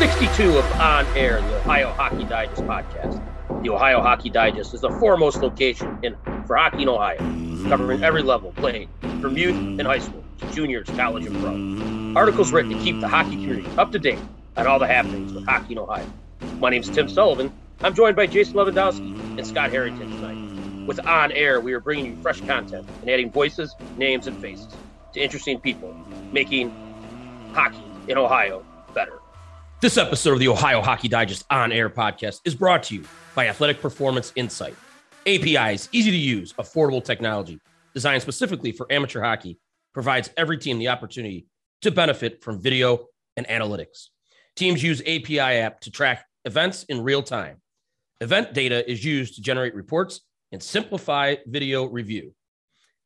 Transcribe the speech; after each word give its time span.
Welcome 0.00 0.18
to 0.18 0.24
episode 0.24 0.54
62 0.54 0.58
of 0.58 0.80
On 0.80 1.06
Air, 1.14 1.42
the 1.42 1.56
Ohio 1.56 1.92
Hockey 1.92 2.24
Digest 2.24 2.62
podcast. 2.62 3.62
The 3.62 3.68
Ohio 3.68 4.00
Hockey 4.00 4.30
Digest 4.30 4.72
is 4.72 4.80
the 4.80 4.88
foremost 4.92 5.42
location 5.42 5.98
in 6.02 6.16
for 6.46 6.56
hockey 6.56 6.82
in 6.82 6.88
Ohio, 6.88 7.18
covering 7.68 8.02
every 8.02 8.22
level, 8.22 8.50
playing 8.52 8.88
from 9.20 9.36
youth 9.36 9.56
and 9.56 9.82
high 9.82 9.98
school 9.98 10.24
to 10.38 10.50
juniors, 10.52 10.88
college, 10.88 11.26
and 11.26 11.36
pro. 11.42 12.18
Articles 12.18 12.50
written 12.50 12.70
to 12.70 12.82
keep 12.82 12.98
the 13.00 13.08
hockey 13.08 13.32
community 13.32 13.68
up 13.76 13.92
to 13.92 13.98
date 13.98 14.18
on 14.56 14.66
all 14.66 14.78
the 14.78 14.86
happenings 14.86 15.34
with 15.34 15.44
hockey 15.44 15.72
in 15.72 15.78
Ohio. 15.78 16.10
My 16.60 16.70
name 16.70 16.80
is 16.80 16.88
Tim 16.88 17.06
Sullivan. 17.06 17.52
I'm 17.82 17.94
joined 17.94 18.16
by 18.16 18.26
Jason 18.26 18.54
Lewandowski 18.54 19.36
and 19.36 19.46
Scott 19.46 19.68
Harrington 19.68 20.10
tonight. 20.10 20.86
With 20.86 21.06
On 21.06 21.30
Air, 21.30 21.60
we 21.60 21.74
are 21.74 21.80
bringing 21.80 22.06
you 22.06 22.22
fresh 22.22 22.40
content 22.40 22.88
and 23.02 23.10
adding 23.10 23.30
voices, 23.30 23.76
names, 23.98 24.26
and 24.26 24.40
faces 24.40 24.68
to 25.12 25.20
interesting 25.20 25.60
people, 25.60 25.94
making 26.32 26.72
hockey 27.52 27.84
in 28.08 28.16
Ohio 28.16 28.64
better. 28.94 29.19
This 29.80 29.96
episode 29.96 30.34
of 30.34 30.40
the 30.40 30.48
Ohio 30.48 30.82
Hockey 30.82 31.08
Digest 31.08 31.46
On 31.48 31.72
Air 31.72 31.88
podcast 31.88 32.40
is 32.44 32.54
brought 32.54 32.82
to 32.82 32.96
you 32.96 33.04
by 33.34 33.48
Athletic 33.48 33.80
Performance 33.80 34.30
Insight. 34.36 34.74
API's 35.26 35.88
easy 35.90 36.10
to 36.10 36.16
use, 36.18 36.52
affordable 36.52 37.02
technology 37.02 37.58
designed 37.94 38.20
specifically 38.20 38.72
for 38.72 38.86
amateur 38.92 39.22
hockey 39.22 39.58
provides 39.94 40.28
every 40.36 40.58
team 40.58 40.78
the 40.78 40.88
opportunity 40.88 41.46
to 41.80 41.90
benefit 41.90 42.44
from 42.44 42.60
video 42.60 43.06
and 43.38 43.48
analytics. 43.48 44.08
Teams 44.54 44.82
use 44.82 45.00
API 45.00 45.40
app 45.40 45.80
to 45.80 45.90
track 45.90 46.26
events 46.44 46.84
in 46.90 47.02
real 47.02 47.22
time. 47.22 47.62
Event 48.20 48.52
data 48.52 48.88
is 48.88 49.02
used 49.02 49.36
to 49.36 49.40
generate 49.40 49.74
reports 49.74 50.20
and 50.52 50.62
simplify 50.62 51.36
video 51.46 51.86
review. 51.86 52.34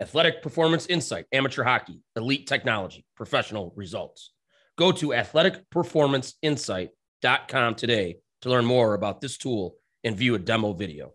Athletic 0.03 0.42
Performance 0.42 0.86
Insight, 0.86 1.27
amateur 1.31 1.62
hockey, 1.62 2.00
elite 2.16 2.48
technology, 2.48 3.05
professional 3.14 3.72
results. 3.77 4.33
Go 4.77 4.91
to 4.91 5.08
athleticperformanceinsight.com 5.08 7.75
today 7.77 8.17
to 8.41 8.48
learn 8.48 8.64
more 8.64 8.94
about 8.94 9.20
this 9.20 9.39
tool 9.39 9.77
and 10.03 10.16
view 10.16 10.34
a 10.34 10.39
demo 10.39 10.72
video. 10.72 11.12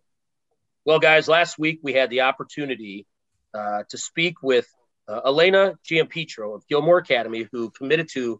Well, 0.86 1.00
guys, 1.00 1.28
last 1.28 1.60
week 1.60 1.82
we 1.84 1.92
had 1.92 2.10
the 2.10 2.22
opportunity 2.22 3.06
uh, 3.54 3.84
to 3.90 3.98
speak 3.98 4.42
with 4.42 4.66
uh, 5.10 5.20
Elena 5.26 5.78
Giampetro 5.86 6.56
of 6.56 6.66
Gilmour 6.70 7.00
Academy, 7.00 7.50
who 7.52 7.70
committed 7.72 8.08
to 8.14 8.40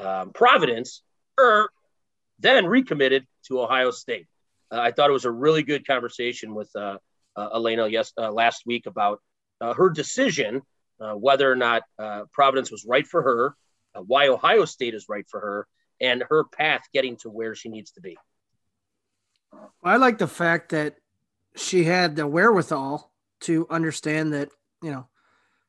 um, 0.00 0.32
Providence, 0.32 1.04
or 1.38 1.70
then 2.40 2.66
recommitted 2.66 3.24
to 3.46 3.60
Ohio 3.60 3.92
State. 3.92 4.26
Uh, 4.72 4.80
I 4.80 4.90
thought 4.90 5.10
it 5.10 5.12
was 5.12 5.26
a 5.26 5.30
really 5.30 5.62
good 5.62 5.86
conversation 5.86 6.56
with 6.56 6.70
uh, 6.74 6.98
uh, 7.36 7.50
Elena 7.54 7.86
yes, 7.86 8.12
uh, 8.18 8.32
last 8.32 8.64
week 8.66 8.86
about 8.86 9.20
her 9.60 9.90
decision, 9.90 10.62
whether 10.98 11.50
or 11.50 11.56
not 11.56 11.82
Providence 12.32 12.70
was 12.70 12.84
right 12.84 13.06
for 13.06 13.22
her 13.22 13.46
uh, 13.46 13.52
why 14.02 14.28
Ohio 14.28 14.64
State 14.64 14.94
is 14.94 15.08
right 15.08 15.26
for 15.28 15.40
her, 15.40 15.68
and 16.00 16.24
her 16.28 16.44
path 16.44 16.82
getting 16.92 17.16
to 17.18 17.30
where 17.30 17.54
she 17.54 17.68
needs 17.68 17.92
to 17.92 18.00
be. 18.00 18.16
I 19.82 19.96
like 19.96 20.18
the 20.18 20.26
fact 20.26 20.70
that 20.70 20.96
she 21.56 21.84
had 21.84 22.16
the 22.16 22.26
wherewithal 22.26 23.12
to 23.40 23.66
understand 23.70 24.32
that 24.32 24.50
you 24.82 24.90
know 24.90 25.08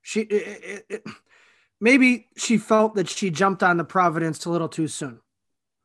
she 0.02 0.22
it, 0.22 0.86
it, 0.90 1.04
maybe 1.80 2.28
she 2.38 2.58
felt 2.58 2.96
that 2.96 3.10
she 3.10 3.30
jumped 3.30 3.64
on 3.64 3.78
the 3.78 3.84
Providence 3.84 4.46
a 4.46 4.50
little 4.50 4.70
too 4.70 4.88
soon. 4.88 5.20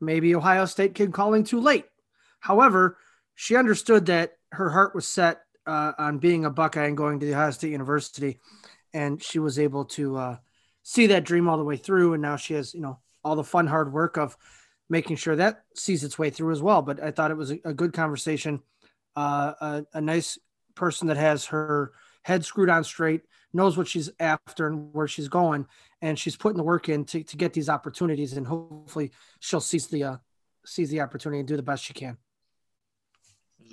Maybe 0.01 0.35
Ohio 0.35 0.65
State 0.65 0.95
came 0.95 1.13
calling 1.13 1.45
too 1.45 1.61
late. 1.61 1.87
However, 2.41 2.99
she 3.35 3.57
understood 3.57 4.07
that 4.07 4.33
her 4.53 4.71
heart 4.71 4.95
was 4.95 5.07
set 5.07 5.43
uh, 5.67 5.93
on 5.99 6.19
being 6.19 6.45
a 6.45 6.51
Buckeye 6.51 6.87
and 6.87 6.97
going 6.97 7.21
to 7.21 7.27
the 7.27 7.35
Ohio 7.35 7.51
State 7.53 7.71
University, 7.71 8.41
and 8.93 9.23
she 9.23 9.39
was 9.39 9.59
able 9.59 9.85
to 9.87 10.17
uh, 10.17 10.37
see 10.83 11.07
that 11.09 11.25
dream 11.25 11.49
all 11.49 11.57
the 11.57 11.65
way 11.65 11.77
through. 11.77 12.15
And 12.15 12.23
now 12.23 12.37
she 12.37 12.55
has, 12.55 12.75
you 12.75 12.81
know, 12.81 12.99
all 13.25 13.37
the 13.37 13.45
fun, 13.45 13.67
hard 13.67 13.93
work 13.93 14.17
of 14.17 14.37
making 14.89 15.17
sure 15.17 15.37
that 15.37 15.65
sees 15.75 16.05
its 16.05 16.19
way 16.19 16.31
through 16.31 16.53
as 16.53 16.63
well. 16.63 16.83
But 16.83 17.03
I 17.03 17.11
thought 17.11 17.31
it 17.31 17.37
was 17.37 17.51
a, 17.51 17.59
a 17.65 17.75
good 17.75 17.93
conversation. 17.93 18.61
Uh, 19.17 19.53
a, 19.61 19.87
a, 19.95 20.01
nice 20.01 20.39
person 20.75 21.09
that 21.09 21.19
has 21.19 21.47
her 21.47 21.93
head 22.23 22.45
screwed 22.45 22.71
on 22.71 22.83
straight, 22.83 23.23
knows 23.53 23.77
what 23.77 23.87
she's 23.87 24.11
after 24.19 24.67
and 24.67 24.93
where 24.95 25.07
she's 25.07 25.29
going, 25.29 25.67
and 26.01 26.19
she's 26.19 26.35
putting 26.35 26.57
the 26.57 26.63
work 26.63 26.89
in 26.89 27.05
to, 27.05 27.23
to 27.23 27.37
get 27.37 27.53
these 27.53 27.69
opportunities. 27.69 28.33
And 28.33 28.47
hopefully, 28.47 29.13
she'll 29.39 29.61
seize 29.61 29.87
the 29.89 30.05
uh, 30.05 30.17
seize 30.65 30.89
the 30.89 31.03
opportunity 31.03 31.41
and 31.41 31.49
do 31.49 31.57
the 31.57 31.63
best 31.63 31.85
she 31.85 31.93
can. 31.93 32.17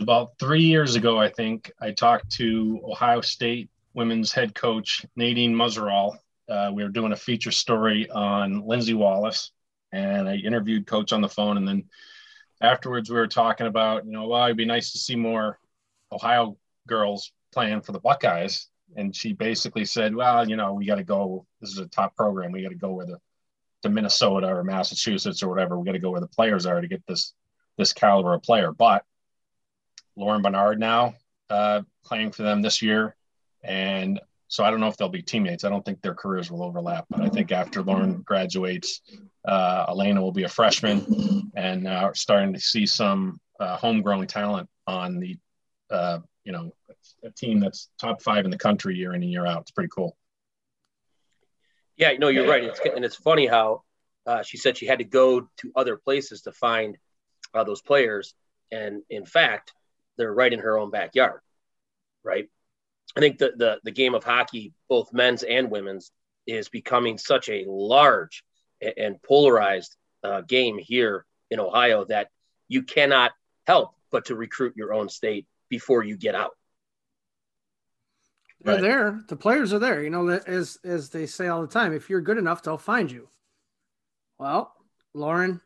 About 0.02 0.38
three 0.40 0.64
years 0.64 0.96
ago, 0.96 1.18
I 1.18 1.30
think 1.30 1.72
I 1.80 1.92
talked 1.92 2.30
to 2.32 2.82
Ohio 2.84 3.22
State 3.22 3.70
women's 3.94 4.34
head 4.34 4.54
coach 4.54 5.06
Nadine 5.16 5.54
Muzerall 5.54 6.18
uh, 6.50 6.72
we 6.74 6.84
were 6.84 6.90
doing 6.90 7.12
a 7.12 7.18
feature 7.18 7.52
story 7.52 8.10
on 8.10 8.66
Lindsay 8.66 8.94
Wallace, 8.94 9.52
and 9.92 10.28
I 10.28 10.36
interviewed 10.36 10.88
Coach 10.88 11.14
on 11.14 11.22
the 11.22 11.30
phone. 11.30 11.58
And 11.58 11.68
then 11.68 11.86
afterwards, 12.62 13.10
we 13.10 13.16
were 13.18 13.28
talking 13.28 13.68
about, 13.68 14.06
you 14.06 14.12
know, 14.12 14.28
well, 14.28 14.46
it'd 14.46 14.58
be 14.58 14.66
nice 14.66 14.92
to 14.92 14.98
see 14.98 15.16
more 15.16 15.60
Ohio 16.12 16.58
girls 16.88 17.32
playing 17.54 17.82
for 17.82 17.92
the 17.92 18.00
Buckeyes. 18.00 18.68
And 18.96 19.16
she 19.16 19.34
basically 19.34 19.86
said, 19.86 20.16
well, 20.16 20.50
you 20.50 20.56
know, 20.56 20.74
we 20.74 20.86
got 20.86 20.96
to 20.96 21.04
go. 21.04 21.46
This 21.62 21.72
is 21.72 21.78
a 21.78 21.86
top 21.86 22.16
program. 22.16 22.52
We 22.52 22.64
got 22.64 22.70
to 22.70 22.76
go 22.76 22.92
where 22.94 23.06
the 23.06 23.20
to 23.84 23.90
Minnesota 23.90 24.48
or 24.48 24.64
Massachusetts 24.64 25.42
or 25.42 25.50
whatever. 25.50 25.80
We 25.80 25.86
got 25.86 25.94
to 25.94 26.00
go 26.00 26.12
where 26.12 26.22
the 26.22 26.28
players 26.28 26.66
are 26.66 26.82
to 26.82 26.88
get 26.88 27.06
this 27.08 27.34
this 27.78 27.94
caliber 27.94 28.34
of 28.34 28.44
player. 28.44 28.72
But 28.72 29.06
Lauren 30.16 30.42
Bernard 30.42 30.80
now 30.80 31.14
uh, 31.50 31.84
playing 32.04 32.32
for 32.32 32.44
them 32.44 32.62
this 32.62 32.82
year, 32.82 33.16
and 33.64 34.20
so 34.50 34.64
I 34.64 34.72
don't 34.72 34.80
know 34.80 34.88
if 34.88 34.98
they'll 34.98 35.10
be 35.10 35.22
teammates. 35.22 35.64
I 35.64 35.70
don't 35.70 35.86
think 35.86 36.02
their 36.02 36.16
careers 36.16 36.52
will 36.52 36.64
overlap. 36.64 37.06
But 37.10 37.22
I 37.22 37.30
think 37.30 37.52
after 37.52 37.84
Lauren 37.84 38.24
graduates, 38.24 39.02
uh, 39.48 39.86
Elena 39.88 40.22
will 40.22 40.32
be 40.32 40.44
a 40.44 40.50
freshman, 40.50 41.52
and 41.56 41.88
uh, 41.88 42.12
starting 42.14 42.54
to 42.54 42.60
see 42.60 42.88
some 42.88 43.40
uh, 43.60 43.78
homegrown 43.78 44.26
talent 44.26 44.68
on 44.88 45.20
the, 45.20 45.38
uh, 45.92 46.20
you 46.44 46.52
know, 46.52 46.74
a 47.24 47.30
team 47.30 47.60
that's 47.60 47.90
top 48.02 48.24
five 48.24 48.44
in 48.44 48.50
the 48.50 48.58
country 48.58 48.96
year 48.96 49.14
in 49.14 49.22
and 49.22 49.32
year 49.32 49.46
out. 49.46 49.62
It's 49.62 49.72
pretty 49.72 49.92
cool. 49.96 50.18
Yeah, 51.96 52.14
no, 52.18 52.30
you're 52.30 52.48
right. 52.48 52.64
It's, 52.64 52.80
and 52.96 53.06
it's 53.06 53.16
funny 53.16 53.46
how 53.46 53.84
uh, 54.26 54.42
she 54.42 54.58
said 54.58 54.78
she 54.78 54.88
had 54.88 54.98
to 54.98 55.06
go 55.06 55.42
to 55.58 55.72
other 55.76 55.96
places 55.96 56.42
to 56.44 56.52
find 56.52 56.98
uh, 57.54 57.64
those 57.64 57.84
players, 57.84 58.34
and 58.72 59.04
in 59.12 59.26
fact, 59.26 59.74
they're 60.18 60.34
right 60.34 60.52
in 60.52 60.60
her 60.60 60.80
own 60.80 60.90
backyard, 60.90 61.42
right? 62.24 62.50
I 63.16 63.20
think 63.20 63.38
the, 63.38 63.54
the 63.56 63.80
the 63.84 63.92
game 63.92 64.14
of 64.14 64.24
hockey, 64.24 64.74
both 64.88 65.14
men's 65.14 65.44
and 65.44 65.72
women's, 65.72 66.12
is 66.46 66.70
becoming 66.70 67.18
such 67.18 67.50
a 67.50 67.66
large 67.68 68.44
and 68.98 69.22
polarized 69.24 69.96
uh, 70.24 70.42
game 70.42 70.78
here 70.78 71.26
in 71.50 71.60
Ohio 71.60 72.06
that 72.06 72.30
you 72.68 72.84
cannot 72.84 73.32
help 73.68 73.94
but 74.12 74.26
to 74.26 74.36
recruit 74.36 74.74
your 74.76 74.94
own 74.94 75.10
state 75.10 75.48
before 75.70 76.04
you 76.04 76.18
get 76.18 76.36
out. 76.36 76.52
They're 78.62 78.76
right. 78.76 78.82
there. 78.82 79.22
The 79.28 79.36
players 79.36 79.72
are 79.74 79.80
there. 79.80 80.04
You 80.04 80.10
know, 80.10 80.28
as 80.28 80.78
as 80.84 81.10
they 81.10 81.26
say 81.26 81.48
all 81.48 81.62
the 81.62 81.68
time, 81.68 81.94
if 81.94 82.10
you're 82.10 82.22
good 82.22 82.38
enough, 82.38 82.62
they'll 82.62 82.78
find 82.78 83.10
you. 83.10 83.30
Well, 84.38 84.74
Lauren 85.14 85.62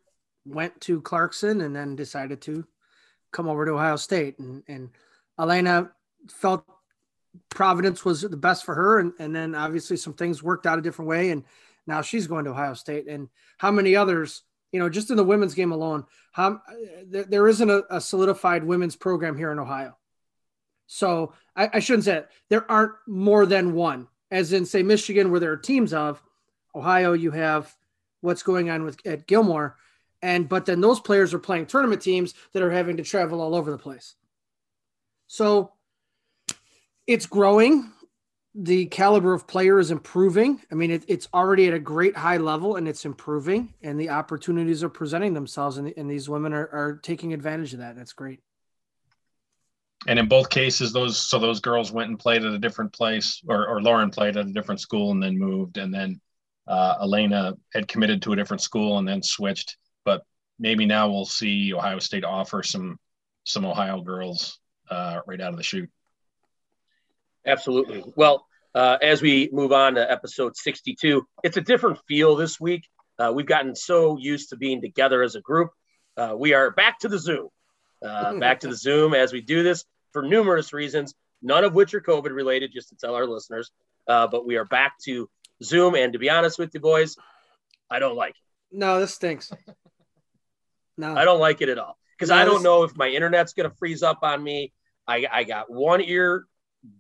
went 0.46 0.80
to 0.82 1.02
Clarkson 1.02 1.62
and 1.62 1.76
then 1.76 1.96
decided 1.96 2.42
to 2.42 2.66
come 3.32 3.48
over 3.48 3.66
to 3.66 3.72
Ohio 3.74 3.96
State, 3.96 4.38
and 4.38 4.64
and 4.68 4.90
Elena 5.40 5.92
felt 6.30 6.66
Providence 7.50 8.06
was 8.06 8.22
the 8.22 8.38
best 8.38 8.66
for 8.66 8.76
her, 8.76 9.00
and, 9.00 9.14
and 9.20 9.36
then 9.36 9.56
obviously 9.56 9.98
some 9.98 10.14
things 10.14 10.44
worked 10.44 10.66
out 10.66 10.80
a 10.80 10.82
different 10.82 11.10
way, 11.10 11.30
and 11.32 11.44
now 11.88 12.02
she's 12.02 12.28
going 12.28 12.46
to 12.46 12.52
Ohio 12.52 12.74
State. 12.74 13.08
And 13.08 13.30
how 13.58 13.72
many 13.72 13.96
others, 13.96 14.44
you 14.72 14.80
know, 14.80 14.90
just 14.90 15.10
in 15.10 15.18
the 15.18 15.24
women's 15.24 15.54
game 15.54 15.72
alone, 15.72 16.06
how 16.32 16.62
there, 17.06 17.24
there 17.24 17.48
isn't 17.48 17.70
a, 17.70 17.84
a, 17.90 18.02
solidified 18.02 18.64
women's 18.64 18.96
program 18.96 19.38
here 19.38 19.52
in 19.52 19.60
Ohio. 19.60 19.98
So 20.88 21.34
I, 21.56 21.70
I 21.74 21.80
shouldn't 21.80 22.06
say 22.06 22.18
it. 22.18 22.30
There 22.50 22.70
aren't 22.70 22.94
more 23.08 23.46
than 23.46 23.74
one, 23.74 24.08
as 24.32 24.54
in 24.54 24.66
say 24.66 24.84
Michigan, 24.84 25.32
where 25.32 25.40
there 25.40 25.52
are 25.52 25.58
teams 25.58 25.94
of. 25.94 26.22
Ohio, 26.76 27.14
you 27.14 27.32
have 27.32 27.74
what's 28.22 28.42
going 28.42 28.70
on 28.70 28.84
with 28.84 29.06
at 29.06 29.28
Gilmour, 29.28 29.76
and 30.22 30.50
but 30.50 30.66
then 30.66 30.82
those 30.82 31.00
players 31.00 31.34
are 31.34 31.40
playing 31.40 31.68
tournament 31.68 32.02
teams 32.02 32.34
that 32.54 32.64
are 32.64 32.72
having 32.72 32.98
to 32.98 33.04
travel 33.04 33.42
all 33.42 33.54
over 33.54 33.70
the 33.70 33.78
place. 33.78 34.16
So 35.28 35.74
it's 37.08 37.26
growing. 37.26 37.92
The 38.56 38.86
caliber 38.86 39.34
of 39.34 39.48
player 39.48 39.80
is 39.80 39.90
improving. 39.90 40.62
I 40.72 40.76
mean, 40.76 40.92
it, 40.92 41.06
it's 41.08 41.28
already 41.34 41.68
at 41.68 41.74
a 41.74 41.80
great 41.80 42.16
high 42.16 42.38
level 42.38 42.76
and 42.76 42.88
it's 42.88 43.04
improving, 43.04 43.74
and 43.82 44.00
the 44.00 44.10
opportunities 44.10 44.84
are 44.84 44.90
presenting 44.90 45.34
themselves, 45.34 45.78
and, 45.78 45.92
and 45.98 46.10
these 46.10 46.30
women 46.30 46.54
are, 46.54 46.70
are 46.72 47.00
taking 47.02 47.34
advantage 47.34 47.74
of 47.74 47.80
that. 47.80 47.96
That's 47.96 48.14
great. 48.14 48.42
And 50.06 50.20
in 50.20 50.28
both 50.28 50.50
cases, 50.50 50.92
those 50.92 51.18
so 51.18 51.40
those 51.40 51.62
girls 51.62 51.92
went 51.92 52.10
and 52.10 52.20
played 52.20 52.44
at 52.44 52.54
a 52.54 52.60
different 52.60 52.94
place, 52.94 53.42
or, 53.48 53.68
or 53.68 53.82
Lauren 53.82 54.10
played 54.10 54.38
at 54.38 54.46
a 54.46 54.54
different 54.54 54.82
school 54.82 55.12
and 55.12 55.24
then 55.24 55.40
moved, 55.40 55.78
and 55.78 55.94
then 55.94 56.20
uh, 56.68 56.98
Elena 57.02 57.56
had 57.74 57.88
committed 57.88 58.22
to 58.22 58.34
a 58.34 58.36
different 58.36 58.62
school 58.62 58.98
and 58.98 59.08
then 59.08 59.24
switched. 59.24 59.78
But 60.06 60.24
maybe 60.60 60.86
now 60.86 61.10
we'll 61.10 61.26
see 61.26 61.74
Ohio 61.74 62.00
State 62.00 62.26
offer 62.26 62.64
some 62.64 63.00
some 63.46 63.66
Ohio 63.66 64.02
girls 64.02 64.60
uh, 64.90 65.22
right 65.26 65.42
out 65.42 65.52
of 65.52 65.58
the 65.58 65.64
chute. 65.64 65.90
Absolutely. 67.46 68.04
Well, 68.16 68.46
uh, 68.76 68.98
as 69.02 69.22
we 69.22 69.50
move 69.52 69.72
on 69.72 69.96
to 69.96 70.12
episode 70.12 70.56
62, 70.56 71.26
it's 71.44 71.58
a 71.58 71.62
different 71.62 72.00
feel 72.08 72.36
this 72.36 72.60
week 72.60 72.88
Uh, 73.20 73.32
we've 73.32 73.46
gotten 73.46 73.76
so 73.76 74.18
used 74.18 74.50
to 74.50 74.56
being 74.58 74.82
together 74.82 75.22
as 75.22 75.36
a 75.36 75.42
group. 75.42 75.70
Uh, 76.18 76.34
we 76.36 76.54
are 76.56 76.72
back 76.72 76.98
to 77.00 77.08
the 77.08 77.20
Zoom, 77.20 77.48
uh, 78.04 78.34
back 78.40 78.60
to 78.62 78.68
the 78.68 78.76
Zoom 78.76 79.14
as 79.14 79.32
we 79.32 79.40
do 79.42 79.62
this 79.62 79.86
for 80.14 80.24
numerous 80.24 80.74
reasons, 80.74 81.14
none 81.42 81.64
of 81.64 81.74
which 81.76 81.94
are 81.94 82.02
COVID 82.02 82.32
related, 82.34 82.72
just 82.74 82.90
to 82.90 82.96
tell 82.96 83.14
our 83.16 83.28
listeners. 83.28 83.70
Uh, 84.08 84.26
but 84.28 84.46
we 84.48 84.56
are 84.58 84.66
back 84.66 84.94
to 85.06 85.30
Zoom. 85.64 85.94
And 85.96 86.14
to 86.14 86.20
be 86.20 86.30
honest 86.32 86.58
with 86.58 86.74
you, 86.74 86.80
boys, 86.80 87.16
I 87.90 88.00
don't 88.00 88.16
like 88.16 88.32
it. 88.32 88.78
No, 88.78 89.00
this 89.00 89.14
stinks. 89.14 89.52
No, 90.98 91.16
I 91.16 91.26
don't 91.26 91.40
like 91.40 91.62
it 91.62 91.70
at 91.70 91.80
all 91.80 91.98
because 92.16 92.30
No, 92.30 92.36
I 92.36 92.46
don't 92.46 92.56
this- 92.56 92.64
know 92.64 92.84
if 92.84 92.96
my 92.96 93.08
internet's 93.10 93.54
going 93.54 93.68
to 93.70 93.76
freeze 93.78 94.04
up 94.04 94.20
on 94.22 94.44
me. 94.44 94.72
I, 95.08 95.26
I 95.32 95.44
got 95.44 95.72
one 95.72 96.02
ear 96.02 96.46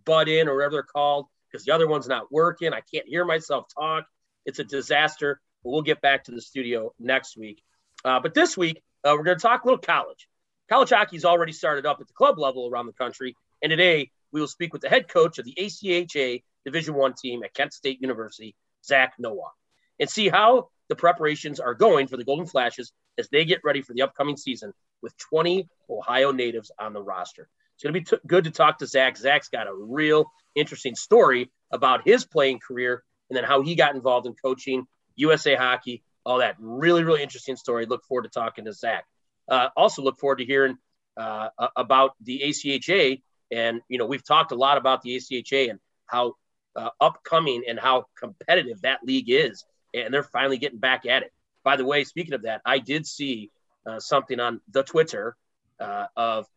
butt 0.06 0.30
in 0.30 0.47
or 0.47 0.56
whatever 0.56 0.74
they're 0.74 0.83
called 0.83 1.27
because 1.51 1.65
the 1.65 1.71
other 1.71 1.88
one's 1.88 2.07
not 2.07 2.31
working. 2.31 2.74
I 2.74 2.81
can't 2.81 3.07
hear 3.07 3.25
myself 3.25 3.65
talk. 3.74 4.06
It's 4.45 4.59
a 4.59 4.63
disaster. 4.63 5.39
But 5.63 5.71
we'll 5.71 5.81
get 5.81 6.01
back 6.01 6.25
to 6.25 6.31
the 6.31 6.41
studio 6.41 6.94
next 7.00 7.38
week. 7.38 7.62
Uh, 8.03 8.19
but 8.19 8.33
this 8.33 8.57
week, 8.57 8.81
uh, 9.03 9.15
we're 9.18 9.24
going 9.24 9.38
to 9.38 9.41
talk 9.41 9.63
a 9.63 9.68
little 9.68 9.80
college. 9.80 10.27
College 10.69 10.89
hockey's 10.89 11.25
already 11.25 11.53
started 11.53 11.85
up 11.85 12.00
at 12.01 12.07
the 12.07 12.13
club 12.13 12.38
level 12.38 12.68
around 12.68 12.88
the 12.88 12.94
country. 12.94 13.35
And 13.62 13.69
today, 13.69 14.12
we 14.31 14.41
will 14.41 14.47
speak 14.47 14.74
with 14.74 14.81
the 14.81 14.89
head 14.89 15.07
coach 15.07 15.38
of 15.38 15.45
the 15.45 15.53
ACHA 15.57 16.44
Division 16.65 16.95
One 16.95 17.13
team 17.13 17.44
at 17.44 17.53
Kent 17.53 17.74
State 17.74 18.01
University, 18.01 18.56
Zach 18.83 19.13
Nowak, 19.19 19.53
and 20.00 20.09
see 20.09 20.27
how 20.27 20.69
the 20.89 20.95
preparations 20.95 21.59
are 21.59 21.74
going 21.74 22.07
for 22.07 22.18
the 22.18 22.25
Golden 22.25 22.45
Flashes 22.45 22.91
as 23.18 23.29
they 23.29 23.45
get 23.45 23.62
ready 23.63 23.81
for 23.81 23.94
the 23.94 24.01
upcoming 24.01 24.38
season 24.38 24.74
with 25.01 25.15
20 25.18 25.68
Ohio 25.89 26.31
natives 26.31 26.71
on 26.79 26.94
the 26.94 27.01
roster. 27.01 27.47
It's 27.83 27.91
going 27.91 28.01
to 28.06 28.12
be 28.12 28.18
t- 28.18 28.27
good 28.27 28.45
to 28.45 28.51
talk 28.51 28.77
to 28.77 28.88
Zach. 28.88 29.18
Zach's 29.18 29.50
got 29.50 29.68
a 29.68 29.74
real 29.74 30.31
interesting 30.56 30.95
story 30.95 31.51
about 31.69 32.07
his 32.07 32.24
playing 32.24 32.59
career 32.65 33.03
and 33.30 33.35
then 33.35 33.44
how 33.44 33.62
he 33.62 33.75
got 33.75 33.94
involved 33.94 34.25
in 34.25 34.33
coaching 34.41 34.88
USA 35.15 35.56
hockey, 35.56 36.01
all 36.25 36.38
that. 36.38 36.56
Really, 36.59 37.03
really 37.03 37.21
interesting 37.21 37.57
story. 37.57 37.85
Look 37.85 38.06
forward 38.06 38.24
to 38.24 38.30
talking 38.30 38.63
to 38.65 38.71
Zach. 38.71 39.03
Uh, 39.50 39.68
also, 39.75 40.01
look 40.01 40.18
forward 40.18 40.38
to 40.38 40.45
hearing 40.45 40.77
uh, 41.18 41.50
about 41.75 42.12
the 42.21 42.41
ACHA. 42.45 43.21
And, 43.51 43.81
you 43.89 43.97
know, 43.97 44.06
we've 44.06 44.24
talked 44.24 44.53
a 44.53 44.56
lot 44.56 44.77
about 44.77 45.01
the 45.01 45.18
ACHA 45.18 45.71
and 45.71 45.79
how 46.06 46.36
uh, 46.77 46.89
upcoming 47.01 47.63
and 47.68 47.77
how 47.77 48.06
competitive 48.18 48.81
that 48.83 49.00
league 49.03 49.29
is. 49.29 49.65
And 49.94 50.13
they're 50.13 50.24
finally 50.24 50.57
getting 50.57 50.79
back 50.79 51.06
at 51.06 51.24
it. 51.24 51.33
By 51.65 51.75
the 51.75 51.83
way, 51.83 52.06
speaking 52.06 52.33
of 52.33 52.44
that, 52.44 52.62
I 52.65 52.79
did 52.79 53.06
see 53.06 53.51
uh, 53.86 54.00
something 54.00 54.39
on 54.39 54.62
the 54.71 54.83
Twitter 54.83 55.36
uh, 55.81 56.06
of 56.15 56.47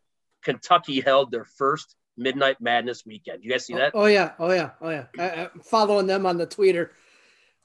Kentucky 0.42 1.00
held 1.00 1.30
their 1.30 1.44
first 1.44 1.94
Midnight 2.16 2.60
Madness 2.60 3.04
weekend. 3.04 3.44
You 3.44 3.50
guys 3.50 3.66
see 3.66 3.74
oh, 3.74 3.78
that? 3.78 3.92
Oh, 3.94 4.02
oh, 4.02 4.06
yeah, 4.06 4.32
oh 4.38 4.52
yeah, 4.52 4.70
oh 4.80 4.90
yeah. 4.90 5.04
I, 5.18 5.48
I'm 5.54 5.60
following 5.60 6.06
them 6.06 6.26
on 6.26 6.38
the 6.38 6.46
Twitter. 6.46 6.92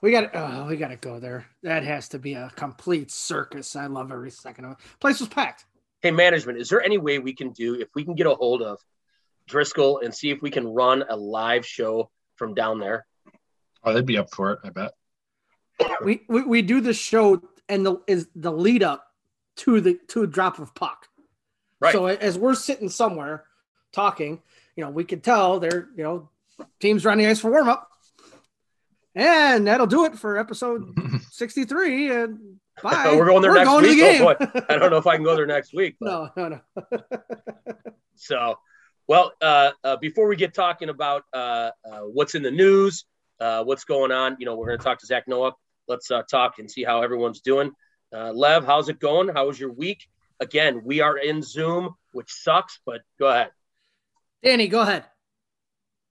We 0.02 0.12
got 0.12 0.32
oh, 0.34 0.66
we 0.68 0.78
got 0.78 0.88
to 0.88 0.96
go 0.96 1.20
there. 1.20 1.46
That 1.64 1.84
has 1.84 2.10
to 2.10 2.20
be 2.20 2.34
a 2.34 2.52
complete 2.56 3.12
circus. 3.12 3.76
I 3.76 3.86
love 3.86 4.12
every 4.12 4.32
second 4.32 4.66
of 4.66 4.72
it. 4.72 4.78
Place 5.00 5.20
was 5.20 5.30
packed. 5.30 5.66
Hey, 6.02 6.12
management, 6.12 6.58
is 6.58 6.70
there 6.70 6.82
any 6.82 6.98
way 6.98 7.20
we 7.20 7.34
can 7.34 7.52
do 7.52 7.76
if 7.76 7.90
we 7.94 8.04
can 8.04 8.16
get 8.16 8.26
a 8.26 8.34
hold 8.34 8.64
of 8.64 8.80
Driscoll 9.48 10.00
and 10.00 10.14
see 10.14 10.32
if 10.32 10.42
we 10.42 10.50
can 10.50 10.68
run 10.68 11.04
a 11.08 11.16
live 11.16 11.66
show 11.66 12.10
from 12.36 12.56
down 12.56 12.80
there? 12.80 13.06
Oh, 13.84 13.94
they'd 13.94 14.06
be 14.06 14.18
up 14.18 14.34
for 14.34 14.54
it, 14.54 14.60
I 14.64 14.70
bet. 14.70 14.92
We, 16.04 16.22
we 16.28 16.44
we 16.44 16.62
do 16.62 16.82
the 16.82 16.94
show 16.94 17.42
and 17.70 17.86
the 17.86 17.98
is 18.08 18.28
the 18.36 18.52
lead 18.52 18.84
up 18.84 19.06
to 19.58 19.82
the 19.82 20.00
to 20.10 20.26
drop 20.26 20.60
of 20.60 20.74
puck. 20.74 21.08
Right. 21.82 21.92
So 21.92 22.06
as 22.06 22.38
we're 22.38 22.54
sitting 22.54 22.88
somewhere 22.90 23.44
talking, 23.92 24.42
you 24.76 24.84
know, 24.84 24.92
we 24.92 25.04
could 25.04 25.24
tell 25.24 25.60
they're, 25.60 25.90
you 25.98 26.04
know, 26.04 26.30
teams 26.80 27.04
the 27.04 27.10
ice 27.28 27.40
for 27.40 27.52
warm 27.52 27.68
up. 27.68 27.90
And 29.14 29.68
that'll 29.68 29.88
do 29.88 30.06
it 30.06 30.18
for 30.18 30.38
episode 30.38 30.94
63. 31.32 32.12
And 32.12 32.40
bye. 32.84 33.14
We're 33.18 33.26
going 33.26 33.42
there 33.42 33.54
next 33.54 33.68
going 33.68 33.84
to 33.84 33.90
week. 33.90 34.00
the 34.00 34.04
game. 34.04 34.24
Oh. 34.24 34.62
I 34.70 34.78
don't 34.78 34.92
know 34.92 34.98
if 34.98 35.08
I 35.08 35.16
can 35.16 35.26
go 35.26 35.36
there 35.36 35.48
next 35.48 35.74
week. 35.74 35.98
but- 36.00 36.32
no, 36.38 36.50
no, 36.50 36.62
no. 36.72 37.02
So, 38.16 38.60
well, 39.08 39.34
uh, 39.42 39.72
uh, 39.84 39.98
before 39.98 40.28
we 40.28 40.36
get 40.36 40.54
talking 40.54 40.90
about 40.90 41.24
uh, 41.34 41.72
uh, 41.84 42.02
what's 42.02 42.36
in 42.36 42.44
the 42.44 42.52
news, 42.52 43.06
uh, 43.40 43.64
what's 43.64 43.84
going 43.84 44.12
on, 44.12 44.38
you 44.40 44.46
know, 44.46 44.56
we're 44.56 44.68
going 44.68 44.78
to 44.78 44.84
talk 44.84 45.00
to 45.00 45.08
Zach 45.08 45.28
Nowak. 45.28 45.56
Let's 45.88 46.12
uh, 46.12 46.22
talk 46.30 46.60
and 46.60 46.70
see 46.70 46.84
how 46.84 47.02
everyone's 47.02 47.42
doing. 47.42 47.72
Uh, 48.14 48.32
Lev, 48.32 48.64
how's 48.64 48.88
it 48.90 49.00
going? 49.00 49.30
How 49.30 49.48
was 49.48 49.60
your 49.60 49.72
week? 49.72 50.08
Again, 50.42 50.82
we 50.84 51.00
are 51.02 51.18
in 51.18 51.44
Zoom, 51.44 51.96
which 52.14 52.32
sucks, 52.34 52.80
but 52.84 53.02
go 53.20 53.28
ahead. 53.28 53.52
Danny, 54.44 54.68
go 54.68 54.82
ahead. 54.82 55.06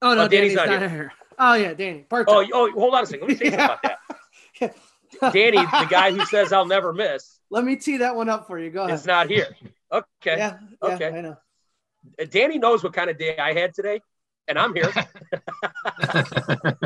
Oh, 0.00 0.14
no, 0.14 0.22
Oh, 0.22 0.28
Danny's 0.28 0.54
Danny's, 0.54 0.68
not 0.68 0.80
not, 0.80 0.90
here. 0.90 1.12
Oh, 1.36 1.54
yeah, 1.54 1.74
Danny. 1.74 2.02
Part 2.08 2.26
Oh, 2.28 2.46
oh, 2.54 2.70
hold 2.70 2.94
on 2.94 3.02
a 3.02 3.06
second. 3.06 3.28
Let 3.28 3.40
me 3.40 3.50
say 3.50 3.50
something 3.50 3.64
about 3.64 3.82
that. 3.82 4.76
Danny, 5.32 5.56
the 5.58 5.86
guy 5.90 6.12
who 6.12 6.24
says 6.26 6.52
I'll 6.52 6.64
never 6.64 6.92
miss, 6.92 7.40
Let 7.50 7.64
me 7.64 7.74
tee 7.74 7.96
that 7.98 8.14
one 8.14 8.28
up 8.28 8.46
for 8.46 8.56
you. 8.58 8.70
Go 8.70 8.84
ahead. 8.84 8.94
is 8.94 9.04
not 9.04 9.28
here. 9.28 9.48
Okay. 9.92 10.04
Yeah, 10.38 10.58
yeah, 10.82 10.94
Okay. 10.94 11.08
I 11.08 11.20
know. 11.20 11.36
Uh, 12.18 12.24
Danny 12.30 12.58
knows 12.58 12.84
what 12.84 12.92
kind 12.92 13.10
of 13.10 13.18
day 13.18 13.36
I 13.36 13.52
had 13.52 13.74
today, 13.74 14.00
and 14.46 14.56
I'm 14.56 14.72
here. 14.74 14.92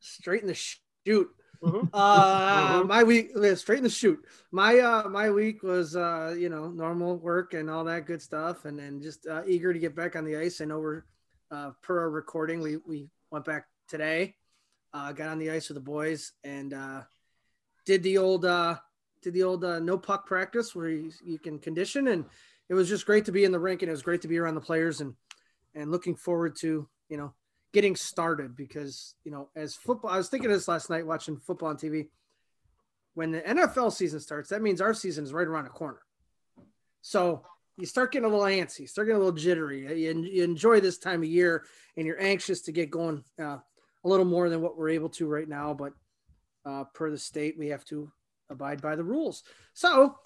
Straight 0.00 0.40
in 0.40 0.48
the 0.48 0.54
shoot. 0.54 1.28
Mhm. 1.62 1.88
Uh, 1.94 2.82
Mhm. 2.82 2.88
my 2.88 3.02
week, 3.04 3.30
straight 3.56 3.78
in 3.78 3.84
the 3.84 3.90
shoot. 3.90 4.24
My 4.50 4.78
uh, 4.78 5.08
my 5.08 5.30
week 5.30 5.62
was 5.62 5.94
uh, 5.96 6.34
you 6.36 6.48
know, 6.48 6.68
normal 6.70 7.18
work 7.18 7.54
and 7.54 7.70
all 7.70 7.84
that 7.84 8.06
good 8.06 8.20
stuff, 8.20 8.64
and 8.64 8.78
then 8.78 9.00
just 9.00 9.26
uh, 9.26 9.42
eager 9.46 9.72
to 9.72 9.78
get 9.78 9.94
back 9.94 10.16
on 10.16 10.24
the 10.24 10.36
ice. 10.36 10.60
I 10.60 10.64
know 10.64 10.80
we're 10.80 11.04
uh, 11.50 11.70
per 11.82 12.00
our 12.00 12.10
recording, 12.10 12.60
we 12.60 12.78
we 12.78 13.08
went 13.30 13.44
back 13.44 13.66
today, 13.88 14.34
uh, 14.92 15.12
got 15.12 15.28
on 15.28 15.38
the 15.38 15.50
ice 15.50 15.68
with 15.68 15.76
the 15.76 15.80
boys, 15.82 16.32
and 16.44 16.74
uh, 16.74 17.02
did 17.84 18.02
the 18.02 18.18
old 18.18 18.44
uh, 18.44 18.78
did 19.22 19.34
the 19.34 19.42
old 19.42 19.64
uh, 19.64 19.78
no 19.78 19.96
puck 19.98 20.26
practice 20.26 20.74
where 20.74 20.88
you, 20.88 21.12
you 21.24 21.38
can 21.38 21.58
condition, 21.58 22.08
and 22.08 22.24
it 22.68 22.74
was 22.74 22.88
just 22.88 23.06
great 23.06 23.24
to 23.26 23.32
be 23.32 23.44
in 23.44 23.52
the 23.52 23.60
rink, 23.60 23.82
and 23.82 23.88
it 23.88 23.92
was 23.92 24.02
great 24.02 24.22
to 24.22 24.28
be 24.28 24.38
around 24.38 24.54
the 24.56 24.60
players, 24.60 25.00
and 25.00 25.14
and 25.74 25.90
looking 25.90 26.16
forward 26.16 26.56
to 26.56 26.88
you 27.08 27.16
know 27.16 27.32
getting 27.72 27.96
started 27.96 28.54
because 28.54 29.14
you 29.24 29.32
know 29.32 29.48
as 29.56 29.74
football 29.74 30.10
i 30.10 30.16
was 30.16 30.28
thinking 30.28 30.50
of 30.50 30.56
this 30.56 30.68
last 30.68 30.90
night 30.90 31.06
watching 31.06 31.36
football 31.36 31.70
on 31.70 31.76
tv 31.76 32.08
when 33.14 33.32
the 33.32 33.40
nfl 33.40 33.92
season 33.92 34.20
starts 34.20 34.50
that 34.50 34.62
means 34.62 34.80
our 34.80 34.94
season 34.94 35.24
is 35.24 35.32
right 35.32 35.46
around 35.46 35.64
the 35.64 35.70
corner. 35.70 36.00
So 37.04 37.44
you 37.76 37.86
start 37.86 38.12
getting 38.12 38.26
a 38.26 38.28
little 38.28 38.44
antsy 38.44 38.88
start 38.88 39.08
getting 39.08 39.20
a 39.20 39.24
little 39.24 39.38
jittery. 39.38 40.02
You, 40.02 40.22
you 40.22 40.44
enjoy 40.44 40.80
this 40.80 40.98
time 40.98 41.22
of 41.22 41.28
year 41.28 41.64
and 41.96 42.06
you're 42.06 42.22
anxious 42.22 42.60
to 42.62 42.72
get 42.72 42.90
going 42.90 43.24
uh, 43.40 43.58
a 44.04 44.08
little 44.08 44.26
more 44.26 44.48
than 44.48 44.60
what 44.60 44.76
we're 44.76 44.90
able 44.90 45.08
to 45.10 45.26
right 45.26 45.48
now 45.48 45.74
but 45.74 45.92
uh, 46.64 46.84
per 46.94 47.10
the 47.10 47.18
state 47.18 47.58
we 47.58 47.68
have 47.68 47.84
to 47.86 48.10
abide 48.50 48.80
by 48.80 48.94
the 48.94 49.04
rules. 49.04 49.42
So 49.74 50.18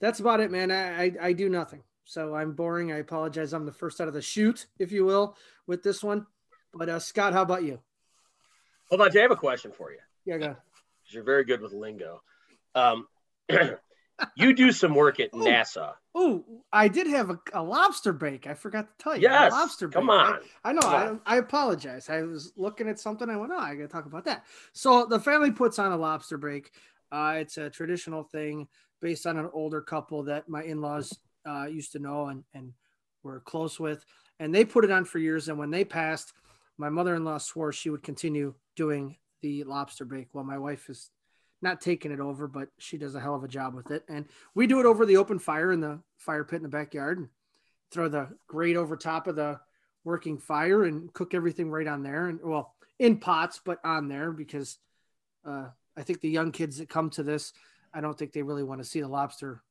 that's 0.00 0.20
about 0.20 0.40
it 0.40 0.50
man. 0.50 0.70
I, 0.70 1.04
I 1.04 1.12
i 1.22 1.32
do 1.32 1.48
nothing. 1.48 1.82
So 2.04 2.34
i'm 2.34 2.52
boring. 2.52 2.92
I 2.92 2.96
apologize. 2.96 3.52
I'm 3.52 3.66
the 3.66 3.72
first 3.72 4.00
out 4.00 4.08
of 4.08 4.14
the 4.14 4.22
chute 4.22 4.66
if 4.78 4.92
you 4.92 5.04
will 5.04 5.36
with 5.66 5.82
this 5.82 6.02
one 6.02 6.26
but 6.74 6.88
uh, 6.88 6.98
Scott, 6.98 7.32
how 7.32 7.42
about 7.42 7.62
you? 7.64 7.80
Hold 8.88 9.02
on, 9.02 9.12
Jay, 9.12 9.20
I 9.20 9.22
have 9.22 9.30
a 9.30 9.36
question 9.36 9.72
for 9.72 9.90
you. 9.92 9.98
Yeah, 10.24 10.38
go. 10.38 10.56
You're 11.06 11.24
very 11.24 11.44
good 11.44 11.60
with 11.60 11.72
lingo. 11.72 12.22
Um, 12.74 13.06
you 14.36 14.52
do 14.52 14.72
some 14.72 14.94
work 14.94 15.20
at 15.20 15.30
Oh. 15.32 15.38
NASA. 15.38 15.92
Oh, 16.14 16.44
I 16.72 16.88
did 16.88 17.06
have 17.06 17.30
a, 17.30 17.38
a 17.52 17.62
lobster 17.62 18.12
bake. 18.12 18.46
I 18.46 18.54
forgot 18.54 18.86
to 18.98 19.02
tell 19.02 19.16
you. 19.16 19.22
Yes. 19.22 19.52
a 19.52 19.56
lobster 19.56 19.88
Come 19.88 20.06
bake. 20.06 20.10
on. 20.16 20.38
I, 20.64 20.70
I 20.70 20.72
know. 20.72 20.80
Come 20.80 21.20
I. 21.24 21.34
I 21.34 21.38
apologize. 21.38 22.08
I 22.10 22.22
was 22.22 22.52
looking 22.56 22.88
at 22.88 22.98
something. 22.98 23.28
I 23.30 23.36
went, 23.36 23.52
oh, 23.54 23.58
I 23.58 23.74
got 23.74 23.82
to 23.82 23.88
talk 23.88 24.06
about 24.06 24.24
that. 24.24 24.44
So 24.72 25.06
the 25.06 25.20
family 25.20 25.52
puts 25.52 25.78
on 25.78 25.92
a 25.92 25.96
lobster 25.96 26.36
bake. 26.38 26.72
Uh, 27.12 27.34
it's 27.38 27.58
a 27.58 27.70
traditional 27.70 28.22
thing 28.24 28.68
based 29.00 29.26
on 29.26 29.36
an 29.38 29.48
older 29.52 29.80
couple 29.80 30.24
that 30.24 30.48
my 30.48 30.62
in-laws 30.62 31.16
uh, 31.48 31.66
used 31.70 31.92
to 31.92 31.98
know 31.98 32.26
and, 32.26 32.44
and 32.54 32.72
were 33.22 33.40
close 33.40 33.78
with. 33.80 34.04
And 34.38 34.54
they 34.54 34.64
put 34.64 34.84
it 34.84 34.90
on 34.90 35.04
for 35.04 35.18
years. 35.18 35.48
And 35.48 35.58
when 35.58 35.70
they 35.70 35.84
passed, 35.84 36.32
my 36.80 36.88
mother-in-law 36.88 37.38
swore 37.38 37.72
she 37.72 37.90
would 37.90 38.02
continue 38.02 38.54
doing 38.74 39.16
the 39.42 39.64
lobster 39.64 40.06
bake. 40.06 40.28
Well, 40.32 40.44
my 40.44 40.58
wife 40.58 40.88
is 40.88 41.10
not 41.60 41.82
taking 41.82 42.10
it 42.10 42.20
over, 42.20 42.48
but 42.48 42.68
she 42.78 42.96
does 42.96 43.14
a 43.14 43.20
hell 43.20 43.34
of 43.34 43.44
a 43.44 43.48
job 43.48 43.74
with 43.74 43.90
it. 43.90 44.02
And 44.08 44.24
we 44.54 44.66
do 44.66 44.80
it 44.80 44.86
over 44.86 45.04
the 45.04 45.18
open 45.18 45.38
fire 45.38 45.72
in 45.72 45.80
the 45.80 46.00
fire 46.16 46.42
pit 46.42 46.56
in 46.56 46.62
the 46.62 46.70
backyard 46.70 47.18
and 47.18 47.28
throw 47.90 48.08
the 48.08 48.28
grate 48.46 48.76
over 48.76 48.96
top 48.96 49.26
of 49.26 49.36
the 49.36 49.60
working 50.04 50.38
fire 50.38 50.84
and 50.84 51.12
cook 51.12 51.34
everything 51.34 51.70
right 51.70 51.86
on 51.86 52.02
there. 52.02 52.28
And 52.28 52.40
well, 52.42 52.74
in 52.98 53.18
pots, 53.18 53.60
but 53.62 53.78
on 53.84 54.08
there 54.08 54.32
because 54.32 54.78
uh, 55.46 55.66
I 55.98 56.02
think 56.02 56.22
the 56.22 56.30
young 56.30 56.50
kids 56.50 56.78
that 56.78 56.88
come 56.88 57.10
to 57.10 57.22
this, 57.22 57.52
I 57.92 58.00
don't 58.00 58.18
think 58.18 58.32
they 58.32 58.42
really 58.42 58.62
want 58.62 58.80
to 58.80 58.88
see 58.88 59.02
the 59.02 59.08
lobster 59.08 59.62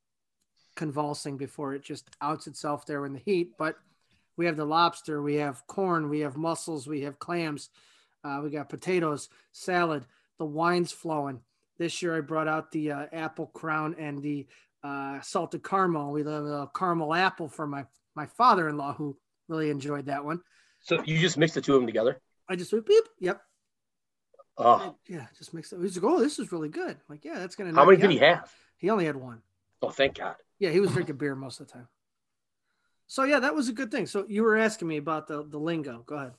convulsing 0.75 1.37
before 1.37 1.73
it 1.73 1.83
just 1.83 2.07
outs 2.21 2.45
itself 2.45 2.85
there 2.85 3.07
in 3.07 3.13
the 3.13 3.21
heat. 3.25 3.53
But 3.57 3.77
we 4.39 4.45
have 4.45 4.55
the 4.55 4.63
lobster, 4.63 5.21
we 5.21 5.35
have 5.35 5.67
corn, 5.67 6.07
we 6.07 6.21
have 6.21 6.37
mussels, 6.37 6.87
we 6.87 7.01
have 7.01 7.19
clams, 7.19 7.69
uh, 8.23 8.39
we 8.41 8.49
got 8.49 8.69
potatoes, 8.69 9.27
salad, 9.51 10.05
the 10.37 10.45
wine's 10.45 10.93
flowing. 10.93 11.41
This 11.77 12.01
year 12.01 12.15
I 12.15 12.21
brought 12.21 12.47
out 12.47 12.71
the 12.71 12.93
uh, 12.93 13.05
apple 13.11 13.47
crown 13.47 13.97
and 13.99 14.21
the 14.21 14.47
uh, 14.81 15.19
salted 15.19 15.61
caramel. 15.61 16.13
We 16.13 16.23
love 16.23 16.45
a 16.45 16.69
caramel 16.73 17.13
apple 17.13 17.49
for 17.49 17.67
my 17.67 17.85
my 18.15 18.27
father-in-law 18.27 18.93
who 18.93 19.17
really 19.49 19.69
enjoyed 19.69 20.05
that 20.05 20.23
one. 20.23 20.39
So 20.79 21.03
you 21.03 21.19
just 21.19 21.37
mix 21.37 21.53
the 21.53 21.59
two 21.61 21.75
of 21.75 21.81
them 21.81 21.87
together? 21.87 22.21
I 22.47 22.55
just 22.55 22.71
went 22.71 22.85
beep. 22.85 23.03
Yep. 23.19 23.41
Oh, 24.57 24.95
Yeah, 25.07 25.25
just 25.37 25.53
mix 25.53 25.73
it. 25.73 25.81
He's 25.81 25.97
like, 26.01 26.09
oh, 26.09 26.19
this 26.19 26.39
is 26.39 26.53
really 26.53 26.69
good. 26.69 26.91
I'm 26.91 27.09
like, 27.09 27.25
yeah, 27.25 27.39
that's 27.39 27.57
gonna. 27.57 27.73
how 27.73 27.83
many 27.83 27.97
did 27.97 28.09
he 28.09 28.17
have? 28.19 28.49
He 28.77 28.89
only 28.89 29.05
had 29.05 29.17
one. 29.17 29.41
Oh, 29.81 29.89
thank 29.89 30.17
God. 30.17 30.35
Yeah, 30.59 30.69
he 30.69 30.79
was 30.79 30.91
drinking 30.91 31.17
beer 31.17 31.35
most 31.35 31.59
of 31.59 31.67
the 31.67 31.73
time. 31.73 31.87
So 33.09 33.23
yeah, 33.23 33.39
that 33.39 33.55
was 33.55 33.69
a 33.69 33.73
good 33.73 33.89
thing. 33.89 34.05
So 34.05 34.23
you 34.29 34.43
were 34.43 34.55
asking 34.55 34.87
me 34.87 34.97
about 34.97 35.27
the 35.27 35.43
the 35.43 35.57
lingo. 35.57 36.03
Go 36.05 36.15
ahead. 36.15 36.33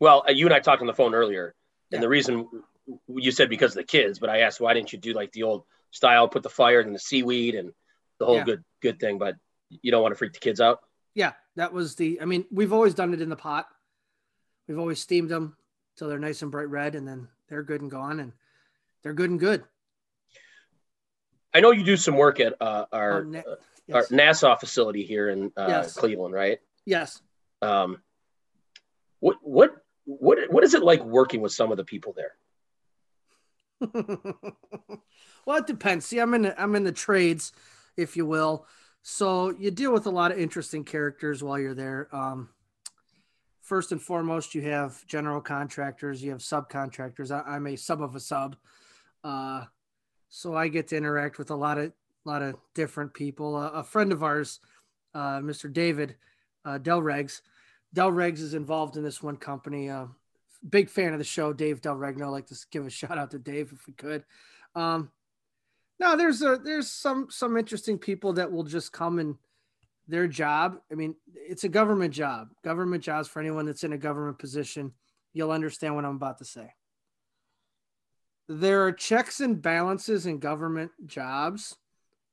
Well, 0.00 0.24
uh, 0.28 0.32
you 0.32 0.46
and 0.46 0.54
I 0.54 0.58
talked 0.58 0.80
on 0.80 0.88
the 0.88 0.92
phone 0.94 1.14
earlier, 1.14 1.54
and 1.92 1.98
Yeah. 1.98 2.00
the 2.00 2.08
reason 2.08 2.48
you 3.06 3.30
said 3.30 3.48
because 3.48 3.70
of 3.70 3.76
the 3.76 3.84
kids, 3.84 4.18
but 4.18 4.28
I 4.28 4.40
asked 4.40 4.60
why 4.60 4.74
didn't 4.74 4.92
you 4.92 4.98
do 4.98 5.12
like 5.12 5.30
the 5.30 5.44
old 5.44 5.64
style, 5.92 6.28
put 6.28 6.42
the 6.42 6.50
fire 6.50 6.80
and 6.80 6.92
the 6.92 6.98
seaweed 6.98 7.54
and 7.54 7.72
the 8.18 8.26
whole 8.26 8.34
Yeah. 8.38 8.44
good 8.44 8.64
good 8.82 8.98
thing, 8.98 9.16
but 9.16 9.36
you 9.70 9.92
don't 9.92 10.02
want 10.02 10.12
to 10.12 10.18
freak 10.18 10.32
the 10.32 10.40
kids 10.40 10.60
out. 10.60 10.80
Yeah, 11.14 11.34
that 11.54 11.72
was 11.72 11.94
the. 11.94 12.20
I 12.20 12.24
mean, 12.24 12.44
we've 12.50 12.72
always 12.72 12.94
done 12.94 13.14
it 13.14 13.20
in 13.20 13.28
the 13.28 13.36
pot. 13.36 13.68
We've 14.66 14.78
always 14.80 14.98
steamed 14.98 15.28
them 15.28 15.56
till 15.94 16.08
they're 16.08 16.18
nice 16.18 16.42
and 16.42 16.50
bright 16.50 16.68
red, 16.68 16.96
and 16.96 17.06
then 17.06 17.28
they're 17.46 17.62
good 17.62 17.80
and 17.80 17.90
gone, 17.92 18.18
and 18.18 18.32
they're 19.02 19.14
good 19.14 19.30
and 19.30 19.38
good. 19.38 19.64
I 21.54 21.60
know 21.60 21.70
you 21.70 21.84
do 21.84 21.96
some 21.96 22.16
work 22.16 22.40
at 22.40 22.60
uh, 22.60 22.86
our, 22.90 23.24
Oh, 23.24 23.38
uh, 23.38 23.56
yes. 23.86 23.96
our 24.10 24.16
NASA 24.16 24.58
facility 24.58 25.04
here 25.04 25.28
in 25.28 25.52
uh, 25.56 25.66
Yes. 25.68 25.94
Cleveland, 25.94 26.34
right? 26.34 26.58
yes. 26.84 27.20
Um, 27.62 28.02
what 29.20 29.36
what 29.40 29.70
what 30.04 30.38
what 30.50 30.64
is 30.64 30.74
it 30.74 30.82
like 30.82 31.02
working 31.02 31.40
with 31.40 31.52
some 31.52 31.70
of 31.70 31.78
the 31.78 31.84
people 31.84 32.14
there? 32.14 32.34
well, 35.46 35.58
it 35.58 35.66
depends. 35.66 36.04
See, 36.06 36.18
I'm 36.18 36.34
in 36.34 36.42
the, 36.42 36.60
I'm 36.60 36.74
in 36.74 36.84
the 36.84 36.92
trades, 36.92 37.52
if 37.96 38.16
you 38.16 38.26
will. 38.26 38.66
So 39.02 39.50
you 39.50 39.70
deal 39.70 39.92
with 39.92 40.06
a 40.06 40.10
lot 40.10 40.32
of 40.32 40.38
interesting 40.38 40.84
characters 40.84 41.42
while 41.42 41.58
you're 41.58 41.74
there. 41.74 42.08
Um, 42.14 42.50
first 43.62 43.92
and 43.92 44.00
foremost, 44.00 44.54
you 44.54 44.62
have 44.62 45.04
general 45.06 45.40
contractors, 45.40 46.22
you 46.22 46.30
have 46.30 46.40
subcontractors. 46.40 47.30
I, 47.30 47.54
I'm 47.54 47.66
a 47.66 47.76
sub 47.76 48.02
of 48.02 48.14
a 48.14 48.20
sub, 48.20 48.56
uh, 49.22 49.64
so 50.28 50.54
I 50.54 50.68
get 50.68 50.88
to 50.88 50.96
interact 50.96 51.38
with 51.38 51.50
a 51.50 51.56
lot 51.56 51.78
of 51.78 51.92
lot 52.28 52.42
of 52.42 52.56
different 52.74 53.14
people. 53.14 53.56
Uh, 53.56 53.70
a 53.70 53.84
friend 53.84 54.12
of 54.12 54.22
ours, 54.22 54.60
uh, 55.14 55.38
Mr. 55.38 55.72
David 55.72 56.16
uh, 56.64 56.78
Del 56.78 57.00
Regs, 57.00 57.40
Del 57.92 58.10
Regs 58.10 58.40
is 58.40 58.54
involved 58.54 58.96
in 58.96 59.04
this 59.04 59.22
one 59.22 59.36
company. 59.36 59.88
Uh, 59.88 60.06
big 60.68 60.90
fan 60.90 61.12
of 61.12 61.18
the 61.18 61.24
show, 61.24 61.52
Dave 61.52 61.80
Del 61.80 61.96
Regno. 61.96 62.26
I'd 62.26 62.30
like 62.30 62.46
to 62.46 62.56
give 62.70 62.86
a 62.86 62.90
shout 62.90 63.18
out 63.18 63.30
to 63.30 63.38
Dave 63.38 63.72
if 63.72 63.86
we 63.86 63.92
could. 63.94 64.24
Um, 64.74 65.10
no, 66.00 66.16
there's 66.16 66.42
a 66.42 66.58
there's 66.62 66.90
some 66.90 67.28
some 67.30 67.56
interesting 67.56 67.98
people 67.98 68.32
that 68.34 68.50
will 68.50 68.64
just 68.64 68.92
come 68.92 69.20
and 69.20 69.36
their 70.08 70.26
job. 70.26 70.80
I 70.90 70.96
mean, 70.96 71.14
it's 71.34 71.64
a 71.64 71.68
government 71.68 72.12
job. 72.12 72.48
Government 72.64 73.02
jobs 73.02 73.28
for 73.28 73.40
anyone 73.40 73.64
that's 73.64 73.84
in 73.84 73.92
a 73.92 73.98
government 73.98 74.38
position. 74.38 74.92
You'll 75.32 75.52
understand 75.52 75.94
what 75.94 76.04
I'm 76.04 76.16
about 76.16 76.38
to 76.38 76.44
say. 76.44 76.74
There 78.48 78.84
are 78.84 78.92
checks 78.92 79.40
and 79.40 79.62
balances 79.62 80.26
in 80.26 80.38
government 80.38 80.90
jobs, 81.06 81.76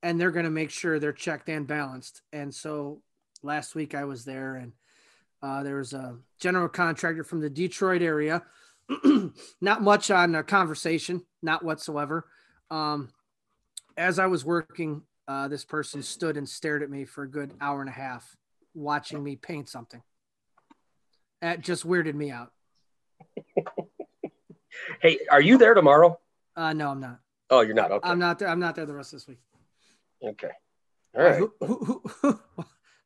and 0.03 0.20
they're 0.20 0.31
going 0.31 0.46
to 0.46 0.51
make 0.51 0.70
sure 0.70 1.00
they're 1.00 1.13
checked 1.13 1.50
and 1.50 1.67
balanced. 1.67 2.22
And 2.34 2.53
so 2.53 3.01
last 3.43 3.75
week 3.75 3.96
I 3.96 4.05
was 4.05 4.25
there, 4.25 4.55
and 4.55 4.74
uh, 5.41 5.63
there 5.63 5.77
was 5.77 5.93
a 5.93 6.17
general 6.39 6.70
contractor 6.70 7.24
from 7.24 7.41
the 7.41 7.50
Detroit 7.50 8.01
area. 8.01 8.43
not 9.62 9.81
much 9.81 10.12
on 10.12 10.36
a 10.36 10.43
conversation, 10.43 11.25
not 11.41 11.63
whatsoever. 11.63 12.25
Um, 12.70 13.10
as 13.98 14.20
I 14.20 14.27
was 14.27 14.43
working, 14.43 15.03
uh, 15.27 15.48
this 15.48 15.63
person 15.63 16.03
stood 16.03 16.38
and 16.38 16.48
stared 16.48 16.84
at 16.84 16.89
me 16.89 17.05
for 17.05 17.24
a 17.24 17.29
good 17.29 17.53
hour 17.62 17.81
and 17.81 17.89
a 17.89 17.93
half, 17.93 18.36
watching 18.74 19.24
me 19.24 19.36
paint 19.36 19.70
something. 19.70 20.01
That 21.41 21.62
just 21.62 21.88
weirded 21.88 22.15
me 22.15 22.31
out. 22.31 22.51
Hey, 25.01 25.20
are 25.29 25.41
you 25.41 25.58
there 25.58 25.74
tomorrow? 25.74 26.20
Uh, 26.55 26.74
no, 26.74 26.89
I'm 26.89 27.00
not. 27.00 27.20
Oh, 27.50 27.62
you're 27.62 27.75
not. 27.75 27.91
Okay. 27.91 28.10
I'm 28.10 28.20
not 28.20 28.39
there. 28.39 28.48
I'm 28.48 28.60
not 28.60 28.75
there 28.75 28.86
the 28.86 28.93
rest 28.93 29.13
of 29.13 29.20
this 29.20 29.27
week. 29.27 29.39
Okay. 30.24 30.51
All 31.16 31.24
right. 31.24 31.38
Who, 31.38 31.54
who, 31.60 32.04
who, 32.22 32.40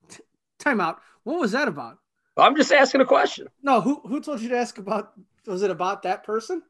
time 0.60 0.82
out. 0.82 1.00
What 1.24 1.40
was 1.40 1.52
that 1.54 1.68
about? 1.68 1.98
I'm 2.38 2.56
just 2.56 2.72
asking 2.72 3.02
a 3.02 3.06
question. 3.06 3.48
No, 3.64 3.80
who 3.82 4.02
who 4.06 4.20
told 4.20 4.42
you 4.42 4.50
to 4.50 4.58
ask 4.58 4.78
about? 4.78 5.14
Was 5.48 5.62
it 5.64 5.72
about 5.72 6.04
that 6.04 6.24
person? 6.24 6.62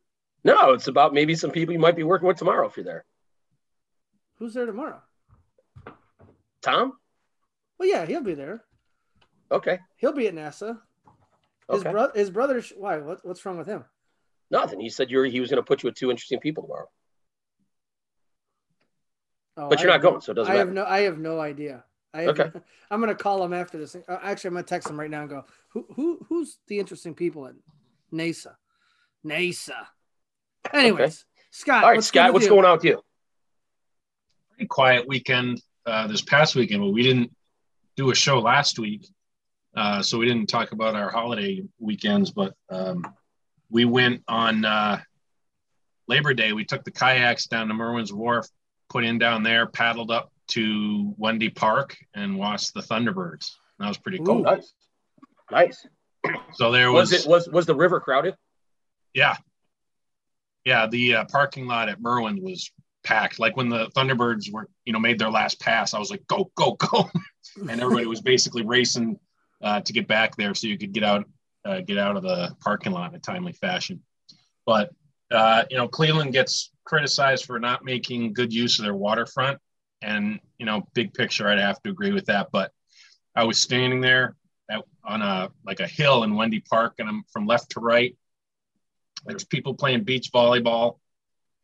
No, 0.44 0.74
it's 0.74 0.88
about 0.88 1.14
maybe 1.14 1.34
some 1.36 1.50
people 1.50 1.74
you 1.74 1.80
might 1.80 1.96
be 1.96 2.04
working 2.04 2.28
with 2.28 2.38
tomorrow 2.38 2.68
if 2.68 2.78
you're 2.78 2.84
there. 2.86 3.06
Who's 4.38 4.54
there 4.54 4.68
tomorrow? 4.68 5.02
Tom? 6.62 6.94
Well, 7.80 7.90
yeah, 7.90 8.06
he'll 8.06 8.22
be 8.22 8.36
there. 8.36 8.64
Okay. 9.52 9.80
He'll 9.98 10.14
be 10.14 10.28
at 10.28 10.36
NASA. 10.36 10.80
His 11.72 11.82
Okay. 11.82 11.92
brother, 11.92 12.12
his 12.16 12.30
brother. 12.30 12.62
Why? 12.78 12.98
What, 13.00 13.26
what's 13.26 13.44
wrong 13.46 13.58
with 13.58 13.68
him? 13.68 13.86
Nothing. 14.52 14.80
He 14.80 14.90
said 14.90 15.10
you 15.10 15.18
were, 15.18 15.26
he 15.26 15.40
was 15.40 15.50
going 15.50 15.62
to 15.62 15.66
put 15.66 15.82
you 15.82 15.88
with 15.88 15.96
two 15.96 16.12
interesting 16.12 16.40
people 16.40 16.64
tomorrow. 16.64 16.88
Oh, 19.58 19.70
But 19.70 19.82
you're 19.82 19.92
have 19.92 20.02
not 20.02 20.06
no- 20.06 20.12
going, 20.12 20.22
so 20.22 20.32
it 20.32 20.36
doesn't 20.36 20.54
I 20.54 20.58
have 20.58 20.72
no. 20.72 20.84
I 20.86 21.02
have 21.02 21.18
no 21.18 21.40
idea. 21.40 21.84
I 22.14 22.22
have, 22.24 22.40
Okay. 22.40 22.60
I'm 22.92 23.00
gonna 23.00 23.16
call 23.16 23.44
him 23.44 23.54
after 23.54 23.78
this. 23.78 23.96
Uh, 23.96 24.18
Actually, 24.22 24.50
I'm 24.50 24.54
gonna 24.56 24.64
text 24.64 24.90
him 24.90 25.00
right 25.00 25.10
now 25.10 25.22
and 25.22 25.30
go, 25.30 25.46
"Who 25.70 25.86
who 25.96 26.26
who's 26.28 26.58
the 26.68 26.80
interesting 26.80 27.14
people 27.16 27.48
at 27.48 27.54
NASA?" 28.14 28.56
NASA. 29.26 29.88
Anyways, 30.74 31.26
Scott. 31.52 31.84
All 31.84 31.90
right, 31.90 31.96
what's 31.98 32.08
Scott, 32.08 32.34
what's 32.34 32.46
you? 32.46 32.52
going 32.52 32.66
on 32.66 32.78
with 32.78 32.86
you? 32.86 33.02
Pretty 34.52 34.68
quiet 34.68 35.08
weekend 35.08 35.62
uh, 35.86 36.08
this 36.08 36.22
past 36.22 36.56
weekend, 36.56 36.82
but 36.82 36.92
we 36.92 37.04
didn't 37.04 37.32
do 37.96 38.12
a 38.12 38.16
show 38.16 38.40
last 38.40 38.80
week. 38.80 39.08
Uh, 39.76 40.02
so 40.02 40.18
we 40.18 40.26
didn't 40.26 40.48
talk 40.48 40.72
about 40.72 40.96
our 40.96 41.10
holiday 41.10 41.62
weekends, 41.80 42.32
but 42.32 42.54
um, 42.70 43.06
we 43.70 43.84
went 43.84 44.24
on 44.28 44.64
uh, 44.64 45.00
Labor 46.08 46.34
Day. 46.34 46.54
We 46.54 46.64
took 46.64 46.84
the 46.86 46.92
kayaks 46.92 47.48
down 47.48 47.68
to 47.68 47.74
Merwin's 47.74 48.14
Wharf, 48.14 48.48
put 48.90 49.04
in 49.04 49.18
down 49.18 49.44
there, 49.44 49.66
paddled 49.68 50.12
up 50.12 50.32
to 50.50 51.14
Wendy 51.18 51.50
Park, 51.50 51.98
and 52.14 52.38
watched 52.38 52.74
the 52.74 52.82
Thunderbirds. 52.82 53.52
That 53.80 53.88
was 53.88 53.98
pretty 53.98 54.20
cool. 54.20 54.42
nice. 54.42 54.74
Nice. 55.52 55.86
So 56.54 56.72
there 56.72 56.92
Was 56.92 57.12
was, 57.12 57.26
it 57.26 57.30
was 57.30 57.48
was 57.50 57.66
the 57.66 57.76
river 57.76 58.00
crowded? 58.00 58.36
yeah, 59.14 59.36
yeah. 60.66 60.88
The 60.88 61.16
uh, 61.16 61.26
parking 61.26 61.68
lot 61.68 61.90
at 61.90 62.02
Merwin 62.02 62.42
was 62.42 62.72
packed. 63.04 63.40
Like 63.40 63.56
when 63.56 63.70
the 63.70 63.88
Thunderbirds 63.96 64.52
were, 64.52 64.68
you 64.86 64.94
know, 64.94 65.00
made 65.00 65.20
their 65.20 65.30
last 65.30 65.60
pass, 65.60 65.94
I 65.94 66.00
was 66.00 66.10
like, 66.10 66.26
go, 66.28 66.52
go, 66.56 66.74
go, 66.74 67.10
and 67.70 67.80
everybody 67.80 68.08
was 68.08 68.22
basically 68.22 68.64
racing 68.64 69.20
uh, 69.64 69.82
to 69.82 69.94
get 69.94 70.08
back 70.08 70.36
there 70.36 70.54
so 70.56 70.68
you 70.68 70.78
could 70.78 70.94
get 70.94 71.04
out, 71.04 71.26
uh, 71.64 71.82
get 71.82 71.98
out 71.98 72.18
of 72.18 72.24
the 72.24 72.56
parking 72.60 72.92
lot 72.92 73.12
in 73.12 73.16
a 73.16 73.20
timely 73.20 73.54
fashion. 73.54 74.02
But 74.66 74.90
uh, 75.32 75.64
you 75.70 75.78
know, 75.78 75.88
Cleveland 75.88 76.34
gets 76.34 76.72
criticized 76.86 77.46
for 77.46 77.60
not 77.60 77.84
making 77.84 78.34
good 78.34 78.54
use 78.54 78.80
of 78.80 78.86
their 78.86 78.96
waterfront, 78.96 79.60
and 80.02 80.40
you 80.58 80.66
know, 80.66 80.88
big 80.94 81.14
picture, 81.14 81.48
I'd 81.48 81.60
have 81.60 81.82
to 81.84 81.90
agree 81.90 82.12
with 82.12 82.26
that. 82.28 82.50
But 82.52 82.72
I 83.36 83.44
was 83.44 83.60
standing 83.60 84.02
there 84.02 84.36
at, 84.70 84.84
on 85.04 85.22
a 85.22 85.50
like 85.66 85.80
a 85.80 85.88
hill 85.88 86.24
in 86.24 86.36
Wendy 86.36 86.62
Park, 86.62 86.96
and 87.00 87.10
I'm 87.10 87.24
from 87.32 87.46
left 87.48 87.72
to 87.72 87.80
right. 87.80 88.16
There's 89.26 89.44
people 89.44 89.74
playing 89.74 90.04
beach 90.04 90.32
volleyball. 90.32 91.00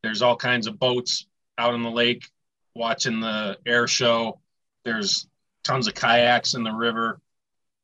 There's 0.03 0.21
all 0.21 0.35
kinds 0.35 0.67
of 0.67 0.79
boats 0.79 1.27
out 1.57 1.73
on 1.73 1.83
the 1.83 1.91
lake 1.91 2.27
watching 2.75 3.19
the 3.19 3.57
air 3.65 3.87
show. 3.87 4.39
There's 4.83 5.27
tons 5.63 5.87
of 5.87 5.93
kayaks 5.93 6.55
in 6.55 6.63
the 6.63 6.71
river. 6.71 7.19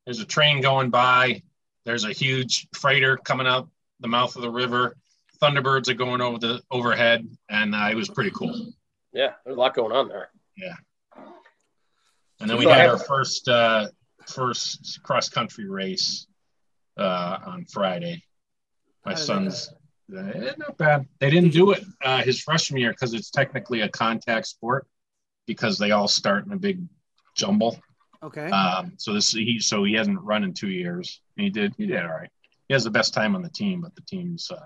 There's 0.05 0.19
a 0.19 0.25
train 0.25 0.61
going 0.61 0.89
by. 0.89 1.43
There's 1.85 2.05
a 2.05 2.11
huge 2.11 2.67
freighter 2.73 3.17
coming 3.17 3.47
out 3.47 3.69
the 3.99 4.07
mouth 4.07 4.35
of 4.35 4.41
the 4.41 4.49
river. 4.49 4.95
Thunderbirds 5.41 5.89
are 5.89 5.93
going 5.93 6.21
over 6.21 6.37
the 6.39 6.61
overhead, 6.71 7.27
and 7.49 7.75
uh, 7.75 7.87
it 7.91 7.95
was 7.95 8.09
pretty 8.09 8.31
cool. 8.31 8.73
Yeah, 9.13 9.33
there's 9.45 9.55
a 9.57 9.59
lot 9.59 9.75
going 9.75 9.91
on 9.91 10.07
there. 10.07 10.29
Yeah. 10.57 10.75
And 12.39 12.49
then 12.49 12.57
we 12.57 12.65
So 12.65 12.71
had 12.71 12.81
I- 12.81 12.89
our 12.89 12.97
first 12.99 13.47
uh, 13.47 13.87
first 14.27 15.01
cross 15.03 15.29
country 15.29 15.69
race 15.69 16.27
uh, 16.97 17.39
on 17.45 17.65
Friday. 17.65 18.23
My 19.05 19.13
How 19.13 19.17
son's 19.17 19.69
eh, 20.15 20.51
not 20.57 20.77
bad. 20.77 21.07
They 21.19 21.29
didn't 21.29 21.51
do 21.53 21.71
it 21.71 21.83
uh, 22.03 22.21
his 22.23 22.41
freshman 22.41 22.81
year 22.81 22.91
because 22.91 23.13
it's 23.13 23.29
technically 23.31 23.81
a 23.81 23.89
contact 23.89 24.47
sport 24.47 24.85
because 25.45 25.77
they 25.77 25.91
all 25.91 26.07
start 26.07 26.45
in 26.45 26.51
a 26.51 26.57
big 26.57 26.81
jumble. 27.35 27.79
Okay. 28.21 28.49
Um, 28.49 28.93
so 28.97 29.13
this 29.13 29.31
he 29.31 29.59
so 29.59 29.83
he 29.83 29.93
hasn't 29.93 30.19
run 30.21 30.43
in 30.43 30.53
two 30.53 30.69
years. 30.69 31.21
And 31.37 31.43
he 31.45 31.49
did 31.49 31.73
he 31.77 31.85
did 31.85 32.01
all 32.03 32.09
right. 32.11 32.29
He 32.67 32.73
has 32.73 32.83
the 32.83 32.91
best 32.91 33.13
time 33.13 33.35
on 33.35 33.41
the 33.41 33.49
team, 33.49 33.81
but 33.81 33.95
the 33.95 34.01
team's 34.01 34.51
uh, 34.51 34.59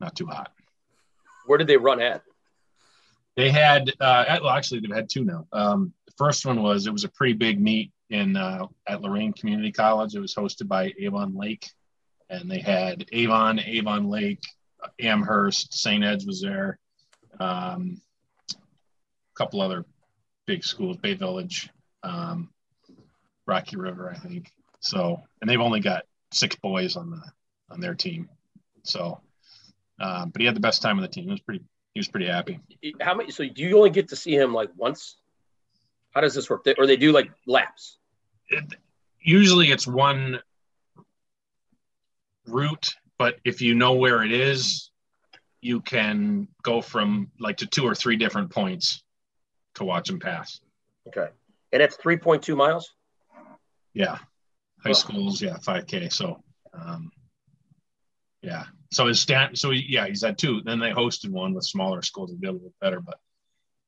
not 0.00 0.16
too 0.16 0.26
hot. 0.26 0.52
Where 1.46 1.58
did 1.58 1.66
they 1.66 1.76
run 1.76 2.00
at? 2.00 2.22
They 3.36 3.50
had, 3.50 3.90
uh, 4.00 4.38
well, 4.42 4.50
actually, 4.50 4.80
they've 4.80 4.94
had 4.96 5.10
two 5.10 5.24
now. 5.24 5.46
Um, 5.52 5.92
the 6.06 6.12
first 6.16 6.46
one 6.46 6.62
was 6.62 6.86
it 6.86 6.92
was 6.92 7.04
a 7.04 7.10
pretty 7.10 7.34
big 7.34 7.60
meet 7.60 7.92
in 8.08 8.36
uh, 8.36 8.66
at 8.86 9.02
Lorain 9.02 9.32
Community 9.32 9.72
College. 9.72 10.14
It 10.14 10.20
was 10.20 10.34
hosted 10.34 10.68
by 10.68 10.92
Avon 10.98 11.34
Lake, 11.36 11.70
and 12.30 12.50
they 12.50 12.60
had 12.60 13.04
Avon, 13.12 13.60
Avon 13.60 14.08
Lake, 14.08 14.40
Amherst, 15.00 15.74
St. 15.74 16.02
Ed's 16.02 16.26
was 16.26 16.40
there, 16.40 16.78
um, 17.38 18.00
a 18.52 19.36
couple 19.36 19.60
other 19.60 19.84
big 20.46 20.64
schools, 20.64 20.96
Bay 20.96 21.14
Village, 21.14 21.68
um, 22.02 22.48
Rocky 23.46 23.76
River, 23.76 24.10
I 24.10 24.18
think. 24.18 24.50
So, 24.80 25.20
and 25.40 25.50
they've 25.50 25.60
only 25.60 25.80
got 25.80 26.04
six 26.32 26.56
boys 26.56 26.96
on 26.96 27.10
the 27.10 27.22
on 27.70 27.80
their 27.80 27.94
team. 27.94 28.28
So, 28.84 29.20
uh, 30.00 30.26
but 30.26 30.40
he 30.40 30.46
had 30.46 30.56
the 30.56 30.60
best 30.60 30.82
time 30.82 30.96
on 30.96 31.02
the 31.02 31.08
team. 31.08 31.24
He 31.24 31.30
was 31.30 31.40
pretty. 31.40 31.64
He 31.94 32.00
was 32.00 32.08
pretty 32.08 32.26
happy. 32.26 32.60
How 33.00 33.14
many? 33.14 33.30
So 33.30 33.48
do 33.48 33.62
you 33.62 33.76
only 33.78 33.88
get 33.88 34.08
to 34.08 34.16
see 34.16 34.34
him 34.34 34.52
like 34.52 34.68
once? 34.76 35.16
How 36.10 36.20
does 36.20 36.34
this 36.34 36.50
work? 36.50 36.62
They, 36.62 36.74
or 36.74 36.86
they 36.86 36.98
do 36.98 37.10
like 37.10 37.30
laps? 37.46 37.98
It, 38.48 38.64
usually, 39.18 39.70
it's 39.70 39.86
one 39.86 40.40
route, 42.46 42.94
but 43.18 43.36
if 43.44 43.62
you 43.62 43.74
know 43.74 43.94
where 43.94 44.22
it 44.22 44.32
is, 44.32 44.90
you 45.62 45.80
can 45.80 46.48
go 46.62 46.82
from 46.82 47.30
like 47.40 47.56
to 47.58 47.66
two 47.66 47.84
or 47.84 47.94
three 47.94 48.16
different 48.16 48.50
points 48.50 49.02
to 49.76 49.84
watch 49.84 50.10
him 50.10 50.20
pass. 50.20 50.60
Okay, 51.08 51.28
and 51.72 51.82
it's 51.82 51.96
three 51.96 52.18
point 52.18 52.42
two 52.42 52.56
miles. 52.56 52.90
Yeah, 53.94 54.18
high 54.84 54.92
schools. 54.92 55.40
Yeah, 55.40 55.56
five 55.62 55.86
k. 55.86 56.10
So, 56.10 56.42
um, 56.74 57.10
yeah. 58.42 58.64
So 58.92 59.06
his 59.06 59.20
stat. 59.20 59.56
So 59.58 59.70
he, 59.70 59.84
yeah, 59.88 60.06
he's 60.06 60.22
had 60.22 60.38
two. 60.38 60.60
Then 60.64 60.78
they 60.78 60.90
hosted 60.90 61.30
one 61.30 61.54
with 61.54 61.64
smaller 61.64 62.02
schools 62.02 62.30
to 62.30 62.36
be 62.36 62.46
a 62.46 62.52
little 62.52 62.68
bit 62.68 62.80
better. 62.80 63.00
But 63.00 63.18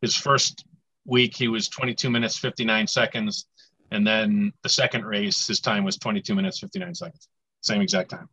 his 0.00 0.14
first 0.14 0.64
week 1.04 1.36
he 1.36 1.48
was 1.48 1.68
22 1.68 2.10
minutes 2.10 2.36
59 2.38 2.86
seconds, 2.86 3.46
and 3.90 4.06
then 4.06 4.52
the 4.62 4.68
second 4.68 5.04
race 5.04 5.46
his 5.46 5.60
time 5.60 5.84
was 5.84 5.96
22 5.96 6.34
minutes 6.34 6.58
59 6.60 6.94
seconds. 6.94 7.28
Same 7.60 7.80
exact 7.80 8.10
time. 8.10 8.28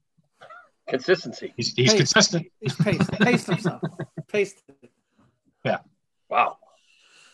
Consistency. 0.87 1.53
He's, 1.57 1.73
he's 1.73 1.91
Pace. 1.91 1.97
consistent. 1.97 2.47
He's 2.59 2.75
paced, 2.75 3.11
paced 3.13 3.47
himself. 3.47 3.81
Paced. 4.27 4.61
it. 4.69 4.91
Wow. 6.29 6.57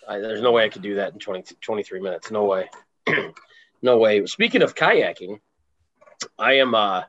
I, 0.07 0.19
there's 0.19 0.41
no 0.41 0.51
way 0.51 0.63
I 0.63 0.69
could 0.69 0.81
do 0.81 0.95
that 0.95 1.13
in 1.13 1.19
20, 1.19 1.55
23 1.61 1.99
minutes. 1.99 2.31
No 2.31 2.45
way. 2.45 2.69
no 3.81 3.97
way. 3.97 4.25
Speaking 4.25 4.61
of 4.61 4.75
kayaking, 4.75 5.39
I 6.37 6.53
am 6.53 6.75
uh 6.75 7.03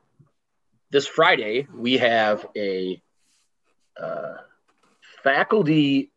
this 0.93 1.07
Friday 1.07 1.67
we 1.75 1.97
have 1.97 2.47
a 2.55 3.03
uh, 4.01 4.35
faculty 5.25 6.13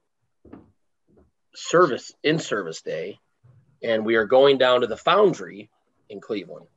service 1.55 2.11
in 2.23 2.39
service 2.39 2.81
day 2.81 3.17
and 3.81 4.05
we 4.05 4.15
are 4.15 4.25
going 4.25 4.57
down 4.57 4.81
to 4.81 4.87
the 4.87 4.97
foundry 4.97 5.69
in 6.09 6.19
Cleveland. 6.19 6.67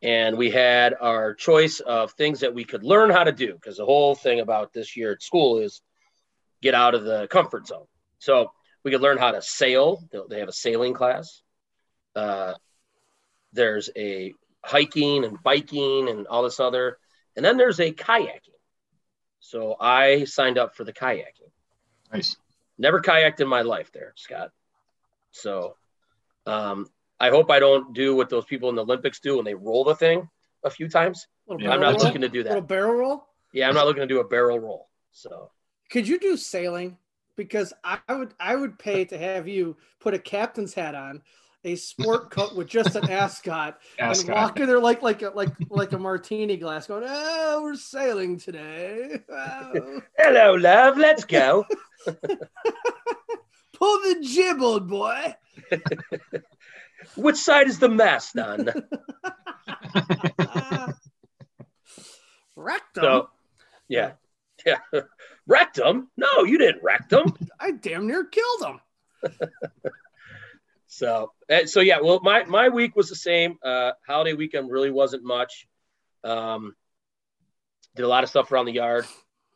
And 0.00 0.38
we 0.38 0.50
had 0.50 0.94
our 0.98 1.34
choice 1.34 1.80
of 1.80 2.12
things 2.12 2.40
that 2.40 2.54
we 2.54 2.64
could 2.64 2.84
learn 2.84 3.10
how 3.10 3.24
to 3.24 3.32
do 3.32 3.52
because 3.52 3.76
the 3.76 3.84
whole 3.84 4.14
thing 4.14 4.40
about 4.40 4.72
this 4.72 4.96
year 4.96 5.12
at 5.12 5.22
school 5.22 5.58
is 5.58 5.82
get 6.62 6.74
out 6.74 6.94
of 6.94 7.04
the 7.04 7.26
comfort 7.28 7.66
zone. 7.66 7.86
So 8.18 8.52
we 8.82 8.92
could 8.92 9.02
learn 9.02 9.18
how 9.18 9.32
to 9.32 9.42
sail. 9.42 10.02
They 10.30 10.38
have 10.38 10.48
a 10.48 10.52
sailing 10.52 10.94
class. 10.94 11.42
Uh, 12.16 12.54
there's 13.52 13.90
a 13.94 14.32
hiking 14.64 15.24
and 15.24 15.42
biking 15.42 16.08
and 16.08 16.26
all 16.26 16.42
this 16.42 16.60
other. 16.60 16.98
And 17.36 17.44
then 17.44 17.56
there's 17.56 17.80
a 17.80 17.92
kayaking. 17.92 18.40
So 19.40 19.76
I 19.80 20.24
signed 20.24 20.58
up 20.58 20.74
for 20.74 20.84
the 20.84 20.92
kayaking. 20.92 21.50
Nice. 22.12 22.36
Never 22.78 23.00
kayaked 23.00 23.40
in 23.40 23.48
my 23.48 23.62
life 23.62 23.90
there, 23.92 24.12
Scott. 24.16 24.50
So 25.30 25.76
um, 26.46 26.86
I 27.20 27.30
hope 27.30 27.50
I 27.50 27.58
don't 27.58 27.94
do 27.94 28.14
what 28.16 28.28
those 28.30 28.44
people 28.44 28.68
in 28.68 28.74
the 28.76 28.82
Olympics 28.82 29.20
do 29.20 29.36
when 29.36 29.44
they 29.44 29.54
roll 29.54 29.84
the 29.84 29.94
thing 29.94 30.28
a 30.64 30.70
few 30.70 30.88
times. 30.88 31.26
Little 31.46 31.62
Yeah, 31.62 31.72
I'm 31.74 31.80
not 31.80 31.94
roll? 31.94 32.04
looking 32.04 32.20
to 32.22 32.28
do 32.28 32.42
Little 32.42 32.60
that. 32.60 32.68
barrel 32.68 32.94
roll. 32.94 33.24
Yeah, 33.52 33.68
I'm 33.68 33.74
not 33.74 33.86
looking 33.86 34.02
to 34.02 34.06
do 34.06 34.20
a 34.20 34.24
barrel 34.28 34.58
roll. 34.58 34.88
So 35.12 35.50
Could 35.90 36.06
you 36.06 36.18
do 36.18 36.36
sailing? 36.36 36.98
Because 37.36 37.72
I 37.84 37.98
I 38.08 38.14
would 38.14 38.34
I 38.40 38.56
would 38.56 38.78
pay 38.78 39.04
to 39.06 39.16
have 39.16 39.46
you 39.46 39.76
put 40.00 40.12
a 40.12 40.18
captain's 40.18 40.74
hat 40.74 40.94
on, 40.96 41.22
a 41.64 41.74
sport 41.74 42.30
coat 42.30 42.54
with 42.54 42.68
just 42.68 42.94
an 42.96 43.10
ascot, 43.10 43.78
and 43.98 44.10
Ascot. 44.10 44.34
walk 44.34 44.60
in 44.60 44.66
there 44.66 44.78
like 44.78 45.02
like 45.02 45.22
a, 45.22 45.30
like 45.30 45.50
like 45.70 45.92
a 45.92 45.98
martini 45.98 46.56
glass, 46.56 46.86
going, 46.86 47.04
"Oh, 47.06 47.60
we're 47.62 47.74
sailing 47.74 48.38
today. 48.38 49.20
Oh. 49.30 50.00
hello, 50.16 50.54
love. 50.54 50.96
Let's 50.96 51.24
go. 51.24 51.64
Pull 52.06 53.98
the 54.02 54.18
jib, 54.22 54.60
old 54.60 54.88
boy." 54.88 55.34
Which 57.16 57.36
side 57.36 57.68
is 57.68 57.78
the 57.78 57.88
mast 57.88 58.38
on? 58.38 58.70
Rectum. 62.56 63.02
So, 63.02 63.30
yeah, 63.88 64.12
oh. 64.66 64.74
yeah. 64.92 65.00
Rectum? 65.46 66.10
No, 66.16 66.44
you 66.44 66.58
didn't 66.58 66.82
wreck 66.82 67.06
rectum. 67.10 67.34
I 67.58 67.70
damn 67.72 68.06
near 68.06 68.24
killed 68.24 68.62
him. 68.64 68.80
So, 70.88 71.32
uh, 71.50 71.66
so 71.66 71.80
yeah. 71.80 72.00
Well, 72.00 72.20
my 72.22 72.44
my 72.44 72.68
week 72.70 72.96
was 72.96 73.08
the 73.08 73.16
same. 73.16 73.58
Uh, 73.62 73.92
holiday 74.06 74.32
weekend 74.32 74.70
really 74.70 74.90
wasn't 74.90 75.22
much. 75.22 75.66
Um, 76.24 76.74
did 77.94 78.04
a 78.04 78.08
lot 78.08 78.24
of 78.24 78.30
stuff 78.30 78.50
around 78.50 78.66
the 78.66 78.72
yard. 78.72 79.06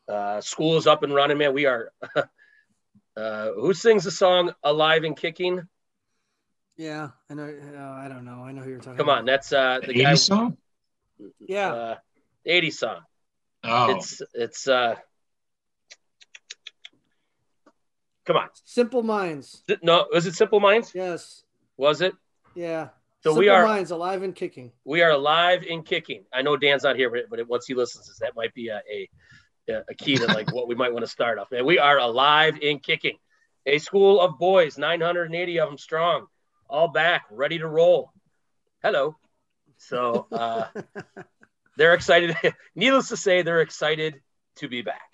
Uh, 0.08 0.40
school 0.40 0.76
is 0.76 0.86
up 0.86 1.02
and 1.02 1.14
running, 1.14 1.38
man. 1.38 1.54
We 1.54 1.66
are. 1.66 1.90
uh, 3.16 3.52
who 3.52 3.72
sings 3.72 4.04
the 4.04 4.10
song 4.10 4.52
"Alive 4.62 5.04
and 5.04 5.16
Kicking"? 5.16 5.66
Yeah, 6.76 7.10
I 7.30 7.34
know. 7.34 7.44
uh, 7.44 7.80
I 7.80 8.08
don't 8.08 8.24
know. 8.24 8.44
I 8.44 8.52
know 8.52 8.62
who 8.62 8.70
you're 8.70 8.78
talking. 8.78 8.98
Come 8.98 9.08
on, 9.08 9.24
that's 9.24 9.52
uh, 9.52 9.80
the 9.80 9.88
The 9.88 9.94
guy. 9.94 10.12
80s 10.12 10.18
song? 10.18 10.56
Yeah. 11.38 11.72
uh, 11.72 11.96
80s 12.46 12.78
song. 12.78 13.00
Oh, 13.64 13.96
It's 13.96 14.20
it's 14.34 14.68
uh. 14.68 14.96
Come 18.24 18.36
on. 18.36 18.48
Simple 18.64 19.02
Minds. 19.02 19.64
No, 19.82 20.06
was 20.12 20.26
it 20.26 20.34
Simple 20.34 20.60
Minds? 20.60 20.92
Yes. 20.94 21.42
Was 21.76 22.00
it? 22.00 22.14
Yeah. 22.54 22.88
So 23.22 23.30
Simple 23.30 23.40
we 23.40 23.48
are- 23.48 23.64
Minds 23.64 23.90
alive 23.90 24.22
and 24.22 24.34
kicking. 24.34 24.72
We 24.84 25.02
are 25.02 25.10
alive 25.10 25.64
and 25.68 25.84
kicking. 25.84 26.24
I 26.32 26.42
know 26.42 26.56
Dan's 26.56 26.84
not 26.84 26.96
here, 26.96 27.10
but, 27.28 27.48
once 27.48 27.66
he 27.66 27.74
listens, 27.74 28.16
that 28.20 28.34
might 28.36 28.54
be 28.54 28.68
a, 28.68 28.80
a 28.90 29.08
a 29.88 29.94
key 29.94 30.16
to 30.16 30.26
like 30.26 30.52
what 30.54 30.66
we 30.68 30.74
might 30.74 30.92
want 30.92 31.04
to 31.04 31.10
start 31.10 31.38
off. 31.38 31.50
Man, 31.50 31.64
we 31.64 31.78
are 31.78 31.98
alive 31.98 32.58
and 32.62 32.82
kicking. 32.82 33.16
A 33.64 33.78
school 33.78 34.20
of 34.20 34.38
boys, 34.38 34.76
980 34.76 35.60
of 35.60 35.68
them 35.68 35.78
strong, 35.78 36.26
all 36.68 36.88
back, 36.88 37.26
ready 37.30 37.58
to 37.58 37.68
roll. 37.68 38.10
Hello. 38.82 39.16
So 39.78 40.26
uh, 40.32 40.66
they're 41.76 41.94
excited. 41.94 42.36
Needless 42.74 43.08
to 43.08 43.16
say, 43.16 43.42
they're 43.42 43.60
excited 43.60 44.20
to 44.56 44.68
be 44.68 44.82
back. 44.82 45.10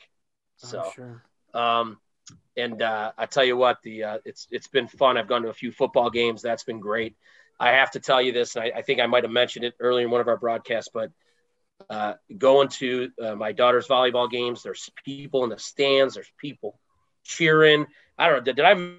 So. 0.57 0.91
Sure. 0.95 1.23
Um, 1.53 1.99
and 2.59 2.83
uh, 2.83 3.13
I 3.17 3.27
tell 3.27 3.45
you 3.45 3.57
what, 3.57 3.79
the 3.83 4.05
uh, 4.05 4.19
it's 4.25 4.47
it's 4.51 4.69
been 4.69 4.89
fun. 4.89 5.17
I've 5.17 5.29
gone 5.29 5.43
to 5.43 5.49
a 5.49 5.55
few 5.55 5.73
football 5.73 6.11
games. 6.11 6.43
That's 6.43 6.65
been 6.65 6.81
great. 6.81 7.17
I 7.59 7.71
have 7.71 7.93
to 7.93 8.01
tell 8.01 8.21
you 8.21 8.33
this, 8.33 8.57
and 8.57 8.65
I, 8.65 8.79
I 8.79 8.83
think 8.83 9.01
I 9.01 9.07
might 9.07 9.25
have 9.25 9.33
mentioned 9.33 9.65
it 9.65 9.75
earlier 9.81 10.05
in 10.05 10.11
one 10.11 10.21
of 10.21 10.29
our 10.29 10.37
broadcasts, 10.37 10.91
but 10.93 11.11
uh, 11.89 12.15
going 12.37 12.69
to 12.69 13.11
uh, 13.23 13.35
my 13.35 13.53
daughter's 13.53 13.87
volleyball 13.89 14.31
games, 14.31 14.63
there's 14.63 14.91
people 15.05 15.45
in 15.45 15.51
the 15.51 15.59
stands. 15.59 16.15
There's 16.15 16.31
people 16.39 16.79
cheering. 17.25 17.87
I 18.19 18.27
don't 18.29 18.39
know. 18.39 18.45
Did, 18.45 18.57
did 18.57 18.65
I 18.65 18.93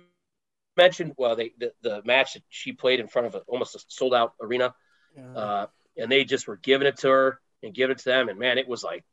mention? 0.78 1.14
Well, 1.18 1.36
they 1.36 1.52
the, 1.58 1.74
the 1.82 2.02
match 2.06 2.34
that 2.34 2.44
she 2.50 2.72
played 2.74 3.00
in 3.00 3.08
front 3.08 3.28
of 3.28 3.36
a, 3.36 3.40
almost 3.48 3.76
a 3.76 3.84
sold 3.88 4.14
out 4.14 4.34
arena, 4.42 4.74
Yeah. 5.16 5.34
uh, 5.36 5.68
and 5.98 6.12
they 6.12 6.24
just 6.24 6.48
were 6.48 6.58
giving 6.58 6.88
it 6.88 6.98
to 7.00 7.10
her 7.10 7.40
and 7.64 7.74
giving 7.74 7.92
it 7.96 8.00
to 8.00 8.06
them, 8.06 8.30
and 8.30 8.40
man, 8.40 8.58
it 8.58 8.68
was 8.68 8.84
like 8.84 9.04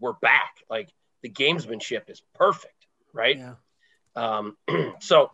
we're 0.00 0.12
back. 0.14 0.56
Like 0.68 0.88
the 1.22 1.30
gamesmanship 1.30 2.10
is 2.10 2.22
perfect, 2.34 2.86
right? 3.12 3.38
yeah. 3.38 3.54
Um, 4.16 4.56
so 5.00 5.30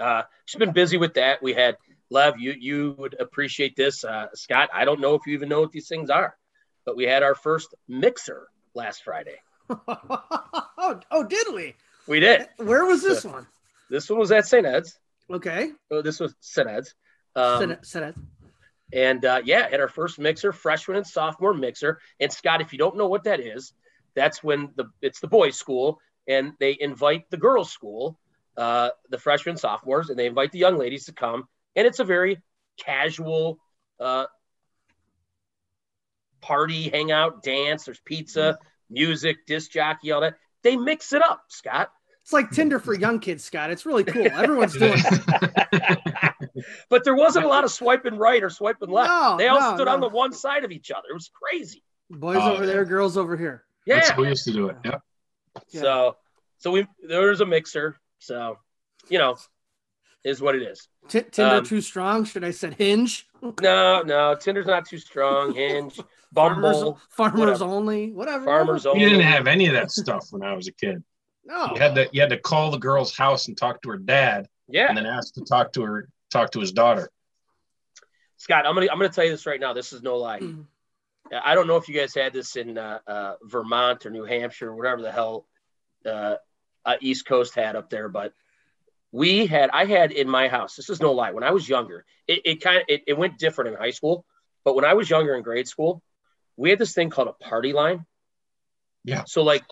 uh, 0.00 0.22
she's 0.44 0.58
been 0.58 0.72
busy 0.72 0.96
with 0.96 1.14
that. 1.14 1.42
We 1.42 1.52
had 1.54 1.76
Lev, 2.10 2.38
you 2.38 2.54
you 2.58 2.94
would 2.98 3.16
appreciate 3.18 3.76
this, 3.76 4.04
uh, 4.04 4.28
Scott. 4.34 4.70
I 4.72 4.84
don't 4.84 5.00
know 5.00 5.14
if 5.14 5.26
you 5.26 5.34
even 5.34 5.48
know 5.48 5.60
what 5.60 5.72
these 5.72 5.88
things 5.88 6.10
are, 6.10 6.36
but 6.84 6.96
we 6.96 7.04
had 7.04 7.22
our 7.22 7.34
first 7.34 7.74
mixer 7.88 8.48
last 8.74 9.02
Friday. 9.02 9.36
oh, 9.88 11.00
oh, 11.10 11.24
did 11.24 11.46
we? 11.54 11.74
We 12.06 12.20
did. 12.20 12.48
Where 12.58 12.84
was 12.84 13.02
this 13.02 13.24
one? 13.24 13.46
This 13.90 14.08
one 14.10 14.18
was 14.18 14.32
at 14.32 14.46
St. 14.46 14.66
Ed's. 14.66 14.98
Okay. 15.30 15.70
Oh, 15.90 16.02
this 16.02 16.20
was 16.20 16.34
St. 16.40 16.68
Ed's. 16.68 16.94
Um, 17.34 17.70
it. 17.70 17.86
Said 17.86 18.02
it. 18.02 18.14
and 18.92 19.24
uh, 19.24 19.40
yeah, 19.44 19.68
had 19.68 19.80
our 19.80 19.88
first 19.88 20.18
mixer, 20.18 20.52
freshman 20.52 20.98
and 20.98 21.06
sophomore 21.06 21.54
mixer. 21.54 21.98
And 22.20 22.32
Scott, 22.32 22.60
if 22.60 22.72
you 22.72 22.78
don't 22.78 22.96
know 22.96 23.08
what 23.08 23.24
that 23.24 23.40
is, 23.40 23.72
that's 24.14 24.42
when 24.42 24.70
the 24.76 24.86
it's 25.02 25.20
the 25.20 25.26
boys' 25.28 25.56
school, 25.56 25.98
and 26.26 26.52
they 26.60 26.76
invite 26.78 27.30
the 27.30 27.36
girls' 27.36 27.70
school, 27.70 28.18
uh, 28.56 28.90
the 29.10 29.18
freshmen, 29.18 29.56
sophomores, 29.56 30.10
and 30.10 30.18
they 30.18 30.26
invite 30.26 30.52
the 30.52 30.58
young 30.58 30.78
ladies 30.78 31.06
to 31.06 31.12
come. 31.12 31.48
And 31.76 31.86
it's 31.86 31.98
a 31.98 32.04
very 32.04 32.40
casual 32.78 33.58
uh, 34.00 34.26
party, 36.40 36.88
hangout, 36.90 37.42
dance. 37.42 37.84
There's 37.84 38.00
pizza, 38.00 38.58
music, 38.90 39.46
disc 39.46 39.70
jockey, 39.70 40.12
all 40.12 40.20
that. 40.20 40.34
They 40.62 40.76
mix 40.76 41.12
it 41.12 41.22
up, 41.22 41.42
Scott. 41.48 41.90
It's 42.22 42.32
like 42.32 42.50
Tinder 42.50 42.78
for 42.78 42.94
young 42.94 43.18
kids, 43.18 43.44
Scott. 43.44 43.70
It's 43.70 43.84
really 43.84 44.04
cool. 44.04 44.26
Everyone's 44.32 44.72
doing 44.72 44.94
it. 44.96 46.34
but 46.88 47.04
there 47.04 47.14
wasn't 47.14 47.44
a 47.44 47.48
lot 47.48 47.64
of 47.64 47.70
swiping 47.70 48.16
right 48.16 48.42
or 48.42 48.48
swiping 48.48 48.88
left. 48.88 49.10
No, 49.10 49.36
they 49.36 49.48
all 49.48 49.60
no, 49.60 49.74
stood 49.74 49.88
on 49.88 50.00
the 50.00 50.08
one 50.08 50.32
side 50.32 50.64
of 50.64 50.70
each 50.70 50.90
other. 50.90 51.08
It 51.10 51.14
was 51.14 51.30
crazy. 51.34 51.82
Boys 52.08 52.38
Oh, 52.40 52.52
over 52.52 52.64
yeah. 52.64 52.72
there, 52.72 52.84
girls 52.86 53.18
over 53.18 53.36
here. 53.36 53.64
Yeah. 53.84 53.96
That's 53.96 54.10
how 54.10 54.22
we 54.22 54.28
used 54.28 54.44
to 54.44 54.52
do 54.52 54.68
it. 54.68 54.76
Yep. 54.86 55.02
Yeah. 55.70 55.80
So, 55.80 56.16
so 56.58 56.70
we 56.70 56.86
there 57.06 57.28
was 57.28 57.40
a 57.40 57.46
mixer. 57.46 57.96
So, 58.18 58.58
you 59.08 59.18
know, 59.18 59.36
is 60.24 60.40
what 60.40 60.54
it 60.54 60.62
is. 60.62 60.88
T- 61.08 61.20
Tinder 61.22 61.56
Um, 61.56 61.64
too 61.64 61.80
strong? 61.80 62.24
Should 62.24 62.44
I 62.44 62.50
said 62.50 62.74
Hinge? 62.74 63.26
No, 63.60 64.00
no, 64.00 64.34
Tinder's 64.34 64.64
not 64.64 64.86
too 64.88 64.96
strong. 64.96 65.52
Hinge, 65.54 66.00
Bumble, 66.32 66.98
farmers 67.10 67.38
whatever. 67.60 67.64
only, 67.66 68.10
whatever. 68.10 68.46
Farmers 68.46 68.84
We 68.86 68.92
only. 68.92 69.04
didn't 69.04 69.20
have 69.20 69.46
any 69.46 69.66
of 69.66 69.74
that 69.74 69.90
stuff 69.90 70.28
when 70.30 70.42
I 70.42 70.54
was 70.54 70.66
a 70.66 70.72
kid. 70.72 71.04
No. 71.44 71.66
You 71.74 71.78
had 71.78 71.94
to 71.96 72.08
you 72.10 72.22
had 72.22 72.30
to 72.30 72.38
call 72.38 72.70
the 72.70 72.78
girl's 72.78 73.14
house 73.14 73.48
and 73.48 73.56
talk 73.56 73.82
to 73.82 73.90
her 73.90 73.98
dad, 73.98 74.48
Yeah, 74.66 74.86
and 74.88 74.96
then 74.96 75.04
ask 75.04 75.34
to 75.34 75.42
talk 75.44 75.72
to 75.74 75.82
her 75.82 76.08
talk 76.32 76.52
to 76.52 76.60
his 76.60 76.72
daughter. 76.72 77.10
Scott, 78.38 78.64
I'm 78.66 78.74
gonna 78.74 78.86
I'm 78.90 78.98
gonna 78.98 79.10
tell 79.10 79.24
you 79.24 79.30
this 79.30 79.44
right 79.44 79.60
now. 79.60 79.74
This 79.74 79.92
is 79.92 80.02
no 80.02 80.16
lie. 80.16 80.40
Mm. 80.40 80.64
I 81.32 81.54
don't 81.54 81.66
know 81.66 81.76
if 81.76 81.88
you 81.88 81.94
guys 81.94 82.14
had 82.14 82.32
this 82.32 82.56
in 82.56 82.76
uh, 82.76 82.98
uh, 83.06 83.34
Vermont 83.42 84.04
or 84.04 84.10
New 84.10 84.24
Hampshire 84.24 84.68
or 84.68 84.76
whatever 84.76 85.02
the 85.02 85.12
hell 85.12 85.46
uh, 86.04 86.36
uh, 86.84 86.96
East 87.00 87.26
Coast 87.26 87.54
had 87.54 87.76
up 87.76 87.88
there, 87.90 88.08
but 88.08 88.32
we 89.10 89.46
had 89.46 89.70
I 89.72 89.86
had 89.86 90.12
in 90.12 90.28
my 90.28 90.48
house. 90.48 90.76
This 90.76 90.90
is 90.90 91.00
no 91.00 91.12
lie. 91.12 91.30
When 91.32 91.44
I 91.44 91.52
was 91.52 91.68
younger, 91.68 92.04
it, 92.26 92.42
it 92.44 92.60
kind 92.62 92.78
of 92.78 92.84
it, 92.88 93.04
it 93.06 93.16
went 93.16 93.38
different 93.38 93.70
in 93.72 93.76
high 93.80 93.90
school, 93.90 94.24
but 94.64 94.74
when 94.74 94.84
I 94.84 94.94
was 94.94 95.08
younger 95.08 95.34
in 95.34 95.42
grade 95.42 95.68
school, 95.68 96.02
we 96.56 96.70
had 96.70 96.78
this 96.78 96.94
thing 96.94 97.10
called 97.10 97.28
a 97.28 97.32
party 97.32 97.72
line. 97.72 98.04
Yeah. 99.04 99.24
So 99.26 99.42
like, 99.42 99.64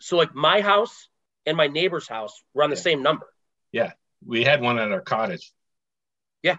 so 0.00 0.16
like 0.16 0.34
my 0.34 0.60
house 0.60 1.08
and 1.46 1.56
my 1.56 1.66
neighbor's 1.68 2.06
house 2.06 2.42
were 2.54 2.62
on 2.64 2.70
the 2.70 2.76
Yeah. 2.76 2.82
same 2.82 3.02
number. 3.02 3.26
Yeah, 3.72 3.92
we 4.24 4.44
had 4.44 4.60
one 4.60 4.78
at 4.78 4.92
our 4.92 5.00
cottage. 5.00 5.50
Yeah. 6.42 6.56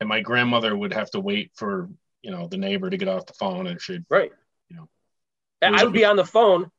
And 0.00 0.08
my 0.08 0.20
grandmother 0.20 0.76
would 0.76 0.92
have 0.92 1.10
to 1.12 1.20
wait 1.20 1.52
for 1.54 1.88
you 2.26 2.32
know 2.32 2.48
the 2.48 2.56
neighbor 2.56 2.90
to 2.90 2.96
get 2.96 3.06
off 3.06 3.24
the 3.26 3.34
phone, 3.34 3.68
and 3.68 3.80
she'd 3.80 4.04
Right. 4.10 4.32
You 4.68 4.76
know. 4.76 4.88
And 5.62 5.70
It 5.70 5.72
was 5.74 5.80
I 5.80 5.84
a 5.84 5.86
would 5.86 5.94
be 5.94 6.04
on 6.04 6.16
the 6.16 6.24
phone. 6.24 6.70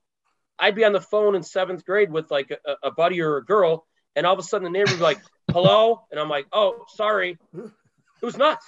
I'd 0.59 0.75
be 0.75 0.83
on 0.83 0.91
the 0.91 0.99
phone 1.01 1.35
in 1.35 1.41
seventh 1.43 1.85
grade 1.85 2.11
with 2.11 2.29
like 2.29 2.51
a, 2.51 2.75
a 2.83 2.91
buddy 2.91 3.21
or 3.21 3.37
a 3.37 3.45
girl, 3.45 3.87
and 4.15 4.25
all 4.25 4.33
of 4.33 4.39
a 4.39 4.43
sudden 4.43 4.65
the 4.65 4.69
neighbor 4.77 4.91
would 4.91 4.97
be 4.97 5.03
like, 5.03 5.21
"Hello," 5.51 6.01
and 6.11 6.19
I'm 6.19 6.27
like, 6.29 6.47
"Oh, 6.51 6.83
sorry." 6.89 7.37
It 7.55 8.25
was 8.25 8.35
nuts. 8.35 8.65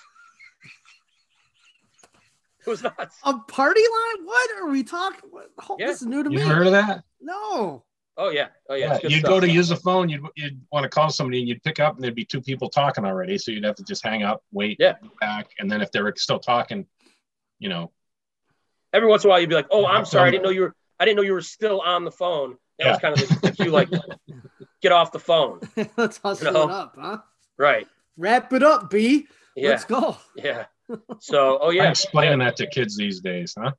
It 2.66 2.70
was 2.70 2.84
nuts. 2.84 3.18
A 3.24 3.34
party 3.40 3.82
line? 3.82 4.26
What 4.26 4.52
are 4.58 4.68
we 4.70 4.84
talking? 4.84 5.30
What? 5.32 5.50
Oh, 5.70 5.76
Yeah. 5.80 5.88
This 5.88 6.02
is 6.02 6.08
new 6.08 6.24
to 6.24 6.30
you 6.32 6.38
me. 6.40 6.44
heard 6.46 6.68
of 6.68 6.74
that? 6.74 7.04
No. 7.20 7.84
Oh 8.22 8.30
yeah. 8.30 8.48
Oh 8.70 8.76
yeah. 8.76 9.00
Yeah, 9.02 9.10
you'd 9.10 9.20
stuff. 9.22 9.30
go 9.30 9.40
to 9.40 9.50
use 9.50 9.70
the 9.70 9.78
phone, 9.78 10.10
you'd, 10.10 10.22
you'd 10.36 10.62
want 10.72 10.84
to 10.84 10.90
call 10.90 11.10
somebody, 11.10 11.40
and 11.40 11.48
you'd 11.48 11.64
pick 11.64 11.80
up, 11.80 11.96
and 11.96 12.04
there'd 12.04 12.14
be 12.14 12.26
two 12.26 12.42
people 12.42 12.70
talking 12.70 13.06
already. 13.06 13.38
So 13.38 13.52
you'd 13.52 13.64
have 13.64 13.76
to 13.76 13.84
just 13.84 14.04
hang 14.06 14.24
up, 14.24 14.44
wait, 14.52 14.76
Yeah. 14.80 14.96
back, 15.22 15.48
and 15.58 15.72
then 15.72 15.82
if 15.82 15.92
they 15.92 16.02
were 16.02 16.14
still 16.18 16.40
talking, 16.40 16.86
you 17.60 17.70
know, 17.70 17.92
Every 18.92 19.08
once 19.08 19.24
in 19.24 19.30
a 19.30 19.32
while, 19.32 19.40
you'd 19.40 19.50
be 19.50 19.56
like, 19.56 19.68
"Oh, 19.70 19.86
I'm 19.86 20.04
sorry. 20.04 20.30
I 20.30 20.32
didn't 20.32 20.44
know 20.44 20.50
you 20.50 20.62
were. 20.62 20.76
I 21.00 21.06
didn't 21.06 21.18
know 21.18 21.22
you 21.22 21.34
were 21.34 21.42
still 21.42 21.80
on 21.82 22.04
the 22.06 22.12
phone." 22.12 22.58
That 22.80 22.88
was 22.88 22.98
Yeah. 22.98 23.10
kind 23.10 23.22
of 23.22 23.30
the, 23.30 23.48
the 23.50 23.52
cue, 23.56 23.70
like, 23.72 23.88
"Get 24.82 24.92
off 24.92 25.12
the 25.12 25.20
phone." 25.20 25.60
Let's 25.98 26.18
hustle 26.18 26.52
No. 26.52 26.64
it 26.64 26.72
up, 26.72 26.96
huh? 27.00 27.18
Right. 27.58 27.88
Wrap 28.18 28.52
it 28.52 28.64
up, 28.64 28.90
B. 28.90 29.28
Yeah. 29.56 29.70
Let's 29.70 29.86
go. 29.86 30.18
Yeah. 30.36 30.66
So, 31.20 31.60
oh 31.62 31.70
yeah. 31.70 31.84
yeah. 31.84 31.90
explaining 31.92 32.40
that 32.40 32.56
to 32.58 32.68
kids 32.68 32.98
these 32.98 33.20
days, 33.22 33.54
huh? 33.56 33.74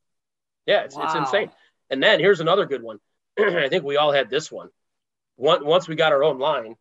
Yeah, 0.67 0.83
it's, 0.83 0.97
it's 0.97 1.15
insane. 1.17 1.51
And 1.91 2.01
then 2.01 2.21
here's 2.21 2.39
another 2.39 2.65
good 2.65 2.83
one. 2.83 3.01
I 3.65 3.69
think 3.69 3.85
we 3.85 3.97
all 3.97 4.13
had 4.13 4.31
this 4.31 4.51
one. 4.51 4.69
One, 5.37 5.65
once 5.65 5.89
we 5.89 5.95
got 5.95 6.13
our 6.13 6.23
own 6.23 6.39
line, 6.39 6.77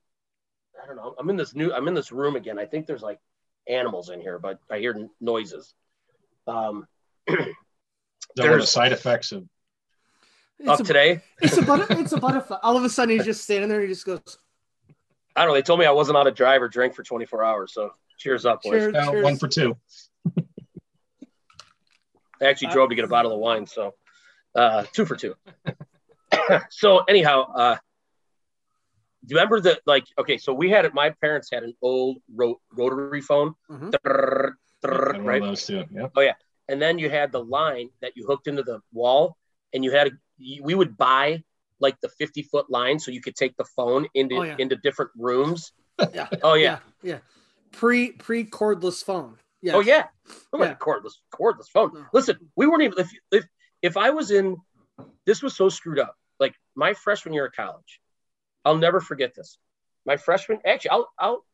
I 0.81 0.87
don't 0.87 0.95
know. 0.95 1.15
I'm 1.17 1.29
in 1.29 1.35
this 1.35 1.55
new. 1.55 1.73
I'm 1.73 1.87
in 1.87 1.93
this 1.93 2.11
room 2.11 2.35
again. 2.35 2.59
I 2.59 2.65
think 2.65 2.87
there's 2.87 3.01
like 3.01 3.19
animals 3.67 4.09
in 4.09 4.21
here, 4.21 4.39
but 4.39 4.59
I 4.69 4.79
hear 4.79 4.93
n- 4.93 5.09
noises. 5.21 5.73
Um, 6.47 6.87
Is 8.37 8.43
that 8.45 8.57
the 8.59 8.65
side 8.65 8.91
effects 8.91 9.31
of 9.31 9.47
It's 10.59 10.69
up 10.69 10.79
a, 10.81 10.83
today, 10.83 11.21
it's 11.41 11.57
a 11.57 11.61
butter, 11.61 11.85
it's 11.99 12.11
a 12.11 12.19
butterfly. 12.19 12.57
All 12.61 12.77
of 12.77 12.83
a 12.83 12.89
sudden, 12.89 13.15
he's 13.15 13.25
just 13.25 13.43
standing 13.43 13.69
there. 13.69 13.79
And 13.79 13.87
he 13.87 13.93
just 13.93 14.05
goes, 14.05 14.21
I 15.35 15.41
don't 15.41 15.49
know. 15.49 15.55
They 15.55 15.61
told 15.61 15.79
me 15.79 15.85
I 15.85 15.91
wasn't 15.91 16.15
allowed 16.15 16.25
to 16.25 16.31
drive 16.31 16.61
or 16.61 16.67
drink 16.69 16.93
for 16.93 17.03
24 17.03 17.43
hours. 17.43 17.73
So 17.73 17.91
cheers 18.17 18.45
up, 18.45 18.61
boys. 18.61 18.93
Cheers. 18.93 18.95
uh, 18.95 19.11
one 19.13 19.37
for 19.37 19.47
two? 19.47 19.77
I 22.41 22.45
actually 22.45 22.69
drove 22.69 22.89
to 22.89 22.95
get 22.95 23.03
a 23.03 23.09
bottle 23.09 23.33
of 23.33 23.39
wine, 23.39 23.65
so 23.65 23.95
uh, 24.55 24.85
two 24.93 25.05
for 25.05 25.15
two. 25.15 25.35
so 26.69 26.99
anyhow, 27.07 27.51
uh, 27.53 27.75
do 29.25 29.33
you 29.33 29.37
remember 29.37 29.59
that? 29.61 29.81
Like, 29.85 30.05
okay, 30.17 30.37
so 30.37 30.53
we 30.53 30.69
had 30.69 30.85
it. 30.85 30.93
My 30.93 31.09
parents 31.21 31.49
had 31.51 31.63
an 31.63 31.73
old 31.81 32.17
ro- 32.33 32.59
rotary 32.73 33.21
phone, 33.21 33.53
Mhm. 33.69 33.91
Drrrr, 33.91 34.53
Had 34.83 34.89
drrrr, 34.91 35.25
right? 35.25 35.41
of 35.41 35.47
those 35.49 35.65
two. 35.65 35.83
Yeah. 35.91 36.33
And 36.69 36.81
then 36.81 36.99
you 36.99 37.09
had 37.09 37.31
the 37.31 37.43
line 37.43 37.89
that 38.01 38.15
you 38.15 38.25
hooked 38.25 38.47
into 38.47 38.63
the 38.63 38.79
wall, 38.93 39.35
and 39.73 39.83
you 39.83 39.91
had 39.91 40.07
a, 40.07 40.11
you- 40.37 40.63
we 40.63 40.75
would 40.75 40.97
buy 40.97 41.43
like 41.81 41.99
the 42.01 42.09
50 42.09 42.43
foot 42.43 42.69
line 42.69 42.99
so 42.99 43.09
you 43.11 43.21
could 43.21 43.35
take 43.35 43.55
the 43.57 43.63
phone 43.75 44.07
into 44.13 44.35
Oh, 44.37 44.43
yeah. 44.43 44.55
into 44.59 44.75
different 44.77 45.11
rooms. 45.17 45.71
yeah, 46.13 46.27
Oh 46.43 46.53
yeah. 46.53 46.79
yeah, 47.03 47.11
yeah. 47.13 47.19
Pre 47.71 48.11
pre 48.13 48.45
cordless 48.45 49.03
phone. 49.03 49.37
Yeah. 49.61 49.73
Oh 49.75 49.79
yeah. 49.81 50.07
Oh, 50.53 50.59
Yeah. 50.59 50.65
yeah. 50.69 50.75
cordless 50.75 51.13
cordless 51.33 51.69
phone. 51.73 51.91
No. 51.93 52.05
Listen, 52.13 52.37
we 52.55 52.67
weren't 52.67 52.83
even 52.83 52.99
if, 52.99 53.09
if 53.31 53.45
if 53.81 53.97
I 53.97 54.09
was 54.09 54.31
in 54.31 54.57
this 55.25 55.41
was 55.43 55.55
so 55.55 55.69
screwed 55.69 55.99
up. 55.99 56.15
Like 56.79 56.89
my 56.89 56.93
freshman 56.93 57.33
year 57.33 57.47
of 57.47 57.53
college, 57.53 57.99
I'll 58.63 58.77
never 58.77 58.99
forget 59.01 59.35
this. 59.35 59.57
My 60.05 60.17
freshman 60.17 60.59
actually 60.65 60.91
I'll 60.91 61.09
I'll, 61.19 61.45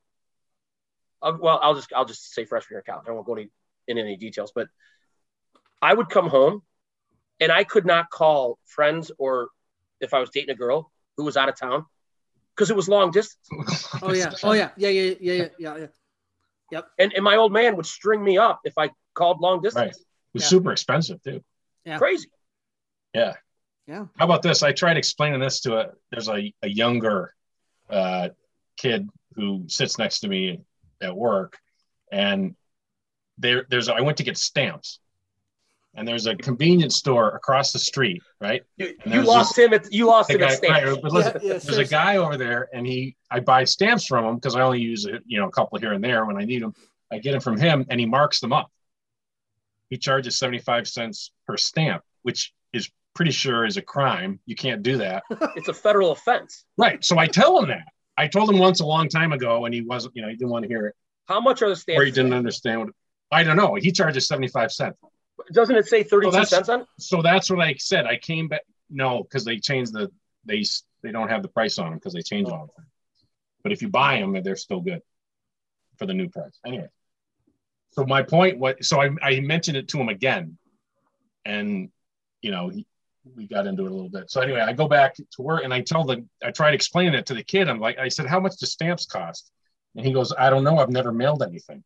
I'll 1.22 1.38
well 1.40 1.60
I'll 1.62 1.76
just 1.76 1.92
I'll 1.94 2.06
just 2.06 2.34
say 2.34 2.46
freshman 2.46 2.76
year 2.76 2.80
of 2.80 2.86
college. 2.86 3.06
I 3.08 3.12
won't 3.12 3.26
go 3.26 3.34
any, 3.34 3.50
in 3.88 3.98
any 3.98 4.18
details, 4.18 4.52
but 4.54 4.68
I 5.82 5.94
would 5.94 6.10
come 6.10 6.30
home 6.30 6.62
and 7.40 7.52
I 7.52 7.64
could 7.64 7.86
not 7.86 8.10
call 8.10 8.60
friends 8.66 9.12
or 9.18 9.50
if 10.00 10.14
I 10.14 10.20
was 10.20 10.30
dating 10.30 10.52
a 10.52 10.56
girl 10.56 10.92
who 11.18 11.24
was 11.24 11.38
out 11.38 11.50
of 11.50 11.58
town 11.60 11.86
because 12.56 12.70
it 12.70 12.76
was 12.76 12.88
long 12.88 13.12
distance. 13.12 13.50
Oh 14.02 14.12
yeah. 14.12 14.34
Oh 14.44 14.52
yeah. 14.52 14.72
Yeah. 14.78 14.90
Yeah. 14.90 15.14
Yeah. 15.20 15.48
Yeah. 15.58 15.78
Yeah. 15.78 15.88
yeah. 16.72 16.82
And, 17.00 17.14
and 17.14 17.24
my 17.24 17.38
old 17.38 17.54
man 17.54 17.78
would 17.78 17.86
string 17.86 18.24
me 18.24 18.38
up 18.38 18.60
if 18.66 18.78
I 18.78 18.90
called 19.14 19.40
long 19.40 19.62
distance. 19.62 19.86
Right. 19.86 19.96
It 19.96 20.34
was 20.34 20.44
Yeah. 20.44 20.50
super 20.50 20.72
expensive 20.74 21.24
too. 21.24 21.44
Yeah. 21.86 21.98
Crazy. 21.98 22.30
Yeah. 23.14 23.36
Yeah. 23.88 24.06
How 24.18 24.26
about 24.26 24.42
this? 24.42 24.64
I 24.64 24.72
tried 24.72 24.98
explaining 24.98 25.40
this 25.40 25.60
to 25.62 25.78
a 25.78 25.90
there's 26.12 26.28
a, 26.30 26.54
a 26.64 26.68
younger 26.68 27.34
uh, 27.90 28.30
kid 28.78 29.08
who 29.36 29.66
sits 29.68 29.98
next 30.00 30.20
to 30.22 30.28
me 30.28 30.62
at 31.02 31.16
work, 31.16 31.60
and 32.12 32.56
there 33.38 33.66
there's 33.70 33.90
I 33.90 34.02
went 34.02 34.18
to 34.18 34.24
get 34.24 34.38
stamps, 34.38 35.00
and 35.94 36.08
there's 36.08 36.26
a 36.26 36.36
convenience 36.36 36.96
store 36.96 37.36
across 37.36 37.72
the 37.74 37.80
street, 37.80 38.24
right? 38.42 38.64
You, 38.78 38.88
And 38.88 38.96
you 39.06 39.12
there's 39.12 39.28
lost 39.28 39.58
him 39.58 39.74
at 39.74 39.92
you 39.94 40.08
lost 40.08 40.30
The 40.30 40.36
him 40.36 40.42
at 40.44 40.50
guy- 40.50 40.56
stamps. 40.56 40.84
right, 40.94 41.02
but 41.04 41.12
listen, 41.12 41.34
Yeah, 41.44 41.54
yeah, 41.54 41.60
there's 41.60 41.78
a 41.78 41.86
guy 41.86 42.18
over 42.18 42.38
there, 42.38 42.70
and 42.74 42.88
he 42.88 43.16
I 43.30 43.40
buy 43.40 43.66
stamps 43.66 44.08
from 44.08 44.26
him 44.26 44.36
because 44.36 44.56
I 44.56 44.62
only 44.62 44.82
use 44.82 45.06
it, 45.06 45.22
you 45.28 45.40
know, 45.40 45.48
a 45.48 45.52
couple 45.52 45.78
here 45.78 45.94
and 45.94 46.04
there 46.04 46.26
when 46.26 46.38
I 46.38 46.46
need 46.46 46.64
them. 46.64 46.74
I 47.12 47.20
get 47.20 47.34
them 47.34 47.42
from 47.42 47.58
him, 47.58 47.86
and 47.90 48.00
he 48.00 48.08
marks 48.08 48.40
them 48.40 48.52
up. 48.52 48.72
He 49.92 49.98
charges 49.98 50.40
75 50.40 50.88
cents 50.88 51.32
per 51.46 51.56
stamp, 51.56 52.02
which 52.24 52.52
is 52.74 52.90
pretty 53.16 53.32
sure 53.32 53.66
is 53.66 53.78
a 53.78 53.82
crime. 53.82 54.40
You 54.46 54.56
can't 54.56 54.84
do 54.84 54.98
that. 54.98 55.24
It's 55.56 55.70
a 55.70 55.74
federal 55.74 56.12
offense. 56.12 56.66
Right. 56.78 57.04
So 57.04 57.18
I 57.18 57.26
tell 57.28 57.58
him 57.60 57.70
that. 57.70 57.88
I 58.18 58.28
told 58.28 58.50
him 58.50 58.60
once 58.60 58.80
a 58.82 58.86
long 58.86 59.10
time 59.10 59.32
ago, 59.34 59.66
and 59.66 59.74
he 59.74 59.82
wasn't, 59.82 60.16
you 60.16 60.22
know, 60.22 60.30
he 60.30 60.36
didn't 60.36 60.52
want 60.52 60.64
to 60.64 60.70
hear 60.70 60.88
it, 60.88 60.96
How 61.28 61.40
much 61.42 61.62
are 61.62 61.70
the 61.70 61.76
stamps? 61.76 62.02
or 62.02 62.06
he 62.06 62.12
didn't 62.12 62.34
understand 62.34 62.82
what. 62.82 62.90
I 63.32 63.44
don't 63.44 63.58
know. 63.58 63.76
He 63.76 63.92
charges 63.92 64.28
75 64.28 64.72
cents. 64.72 64.98
Doesn't 65.52 65.76
it 65.76 65.88
say 65.88 66.04
32 66.04 66.32
that's- 66.32 66.50
cents 66.50 66.70
on? 66.70 66.86
So 67.00 67.22
that's 67.22 67.50
what 67.50 67.60
I 67.60 67.76
said. 67.80 68.06
I 68.06 68.18
came 68.18 68.48
back. 68.48 68.62
No, 68.90 69.24
because 69.24 69.44
they 69.44 69.58
changed 69.58 69.94
the 69.94 70.12
they 70.46 70.64
they 71.02 71.12
don't 71.12 71.30
have 71.30 71.42
the 71.42 71.48
price 71.48 71.80
on 71.80 71.86
them 71.90 71.96
because 71.96 72.14
they 72.14 72.22
change 72.22 72.48
it 72.48 72.54
all 72.54 72.68
the 72.68 72.74
time. 72.82 72.90
But 73.64 73.72
if 73.72 73.82
you 73.82 73.90
buy 73.90 74.20
them, 74.20 74.42
they're 74.44 74.56
still 74.56 74.80
good 74.80 75.02
for 75.98 76.06
the 76.06 76.14
new 76.14 76.30
price. 76.30 76.60
Anyway. 76.66 76.90
So 77.92 78.06
my 78.06 78.22
point 78.24 78.60
was, 78.60 78.76
so 78.82 79.02
I, 79.02 79.10
I 79.22 79.40
mentioned 79.40 79.78
it 79.78 79.88
to 79.90 80.00
him 80.00 80.10
again, 80.10 80.58
and 81.46 81.90
you 82.42 82.52
know 82.52 82.70
he, 82.70 82.86
we 83.36 83.48
got 83.48 83.68
into 83.68 83.86
it 83.86 83.92
a 83.92 83.94
little 83.94 84.10
bit. 84.10 84.30
So 84.30 84.42
anyway, 84.42 84.62
I 84.62 84.74
go 84.74 84.88
back 84.88 85.16
to 85.16 85.42
work 85.42 85.64
and 85.64 85.74
I 85.74 85.82
tell 85.82 86.04
the 86.04 86.26
I 86.44 86.52
tried 86.52 86.74
explaining 86.74 87.14
it 87.14 87.26
to 87.28 87.34
the 87.34 87.44
kid. 87.44 87.70
I'm 87.70 87.80
like, 87.80 87.98
I 87.98 88.08
said, 88.08 88.28
how 88.28 88.40
much 88.40 88.58
do 88.58 88.66
stamps 88.66 89.06
cost? 89.06 89.52
And 89.96 90.06
he 90.06 90.14
goes, 90.14 90.34
I 90.38 90.50
don't 90.50 90.64
know. 90.64 90.78
I've 90.78 90.90
never 90.90 91.12
mailed 91.12 91.42
anything. 91.42 91.84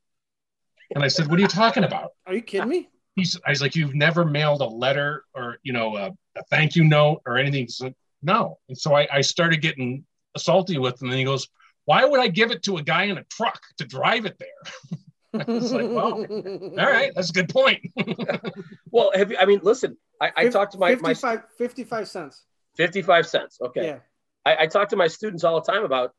And 0.96 1.04
I 1.04 1.08
said, 1.08 1.28
what 1.28 1.38
are 1.38 1.42
you 1.42 1.48
talking 1.48 1.84
about? 1.84 2.12
Are 2.26 2.34
you 2.34 2.42
kidding 2.42 2.70
me? 2.70 2.90
he's 3.20 3.38
I 3.46 3.52
was 3.52 3.62
like, 3.62 3.76
you've 3.76 3.96
never 3.96 4.26
mailed 4.26 4.62
a 4.62 4.66
letter 4.66 5.26
or 5.36 5.60
you 5.64 5.74
know 5.74 5.96
a, 5.98 6.08
a 6.38 6.44
thank 6.50 6.76
you 6.76 6.84
note 6.84 7.22
or 7.26 7.38
anything. 7.38 7.62
He's 7.62 7.82
like, 7.82 7.96
no. 8.22 8.58
And 8.68 8.78
so 8.78 8.96
I, 8.96 9.08
I 9.12 9.22
started 9.22 9.62
getting 9.62 10.06
salty 10.38 10.78
with 10.78 11.02
him, 11.02 11.10
and 11.10 11.18
he 11.18 11.26
goes, 11.26 11.48
why 11.86 12.06
would 12.06 12.20
I 12.20 12.28
give 12.28 12.52
it 12.52 12.64
to 12.64 12.78
a 12.78 12.84
guy 12.84 13.04
in 13.04 13.18
a 13.18 13.24
truck 13.26 13.62
to 13.78 13.86
drive 13.86 14.26
it 14.26 14.38
there? 14.40 15.00
I 15.40 15.52
was 15.52 15.72
like, 15.72 15.90
well, 15.90 16.26
All 16.26 16.92
right, 16.92 17.12
that's 17.16 17.30
a 17.30 17.34
good 17.34 17.50
point. 17.50 17.92
Well, 18.92 19.12
have 19.14 19.30
you, 19.30 19.38
I 19.40 19.46
mean, 19.46 19.60
listen, 19.62 19.98
I, 20.20 20.32
I 20.36 20.50
talked 20.50 20.72
to 20.72 20.80
my, 20.80 20.96
my 20.96 21.14
55, 21.14 21.44
55 21.60 22.08
cents. 22.08 22.44
55 22.76 23.28
cents. 23.28 23.60
Okay. 23.62 23.86
Yeah. 23.86 24.00
I, 24.44 24.64
I 24.64 24.68
talk 24.68 24.90
to 24.90 24.96
my 24.96 25.08
students 25.08 25.44
all 25.44 25.62
the 25.62 25.72
time 25.72 25.84
about, 25.84 26.12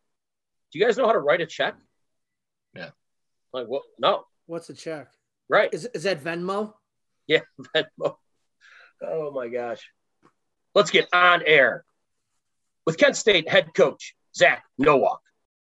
do 0.71 0.79
you 0.79 0.85
guys 0.85 0.97
know 0.97 1.05
how 1.05 1.13
to 1.13 1.19
write 1.19 1.41
a 1.41 1.47
check? 1.47 1.75
Yeah. 2.77 2.91
Like, 3.53 3.67
well, 3.69 3.83
no. 3.99 4.23
What's 4.47 4.71
a 4.71 4.75
check? 4.75 5.09
Right. 5.49 5.69
Is, 5.73 5.89
is 5.93 6.05
that 6.05 6.23
Venmo? 6.23 6.75
Yeah, 7.27 7.41
Venmo? 7.75 8.15
oh 9.03 9.33
my 9.33 9.49
gosh. 9.49 9.91
Let's 10.75 10.91
get 10.91 11.09
on 11.13 11.43
air 11.45 11.85
with 12.87 12.99
Kent 12.99 13.17
State 13.17 13.49
head 13.49 13.75
coach, 13.75 14.15
Zach 14.35 14.63
Nowak. 14.79 15.21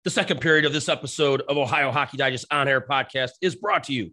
The 0.04 0.10
second 0.10 0.42
period 0.42 0.66
of 0.66 0.74
this 0.74 0.90
episode 0.90 1.44
of 1.48 1.58
Ohio 1.58 1.92
Hockey 1.92 2.18
Digest 2.18 2.48
On 2.50 2.68
Air 2.68 2.82
podcast 2.82 3.34
is 3.40 3.56
brought 3.56 3.84
to 3.84 3.94
you 3.94 4.10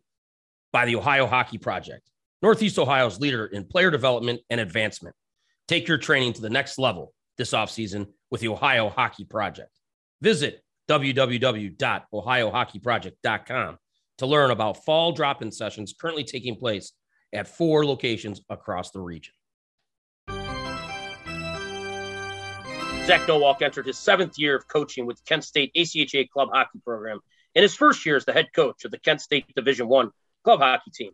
by 0.70 0.84
the 0.84 0.96
Ohio 0.96 1.26
Hockey 1.26 1.56
Project. 1.56 2.02
Northeast 2.42 2.78
Ohio's 2.78 3.18
leader 3.20 3.46
in 3.46 3.64
player 3.64 3.90
development 3.90 4.42
and 4.50 4.60
advancement. 4.60 5.16
Take 5.66 5.88
your 5.88 5.96
training 5.96 6.34
to 6.34 6.42
the 6.42 6.50
next 6.50 6.78
level 6.78 7.14
this 7.38 7.52
offseason 7.52 8.08
with 8.30 8.42
the 8.42 8.48
Ohio 8.48 8.90
Hockey 8.90 9.24
Project. 9.24 9.70
Visit 10.20 10.62
www.ohiohockeyproject.com 10.90 13.78
to 14.18 14.26
learn 14.26 14.50
about 14.50 14.84
fall 14.84 15.12
drop 15.12 15.40
in 15.40 15.50
sessions 15.50 15.94
currently 15.98 16.24
taking 16.24 16.56
place 16.56 16.92
at 17.32 17.48
four 17.48 17.86
locations 17.86 18.42
across 18.50 18.90
the 18.90 19.00
region. 19.00 19.32
Zach 23.08 23.26
Nowak 23.26 23.62
entered 23.62 23.86
his 23.86 23.96
seventh 23.96 24.38
year 24.38 24.54
of 24.54 24.68
coaching 24.68 25.06
with 25.06 25.24
Kent 25.24 25.42
State 25.42 25.72
ACHA 25.74 26.28
club 26.28 26.50
hockey 26.52 26.78
program 26.84 27.20
and 27.54 27.62
his 27.62 27.74
first 27.74 28.04
year 28.04 28.16
as 28.16 28.26
the 28.26 28.34
head 28.34 28.48
coach 28.54 28.84
of 28.84 28.90
the 28.90 28.98
Kent 28.98 29.22
State 29.22 29.46
Division 29.56 29.88
One 29.88 30.10
club 30.44 30.60
hockey 30.60 30.90
team. 30.90 31.12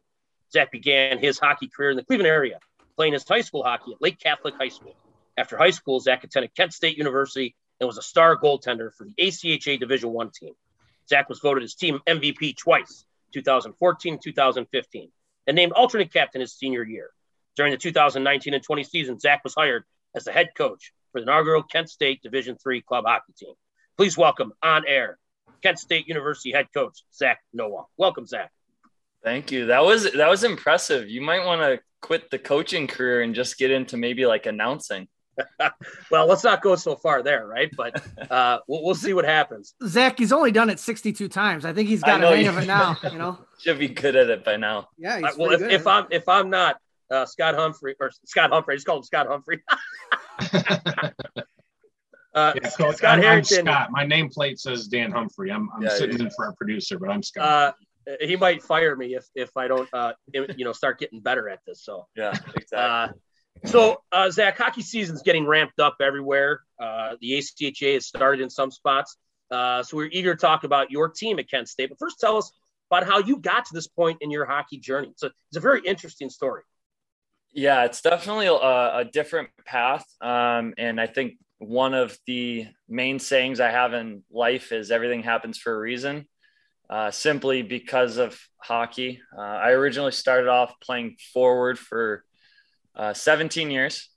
Zach 0.53 0.73
began 0.73 1.19
his 1.21 1.39
hockey 1.39 1.69
career 1.69 1.91
in 1.91 1.97
the 1.97 2.03
Cleveland 2.03 2.27
area, 2.27 2.59
playing 2.97 3.13
his 3.13 3.23
high 3.23 3.43
school 3.43 3.63
hockey 3.63 3.93
at 3.93 4.03
Lake 4.03 4.19
Catholic 4.19 4.57
High 4.57 4.71
School. 4.71 4.97
After 5.37 5.57
high 5.57 5.71
school, 5.71 6.01
Zach 6.01 6.25
attended 6.25 6.53
Kent 6.57 6.73
State 6.73 6.99
University 6.99 7.55
and 7.79 7.87
was 7.87 7.97
a 7.97 8.03
star 8.03 8.37
goaltender 8.37 8.93
for 8.93 9.05
the 9.05 9.15
ACHA 9.17 9.79
Division 9.79 10.11
One 10.11 10.33
team. 10.33 10.55
Zach 11.09 11.29
was 11.29 11.39
voted 11.39 11.63
as 11.63 11.77
team 11.77 12.01
MVP 12.09 12.57
twice, 12.57 13.05
2014 13.35 14.19
2015, 14.21 15.13
and 15.47 15.55
named 15.55 15.71
alternate 15.71 16.13
captain 16.13 16.41
his 16.41 16.55
senior 16.55 16.83
year. 16.83 17.11
During 17.55 17.71
the 17.71 17.79
2019 17.79 18.53
and 18.53 18.65
20 18.65 18.83
season, 18.83 19.21
Zach 19.21 19.45
was 19.45 19.55
hired 19.55 19.85
as 20.13 20.25
the 20.25 20.33
head 20.33 20.49
coach 20.57 20.93
for 21.15 21.21
the 21.21 21.31
inaugural 21.31 21.63
Kent 21.63 21.89
State 21.89 22.23
Division 22.23 22.57
Three 22.61 22.83
club 22.83 23.05
hockey 23.07 23.33
team. 23.39 23.55
Please 23.97 24.19
welcome 24.19 24.53
on 24.63 24.83
air 24.87 25.17
Kent 25.63 25.79
State 25.79 26.09
University 26.09 26.51
head 26.51 26.67
coach 26.75 27.05
Zach 27.15 27.39
Nowak. 27.53 27.87
Welcome, 27.97 28.27
Zach. 28.27 28.51
Thank 29.23 29.53
you. 29.53 29.67
That 29.67 29.85
was 29.85 30.11
that 30.11 30.29
was 30.29 30.43
impressive. 30.43 31.09
You 31.09 31.23
might 31.23 31.47
want 31.47 31.61
to 31.61 31.81
quit 32.01 32.31
the 32.33 32.39
coaching 32.39 32.89
career 32.89 33.23
and 33.23 33.33
just 33.33 33.59
get 33.59 33.71
into 33.71 33.97
maybe 33.97 34.27
like 34.27 34.47
announcing. 34.47 35.07
well, 36.11 36.27
let's 36.27 36.43
not 36.43 36.63
go 36.63 36.75
so 36.75 36.97
far 36.97 37.23
there, 37.23 37.47
right? 37.47 37.71
But 37.77 38.05
uh, 38.29 38.59
we'll, 38.67 38.85
we'll 38.85 38.95
see 38.97 39.13
what 39.13 39.25
happens. 39.25 39.75
Zach, 39.87 40.19
he's 40.19 40.33
only 40.33 40.51
done 40.51 40.69
it 40.69 40.81
62 40.81 41.29
times. 41.29 41.65
I 41.65 41.73
think 41.73 41.89
he's 41.89 42.03
got 42.03 42.23
a 42.23 42.29
hang 42.29 42.47
of 42.49 42.59
it 42.59 42.67
now. 42.67 42.97
You 43.05 43.19
know, 43.19 43.39
should 43.61 43.79
be 43.79 43.89
good 43.89 44.17
at 44.17 44.31
it 44.31 44.45
by 44.45 44.57
now. 44.57 44.89
Yeah. 44.99 45.21
Uh, 45.25 45.31
well, 45.39 45.53
if, 45.53 45.63
if 45.63 45.87
I'm 45.87 46.07
if 46.11 46.29
I'm 46.29 46.51
not 46.51 46.81
uh, 47.15 47.27
Scott 47.27 47.55
Humphrey 47.55 47.95
or 48.01 48.11
Scott 48.25 48.51
Humphrey, 48.51 48.77
just 48.77 48.87
called 48.87 48.99
him 48.99 49.05
Scott 49.05 49.27
Humphrey. 49.29 49.63
Uh, 52.35 52.53
yeah, 52.61 52.69
so 52.69 52.91
Scott 52.91 53.19
I'm, 53.19 53.23
Harrington. 53.23 53.69
I'm 53.69 53.75
Scott. 53.75 53.89
My 53.93 54.05
nameplate 54.05 54.59
says 54.59 54.89
Dan 54.89 55.13
Humphrey. 55.13 55.53
I'm, 55.53 55.69
I'm 55.75 55.83
yeah, 55.83 55.91
sitting 55.91 56.19
in 56.19 56.31
for 56.31 56.47
our 56.47 56.53
producer, 56.55 56.99
but 56.99 57.09
I'm 57.09 57.23
Scott. 57.23 57.77
Uh, 58.07 58.13
he 58.21 58.37
might 58.37 58.63
fire 58.63 58.97
me 58.97 59.15
if 59.15 59.25
if 59.35 59.57
I 59.57 59.69
don't, 59.69 59.89
uh, 59.93 60.13
you 60.35 60.65
know, 60.65 60.73
start 60.73 60.99
getting 60.99 61.21
better 61.21 61.49
at 61.49 61.61
this. 61.67 61.85
So 61.85 62.07
yeah, 62.17 62.31
exactly. 62.57 62.77
Uh, 62.77 63.09
so 63.67 64.03
uh, 64.11 64.31
Zach, 64.31 64.59
hockey 64.59 64.83
season's 64.83 65.23
getting 65.23 65.47
ramped 65.47 65.79
up 65.79 65.97
everywhere. 66.01 66.63
Uh, 66.81 67.15
the 67.21 67.33
ACHA 67.33 67.95
has 67.95 68.07
started 68.07 68.43
in 68.43 68.51
some 68.51 68.71
spots. 68.71 69.17
Uh, 69.51 69.83
so 69.85 69.97
we're 69.97 70.09
eager 70.11 70.35
to 70.35 70.41
talk 70.41 70.65
about 70.65 70.91
your 70.91 71.09
team 71.09 71.39
at 71.39 71.49
Kent 71.49 71.69
State. 71.69 71.89
But 71.89 71.99
first, 72.01 72.19
tell 72.19 72.37
us 72.37 72.51
about 72.91 73.07
how 73.07 73.19
you 73.21 73.39
got 73.39 73.65
to 73.67 73.75
this 73.75 73.87
point 73.87 74.19
in 74.21 74.31
your 74.31 74.45
hockey 74.45 74.79
journey. 74.79 75.13
So 75.17 75.29
it's 75.51 75.57
a 75.57 75.61
very 75.61 75.83
interesting 75.87 76.31
story. 76.31 76.63
Yeah, 77.55 77.85
it's 77.85 78.03
definitely 78.03 78.47
a, 78.47 78.53
a 78.53 79.05
different 79.11 79.51
path. 79.65 80.05
Um, 80.21 80.75
and 80.77 81.01
I 81.01 81.07
think 81.07 81.35
one 81.59 81.95
of 81.95 82.19
the 82.27 82.67
main 82.89 83.21
sayings 83.21 83.61
I 83.61 83.71
have 83.71 83.95
in 83.95 84.25
life 84.31 84.73
is 84.73 84.91
everything 84.91 85.23
happens 85.23 85.57
for 85.59 85.73
a 85.73 85.79
reason, 85.79 86.27
uh, 86.91 87.13
simply 87.13 87.63
because 87.63 88.17
of 88.17 88.39
hockey. 88.59 89.21
Uh, 89.37 89.41
I 89.41 89.71
originally 89.71 90.11
started 90.11 90.49
off 90.49 90.75
playing 90.81 91.17
forward 91.33 91.79
for 91.79 92.25
uh, 92.97 93.15
17 93.15 93.71
years, 93.71 94.09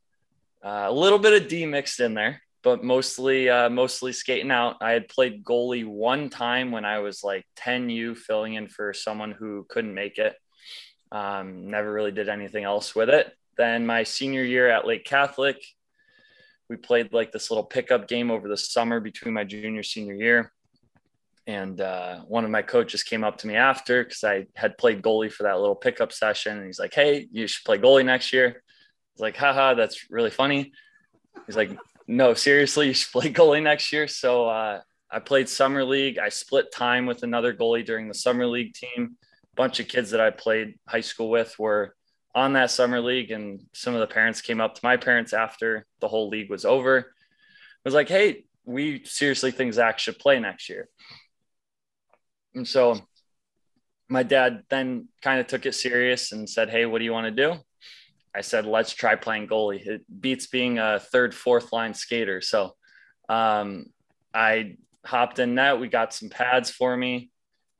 uh, 0.65 0.86
a 0.88 0.91
little 0.91 1.19
bit 1.19 1.39
of 1.39 1.47
D 1.47 1.67
mixed 1.67 2.00
in 2.00 2.15
there, 2.15 2.41
but 2.63 2.84
mostly 2.84 3.50
uh, 3.50 3.69
mostly 3.69 4.13
skating 4.13 4.52
out. 4.52 4.78
I 4.82 4.91
had 4.91 5.08
played 5.10 5.43
goalie 5.43 5.86
one 5.86 6.30
time 6.30 6.71
when 6.71 6.86
I 6.86 7.00
was 7.00 7.23
like 7.23 7.45
10U, 7.56 8.15
filling 8.15 8.56
in 8.56 8.67
for 8.67 8.93
someone 8.93 9.32
who 9.32 9.67
couldn't 9.69 9.93
make 9.93 10.17
it. 10.17 10.36
Um, 11.11 11.69
never 11.69 11.91
really 11.91 12.11
did 12.11 12.29
anything 12.29 12.63
else 12.63 12.95
with 12.95 13.09
it. 13.09 13.31
Then 13.57 13.85
my 13.85 14.03
senior 14.03 14.43
year 14.43 14.69
at 14.69 14.85
Lake 14.85 15.05
Catholic, 15.05 15.63
we 16.69 16.75
played 16.75 17.13
like 17.13 17.31
this 17.31 17.49
little 17.49 17.63
pickup 17.63 18.07
game 18.07 18.29
over 18.29 18.47
the 18.47 18.57
summer 18.57 18.99
between 18.99 19.33
my 19.33 19.43
junior 19.43 19.83
senior 19.83 20.13
year. 20.13 20.51
And 21.47 21.79
uh, 21.79 22.19
one 22.27 22.43
of 22.43 22.51
my 22.51 22.61
coaches 22.61 23.03
came 23.03 23.23
up 23.23 23.37
to 23.37 23.47
me 23.47 23.55
after 23.55 24.03
because 24.03 24.23
i 24.25 24.47
had 24.55 24.77
played 24.77 25.01
goalie 25.01 25.31
for 25.31 25.43
that 25.43 25.59
little 25.59 25.75
pickup 25.75 26.11
session. 26.11 26.57
And 26.57 26.65
he's 26.65 26.79
like 26.79 26.93
hey 26.93 27.27
you 27.31 27.47
should 27.47 27.63
play 27.63 27.77
goalie 27.77 28.05
next 28.05 28.33
year. 28.33 28.47
I 28.47 28.59
was 29.13 29.21
like 29.21 29.37
haha 29.37 29.73
that's 29.73 30.11
really 30.11 30.29
funny. 30.29 30.73
He's 31.45 31.55
like 31.55 31.71
no 32.05 32.33
seriously 32.33 32.87
you 32.87 32.93
should 32.93 33.11
play 33.13 33.31
goalie 33.31 33.63
next 33.63 33.93
year. 33.93 34.07
So 34.07 34.47
uh, 34.47 34.81
i 35.09 35.19
played 35.19 35.47
summer 35.47 35.85
league. 35.85 36.19
I 36.19 36.29
split 36.29 36.71
time 36.73 37.05
with 37.05 37.23
another 37.23 37.53
goalie 37.53 37.85
during 37.85 38.09
the 38.09 38.13
summer 38.13 38.45
league 38.45 38.73
team 38.73 39.17
bunch 39.57 39.79
of 39.79 39.87
kids 39.87 40.11
that 40.11 40.21
i 40.21 40.29
played 40.29 40.75
high 40.87 41.01
school 41.01 41.29
with 41.29 41.57
were 41.59 41.95
on 42.37 42.53
that 42.53 42.69
summer 42.69 43.01
league 43.01 43.31
and 43.31 43.63
some 43.73 43.95
of 43.95 43.99
the 43.99 44.05
parents 44.05 44.41
came 44.41 44.61
up 44.61 44.75
to 44.75 44.81
my 44.83 44.95
parents 44.95 45.33
after 45.33 45.87
the 46.01 46.07
whole 46.07 46.29
league 46.29 46.51
was 46.51 46.65
over. 46.65 46.97
It 46.99 47.05
was 47.83 47.95
like 47.95 48.07
hey 48.07 48.45
we 48.63 49.03
seriously 49.05 49.49
think 49.49 49.73
zach 49.73 49.97
should 49.97 50.19
play 50.19 50.39
next 50.39 50.69
year. 50.69 50.87
And 52.53 52.67
so 52.67 52.99
my 54.07 54.21
dad 54.21 54.63
then 54.69 55.07
kind 55.23 55.39
of 55.39 55.47
took 55.47 55.65
it 55.65 55.73
serious 55.73 56.31
and 56.31 56.47
said 56.47 56.69
hey 56.69 56.85
what 56.85 56.99
do 56.99 57.05
you 57.05 57.11
want 57.11 57.25
to 57.25 57.31
do? 57.31 57.55
I 58.35 58.41
said 58.41 58.67
let's 58.67 58.93
try 58.93 59.15
playing 59.15 59.47
goalie. 59.47 59.83
It 59.83 60.03
beats 60.21 60.45
being 60.45 60.77
a 60.77 60.99
third 60.99 61.33
fourth 61.33 61.73
line 61.73 61.95
skater. 61.95 62.41
So 62.41 62.75
um, 63.29 63.87
i 64.31 64.75
hopped 65.03 65.39
in 65.39 65.55
net 65.55 65.79
we 65.79 65.87
got 65.87 66.13
some 66.13 66.29
pads 66.29 66.69
for 66.69 66.95
me 66.95 67.31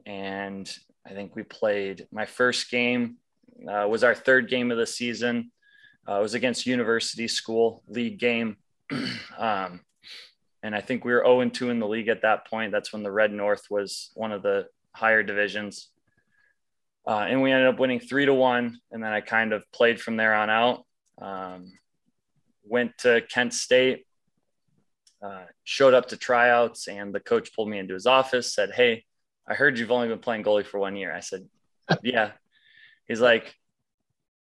and 0.06 0.74
i 1.08 1.14
think 1.14 1.36
we 1.36 1.44
played 1.44 2.08
my 2.12 2.26
first 2.26 2.70
game 2.70 3.18
uh, 3.66 3.88
was 3.88 4.04
our 4.04 4.16
third 4.16 4.50
game 4.50 4.72
of 4.72 4.78
the 4.78 4.86
season. 4.86 5.52
Uh, 6.08 6.20
it 6.20 6.22
was 6.22 6.34
against 6.34 6.66
University 6.66 7.28
School 7.28 7.84
league 7.88 8.20
game. 8.20 8.58
um, 9.38 9.82
and 10.64 10.76
I 10.76 10.82
think 10.82 11.04
we 11.04 11.12
were 11.12 11.24
0 11.26 11.50
2 11.50 11.70
in 11.70 11.80
the 11.80 11.88
league 11.88 12.08
at 12.08 12.22
that 12.22 12.48
point. 12.48 12.72
That's 12.72 12.94
when 12.94 13.04
the 13.04 13.12
Red 13.12 13.32
North 13.32 13.66
was 13.70 14.12
one 14.16 14.32
of 14.32 14.42
the 14.42 14.68
higher 14.94 15.24
divisions. 15.24 15.90
Uh, 17.06 17.26
and 17.30 17.42
we 17.42 17.52
ended 17.52 17.68
up 17.68 17.80
winning 17.80 18.00
three 18.00 18.26
to 18.26 18.34
one. 18.34 18.80
And 18.92 19.04
then 19.04 19.14
I 19.14 19.22
kind 19.22 19.54
of 19.54 19.64
played 19.72 20.00
from 20.00 20.18
there 20.18 20.34
on 20.34 20.50
out. 20.50 20.86
Um, 21.22 21.74
went 22.64 22.98
to 23.00 23.22
Kent 23.22 23.54
State, 23.54 24.06
uh, 25.22 25.46
showed 25.64 25.94
up 25.94 26.10
to 26.10 26.18
tryouts, 26.18 26.88
and 26.88 27.16
the 27.16 27.20
coach 27.20 27.54
pulled 27.56 27.70
me 27.70 27.80
into 27.80 27.94
his 27.94 28.06
office, 28.06 28.54
said, 28.54 28.72
Hey, 28.72 29.06
I 29.48 29.54
heard 29.54 29.80
you've 29.80 29.92
only 29.92 30.08
been 30.08 30.20
playing 30.20 30.44
goalie 30.44 30.66
for 30.66 30.80
one 30.80 30.96
year. 30.96 31.14
I 31.14 31.22
said, 31.22 31.48
Yeah 32.04 32.32
he's 33.08 33.22
like, 33.22 33.56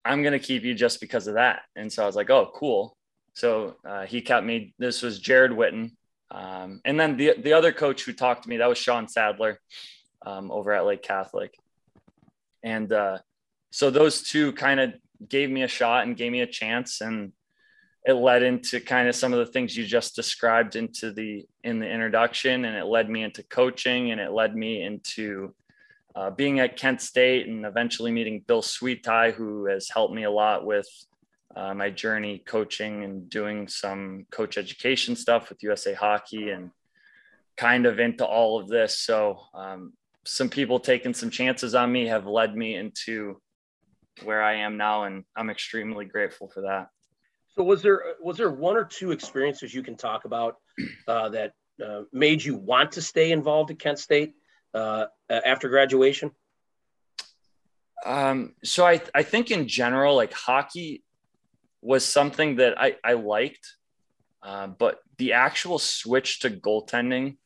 I'm 0.04 0.22
going 0.22 0.32
to 0.32 0.38
keep 0.38 0.62
you 0.62 0.74
just 0.74 1.00
because 1.00 1.26
of 1.26 1.34
that. 1.34 1.62
And 1.74 1.92
so 1.92 2.02
I 2.02 2.06
was 2.06 2.16
like, 2.16 2.30
oh, 2.30 2.50
cool. 2.54 2.96
So 3.34 3.76
uh, 3.86 4.06
he 4.06 4.20
kept 4.20 4.46
me. 4.46 4.74
This 4.78 5.02
was 5.02 5.18
Jared 5.18 5.52
Witten. 5.52 5.92
Um, 6.30 6.80
and 6.84 6.98
then 6.98 7.16
the, 7.16 7.34
the 7.38 7.52
other 7.52 7.72
coach 7.72 8.04
who 8.04 8.12
talked 8.12 8.44
to 8.44 8.48
me, 8.48 8.56
that 8.56 8.68
was 8.68 8.78
Sean 8.78 9.08
Sadler 9.08 9.60
um, 10.24 10.50
over 10.50 10.72
at 10.72 10.86
Lake 10.86 11.02
Catholic. 11.02 11.54
And 12.62 12.92
uh, 12.92 13.18
so 13.70 13.90
those 13.90 14.22
two 14.22 14.52
kind 14.52 14.80
of 14.80 14.94
gave 15.28 15.50
me 15.50 15.62
a 15.62 15.68
shot 15.68 16.06
and 16.06 16.16
gave 16.16 16.32
me 16.32 16.40
a 16.40 16.46
chance. 16.46 17.00
And 17.00 17.32
it 18.06 18.14
led 18.14 18.44
into 18.44 18.78
kind 18.78 19.08
of 19.08 19.16
some 19.16 19.32
of 19.32 19.40
the 19.40 19.52
things 19.52 19.76
you 19.76 19.84
just 19.84 20.14
described 20.14 20.76
into 20.76 21.12
the 21.12 21.44
in 21.64 21.80
the 21.80 21.90
introduction 21.90 22.64
and 22.64 22.76
it 22.76 22.86
led 22.86 23.10
me 23.10 23.24
into 23.24 23.42
coaching 23.42 24.12
and 24.12 24.20
it 24.20 24.30
led 24.30 24.54
me 24.54 24.82
into 24.84 25.52
uh, 26.14 26.30
being 26.30 26.60
at 26.60 26.76
Kent 26.76 27.02
State 27.02 27.48
and 27.48 27.66
eventually 27.66 28.12
meeting 28.12 28.42
Bill 28.46 28.62
Sweetie, 28.62 29.32
who 29.32 29.66
has 29.66 29.90
helped 29.90 30.14
me 30.14 30.22
a 30.22 30.30
lot 30.30 30.64
with 30.64 30.88
uh, 31.54 31.74
my 31.74 31.90
journey 31.90 32.42
coaching 32.46 33.02
and 33.02 33.28
doing 33.28 33.66
some 33.66 34.24
coach 34.30 34.56
education 34.56 35.16
stuff 35.16 35.48
with 35.48 35.62
USA 35.62 35.92
Hockey 35.92 36.50
and 36.50 36.70
kind 37.56 37.86
of 37.86 37.98
into 37.98 38.24
all 38.24 38.58
of 38.58 38.68
this. 38.68 38.98
So, 38.98 39.40
um, 39.52 39.92
some 40.24 40.48
people 40.48 40.80
taking 40.80 41.14
some 41.14 41.30
chances 41.30 41.74
on 41.74 41.92
me 41.92 42.06
have 42.06 42.26
led 42.26 42.56
me 42.56 42.76
into 42.76 43.40
where 44.22 44.42
I 44.42 44.56
am 44.56 44.76
now, 44.76 45.04
and 45.04 45.24
I'm 45.36 45.50
extremely 45.50 46.04
grateful 46.04 46.48
for 46.48 46.62
that. 46.62 46.88
So, 47.56 47.64
was 47.64 47.82
there 47.82 48.02
was 48.20 48.36
there 48.36 48.50
one 48.50 48.76
or 48.76 48.84
two 48.84 49.12
experiences 49.12 49.74
you 49.74 49.82
can 49.82 49.96
talk 49.96 50.24
about 50.24 50.56
uh, 51.08 51.30
that 51.30 51.52
uh, 51.84 52.02
made 52.12 52.44
you 52.44 52.54
want 52.56 52.92
to 52.92 53.02
stay 53.02 53.32
involved 53.32 53.70
at 53.70 53.78
Kent 53.78 53.98
State? 53.98 54.34
uh, 54.76 55.06
after 55.30 55.68
graduation? 55.68 56.30
Um, 58.04 58.54
so 58.62 58.86
I, 58.86 59.00
I 59.14 59.22
think 59.22 59.50
in 59.50 59.66
general, 59.68 60.14
like 60.14 60.32
hockey 60.32 61.02
was 61.80 62.04
something 62.04 62.56
that 62.56 62.80
I, 62.80 62.96
I 63.02 63.14
liked, 63.14 63.74
uh, 64.42 64.66
but 64.66 64.98
the 65.18 65.32
actual 65.32 65.78
switch 65.78 66.40
to 66.40 66.50
goaltending 66.50 67.36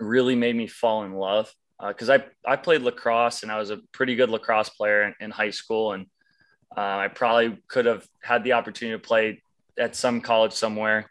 really 0.00 0.34
made 0.34 0.56
me 0.56 0.66
fall 0.66 1.04
in 1.04 1.12
love 1.12 1.54
because 1.86 2.08
uh, 2.08 2.18
I, 2.46 2.52
I 2.52 2.56
played 2.56 2.82
lacrosse 2.82 3.42
and 3.42 3.52
I 3.52 3.58
was 3.58 3.70
a 3.70 3.78
pretty 3.92 4.16
good 4.16 4.30
lacrosse 4.30 4.70
player 4.70 5.02
in, 5.02 5.14
in, 5.20 5.30
high 5.30 5.50
school. 5.50 5.92
And 5.92 6.06
Uh, 6.76 6.80
I 6.80 7.08
probably 7.08 7.58
could 7.68 7.86
have 7.86 8.06
had 8.22 8.44
the 8.44 8.52
opportunity 8.52 8.96
to 8.96 9.06
play 9.06 9.42
at 9.78 9.96
some 9.96 10.20
college 10.20 10.52
somewhere. 10.52 11.10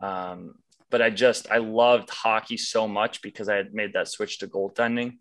Um, 0.00 0.56
but 0.90 1.02
I 1.02 1.10
just, 1.10 1.50
I 1.50 1.58
loved 1.58 2.10
hockey 2.10 2.56
so 2.56 2.86
much 2.86 3.22
because 3.22 3.48
I 3.48 3.56
had 3.56 3.74
made 3.74 3.92
that 3.94 4.08
switch 4.08 4.38
to 4.38 4.46
goaltending. 4.46 5.18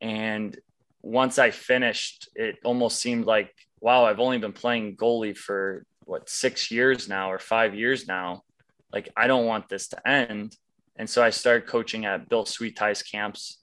And 0.00 0.56
once 1.00 1.38
I 1.38 1.50
finished, 1.50 2.28
it 2.34 2.56
almost 2.64 3.00
seemed 3.00 3.24
like, 3.24 3.52
wow, 3.80 4.04
I've 4.04 4.20
only 4.20 4.38
been 4.38 4.52
playing 4.52 4.96
goalie 4.96 5.36
for 5.36 5.84
what, 6.04 6.28
six 6.28 6.70
years 6.70 7.08
now 7.08 7.30
or 7.30 7.38
five 7.38 7.74
years 7.74 8.06
now. 8.06 8.42
Like, 8.92 9.08
I 9.16 9.26
don't 9.26 9.46
want 9.46 9.68
this 9.68 9.88
to 9.88 10.08
end. 10.08 10.56
And 10.96 11.08
so 11.08 11.22
I 11.22 11.30
started 11.30 11.66
coaching 11.66 12.04
at 12.04 12.28
Bill 12.28 12.44
Sweet 12.44 12.76
Ties 12.76 13.02
camps. 13.02 13.61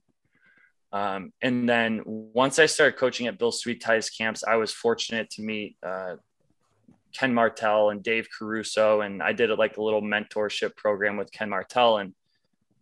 Um, 0.92 1.34
and 1.42 1.70
then 1.70 2.02
once 2.06 2.58
I 2.58 2.66
started 2.66 2.98
coaching 2.98 3.28
at 3.28 3.38
Bill 3.38 3.52
Sweet 3.52 3.82
Ties 3.82 4.10
camps, 4.10 4.44
I 4.44 4.56
was 4.56 4.72
fortunate 4.72 5.30
to 5.32 5.44
meet 5.44 5.78
uh, 5.84 6.16
Ken 7.14 7.34
Martel 7.34 7.90
and 7.90 8.04
Dave 8.04 8.28
Caruso. 8.38 9.02
And 9.02 9.22
I 9.22 9.34
did 9.34 9.50
like 9.52 9.78
a 9.78 9.84
little 9.84 10.02
mentorship 10.02 10.76
program 10.76 11.18
with 11.18 11.32
Ken 11.32 11.50
Martel. 11.50 11.98
And 11.98 12.14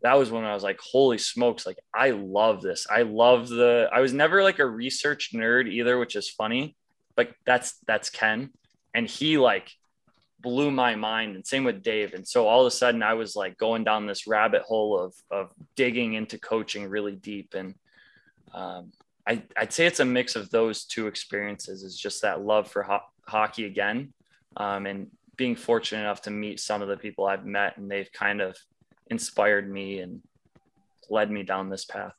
that 0.04 0.18
was 0.18 0.32
when 0.32 0.46
I 0.46 0.54
was 0.54 0.64
like, 0.64 0.80
holy 0.80 1.18
smokes, 1.18 1.66
like 1.66 1.80
I 1.94 2.12
love 2.12 2.62
this. 2.62 2.88
I 2.90 3.02
love 3.02 3.50
the, 3.50 3.90
I 3.92 4.00
was 4.00 4.14
never 4.14 4.44
like 4.44 4.60
a 4.60 4.66
research 4.66 5.32
nerd 5.34 5.70
either, 5.70 5.98
which 5.98 6.16
is 6.16 6.30
funny, 6.30 6.76
but 7.16 7.32
that's, 7.46 7.80
that's 7.88 8.10
Ken. 8.10 8.52
And 8.94 9.08
he 9.08 9.38
like 9.38 9.72
blew 10.40 10.72
my 10.72 10.96
mind 10.96 11.36
and 11.36 11.46
same 11.46 11.64
with 11.64 11.84
Dave. 11.84 12.14
And 12.14 12.28
so 12.28 12.48
all 12.48 12.62
of 12.62 12.68
a 12.68 12.72
sudden 12.72 13.02
I 13.02 13.16
was 13.16 13.36
like 13.36 13.58
going 13.58 13.84
down 13.84 14.06
this 14.06 14.28
rabbit 14.28 14.62
hole 14.62 15.00
of, 15.00 15.14
of 15.32 15.52
digging 15.76 16.14
into 16.14 16.38
coaching 16.38 16.88
really 16.88 17.16
deep. 17.16 17.54
And 17.56 17.74
um, 18.54 18.92
I, 19.28 19.44
I'd 19.58 19.74
say 19.74 19.86
it's 19.86 20.00
a 20.00 20.06
mix 20.06 20.36
of 20.36 20.50
those 20.50 20.86
two 20.86 21.08
experiences 21.08 21.84
is 21.84 21.98
just 21.98 22.22
that 22.22 22.42
love 22.42 22.72
for 22.72 22.84
ho- 22.84 23.00
hockey 23.28 23.66
again. 23.66 24.14
Um, 24.56 24.86
and 24.86 25.08
being 25.36 25.56
fortunate 25.56 26.02
enough 26.02 26.24
to 26.24 26.32
meet 26.32 26.60
some 26.60 26.82
of 26.82 26.88
the 26.88 26.98
people 26.98 27.28
I've 27.28 27.46
met 27.46 27.78
and 27.78 27.92
they've 27.92 28.12
kind 28.12 28.42
of 28.42 28.58
inspired 29.08 29.70
me 29.70 30.00
and 30.00 30.22
led 31.10 31.30
me 31.30 31.44
down 31.44 31.70
this 31.70 31.86
path. 31.86 32.14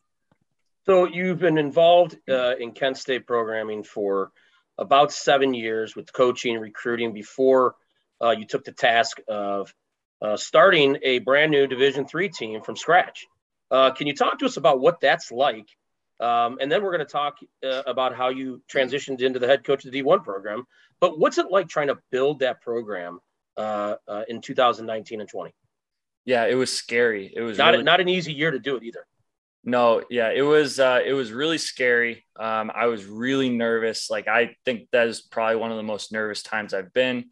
So 0.86 1.06
you've 1.06 1.40
been 1.40 1.58
involved 1.58 2.16
uh, 2.30 2.54
in 2.56 2.72
Kent 2.72 2.96
State 2.96 3.26
programming 3.26 3.82
for 3.82 4.30
about 4.78 5.12
seven 5.12 5.52
years 5.52 5.96
with 5.96 6.12
coaching 6.12 6.54
and 6.54 6.62
recruiting 6.62 7.12
before 7.12 7.74
uh, 8.22 8.30
you 8.30 8.46
took 8.46 8.64
the 8.64 8.72
task 8.72 9.18
of 9.26 9.74
uh, 10.22 10.36
starting 10.36 10.98
a 11.02 11.18
brand 11.18 11.50
new 11.50 11.66
Division 11.66 12.06
three 12.06 12.28
team 12.28 12.62
from 12.62 12.76
scratch. 12.76 13.26
Uh, 13.70 13.90
can 13.90 14.06
you 14.06 14.14
talk 14.14 14.38
to 14.38 14.46
us 14.46 14.56
about 14.56 14.80
what 14.80 15.00
that's 15.00 15.32
like? 15.32 15.68
Um, 16.20 16.58
and 16.60 16.70
then 16.70 16.82
we're 16.82 16.90
going 16.92 17.06
to 17.06 17.12
talk 17.12 17.38
uh, 17.64 17.82
about 17.86 18.14
how 18.14 18.28
you 18.28 18.62
transitioned 18.72 19.20
into 19.20 19.38
the 19.38 19.46
head 19.46 19.64
coach 19.64 19.84
of 19.84 19.92
the 19.92 20.02
D1 20.02 20.24
program. 20.24 20.64
But 21.00 21.18
what's 21.18 21.38
it 21.38 21.50
like 21.50 21.68
trying 21.68 21.88
to 21.88 21.98
build 22.10 22.40
that 22.40 22.60
program 22.60 23.20
uh, 23.56 23.94
uh, 24.06 24.22
in 24.28 24.40
2019 24.40 25.20
and 25.20 25.28
20? 25.28 25.54
Yeah, 26.24 26.46
it 26.46 26.54
was 26.54 26.72
scary. 26.72 27.32
It 27.34 27.40
was 27.40 27.56
not 27.56 27.72
really- 27.72 27.84
not 27.84 28.00
an 28.00 28.08
easy 28.08 28.32
year 28.32 28.50
to 28.50 28.58
do 28.58 28.76
it 28.76 28.82
either. 28.82 29.06
No, 29.64 30.02
yeah, 30.08 30.30
it 30.30 30.42
was 30.42 30.78
uh, 30.78 31.00
it 31.04 31.12
was 31.12 31.30
really 31.32 31.58
scary. 31.58 32.24
Um, 32.36 32.70
I 32.74 32.86
was 32.86 33.04
really 33.04 33.50
nervous. 33.50 34.08
Like 34.08 34.26
I 34.28 34.56
think 34.64 34.88
that 34.92 35.08
is 35.08 35.20
probably 35.20 35.56
one 35.56 35.70
of 35.70 35.76
the 35.76 35.82
most 35.82 36.10
nervous 36.12 36.42
times 36.42 36.72
I've 36.72 36.92
been 36.92 37.30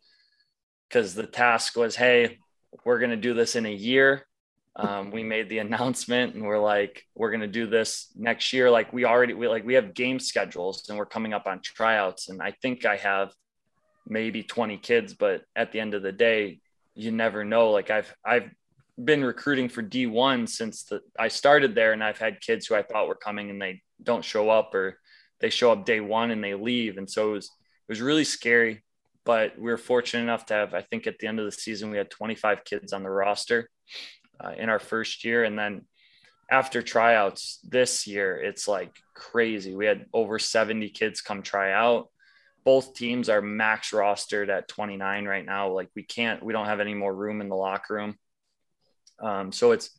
because 0.89 1.15
the 1.15 1.27
task 1.27 1.77
was, 1.77 1.97
hey, 1.97 2.39
we're 2.85 2.99
gonna 2.99 3.17
do 3.17 3.33
this 3.33 3.57
in 3.57 3.65
a 3.65 3.73
year. 3.73 4.27
Um, 4.79 5.11
we 5.11 5.23
made 5.23 5.49
the 5.49 5.59
announcement 5.59 6.35
and 6.35 6.45
we're 6.45 6.59
like, 6.59 7.05
we're 7.15 7.31
gonna 7.31 7.47
do 7.47 7.67
this 7.67 8.13
next 8.15 8.53
year. 8.53 8.71
Like 8.71 8.93
we 8.93 9.05
already 9.05 9.33
we 9.33 9.49
like 9.49 9.65
we 9.65 9.75
have 9.75 9.95
game 9.95 10.19
schedules 10.21 10.89
and 10.89 10.99
we're 10.99 11.07
coming 11.07 11.33
up 11.33 11.47
on 11.47 11.61
tryouts. 11.63 12.29
And 12.29 12.43
I 12.43 12.53
think 12.63 12.85
I 12.85 12.97
have 12.97 13.33
maybe 14.07 14.43
20 14.43 14.77
kids, 14.79 15.15
but 15.15 15.43
at 15.55 15.73
the 15.73 15.81
end 15.81 15.95
of 15.95 16.03
the 16.03 16.13
day, 16.13 16.61
you 16.95 17.11
never 17.11 17.45
know. 17.45 17.71
Like 17.71 17.91
I've 17.91 18.15
I've 18.25 18.51
been 19.03 19.25
recruiting 19.25 19.69
for 19.69 19.83
D1 19.83 20.49
since 20.49 20.85
the, 20.85 21.01
I 21.19 21.29
started 21.29 21.75
there, 21.75 21.93
and 21.93 22.03
I've 22.05 22.19
had 22.19 22.41
kids 22.41 22.67
who 22.67 22.75
I 22.75 22.83
thought 22.83 23.09
were 23.09 23.15
coming 23.15 23.51
and 23.51 23.61
they 23.61 23.83
don't 24.03 24.25
show 24.25 24.51
up, 24.51 24.75
or 24.75 24.99
they 25.41 25.51
show 25.51 25.73
up 25.73 25.85
day 25.85 26.01
one 26.01 26.31
and 26.31 26.43
they 26.43 26.55
leave, 26.55 26.99
and 26.99 27.11
so 27.11 27.31
it 27.31 27.33
was 27.33 27.47
it 27.47 27.93
was 27.93 28.01
really 28.01 28.25
scary. 28.25 28.83
But 29.25 29.59
we 29.59 29.71
were 29.71 29.77
fortunate 29.77 30.23
enough 30.23 30.47
to 30.47 30.55
have, 30.55 30.73
I 30.73 30.83
think, 30.83 31.09
at 31.09 31.19
the 31.19 31.27
end 31.27 31.41
of 31.41 31.47
the 31.47 31.53
season, 31.53 31.91
we 31.91 31.97
had 31.97 32.11
25 32.11 32.63
kids 32.65 32.93
on 32.93 33.03
the 33.03 33.11
roster 33.11 33.69
uh, 34.41 34.53
in 34.57 34.69
our 34.69 34.79
first 34.79 35.25
year, 35.25 35.45
and 35.45 35.59
then 35.59 35.83
after 36.51 36.83
tryouts 36.83 37.59
this 37.65 38.07
year, 38.07 38.37
it's 38.37 38.69
like 38.69 38.95
crazy. 39.15 39.75
We 39.75 39.87
had 39.87 40.07
over 40.13 40.39
70 40.39 40.91
kids 40.91 41.21
come 41.21 41.43
try 41.43 41.73
out. 41.73 42.09
Both 42.65 42.95
teams 42.95 43.29
are 43.29 43.43
max 43.43 43.91
rostered 43.91 44.49
at 44.49 44.69
29 44.69 45.25
right 45.25 45.45
now. 45.45 45.71
Like 45.71 45.89
we 45.95 46.03
can't, 46.03 46.43
we 46.43 46.53
don't 46.53 46.67
have 46.67 46.81
any 46.81 46.95
more 46.95 47.15
room 47.15 47.41
in 47.41 47.49
the 47.49 47.57
locker 47.57 47.95
room. 47.95 48.17
Um, 49.21 49.53
so 49.53 49.73
it's 49.73 49.91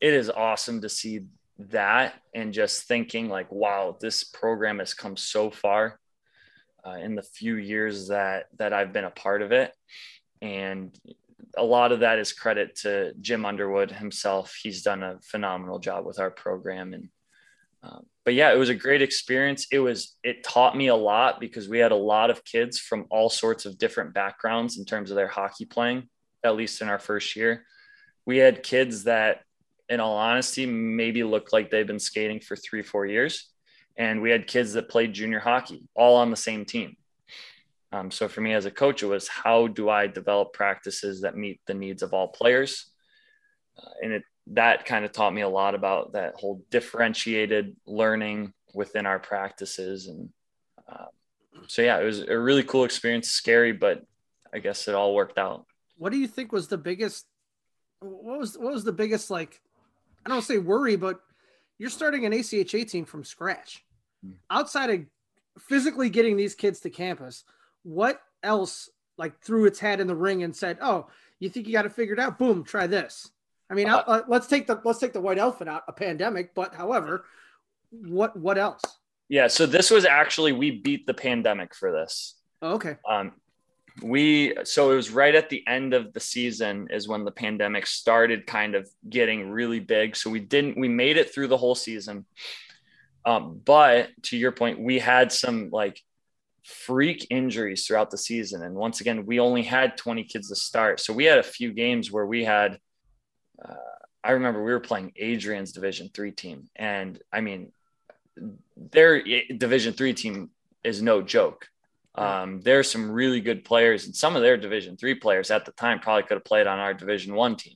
it 0.00 0.12
is 0.12 0.30
awesome 0.30 0.80
to 0.82 0.88
see 0.88 1.20
that 1.58 2.14
and 2.34 2.52
just 2.52 2.84
thinking 2.84 3.28
like, 3.28 3.50
wow, 3.50 3.96
this 4.00 4.24
program 4.24 4.78
has 4.78 4.94
come 4.94 5.16
so 5.16 5.50
far 5.50 5.98
uh, 6.86 6.96
in 6.96 7.14
the 7.14 7.22
few 7.22 7.56
years 7.56 8.08
that 8.08 8.46
that 8.58 8.72
I've 8.72 8.92
been 8.92 9.04
a 9.04 9.10
part 9.10 9.42
of 9.42 9.52
it, 9.52 9.72
and 10.42 10.96
a 11.56 11.64
lot 11.64 11.92
of 11.92 12.00
that 12.00 12.18
is 12.18 12.32
credit 12.32 12.76
to 12.82 13.14
Jim 13.20 13.44
Underwood 13.44 13.90
himself. 13.90 14.56
He's 14.62 14.82
done 14.82 15.02
a 15.02 15.18
phenomenal 15.22 15.78
job 15.78 16.04
with 16.04 16.18
our 16.18 16.30
program 16.30 16.94
and. 16.94 17.08
Um, 17.82 18.06
but 18.24 18.32
yeah, 18.32 18.50
it 18.50 18.56
was 18.56 18.70
a 18.70 18.74
great 18.74 19.02
experience. 19.02 19.66
It 19.70 19.78
was, 19.78 20.16
it 20.22 20.42
taught 20.42 20.74
me 20.74 20.86
a 20.86 20.96
lot 20.96 21.38
because 21.38 21.68
we 21.68 21.78
had 21.78 21.92
a 21.92 21.96
lot 21.96 22.30
of 22.30 22.42
kids 22.42 22.78
from 22.78 23.04
all 23.10 23.28
sorts 23.28 23.66
of 23.66 23.76
different 23.76 24.14
backgrounds 24.14 24.78
in 24.78 24.86
terms 24.86 25.10
of 25.10 25.16
their 25.16 25.28
hockey 25.28 25.66
playing, 25.66 26.08
at 26.42 26.56
least 26.56 26.80
in 26.80 26.88
our 26.88 26.98
first 26.98 27.36
year 27.36 27.66
we 28.26 28.38
had 28.38 28.62
kids 28.62 29.04
that 29.04 29.40
in 29.88 30.00
all 30.00 30.16
honesty 30.16 30.66
maybe 30.66 31.22
looked 31.22 31.52
like 31.52 31.70
they've 31.70 31.86
been 31.86 31.98
skating 31.98 32.40
for 32.40 32.56
three 32.56 32.82
four 32.82 33.06
years 33.06 33.50
and 33.96 34.20
we 34.20 34.30
had 34.30 34.46
kids 34.46 34.72
that 34.72 34.88
played 34.88 35.12
junior 35.12 35.40
hockey 35.40 35.86
all 35.94 36.16
on 36.16 36.30
the 36.30 36.36
same 36.36 36.64
team 36.64 36.96
um, 37.94 38.10
so 38.10 38.28
for 38.28 38.40
me 38.40 38.52
as 38.52 38.66
a 38.66 38.70
coach 38.70 39.02
it 39.02 39.06
was 39.06 39.28
how 39.28 39.68
do 39.68 39.88
i 39.88 40.06
develop 40.06 40.52
practices 40.52 41.20
that 41.20 41.36
meet 41.36 41.60
the 41.66 41.74
needs 41.74 42.02
of 42.02 42.12
all 42.12 42.28
players? 42.28 42.90
Uh, 43.78 43.90
and 44.02 44.12
it 44.12 44.22
that 44.48 44.84
kind 44.84 45.04
of 45.04 45.12
taught 45.12 45.32
me 45.32 45.40
a 45.40 45.48
lot 45.48 45.74
about 45.74 46.12
that 46.12 46.34
whole 46.34 46.62
differentiated 46.70 47.76
learning 47.86 48.52
within 48.74 49.06
our 49.06 49.18
practices 49.18 50.08
and 50.08 50.28
uh, 50.90 51.06
so 51.68 51.82
yeah 51.82 51.98
it 51.98 52.04
was 52.04 52.20
a 52.20 52.38
really 52.38 52.62
cool 52.64 52.84
experience. 52.84 53.30
Scary 53.30 53.72
but 53.72 54.02
i 54.52 54.58
guess 54.58 54.88
it 54.88 54.94
all 54.94 55.14
worked 55.14 55.38
out. 55.38 55.64
What 55.96 56.10
do 56.12 56.18
you 56.18 56.26
think 56.26 56.52
was 56.52 56.68
the 56.68 56.78
biggest 56.78 57.26
what 58.00 58.38
was 58.38 58.58
what 58.58 58.72
was 58.72 58.84
the 58.84 58.92
biggest 58.92 59.30
like 59.30 59.60
I 60.26 60.30
don't 60.30 60.42
say 60.42 60.58
worry, 60.58 60.96
but 60.96 61.20
you're 61.78 61.90
starting 61.90 62.24
an 62.24 62.32
ACHA 62.32 62.88
team 62.90 63.04
from 63.04 63.24
scratch. 63.24 63.84
Outside 64.50 64.90
of 64.90 65.00
physically 65.58 66.08
getting 66.08 66.36
these 66.36 66.54
kids 66.54 66.80
to 66.80 66.90
campus, 66.90 67.44
what 67.84 68.20
else 68.42 68.90
like 69.16 69.40
threw 69.40 69.66
its 69.66 69.78
hat 69.78 70.00
in 70.00 70.06
the 70.06 70.16
ring 70.16 70.42
and 70.42 70.54
said, 70.54 70.78
"Oh, 70.80 71.06
you 71.38 71.48
think 71.48 71.66
you 71.66 71.72
got 71.72 71.86
it 71.86 71.92
figured 71.92 72.18
out? 72.18 72.38
Boom, 72.38 72.64
try 72.64 72.86
this." 72.86 73.30
I 73.70 73.74
mean, 73.74 73.88
uh, 73.88 74.22
let's 74.28 74.46
take 74.46 74.66
the 74.66 74.80
let's 74.84 74.98
take 74.98 75.12
the 75.12 75.20
white 75.20 75.38
elephant 75.38 75.70
out, 75.70 75.84
a 75.88 75.92
pandemic. 75.92 76.54
But 76.54 76.74
however, 76.74 77.24
what 77.90 78.36
what 78.36 78.58
else? 78.58 78.82
Yeah, 79.28 79.46
so 79.46 79.66
this 79.66 79.90
was 79.90 80.04
actually 80.04 80.52
we 80.52 80.70
beat 80.70 81.06
the 81.06 81.14
pandemic 81.14 81.74
for 81.74 81.92
this. 81.92 82.34
Oh, 82.60 82.74
okay. 82.74 82.96
Um, 83.08 83.32
we 84.02 84.54
so 84.64 84.90
it 84.90 84.96
was 84.96 85.10
right 85.10 85.34
at 85.34 85.48
the 85.48 85.62
end 85.66 85.94
of 85.94 86.12
the 86.12 86.20
season 86.20 86.88
is 86.90 87.06
when 87.06 87.24
the 87.24 87.30
pandemic 87.30 87.86
started 87.86 88.46
kind 88.46 88.74
of 88.74 88.88
getting 89.08 89.50
really 89.50 89.78
big 89.78 90.16
so 90.16 90.30
we 90.30 90.40
didn't 90.40 90.76
we 90.76 90.88
made 90.88 91.16
it 91.16 91.32
through 91.32 91.46
the 91.46 91.56
whole 91.56 91.76
season 91.76 92.24
um, 93.24 93.60
but 93.64 94.10
to 94.22 94.36
your 94.36 94.50
point 94.50 94.80
we 94.80 94.98
had 94.98 95.30
some 95.30 95.70
like 95.70 96.02
freak 96.64 97.26
injuries 97.30 97.86
throughout 97.86 98.10
the 98.10 98.18
season 98.18 98.62
and 98.62 98.74
once 98.74 99.00
again 99.00 99.26
we 99.26 99.38
only 99.38 99.62
had 99.62 99.96
20 99.96 100.24
kids 100.24 100.48
to 100.48 100.56
start 100.56 100.98
so 100.98 101.12
we 101.12 101.24
had 101.24 101.38
a 101.38 101.42
few 101.42 101.72
games 101.72 102.10
where 102.10 102.26
we 102.26 102.42
had 102.44 102.78
uh, 103.62 103.74
i 104.22 104.32
remember 104.32 104.64
we 104.64 104.72
were 104.72 104.80
playing 104.80 105.12
adrian's 105.16 105.72
division 105.72 106.10
three 106.14 106.32
team 106.32 106.68
and 106.74 107.20
i 107.32 107.40
mean 107.40 107.70
their 108.76 109.22
division 109.56 109.92
three 109.92 110.14
team 110.14 110.50
is 110.82 111.02
no 111.02 111.20
joke 111.20 111.68
um, 112.16 112.60
there's 112.60 112.90
some 112.90 113.10
really 113.10 113.40
good 113.40 113.64
players, 113.64 114.06
and 114.06 114.14
some 114.14 114.36
of 114.36 114.42
their 114.42 114.56
Division 114.56 114.96
three 114.96 115.14
players 115.14 115.50
at 115.50 115.64
the 115.64 115.72
time 115.72 115.98
probably 115.98 116.22
could 116.22 116.36
have 116.36 116.44
played 116.44 116.66
on 116.66 116.78
our 116.78 116.94
Division 116.94 117.34
one 117.34 117.56
team. 117.56 117.74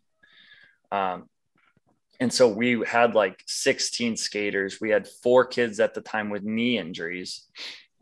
Um, 0.93 1.28
and 2.20 2.32
so 2.32 2.49
we 2.49 2.82
had 2.86 3.14
like 3.14 3.43
16 3.47 4.16
skaters. 4.16 4.80
We 4.80 4.91
had 4.91 5.09
four 5.09 5.45
kids 5.45 5.80
at 5.80 5.95
the 5.95 6.01
time 6.01 6.30
with 6.30 6.43
knee 6.43 6.78
injuries. 6.78 7.47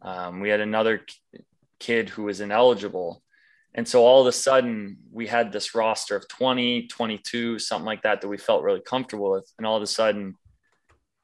Um, 0.06 0.38
we 0.38 0.48
had 0.48 0.60
another 0.60 1.02
kid 1.80 2.08
who 2.08 2.22
was 2.22 2.40
ineligible. 2.40 3.22
And 3.74 3.86
so 3.86 4.06
all 4.06 4.20
of 4.20 4.26
a 4.28 4.32
sudden, 4.32 4.98
we 5.10 5.26
had 5.26 5.52
this 5.52 5.74
roster 5.74 6.16
of 6.16 6.28
20, 6.28 6.86
22, 6.86 7.58
something 7.58 7.84
like 7.84 8.02
that, 8.02 8.20
that 8.20 8.28
we 8.28 8.38
felt 8.38 8.62
really 8.62 8.80
comfortable 8.80 9.32
with. 9.32 9.52
And 9.58 9.66
all 9.66 9.76
of 9.76 9.82
a 9.82 9.86
sudden, 9.86 10.36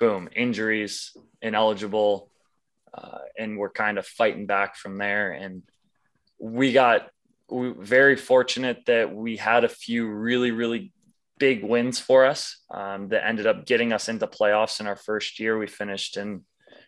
boom, 0.00 0.28
injuries, 0.34 1.16
ineligible, 1.40 2.28
uh, 2.92 3.18
and 3.38 3.56
we're 3.56 3.70
kind 3.70 3.98
of 3.98 4.06
fighting 4.06 4.46
back 4.46 4.76
from 4.76 4.98
there. 4.98 5.30
And 5.30 5.62
we 6.40 6.72
got 6.72 7.08
we, 7.48 7.70
very 7.70 8.16
fortunate 8.16 8.84
that 8.86 9.14
we 9.14 9.36
had 9.36 9.62
a 9.62 9.68
few 9.68 10.08
really, 10.08 10.50
really 10.50 10.92
big 11.38 11.64
wins 11.64 12.00
for 12.00 12.26
us 12.26 12.58
um, 12.70 13.08
that 13.08 13.26
ended 13.26 13.46
up 13.46 13.64
getting 13.64 13.92
us 13.92 14.08
into 14.08 14.26
playoffs 14.26 14.80
in 14.80 14.88
our 14.88 14.96
first 14.96 15.38
year. 15.38 15.56
We 15.56 15.68
finished 15.68 16.16
in 16.16 16.42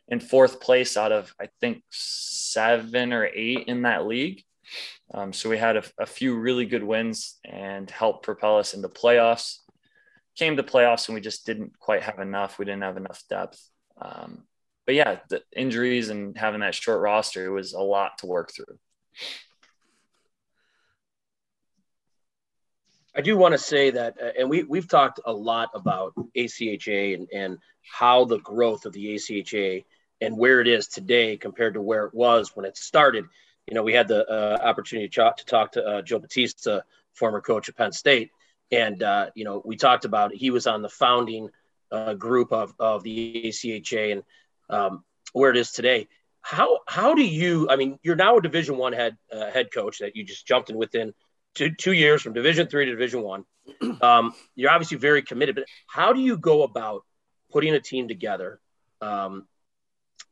in 0.09 0.21
fourth 0.21 0.61
place 0.61 0.97
out 0.97 1.13
of 1.13 1.35
I 1.41 1.49
think 1.61 1.83
seven 1.91 3.13
or 3.13 3.27
eight 3.27 3.69
in 3.69 3.83
that 3.83 4.07
league. 4.07 4.43
Um, 5.13 5.33
so 5.33 5.51
we 5.51 5.59
had 5.59 5.77
a, 5.77 5.85
a, 5.99 6.07
few 6.07 6.35
really 6.35 6.65
good 6.65 6.83
wins 6.83 7.39
and 7.45 7.91
helped 7.91 8.25
propel 8.25 8.59
us 8.59 8.73
into 8.73 8.89
playoffs. 8.89 9.59
Came 10.37 10.57
to 10.57 10.63
playoffs 10.63 11.09
and 11.09 11.15
we 11.15 11.21
just 11.21 11.45
didn't 11.45 11.79
quite 11.79 12.03
have 12.03 12.19
enough. 12.19 12.59
We 12.59 12.65
didn't 12.65 12.83
have 12.83 12.97
enough 12.97 13.23
depth. 13.29 13.63
Um, 14.01 14.45
but 14.87 14.95
yeah, 14.95 15.19
the 15.29 15.43
injuries 15.55 16.09
and 16.09 16.37
having 16.37 16.61
that 16.61 16.75
short 16.75 17.01
roster 17.01 17.53
was 17.53 17.75
a 17.75 17.81
lot 17.81 18.19
to 18.19 18.27
work 18.27 18.53
through. 18.53 18.79
I 23.17 23.21
do 23.21 23.37
want 23.37 23.53
to 23.53 23.59
say 23.59 23.91
that, 23.91 24.17
uh, 24.21 24.31
and 24.39 24.51
we 24.51 24.65
we've 24.65 24.89
talked 24.89 25.21
a 25.25 25.33
lot 25.33 25.71
about 25.73 26.15
ACHA 26.37 27.15
and 27.15 27.29
and 27.33 27.59
how 27.83 28.25
the 28.25 28.41
growth 28.41 28.87
of 28.87 28.93
the 28.93 29.15
ACHA 29.15 29.85
and 30.25 30.37
where 30.39 30.61
it 30.61 30.68
is 30.68 30.89
today 30.89 31.37
compared 31.37 31.75
to 31.75 31.83
where 31.83 32.05
it 32.07 32.14
was 32.14 32.57
when 32.57 32.64
it 32.64 32.77
started. 32.77 33.27
You 33.66 33.75
know, 33.75 33.83
we 33.83 33.93
had 33.93 34.09
the 34.09 34.27
uh, 34.29 34.59
opportunity 34.62 35.09
to 35.09 35.14
talk 35.14 35.37
to, 35.39 35.45
talk 35.45 35.72
to 35.72 35.85
uh, 35.85 36.03
Joe 36.03 36.18
Battista, 36.18 36.85
former 37.12 37.41
coach 37.41 37.68
of 37.68 37.77
Penn 37.77 37.93
State, 37.93 38.31
and 38.70 39.03
uh, 39.03 39.31
you 39.35 39.45
know, 39.45 39.62
we 39.64 39.77
talked 39.77 40.05
about 40.05 40.35
he 40.35 40.51
was 40.51 40.66
on 40.66 40.83
the 40.83 40.89
founding 40.89 41.51
uh, 41.93 42.14
group 42.14 42.53
of 42.53 42.75
of 42.79 43.03
the 43.03 43.45
ACHA 43.47 44.12
and 44.12 44.22
um, 44.68 45.05
where 45.33 45.51
it 45.51 45.57
is 45.57 45.72
today. 45.72 46.09
How 46.41 46.81
how 46.87 47.14
do 47.14 47.22
you? 47.22 47.68
I 47.70 47.77
mean, 47.77 47.99
you're 48.03 48.16
now 48.16 48.37
a 48.39 48.43
Division 48.43 48.77
One 48.77 48.93
head 48.93 49.16
uh, 49.33 49.51
head 49.51 49.72
coach 49.72 49.99
that 49.99 50.16
you 50.16 50.25
just 50.25 50.47
jumped 50.47 50.70
in 50.70 50.77
within 50.77 51.14
two 51.55 51.70
two 51.75 51.93
years 51.93 52.22
from 52.22 52.33
Division 52.33 52.66
Three 52.66 52.87
to 52.87 52.91
Division 52.91 53.22
One. 53.22 53.45
Um, 54.03 54.35
you're 54.55 54.70
obviously 54.70 54.99
very 54.99 55.22
committed, 55.22 55.55
but 55.55 55.64
how 55.87 56.12
do 56.12 56.20
you 56.20 56.37
go 56.37 56.64
about 56.64 57.05
putting 57.51 57.75
a 57.75 57.81
team 57.81 58.09
together 58.09 58.61
um, 59.01 59.47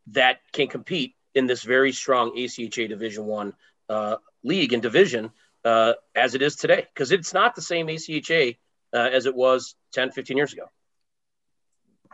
that 0.08 0.40
can 0.52 0.68
compete 0.68 1.14
in 1.34 1.46
this 1.46 1.62
very 1.62 1.92
strong 1.92 2.36
ACHA 2.36 2.88
Division 2.88 3.24
One 3.24 3.54
uh, 3.88 4.16
league 4.42 4.72
and 4.72 4.82
division 4.82 5.30
uh, 5.64 5.94
as 6.14 6.34
it 6.34 6.42
is 6.42 6.56
today? 6.56 6.86
Because 6.92 7.12
it's 7.12 7.32
not 7.32 7.54
the 7.54 7.62
same 7.62 7.86
ACHA 7.86 8.56
uh, 8.92 8.96
as 8.96 9.26
it 9.26 9.34
was 9.34 9.74
10, 9.92 10.12
15 10.12 10.36
years 10.36 10.52
ago. 10.52 10.64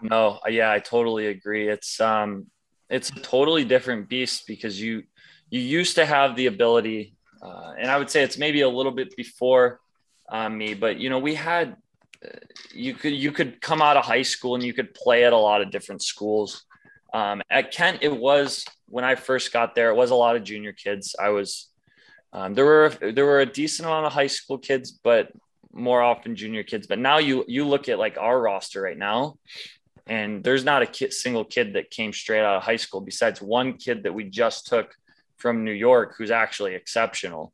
No, 0.01 0.39
yeah, 0.49 0.71
I 0.71 0.79
totally 0.79 1.27
agree. 1.27 1.69
It's 1.69 2.01
um, 2.01 2.47
it's 2.89 3.11
a 3.11 3.15
totally 3.15 3.65
different 3.65 4.09
beast 4.09 4.47
because 4.47 4.81
you 4.81 5.03
you 5.51 5.61
used 5.61 5.97
to 5.97 6.07
have 6.07 6.37
the 6.37 6.47
ability 6.47 7.17
uh, 7.41 7.75
and 7.79 7.91
I 7.91 7.99
would 7.99 8.11
say 8.11 8.23
it's 8.23 8.39
maybe 8.39 8.63
a 8.63 8.69
little 8.69 8.93
bit 8.93 9.17
before 9.17 9.81
uh, 10.29 10.49
me, 10.49 10.75
but 10.75 10.99
you 10.99 11.11
know, 11.11 11.19
we 11.19 11.35
had 11.35 11.77
uh, 12.25 12.29
you 12.73 12.95
could 12.95 13.13
you 13.13 13.33
could 13.33 13.61
come 13.61 13.81
out 13.81 13.97
of 13.97 14.05
high 14.05 14.23
school 14.23 14.55
and 14.55 14.65
you 14.65 14.75
could 14.75 14.95
play 14.95 15.25
at 15.25 15.33
a 15.33 15.37
lot 15.37 15.63
of 15.63 15.71
different 15.71 16.03
schools. 16.03 16.65
Um, 17.13 17.43
at 17.51 17.73
Kent, 17.73 17.99
it 18.03 18.15
was 18.15 18.65
when 18.87 19.05
I 19.05 19.15
first 19.15 19.53
got 19.53 19.75
there. 19.75 19.91
It 19.91 19.97
was 19.97 20.11
a 20.11 20.15
lot 20.15 20.37
of 20.37 20.45
junior 20.45 20.73
kids. 20.73 21.17
I 21.19 21.31
was 21.31 21.69
um, 22.33 22.55
there 22.55 22.65
were 22.65 22.91
there 23.01 23.25
were 23.25 23.41
a 23.41 23.47
decent 23.47 23.87
amount 23.87 24.07
of 24.07 24.13
high 24.13 24.27
school 24.27 24.59
kids, 24.59 24.91
but 24.93 25.33
more 25.73 26.03
often 26.03 26.37
junior 26.37 26.63
kids. 26.63 26.87
But 26.87 26.99
now 26.99 27.19
you 27.19 27.45
you 27.49 27.67
look 27.67 27.89
at 27.89 27.99
like 27.99 28.19
our 28.19 28.39
roster 28.39 28.83
right 28.83 28.99
now, 28.99 29.39
and 30.07 30.45
there's 30.45 30.65
not 30.65 30.83
a 30.83 30.87
kid, 30.87 31.13
single 31.13 31.45
kid 31.45 31.75
that 31.75 31.91
came 31.91 32.13
straight 32.13 32.43
out 32.43 32.57
of 32.57 32.63
high 32.63 32.77
school 32.77 33.01
besides 33.01 33.41
one 33.41 33.75
kid 33.75 34.03
that 34.03 34.15
we 34.15 34.25
just 34.25 34.67
took 34.67 34.95
from 35.37 35.65
New 35.65 35.73
York 35.73 36.15
who's 36.17 36.31
actually 36.31 36.75
exceptional. 36.75 37.53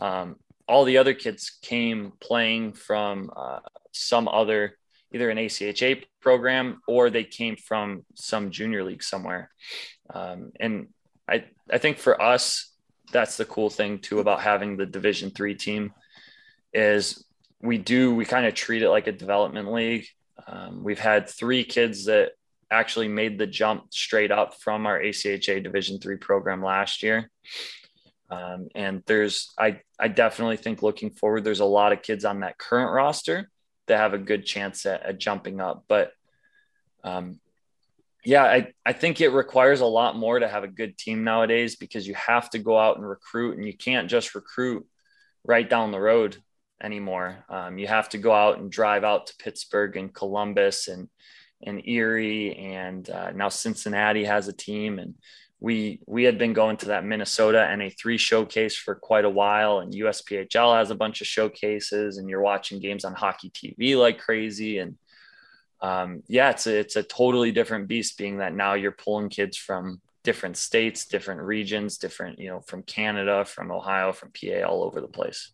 Um, 0.00 0.36
all 0.68 0.84
the 0.84 0.98
other 0.98 1.14
kids 1.14 1.58
came 1.62 2.12
playing 2.20 2.74
from 2.74 3.30
uh, 3.34 3.60
some 3.92 4.28
other, 4.28 4.78
either 5.12 5.30
an 5.30 5.38
ACHA 5.38 6.04
program 6.20 6.80
or 6.86 7.10
they 7.10 7.24
came 7.24 7.56
from 7.56 8.04
some 8.14 8.50
junior 8.50 8.84
league 8.84 9.02
somewhere. 9.02 9.50
Um, 10.12 10.52
and 10.58 10.88
I, 11.28 11.44
I 11.70 11.78
think 11.78 11.98
for 11.98 12.20
us, 12.20 12.72
that's 13.12 13.36
the 13.36 13.44
cool 13.44 13.70
thing 13.70 13.98
too 13.98 14.20
about 14.20 14.40
having 14.40 14.76
the 14.76 14.86
Division 14.86 15.30
three 15.30 15.54
team 15.54 15.92
is 16.72 17.24
we 17.60 17.78
do 17.78 18.14
we 18.14 18.24
kind 18.24 18.46
of 18.46 18.54
treat 18.54 18.82
it 18.82 18.90
like 18.90 19.06
a 19.06 19.12
development 19.12 19.72
league. 19.72 20.06
Um, 20.46 20.82
we've 20.82 20.98
had 20.98 21.28
three 21.28 21.64
kids 21.64 22.06
that 22.06 22.32
actually 22.70 23.08
made 23.08 23.38
the 23.38 23.46
jump 23.46 23.92
straight 23.92 24.30
up 24.30 24.54
from 24.54 24.86
our 24.86 24.98
ACHA 24.98 25.62
Division 25.62 26.00
three 26.00 26.16
program 26.16 26.64
last 26.64 27.02
year. 27.02 27.30
Um, 28.30 28.68
and 28.74 29.02
there's, 29.06 29.52
I, 29.58 29.80
I 30.00 30.08
definitely 30.08 30.56
think 30.56 30.82
looking 30.82 31.10
forward, 31.10 31.44
there's 31.44 31.60
a 31.60 31.66
lot 31.66 31.92
of 31.92 32.00
kids 32.00 32.24
on 32.24 32.40
that 32.40 32.56
current 32.56 32.90
roster 32.90 33.50
that 33.86 33.98
have 33.98 34.14
a 34.14 34.18
good 34.18 34.44
chance 34.46 34.86
at, 34.86 35.02
at 35.02 35.18
jumping 35.18 35.60
up. 35.60 35.84
But 35.88 36.12
um, 37.04 37.40
yeah, 38.24 38.44
I, 38.44 38.72
I 38.86 38.92
think 38.92 39.20
it 39.20 39.30
requires 39.30 39.80
a 39.80 39.86
lot 39.86 40.16
more 40.16 40.38
to 40.38 40.48
have 40.48 40.64
a 40.64 40.68
good 40.68 40.96
team 40.96 41.24
nowadays 41.24 41.76
because 41.76 42.06
you 42.06 42.14
have 42.14 42.50
to 42.50 42.58
go 42.58 42.78
out 42.78 42.96
and 42.96 43.08
recruit 43.08 43.56
and 43.56 43.66
you 43.66 43.76
can't 43.76 44.08
just 44.08 44.34
recruit 44.34 44.86
right 45.44 45.68
down 45.68 45.90
the 45.90 46.00
road 46.00 46.36
anymore. 46.82 47.44
Um, 47.48 47.78
you 47.78 47.86
have 47.88 48.08
to 48.10 48.18
go 48.18 48.32
out 48.32 48.58
and 48.58 48.70
drive 48.70 49.04
out 49.04 49.26
to 49.26 49.36
Pittsburgh 49.38 49.96
and 49.96 50.14
Columbus 50.14 50.88
and 50.88 51.08
and 51.64 51.86
Erie, 51.86 52.56
and 52.56 53.08
uh, 53.08 53.30
now 53.30 53.48
Cincinnati 53.48 54.24
has 54.24 54.48
a 54.48 54.52
team. 54.52 54.98
And 54.98 55.14
we 55.62 56.00
we 56.06 56.24
had 56.24 56.38
been 56.38 56.52
going 56.52 56.76
to 56.78 56.86
that 56.86 57.04
Minnesota 57.04 57.68
NA3 57.70 58.18
showcase 58.18 58.76
for 58.76 58.96
quite 58.96 59.24
a 59.24 59.30
while, 59.30 59.78
and 59.78 59.94
USPHL 59.94 60.76
has 60.76 60.90
a 60.90 60.96
bunch 60.96 61.20
of 61.20 61.28
showcases, 61.28 62.18
and 62.18 62.28
you're 62.28 62.42
watching 62.42 62.80
games 62.80 63.04
on 63.04 63.14
hockey 63.14 63.48
TV 63.50 63.96
like 63.96 64.18
crazy. 64.18 64.78
And 64.78 64.96
um, 65.80 66.24
yeah, 66.26 66.50
it's 66.50 66.66
a, 66.66 66.76
it's 66.76 66.96
a 66.96 67.04
totally 67.04 67.52
different 67.52 67.86
beast, 67.86 68.18
being 68.18 68.38
that 68.38 68.54
now 68.54 68.74
you're 68.74 68.90
pulling 68.90 69.28
kids 69.28 69.56
from 69.56 70.00
different 70.24 70.56
states, 70.56 71.06
different 71.06 71.40
regions, 71.40 71.96
different 71.96 72.40
you 72.40 72.48
know 72.48 72.60
from 72.60 72.82
Canada, 72.82 73.44
from 73.44 73.70
Ohio, 73.70 74.12
from 74.12 74.32
PA, 74.32 74.66
all 74.66 74.82
over 74.82 75.00
the 75.00 75.06
place. 75.06 75.52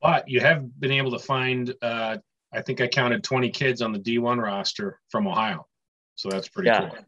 But 0.00 0.28
you 0.28 0.38
have 0.38 0.78
been 0.78 0.92
able 0.92 1.10
to 1.10 1.18
find 1.18 1.74
uh, 1.82 2.18
I 2.52 2.62
think 2.62 2.80
I 2.80 2.86
counted 2.86 3.24
20 3.24 3.50
kids 3.50 3.82
on 3.82 3.92
the 3.92 3.98
D1 3.98 4.40
roster 4.40 5.00
from 5.08 5.26
Ohio. 5.26 5.66
So 6.14 6.28
that's 6.28 6.48
pretty 6.48 6.68
yeah. 6.68 6.90
cool. 6.90 6.98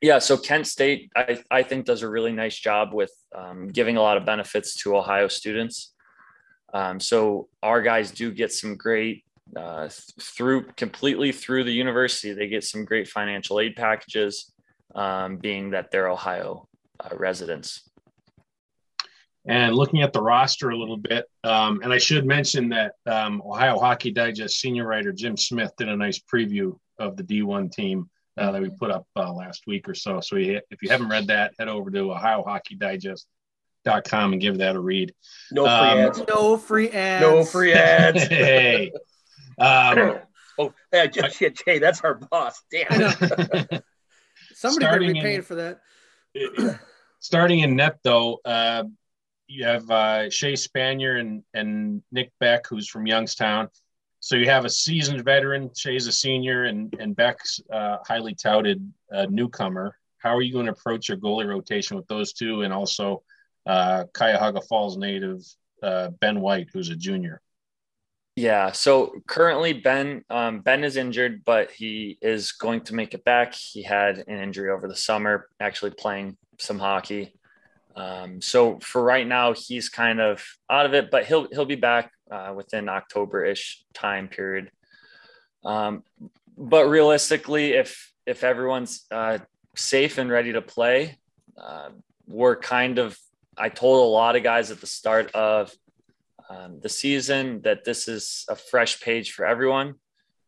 Yeah. 0.00 0.18
So 0.18 0.36
Kent 0.36 0.66
State, 0.66 1.10
I, 1.14 1.42
I 1.50 1.62
think, 1.62 1.84
does 1.84 2.02
a 2.02 2.08
really 2.08 2.32
nice 2.32 2.58
job 2.58 2.94
with 2.94 3.12
um, 3.34 3.68
giving 3.68 3.96
a 3.96 4.02
lot 4.02 4.16
of 4.16 4.24
benefits 4.24 4.74
to 4.82 4.96
Ohio 4.96 5.28
students. 5.28 5.92
Um, 6.72 7.00
so 7.00 7.48
our 7.62 7.82
guys 7.82 8.10
do 8.10 8.32
get 8.32 8.52
some 8.52 8.76
great 8.76 9.24
uh, 9.56 9.88
through 10.20 10.64
completely 10.76 11.32
through 11.32 11.64
the 11.64 11.72
university. 11.72 12.32
They 12.32 12.48
get 12.48 12.64
some 12.64 12.84
great 12.84 13.08
financial 13.08 13.60
aid 13.60 13.76
packages, 13.76 14.52
um, 14.94 15.36
being 15.36 15.70
that 15.70 15.90
they're 15.90 16.08
Ohio 16.08 16.68
uh, 17.00 17.16
residents. 17.16 17.88
And 19.46 19.74
looking 19.74 20.02
at 20.02 20.12
the 20.12 20.22
roster 20.22 20.70
a 20.70 20.76
little 20.76 20.98
bit, 20.98 21.24
um, 21.44 21.80
and 21.82 21.92
I 21.92 21.98
should 21.98 22.26
mention 22.26 22.68
that 22.70 22.92
um, 23.06 23.42
Ohio 23.44 23.78
Hockey 23.78 24.12
Digest 24.12 24.60
senior 24.60 24.86
writer 24.86 25.12
Jim 25.12 25.36
Smith 25.36 25.72
did 25.78 25.88
a 25.88 25.96
nice 25.96 26.18
preview 26.18 26.78
of 26.98 27.16
the 27.16 27.24
D1 27.24 27.72
team 27.72 28.08
uh, 28.40 28.50
that 28.50 28.60
we 28.62 28.70
put 28.70 28.90
up 28.90 29.06
uh, 29.16 29.30
last 29.32 29.66
week 29.66 29.86
or 29.88 29.94
so. 29.94 30.20
So 30.20 30.36
if 30.36 30.82
you 30.82 30.88
haven't 30.88 31.10
read 31.10 31.26
that, 31.28 31.52
head 31.58 31.68
over 31.68 31.90
to 31.90 31.98
ohiohockeydigest.com 31.98 34.32
and 34.32 34.40
give 34.40 34.56
that 34.58 34.76
a 34.76 34.80
read. 34.80 35.14
No 35.52 35.64
free 35.64 35.70
um, 35.70 35.98
ads. 35.98 36.22
No 36.26 36.56
free 36.56 36.88
ads. 36.90 37.22
No 37.22 37.44
free 37.44 37.74
ads. 37.74 38.22
hey. 38.28 38.92
Um, 39.58 40.20
oh, 40.58 40.72
hey, 40.90 41.08
Jay, 41.08 41.78
that's 41.78 42.00
our 42.00 42.14
boss. 42.14 42.62
Damn. 42.70 43.12
Somebody 44.54 44.86
better 44.86 45.00
be 45.00 45.20
paying 45.20 45.42
for 45.42 45.56
that. 45.56 45.80
starting 47.20 47.60
in 47.60 47.76
net, 47.76 47.98
though, 48.02 48.40
uh, 48.44 48.82
you 49.46 49.64
have 49.64 49.88
uh, 49.90 50.28
Shea 50.30 50.54
Spanier 50.54 51.20
and 51.20 51.42
and 51.52 52.02
Nick 52.12 52.32
Beck, 52.40 52.66
who's 52.68 52.88
from 52.88 53.06
Youngstown. 53.06 53.68
So 54.20 54.36
you 54.36 54.46
have 54.46 54.66
a 54.66 54.70
seasoned 54.70 55.24
veteran. 55.24 55.70
Shea's 55.74 56.06
a 56.06 56.12
senior, 56.12 56.64
and 56.64 56.94
and 57.00 57.16
Beck's 57.16 57.60
uh, 57.72 57.96
highly 58.06 58.34
touted 58.34 58.92
uh, 59.12 59.26
newcomer. 59.30 59.96
How 60.18 60.36
are 60.36 60.42
you 60.42 60.52
going 60.52 60.66
to 60.66 60.72
approach 60.72 61.08
your 61.08 61.16
goalie 61.16 61.48
rotation 61.48 61.96
with 61.96 62.06
those 62.06 62.34
two, 62.34 62.62
and 62.62 62.72
also 62.72 63.22
uh, 63.66 64.04
Cuyahoga 64.12 64.60
Falls 64.60 64.98
native 64.98 65.42
uh, 65.82 66.10
Ben 66.20 66.40
White, 66.40 66.68
who's 66.72 66.90
a 66.90 66.96
junior? 66.96 67.40
Yeah. 68.36 68.72
So 68.72 69.14
currently, 69.26 69.72
Ben 69.72 70.22
um, 70.28 70.60
Ben 70.60 70.84
is 70.84 70.96
injured, 70.96 71.42
but 71.44 71.70
he 71.70 72.18
is 72.20 72.52
going 72.52 72.82
to 72.82 72.94
make 72.94 73.14
it 73.14 73.24
back. 73.24 73.54
He 73.54 73.82
had 73.82 74.18
an 74.28 74.38
injury 74.38 74.70
over 74.70 74.86
the 74.86 74.96
summer, 74.96 75.48
actually 75.58 75.92
playing 75.92 76.36
some 76.58 76.78
hockey. 76.78 77.34
Um, 77.96 78.40
so 78.40 78.78
for 78.80 79.02
right 79.02 79.26
now, 79.26 79.52
he's 79.54 79.88
kind 79.88 80.20
of 80.20 80.44
out 80.70 80.86
of 80.86 80.92
it, 80.92 81.10
but 81.10 81.24
he'll 81.24 81.48
he'll 81.50 81.64
be 81.64 81.74
back 81.74 82.12
uh, 82.30 82.52
within 82.54 82.88
October-ish 82.88 83.84
time 83.94 84.28
period. 84.28 84.70
Um, 85.64 86.04
but 86.56 86.86
realistically, 86.88 87.72
if 87.72 88.12
if 88.26 88.44
everyone's 88.44 89.06
uh, 89.10 89.38
safe 89.76 90.18
and 90.18 90.30
ready 90.30 90.52
to 90.52 90.62
play, 90.62 91.18
uh, 91.58 91.90
we're 92.28 92.56
kind 92.56 92.98
of, 92.98 93.18
I 93.56 93.68
told 93.68 93.98
a 94.00 94.10
lot 94.10 94.36
of 94.36 94.42
guys 94.42 94.70
at 94.70 94.80
the 94.80 94.86
start 94.86 95.34
of 95.34 95.72
um, 96.48 96.80
the 96.80 96.88
season 96.88 97.62
that 97.62 97.84
this 97.84 98.08
is 98.08 98.44
a 98.48 98.54
fresh 98.54 99.00
page 99.00 99.32
for 99.32 99.44
everyone. 99.44 99.94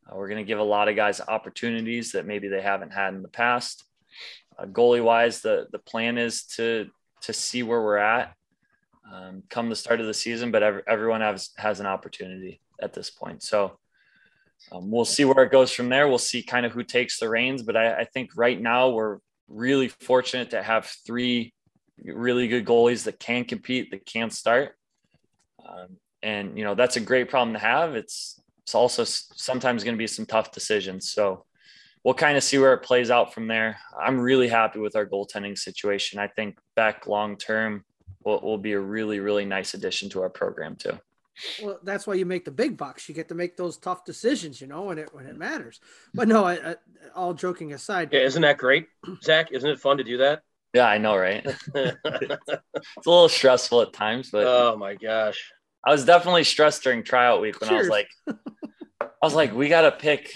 Uh, 0.06 0.16
we're 0.16 0.28
going 0.28 0.44
to 0.44 0.48
give 0.48 0.58
a 0.58 0.64
lot 0.64 0.88
of 0.88 0.96
guys 0.96 1.20
opportunities 1.20 2.12
that 2.12 2.26
maybe 2.26 2.48
they 2.48 2.62
haven't 2.62 2.92
had 2.92 3.14
in 3.14 3.22
the 3.22 3.28
past. 3.28 3.84
Uh, 4.58 4.66
goalie 4.66 5.02
wise, 5.02 5.40
the 5.40 5.66
the 5.72 5.78
plan 5.78 6.18
is 6.18 6.44
to 6.44 6.88
to 7.22 7.32
see 7.32 7.62
where 7.62 7.80
we're 7.80 7.96
at 7.96 8.34
um, 9.10 9.42
come 9.48 9.68
the 9.68 9.76
start 9.76 10.00
of 10.00 10.06
the 10.06 10.14
season, 10.14 10.50
but 10.50 10.62
every, 10.62 10.82
everyone 10.86 11.20
has 11.20 11.50
has 11.56 11.80
an 11.80 11.86
opportunity 11.86 12.60
at 12.80 12.92
this 12.92 13.10
point. 13.10 13.42
So 13.42 13.78
um, 14.70 14.90
we'll 14.90 15.04
see 15.04 15.24
where 15.24 15.44
it 15.44 15.52
goes 15.52 15.72
from 15.72 15.88
there. 15.88 16.08
We'll 16.08 16.18
see 16.18 16.42
kind 16.42 16.66
of 16.66 16.72
who 16.72 16.84
takes 16.84 17.18
the 17.18 17.28
reins, 17.28 17.62
but 17.62 17.76
I, 17.76 18.00
I 18.00 18.04
think 18.04 18.30
right 18.36 18.60
now 18.60 18.90
we're 18.90 19.18
really 19.48 19.88
fortunate 19.88 20.50
to 20.50 20.62
have 20.62 20.86
three 21.06 21.52
really 22.04 22.48
good 22.48 22.64
goalies 22.64 23.04
that 23.04 23.18
can 23.18 23.44
compete, 23.44 23.90
that 23.90 24.06
can 24.06 24.30
start. 24.30 24.74
Um, 25.66 25.96
and 26.22 26.56
you 26.56 26.64
know 26.64 26.74
that's 26.74 26.96
a 26.96 27.00
great 27.00 27.28
problem 27.28 27.52
to 27.54 27.58
have. 27.58 27.96
It's 27.96 28.40
it's 28.62 28.74
also 28.74 29.04
sometimes 29.04 29.82
going 29.82 29.94
to 29.94 29.98
be 29.98 30.06
some 30.06 30.26
tough 30.26 30.52
decisions. 30.52 31.10
So 31.10 31.44
we'll 32.04 32.14
kind 32.14 32.36
of 32.36 32.44
see 32.44 32.58
where 32.58 32.74
it 32.74 32.84
plays 32.84 33.10
out 33.10 33.34
from 33.34 33.48
there. 33.48 33.78
I'm 34.00 34.20
really 34.20 34.48
happy 34.48 34.78
with 34.78 34.94
our 34.96 35.06
goaltending 35.06 35.58
situation. 35.58 36.18
I 36.18 36.28
think 36.28 36.58
back 36.76 37.06
long 37.06 37.36
term 37.36 37.84
will, 38.24 38.40
will 38.40 38.58
be 38.58 38.72
a 38.72 38.80
really 38.80 39.20
really 39.20 39.44
nice 39.44 39.74
addition 39.74 40.08
to 40.10 40.22
our 40.22 40.30
program 40.30 40.76
too. 40.76 40.98
Well, 41.62 41.78
that's 41.82 42.06
why 42.06 42.14
you 42.14 42.26
make 42.26 42.44
the 42.44 42.50
big 42.50 42.76
bucks. 42.76 43.08
You 43.08 43.14
get 43.14 43.28
to 43.28 43.34
make 43.34 43.56
those 43.56 43.78
tough 43.78 44.04
decisions, 44.04 44.60
you 44.60 44.66
know, 44.66 44.82
when 44.82 44.98
it 44.98 45.14
when 45.14 45.26
it 45.26 45.36
matters. 45.36 45.80
But 46.12 46.28
no, 46.28 46.44
I, 46.44 46.54
I, 46.54 46.74
all 47.14 47.34
joking 47.34 47.72
aside, 47.72 48.10
yeah, 48.12 48.20
isn't 48.20 48.42
that 48.42 48.58
great, 48.58 48.86
Zach? 49.22 49.50
Isn't 49.50 49.70
it 49.70 49.80
fun 49.80 49.96
to 49.98 50.04
do 50.04 50.18
that? 50.18 50.42
Yeah, 50.74 50.86
I 50.86 50.98
know, 50.98 51.16
right? 51.16 51.44
it's 51.74 51.96
a 52.14 52.60
little 53.06 53.28
stressful 53.28 53.82
at 53.82 53.92
times, 53.92 54.30
but 54.30 54.46
oh 54.46 54.76
my 54.76 54.94
gosh, 54.94 55.52
I 55.84 55.90
was 55.90 56.04
definitely 56.04 56.44
stressed 56.44 56.82
during 56.82 57.02
tryout 57.02 57.40
week 57.40 57.60
when 57.60 57.68
Cheers. 57.68 57.78
I 57.78 57.82
was 57.82 57.88
like, 57.88 58.08
I 59.00 59.26
was 59.26 59.34
like, 59.34 59.54
we 59.54 59.68
got 59.68 59.82
to 59.82 59.92
pick. 59.92 60.34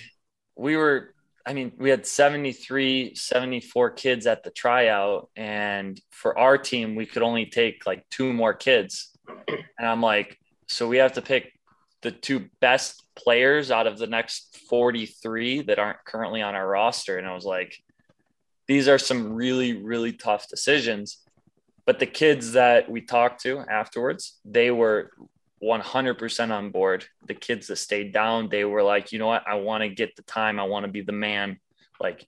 We 0.56 0.76
were, 0.76 1.14
I 1.46 1.52
mean, 1.52 1.72
we 1.78 1.90
had 1.90 2.04
73, 2.04 3.14
74 3.14 3.90
kids 3.90 4.26
at 4.26 4.42
the 4.42 4.50
tryout. 4.50 5.30
And 5.36 6.00
for 6.10 6.36
our 6.36 6.58
team, 6.58 6.96
we 6.96 7.06
could 7.06 7.22
only 7.22 7.46
take 7.46 7.86
like 7.86 8.04
two 8.10 8.32
more 8.32 8.52
kids. 8.52 9.16
And 9.48 9.86
I'm 9.86 10.02
like, 10.02 10.38
so 10.66 10.88
we 10.88 10.96
have 10.96 11.12
to 11.12 11.22
pick 11.22 11.52
the 12.02 12.10
two 12.10 12.48
best 12.60 13.04
players 13.14 13.70
out 13.70 13.86
of 13.86 13.98
the 13.98 14.06
next 14.06 14.58
43 14.68 15.62
that 15.62 15.78
aren't 15.78 16.04
currently 16.04 16.42
on 16.42 16.54
our 16.54 16.66
roster. 16.66 17.16
And 17.16 17.26
I 17.26 17.34
was 17.34 17.44
like, 17.44 17.76
these 18.66 18.88
are 18.88 18.98
some 18.98 19.32
really, 19.32 19.74
really 19.74 20.12
tough 20.12 20.48
decisions. 20.48 21.18
But 21.84 22.00
the 22.00 22.06
kids 22.06 22.52
that 22.52 22.90
we 22.90 23.00
talked 23.00 23.42
to 23.42 23.60
afterwards, 23.60 24.38
they 24.44 24.72
were 24.72 25.12
100% 25.62 26.50
on 26.50 26.70
board. 26.70 27.04
The 27.26 27.34
kids 27.34 27.68
that 27.68 27.76
stayed 27.76 28.12
down, 28.12 28.48
they 28.48 28.64
were 28.64 28.82
like, 28.82 29.12
you 29.12 29.18
know 29.18 29.28
what? 29.28 29.46
I 29.46 29.54
want 29.54 29.82
to 29.82 29.88
get 29.88 30.16
the 30.16 30.22
time. 30.22 30.60
I 30.60 30.64
want 30.64 30.84
to 30.84 30.92
be 30.92 31.00
the 31.00 31.12
man. 31.12 31.58
Like, 32.00 32.26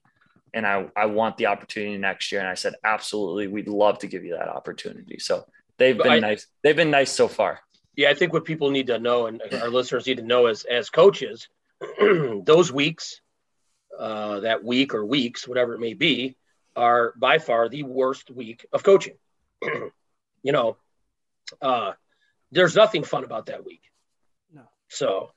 and 0.53 0.65
I, 0.65 0.87
I 0.95 1.05
want 1.05 1.37
the 1.37 1.47
opportunity 1.47 1.97
next 1.97 2.31
year. 2.31 2.41
And 2.41 2.49
I 2.49 2.55
said, 2.55 2.73
absolutely. 2.83 3.47
We'd 3.47 3.67
love 3.67 3.99
to 3.99 4.07
give 4.07 4.23
you 4.23 4.33
that 4.33 4.49
opportunity. 4.49 5.19
So 5.19 5.45
they've 5.77 5.97
been 5.97 6.11
I, 6.11 6.19
nice. 6.19 6.47
They've 6.63 6.75
been 6.75 6.91
nice 6.91 7.11
so 7.11 7.27
far. 7.27 7.59
Yeah. 7.95 8.09
I 8.09 8.13
think 8.13 8.33
what 8.33 8.45
people 8.45 8.71
need 8.71 8.87
to 8.87 8.97
know 8.97 9.27
and 9.27 9.41
our 9.53 9.69
listeners 9.69 10.07
need 10.07 10.17
to 10.17 10.23
know 10.23 10.47
as, 10.47 10.63
as 10.63 10.89
coaches, 10.89 11.47
those 11.99 12.71
weeks, 12.71 13.21
uh, 13.97 14.39
that 14.39 14.63
week 14.63 14.93
or 14.95 15.05
weeks, 15.05 15.47
whatever 15.47 15.73
it 15.73 15.79
may 15.79 15.93
be, 15.93 16.35
are 16.75 17.13
by 17.17 17.37
far 17.37 17.69
the 17.69 17.83
worst 17.83 18.31
week 18.31 18.65
of 18.71 18.83
coaching. 18.83 19.15
you 19.61 19.91
know, 20.51 20.77
uh, 21.61 21.91
there's 22.51 22.75
nothing 22.75 23.03
fun 23.03 23.23
about 23.23 23.47
that 23.47 23.65
week. 23.65 23.81
No. 24.53 24.63
So. 24.87 25.31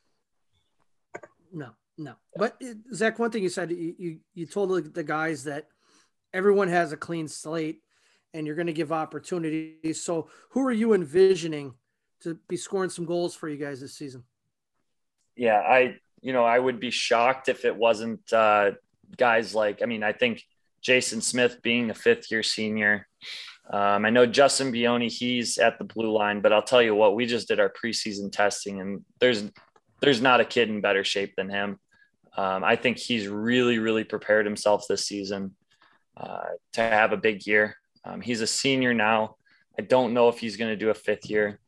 No, 1.52 1.70
no. 1.98 2.14
But 2.36 2.56
uh, 2.62 2.74
Zach, 2.94 3.18
one 3.18 3.30
thing 3.30 3.42
you 3.42 3.48
said, 3.48 3.70
you 3.70 3.94
you, 3.98 4.18
you 4.34 4.46
told 4.46 4.94
the 4.94 5.02
guys 5.02 5.44
that 5.44 5.68
everyone 6.32 6.68
has 6.68 6.92
a 6.92 6.96
clean 6.96 7.28
slate, 7.28 7.82
and 8.32 8.46
you're 8.46 8.56
going 8.56 8.66
to 8.66 8.72
give 8.72 8.92
opportunities. 8.92 10.02
So, 10.02 10.28
who 10.50 10.66
are 10.66 10.72
you 10.72 10.94
envisioning 10.94 11.74
to 12.22 12.38
be 12.48 12.56
scoring 12.56 12.90
some 12.90 13.04
goals 13.04 13.34
for 13.34 13.48
you 13.48 13.56
guys 13.56 13.80
this 13.80 13.94
season? 13.94 14.24
Yeah, 15.36 15.58
I 15.58 15.96
you 16.20 16.32
know 16.32 16.44
I 16.44 16.58
would 16.58 16.80
be 16.80 16.90
shocked 16.90 17.48
if 17.48 17.64
it 17.64 17.76
wasn't 17.76 18.32
uh, 18.32 18.72
guys 19.16 19.54
like 19.54 19.82
I 19.82 19.86
mean 19.86 20.02
I 20.02 20.12
think 20.12 20.42
Jason 20.80 21.20
Smith 21.20 21.60
being 21.62 21.90
a 21.90 21.94
fifth 21.94 22.30
year 22.30 22.42
senior 22.42 23.08
um, 23.72 24.04
I 24.04 24.10
know 24.10 24.26
Justin 24.26 24.70
Bioni, 24.70 25.10
he's 25.10 25.56
at 25.56 25.78
the 25.78 25.84
blue 25.84 26.12
line, 26.12 26.42
but 26.42 26.52
I'll 26.52 26.62
tell 26.62 26.82
you 26.82 26.94
what, 26.94 27.14
we 27.14 27.24
just 27.24 27.48
did 27.48 27.58
our 27.58 27.72
preseason 27.72 28.30
testing, 28.30 28.80
and 28.80 29.02
there's 29.18 29.44
there's 30.02 30.20
not 30.20 30.40
a 30.40 30.44
kid 30.44 30.68
in 30.68 30.82
better 30.82 31.04
shape 31.04 31.34
than 31.36 31.48
him. 31.48 31.78
Um, 32.36 32.64
I 32.64 32.76
think 32.76 32.98
he's 32.98 33.28
really, 33.28 33.78
really 33.78 34.04
prepared 34.04 34.44
himself 34.44 34.84
this 34.88 35.06
season 35.06 35.54
uh, 36.16 36.50
to 36.72 36.82
have 36.82 37.12
a 37.12 37.16
big 37.16 37.46
year. 37.46 37.76
Um, 38.04 38.20
he's 38.20 38.40
a 38.42 38.46
senior 38.46 38.92
now. 38.92 39.36
I 39.78 39.82
don't 39.82 40.12
know 40.12 40.28
if 40.28 40.38
he's 40.38 40.56
going 40.56 40.70
to 40.70 40.76
do 40.76 40.90
a 40.90 40.94
fifth 40.94 41.30
year, 41.30 41.58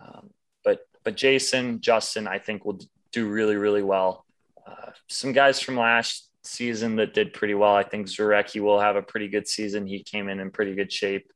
um, 0.00 0.30
but 0.64 0.80
but 1.02 1.14
Jason, 1.14 1.82
Justin, 1.82 2.26
I 2.26 2.38
think 2.38 2.64
will 2.64 2.80
do 3.12 3.28
really, 3.28 3.56
really 3.56 3.82
well. 3.82 4.24
Uh, 4.66 4.92
some 5.08 5.32
guys 5.32 5.60
from 5.60 5.76
last 5.76 6.30
season 6.42 6.96
that 6.96 7.12
did 7.12 7.34
pretty 7.34 7.54
well. 7.54 7.74
I 7.74 7.82
think 7.82 8.06
Zarecki 8.06 8.62
will 8.62 8.80
have 8.80 8.96
a 8.96 9.02
pretty 9.02 9.28
good 9.28 9.46
season. 9.46 9.86
He 9.86 10.02
came 10.02 10.30
in 10.30 10.40
in 10.40 10.50
pretty 10.50 10.74
good 10.74 10.90
shape. 10.90 11.30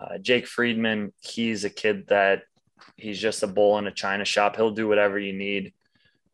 Uh, 0.00 0.18
Jake 0.18 0.46
Friedman, 0.46 1.12
he's 1.20 1.64
a 1.64 1.70
kid 1.70 2.06
that 2.08 2.42
he's 2.96 3.18
just 3.18 3.42
a 3.42 3.46
bull 3.46 3.78
in 3.78 3.86
a 3.86 3.92
china 3.92 4.24
shop. 4.24 4.56
He'll 4.56 4.70
do 4.70 4.88
whatever 4.88 5.18
you 5.18 5.32
need. 5.32 5.72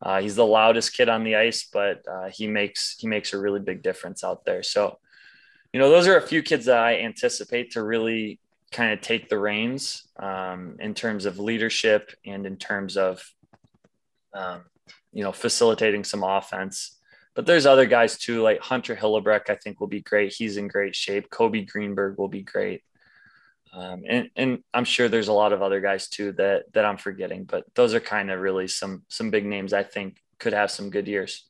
Uh, 0.02 0.20
he's 0.20 0.36
the 0.36 0.46
loudest 0.46 0.94
kid 0.94 1.08
on 1.08 1.24
the 1.24 1.36
ice, 1.36 1.66
but 1.72 2.06
uh, 2.06 2.28
he 2.28 2.46
makes 2.46 2.96
he 2.98 3.06
makes 3.06 3.32
a 3.32 3.38
really 3.38 3.60
big 3.60 3.82
difference 3.82 4.22
out 4.22 4.44
there. 4.44 4.62
So, 4.62 4.98
you 5.72 5.80
know, 5.80 5.88
those 5.88 6.06
are 6.06 6.16
a 6.16 6.22
few 6.22 6.42
kids 6.42 6.66
that 6.66 6.78
I 6.78 6.98
anticipate 6.98 7.70
to 7.72 7.82
really 7.82 8.38
kind 8.70 8.92
of 8.92 9.00
take 9.00 9.28
the 9.28 9.38
reins 9.38 10.08
um, 10.18 10.76
in 10.80 10.94
terms 10.94 11.26
of 11.26 11.38
leadership 11.38 12.10
and 12.26 12.44
in 12.44 12.56
terms 12.56 12.96
of 12.96 13.22
um, 14.34 14.62
you 15.12 15.22
know 15.22 15.32
facilitating 15.32 16.04
some 16.04 16.22
offense. 16.22 16.98
But 17.34 17.46
there's 17.46 17.66
other 17.66 17.86
guys 17.86 18.18
too, 18.18 18.42
like 18.42 18.60
Hunter 18.60 18.94
Hillebreck, 18.94 19.48
I 19.48 19.56
think 19.56 19.80
will 19.80 19.86
be 19.86 20.02
great. 20.02 20.32
He's 20.32 20.56
in 20.56 20.68
great 20.68 20.94
shape. 20.94 21.30
Kobe 21.30 21.62
Greenberg 21.62 22.18
will 22.18 22.28
be 22.28 22.42
great. 22.42 22.82
Um, 23.74 24.02
and, 24.08 24.30
and 24.36 24.58
I'm 24.72 24.84
sure 24.84 25.08
there's 25.08 25.28
a 25.28 25.32
lot 25.32 25.52
of 25.52 25.60
other 25.60 25.80
guys 25.80 26.08
too 26.08 26.32
that 26.32 26.72
that 26.74 26.84
I'm 26.84 26.96
forgetting, 26.96 27.44
but 27.44 27.64
those 27.74 27.94
are 27.94 28.00
kind 28.00 28.30
of 28.30 28.40
really 28.40 28.68
some 28.68 29.02
some 29.08 29.30
big 29.30 29.44
names 29.44 29.72
I 29.72 29.82
think 29.82 30.22
could 30.38 30.52
have 30.52 30.70
some 30.70 30.90
good 30.90 31.08
years. 31.08 31.46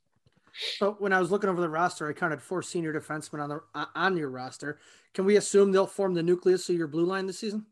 So 0.79 0.97
when 1.01 1.12
I 1.12 1.20
was 1.20 1.31
looking 1.31 1.51
over 1.51 1.61
the 1.61 1.68
roster, 1.68 2.09
I 2.09 2.12
counted 2.12 2.41
four 2.41 2.62
senior 2.62 2.95
defensemen 2.95 3.43
on 3.43 3.49
the 3.51 3.61
on 3.95 4.16
your 4.16 4.31
roster. 4.31 4.79
Can 5.12 5.25
we 5.25 5.37
assume 5.37 5.72
they'll 5.72 5.87
form 5.87 6.14
the 6.14 6.22
nucleus 6.22 6.68
of 6.68 6.77
your 6.77 6.87
blue 6.87 7.05
line 7.05 7.27
this 7.27 7.41
season? 7.41 7.66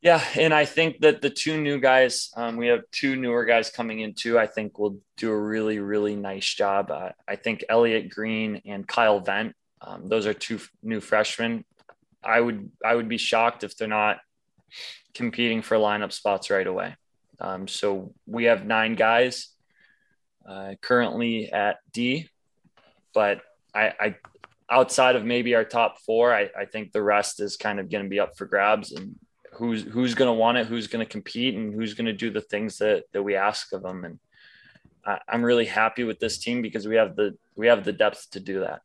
Yeah, 0.00 0.22
and 0.36 0.52
I 0.52 0.64
think 0.64 0.98
that 1.02 1.22
the 1.22 1.30
two 1.30 1.60
new 1.62 1.78
guys, 1.78 2.32
um, 2.34 2.56
we 2.56 2.66
have 2.66 2.80
two 2.90 3.14
newer 3.14 3.44
guys 3.44 3.70
coming 3.70 4.00
in 4.00 4.14
too. 4.14 4.36
I 4.36 4.48
think 4.48 4.76
will 4.76 4.98
do 5.16 5.30
a 5.30 5.38
really, 5.38 5.78
really 5.78 6.16
nice 6.16 6.52
job. 6.52 6.90
Uh, 6.90 7.10
I 7.28 7.36
think 7.36 7.62
Elliot 7.68 8.10
Green 8.10 8.60
and 8.66 8.86
Kyle 8.86 9.20
Vent, 9.20 9.54
um, 9.80 10.08
those 10.08 10.26
are 10.26 10.34
two 10.34 10.58
new 10.82 11.00
freshmen. 11.00 11.64
I 12.24 12.40
would 12.40 12.70
I 12.84 12.94
would 12.94 13.08
be 13.08 13.18
shocked 13.18 13.64
if 13.64 13.76
they're 13.76 13.88
not 13.88 14.18
competing 15.14 15.62
for 15.62 15.76
lineup 15.76 16.12
spots 16.12 16.50
right 16.50 16.66
away. 16.66 16.96
Um, 17.40 17.66
so 17.66 18.14
we 18.26 18.44
have 18.44 18.64
nine 18.64 18.94
guys 18.94 19.48
uh, 20.48 20.74
currently 20.80 21.52
at 21.52 21.78
D, 21.92 22.28
but 23.12 23.42
I, 23.74 23.92
I 24.00 24.16
outside 24.70 25.16
of 25.16 25.24
maybe 25.24 25.54
our 25.54 25.64
top 25.64 26.00
four, 26.00 26.34
I, 26.34 26.48
I 26.58 26.64
think 26.64 26.92
the 26.92 27.02
rest 27.02 27.40
is 27.40 27.56
kind 27.56 27.78
of 27.78 27.90
going 27.90 28.04
to 28.04 28.10
be 28.10 28.20
up 28.20 28.36
for 28.36 28.46
grabs 28.46 28.92
and 28.92 29.16
who's 29.52 29.82
who's 29.82 30.14
going 30.14 30.28
to 30.28 30.32
want 30.32 30.58
it, 30.58 30.66
who's 30.66 30.86
going 30.86 31.04
to 31.04 31.10
compete, 31.10 31.54
and 31.54 31.74
who's 31.74 31.94
going 31.94 32.06
to 32.06 32.12
do 32.12 32.30
the 32.30 32.40
things 32.40 32.78
that 32.78 33.04
that 33.12 33.22
we 33.22 33.36
ask 33.36 33.72
of 33.72 33.82
them. 33.82 34.04
And 34.04 34.18
I, 35.04 35.18
I'm 35.28 35.44
really 35.44 35.66
happy 35.66 36.04
with 36.04 36.18
this 36.18 36.38
team 36.38 36.62
because 36.62 36.86
we 36.86 36.96
have 36.96 37.16
the 37.16 37.36
we 37.54 37.66
have 37.66 37.84
the 37.84 37.92
depth 37.92 38.30
to 38.32 38.40
do 38.40 38.60
that. 38.60 38.82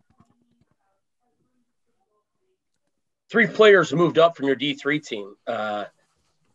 Three 3.30 3.48
players 3.48 3.94
moved 3.94 4.18
up 4.18 4.38
from 4.38 4.48
your 4.48 4.56
D 4.56 4.74
three 4.74 5.00
team. 5.00 5.36
Uh, 5.46 5.86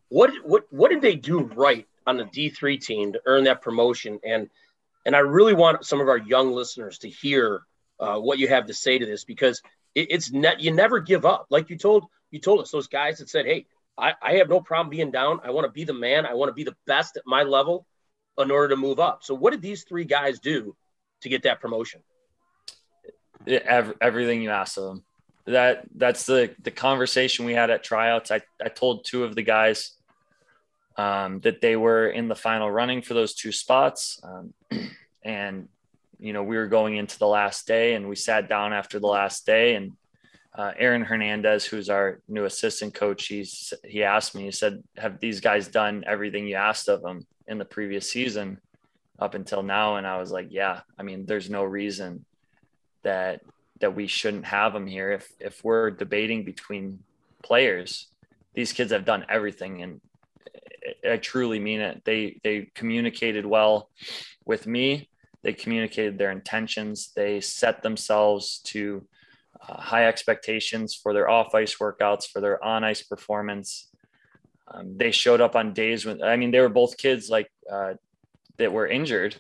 what 0.09 0.33
what 0.45 0.65
what 0.71 0.91
did 0.91 1.03
they 1.03 1.17
do 1.17 1.41
right 1.41 1.87
on 2.07 2.17
the 2.17 2.25
D 2.25 2.49
three 2.49 2.79
team 2.79 3.13
to 3.13 3.21
earn 3.27 3.45
that 3.45 3.63
promotion? 3.63 4.21
And 4.25 4.49
and 5.05 5.15
I 5.15 5.21
really 5.21 5.55
want 5.55 5.85
some 5.85 6.01
of 6.01 6.09
our 6.09 6.19
young 6.19 6.53
listeners 6.53 6.99
to 6.99 7.09
hear 7.09 7.63
uh, 8.01 8.19
what 8.19 8.39
you 8.39 8.49
have 8.49 8.67
to 8.67 8.75
say 8.75 8.99
to 8.99 9.07
this 9.07 9.25
because 9.25 9.63
it, 9.95 10.09
it's 10.11 10.33
net 10.33 10.61
you 10.61 10.73
never 10.73 11.01
give 11.01 11.25
up. 11.25 11.47
Like 11.51 11.71
you 11.71 11.77
told 11.77 12.05
you 12.31 12.39
told 12.39 12.61
us 12.61 12.71
those 12.71 12.89
guys 12.89 13.19
that 13.19 13.29
said, 13.29 13.45
"Hey, 13.47 13.67
I, 13.99 14.15
I 14.23 14.33
have 14.35 14.49
no 14.49 14.61
problem 14.61 14.91
being 14.91 15.11
down. 15.11 15.41
I 15.45 15.51
want 15.51 15.67
to 15.67 15.73
be 15.73 15.85
the 15.85 15.93
man. 15.93 16.27
I 16.27 16.35
want 16.35 16.49
to 16.49 16.55
be 16.55 16.65
the 16.65 16.77
best 16.87 17.17
at 17.17 17.23
my 17.27 17.43
level 17.43 17.87
in 18.39 18.51
order 18.51 18.69
to 18.69 18.77
move 18.77 18.99
up. 18.99 19.23
So, 19.23 19.35
what 19.35 19.51
did 19.51 19.63
these 19.63 19.85
three 19.85 20.05
guys 20.05 20.41
do 20.41 20.75
to 21.23 21.29
get 21.29 21.43
that 21.43 21.61
promotion? 21.61 22.03
everything 23.45 24.41
you 24.41 24.51
asked 24.51 24.79
of 24.79 24.85
them. 24.85 25.05
That 25.45 25.85
that's 25.95 26.27
the 26.27 26.55
the 26.63 26.71
conversation 26.71 27.45
we 27.45 27.55
had 27.55 27.71
at 27.71 27.83
tryouts. 27.83 28.31
I, 28.31 28.43
I 28.65 28.69
told 28.69 29.05
two 29.05 29.25
of 29.25 29.35
the 29.35 29.43
guys 29.43 29.93
um, 30.97 31.41
that 31.41 31.61
they 31.61 31.77
were 31.77 32.09
in 32.09 32.29
the 32.29 32.35
final 32.35 32.71
running 32.71 33.03
for 33.03 33.15
those 33.15 33.35
two 33.35 33.53
spots. 33.53 34.21
Um, 34.23 34.55
and, 35.23 35.69
you 36.19 36.33
know, 36.33 36.43
we 36.43 36.57
were 36.57 36.67
going 36.67 36.97
into 36.97 37.19
the 37.19 37.27
last 37.27 37.67
day 37.67 37.95
and 37.95 38.09
we 38.09 38.17
sat 38.17 38.49
down 38.49 38.73
after 38.73 38.99
the 38.99 39.07
last 39.07 39.47
day 39.47 39.75
and 39.75 39.93
uh, 40.55 40.73
Aaron 40.77 41.03
Hernandez, 41.03 41.65
who's 41.65 41.89
our 41.89 42.21
new 42.29 42.45
assistant 42.45 42.93
coach, 42.93 43.27
he's, 43.27 43.73
he 43.85 44.03
asked 44.03 44.35
me, 44.35 44.45
he 44.45 44.51
said, 44.51 44.83
have 44.99 45.19
these 45.19 45.41
guys 45.41 45.67
done 45.67 46.05
everything 46.07 46.47
you 46.47 46.57
asked 46.57 46.89
of 46.89 47.01
them 47.01 47.27
in 47.49 47.57
the 47.57 47.65
previous 47.65 48.11
season 48.11 48.61
up 49.19 49.35
until 49.35 49.63
now? 49.63 49.97
And 49.97 50.07
I 50.07 50.19
was 50.19 50.31
like, 50.31 50.49
yeah, 50.51 50.81
I 50.99 51.05
mean, 51.05 51.25
there's 51.25 51.49
no 51.49 51.65
reason 51.65 52.27
that, 53.03 53.41
that 53.83 53.95
we 53.95 54.07
shouldn't 54.07 54.47
have 54.47 54.73
them 54.73 54.87
here. 54.87 55.13
If, 55.13 55.31
if 55.39 55.63
we're 55.63 55.91
debating 55.91 56.45
between 56.45 57.01
players, 57.43 58.09
these 58.55 58.73
kids 58.73 58.93
have 58.93 59.05
done 59.05 59.27
everything 59.29 59.83
and 59.83 60.01
I 61.09 61.17
truly 61.17 61.59
mean 61.59 61.81
it. 61.81 62.03
They 62.05 62.41
they 62.43 62.71
communicated 62.75 63.47
well 63.47 63.91
with 64.45 64.67
me. 64.67 65.09
They 65.43 65.53
communicated 65.53 66.19
their 66.19 66.31
intentions. 66.31 67.13
They 67.15 67.41
set 67.41 67.83
themselves 67.83 68.61
to 68.67 69.07
uh, 69.61 69.81
high 69.81 70.07
expectations 70.07 70.95
for 70.95 71.13
their 71.13 71.29
off 71.29 71.55
ice 71.55 71.77
workouts, 71.77 72.27
for 72.27 72.41
their 72.41 72.63
on 72.65 72.85
ice 72.85 73.03
performance. 73.03 73.89
Um, 74.69 74.97
they 74.97 75.11
showed 75.11 75.41
up 75.41 75.57
on 75.57 75.73
days 75.73 76.05
when 76.05 76.23
I 76.23 76.37
mean 76.37 76.51
they 76.51 76.61
were 76.61 76.69
both 76.69 76.97
kids 76.97 77.29
like 77.29 77.51
uh, 77.71 77.95
that 78.59 78.73
were 78.73 78.87
injured 78.87 79.37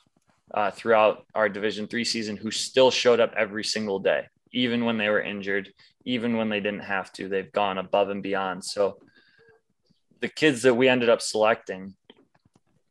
uh, 0.54 0.70
throughout 0.70 1.26
our 1.34 1.48
Division 1.48 1.86
three 1.86 2.04
season 2.04 2.36
who 2.36 2.50
still 2.50 2.90
showed 2.90 3.20
up 3.20 3.32
every 3.36 3.64
single 3.64 3.98
day, 3.98 4.26
even 4.52 4.84
when 4.84 4.98
they 4.98 5.08
were 5.08 5.20
injured, 5.20 5.72
even 6.04 6.36
when 6.36 6.48
they 6.48 6.60
didn't 6.60 6.80
have 6.80 7.12
to. 7.14 7.28
They've 7.28 7.50
gone 7.50 7.78
above 7.78 8.10
and 8.10 8.22
beyond. 8.22 8.64
So 8.64 8.98
the 10.20 10.28
kids 10.28 10.62
that 10.62 10.74
we 10.74 10.88
ended 10.88 11.08
up 11.08 11.22
selecting, 11.22 11.94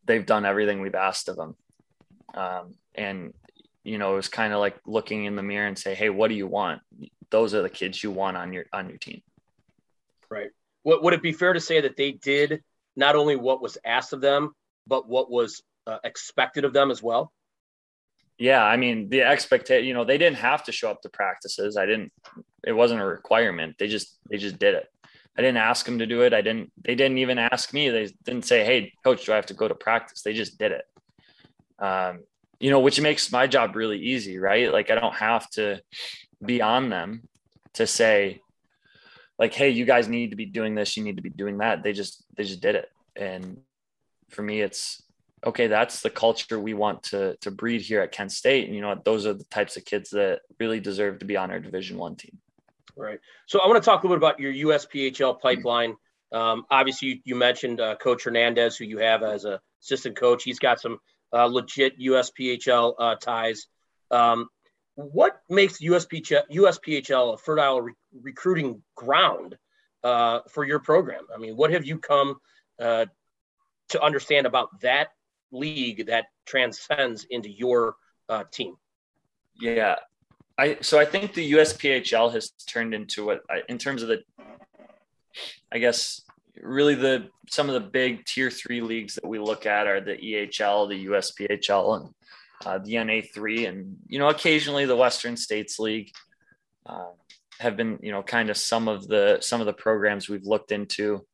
they've 0.06 0.26
done 0.26 0.46
everything 0.46 0.82
we've 0.82 0.96
asked 0.96 1.30
of 1.30 1.36
them. 1.36 1.56
Um, 2.34 2.76
and, 2.96 3.34
you 3.84 3.98
know, 3.98 4.14
it 4.14 4.16
was 4.16 4.28
kind 4.28 4.54
of 4.54 4.60
like 4.60 4.78
looking 4.86 5.26
in 5.26 5.36
the 5.36 5.44
mirror 5.44 5.68
and 5.68 5.78
say, 5.78 5.94
Hey, 5.94 6.10
what 6.10 6.30
do 6.30 6.36
you 6.36 6.48
want? 6.48 6.82
Those 7.30 7.54
are 7.54 7.62
the 7.62 7.70
kids 7.70 8.04
you 8.04 8.12
want 8.12 8.38
on 8.38 8.54
your, 8.54 8.66
on 8.74 8.90
your 8.90 8.98
team. 8.98 9.22
Right. 10.30 10.50
What, 10.84 11.04
would 11.04 11.14
it 11.14 11.22
be 11.22 11.32
fair 11.32 11.54
to 11.54 11.60
say 11.60 11.82
that 11.82 11.96
they 11.96 12.12
did 12.12 12.64
not 12.96 13.16
only 13.16 13.36
what 13.36 13.62
was 13.62 13.78
asked 13.86 14.14
of 14.14 14.22
them, 14.22 14.54
but 14.88 15.08
what 15.08 15.30
was 15.30 15.62
uh, 15.86 16.00
expected 16.04 16.66
of 16.66 16.74
them 16.74 16.90
as 16.92 17.04
well? 17.04 17.32
Yeah, 18.42 18.64
I 18.64 18.76
mean 18.76 19.08
the 19.08 19.22
expectation. 19.22 19.86
You 19.86 19.94
know, 19.94 20.04
they 20.04 20.18
didn't 20.18 20.38
have 20.38 20.64
to 20.64 20.72
show 20.72 20.90
up 20.90 21.04
to 21.04 21.10
practices. 21.10 21.78
I 21.78 21.86
didn't. 21.86 22.12
It 22.66 22.72
wasn't 22.72 23.02
a 23.02 23.06
requirement. 23.06 23.76
They 23.78 23.88
just 23.88 24.18
they 24.32 24.38
just 24.38 24.58
did 24.58 24.74
it. 24.74 24.88
I 25.38 25.42
didn't 25.44 25.58
ask 25.58 25.86
them 25.86 26.00
to 26.00 26.08
do 26.08 26.24
it. 26.24 26.34
I 26.34 26.42
didn't, 26.42 26.72
they 26.84 26.96
didn't 26.96 27.20
even 27.20 27.38
ask 27.38 27.72
me. 27.72 27.90
They 27.90 28.10
didn't 28.26 28.46
say, 28.46 28.66
Hey, 28.66 28.94
coach, 29.04 29.26
do 29.26 29.32
I 29.32 29.36
have 29.36 29.46
to 29.46 29.54
go 29.54 29.68
to 29.68 29.76
practice? 29.76 30.24
They 30.24 30.34
just 30.34 30.58
did 30.58 30.72
it. 30.72 30.86
Um, 31.78 32.24
you 32.60 32.72
know, 32.72 32.80
which 32.80 33.00
makes 33.00 33.32
my 33.32 33.46
job 33.46 33.76
really 33.76 34.00
easy, 34.00 34.40
right? 34.40 34.74
Like 34.74 34.90
I 34.90 34.96
don't 34.96 35.16
have 35.16 35.48
to 35.52 35.80
be 36.44 36.64
on 36.64 36.90
them 36.90 37.22
to 37.74 37.86
say, 37.86 38.42
like, 39.38 39.54
hey, 39.54 39.70
you 39.70 39.86
guys 39.86 40.08
need 40.08 40.32
to 40.32 40.36
be 40.36 40.48
doing 40.48 40.74
this, 40.74 40.98
you 40.98 41.04
need 41.04 41.18
to 41.18 41.24
be 41.24 41.30
doing 41.30 41.60
that. 41.60 41.84
They 41.84 41.94
just 41.94 42.26
they 42.36 42.44
just 42.44 42.62
did 42.62 42.74
it. 42.74 42.90
And 43.16 43.58
for 44.30 44.42
me, 44.42 44.62
it's 44.62 45.04
okay, 45.46 45.68
that's 45.68 46.02
the 46.02 46.10
culture 46.10 46.60
we 46.60 46.74
want 46.74 47.04
to 47.04 47.36
to 47.42 47.52
breed 47.52 47.82
here 47.82 48.02
at 48.02 48.12
Kent 48.12 48.32
State. 48.32 48.66
And 48.66 48.76
you 48.76 48.82
know, 48.82 49.00
those 49.04 49.26
are 49.26 49.34
the 49.34 49.44
types 49.46 49.78
of 49.78 49.86
kids 49.86 50.12
that 50.12 50.42
really 50.60 50.80
deserve 50.80 51.20
to 51.20 51.26
be 51.26 51.38
on 51.38 51.52
our 51.52 51.60
division 51.60 51.98
one 51.98 52.16
team. 52.16 52.38
Right. 52.96 53.20
So 53.48 53.60
I 53.60 53.68
want 53.68 53.82
to 53.82 53.86
talk 53.86 54.04
a 54.04 54.08
little 54.08 54.18
bit 54.18 54.26
about 54.26 54.40
your 54.40 54.54
USPHL 54.54 55.40
pipeline. 55.40 55.96
Um, 56.32 56.66
obviously, 56.70 57.08
you, 57.08 57.20
you 57.26 57.36
mentioned 57.36 57.80
uh, 57.80 57.96
Coach 57.96 58.24
Hernandez, 58.24 58.78
who 58.78 58.86
you 58.86 59.00
have 59.00 59.24
as 59.24 59.46
a 59.46 59.60
assistant 59.82 60.16
coach. 60.16 60.44
He's 60.44 60.60
got 60.60 60.80
some 60.80 61.00
uh, 61.34 61.46
legit 61.46 62.00
USPHL 62.00 62.94
uh, 63.00 63.16
ties. 63.16 63.68
Um, 64.12 64.50
what 64.96 65.42
makes 65.50 65.82
USPHL, 65.82 66.44
USPHL 66.52 67.34
a 67.34 67.38
fertile 67.38 67.82
re- 67.82 67.94
recruiting 68.22 68.82
ground 68.96 69.58
uh, 70.04 70.40
for 70.50 70.64
your 70.64 70.80
program? 70.80 71.26
I 71.34 71.38
mean, 71.38 71.56
what 71.56 71.72
have 71.72 71.86
you 71.86 71.98
come 71.98 72.38
uh, 72.80 73.06
to 73.90 74.02
understand 74.02 74.46
about 74.46 74.70
that 74.82 75.10
league 75.52 76.08
that 76.08 76.26
transcends 76.46 77.26
into 77.30 77.50
your 77.50 77.96
uh, 78.30 78.44
team? 78.52 78.76
Yeah, 79.60 79.96
I 80.58 80.78
so 80.82 81.00
I 81.00 81.06
think 81.06 81.34
the 81.34 81.54
USPHL 81.54 82.34
has 82.34 82.52
turned 82.68 82.94
into 82.94 83.26
what 83.26 83.42
in 83.70 83.78
terms 83.78 84.02
of 84.02 84.10
the 84.10 84.24
I 85.72 85.80
guess 85.80 86.22
really 86.62 86.96
the 86.96 87.30
some 87.50 87.68
of 87.68 87.74
the 87.74 87.90
big 87.90 88.26
tier 88.26 88.50
three 88.50 88.82
leagues 88.82 89.16
that 89.16 89.28
we 89.28 89.40
look 89.40 89.66
at 89.66 89.88
are 89.88 90.02
the 90.02 90.16
EHL, 90.16 90.90
the 90.90 91.06
USPHL, 91.08 92.02
and 92.02 92.10
uh, 92.66 92.78
the 92.80 92.94
NA3, 92.94 93.70
and 93.70 93.98
you 94.08 94.20
know 94.20 94.30
occasionally 94.30 94.86
the 94.86 94.96
Western 94.96 95.38
States 95.38 95.80
League 95.80 96.12
uh, 96.86 97.10
have 97.60 97.78
been 97.78 98.00
you 98.02 98.12
know 98.12 98.24
kind 98.24 98.50
of 98.50 98.58
some 98.58 98.88
of 98.88 99.08
the 99.08 99.40
some 99.42 99.60
of 99.60 99.68
the 99.68 99.74
programs 99.74 100.30
we've 100.30 100.46
looked 100.46 100.72
into, 100.72 101.26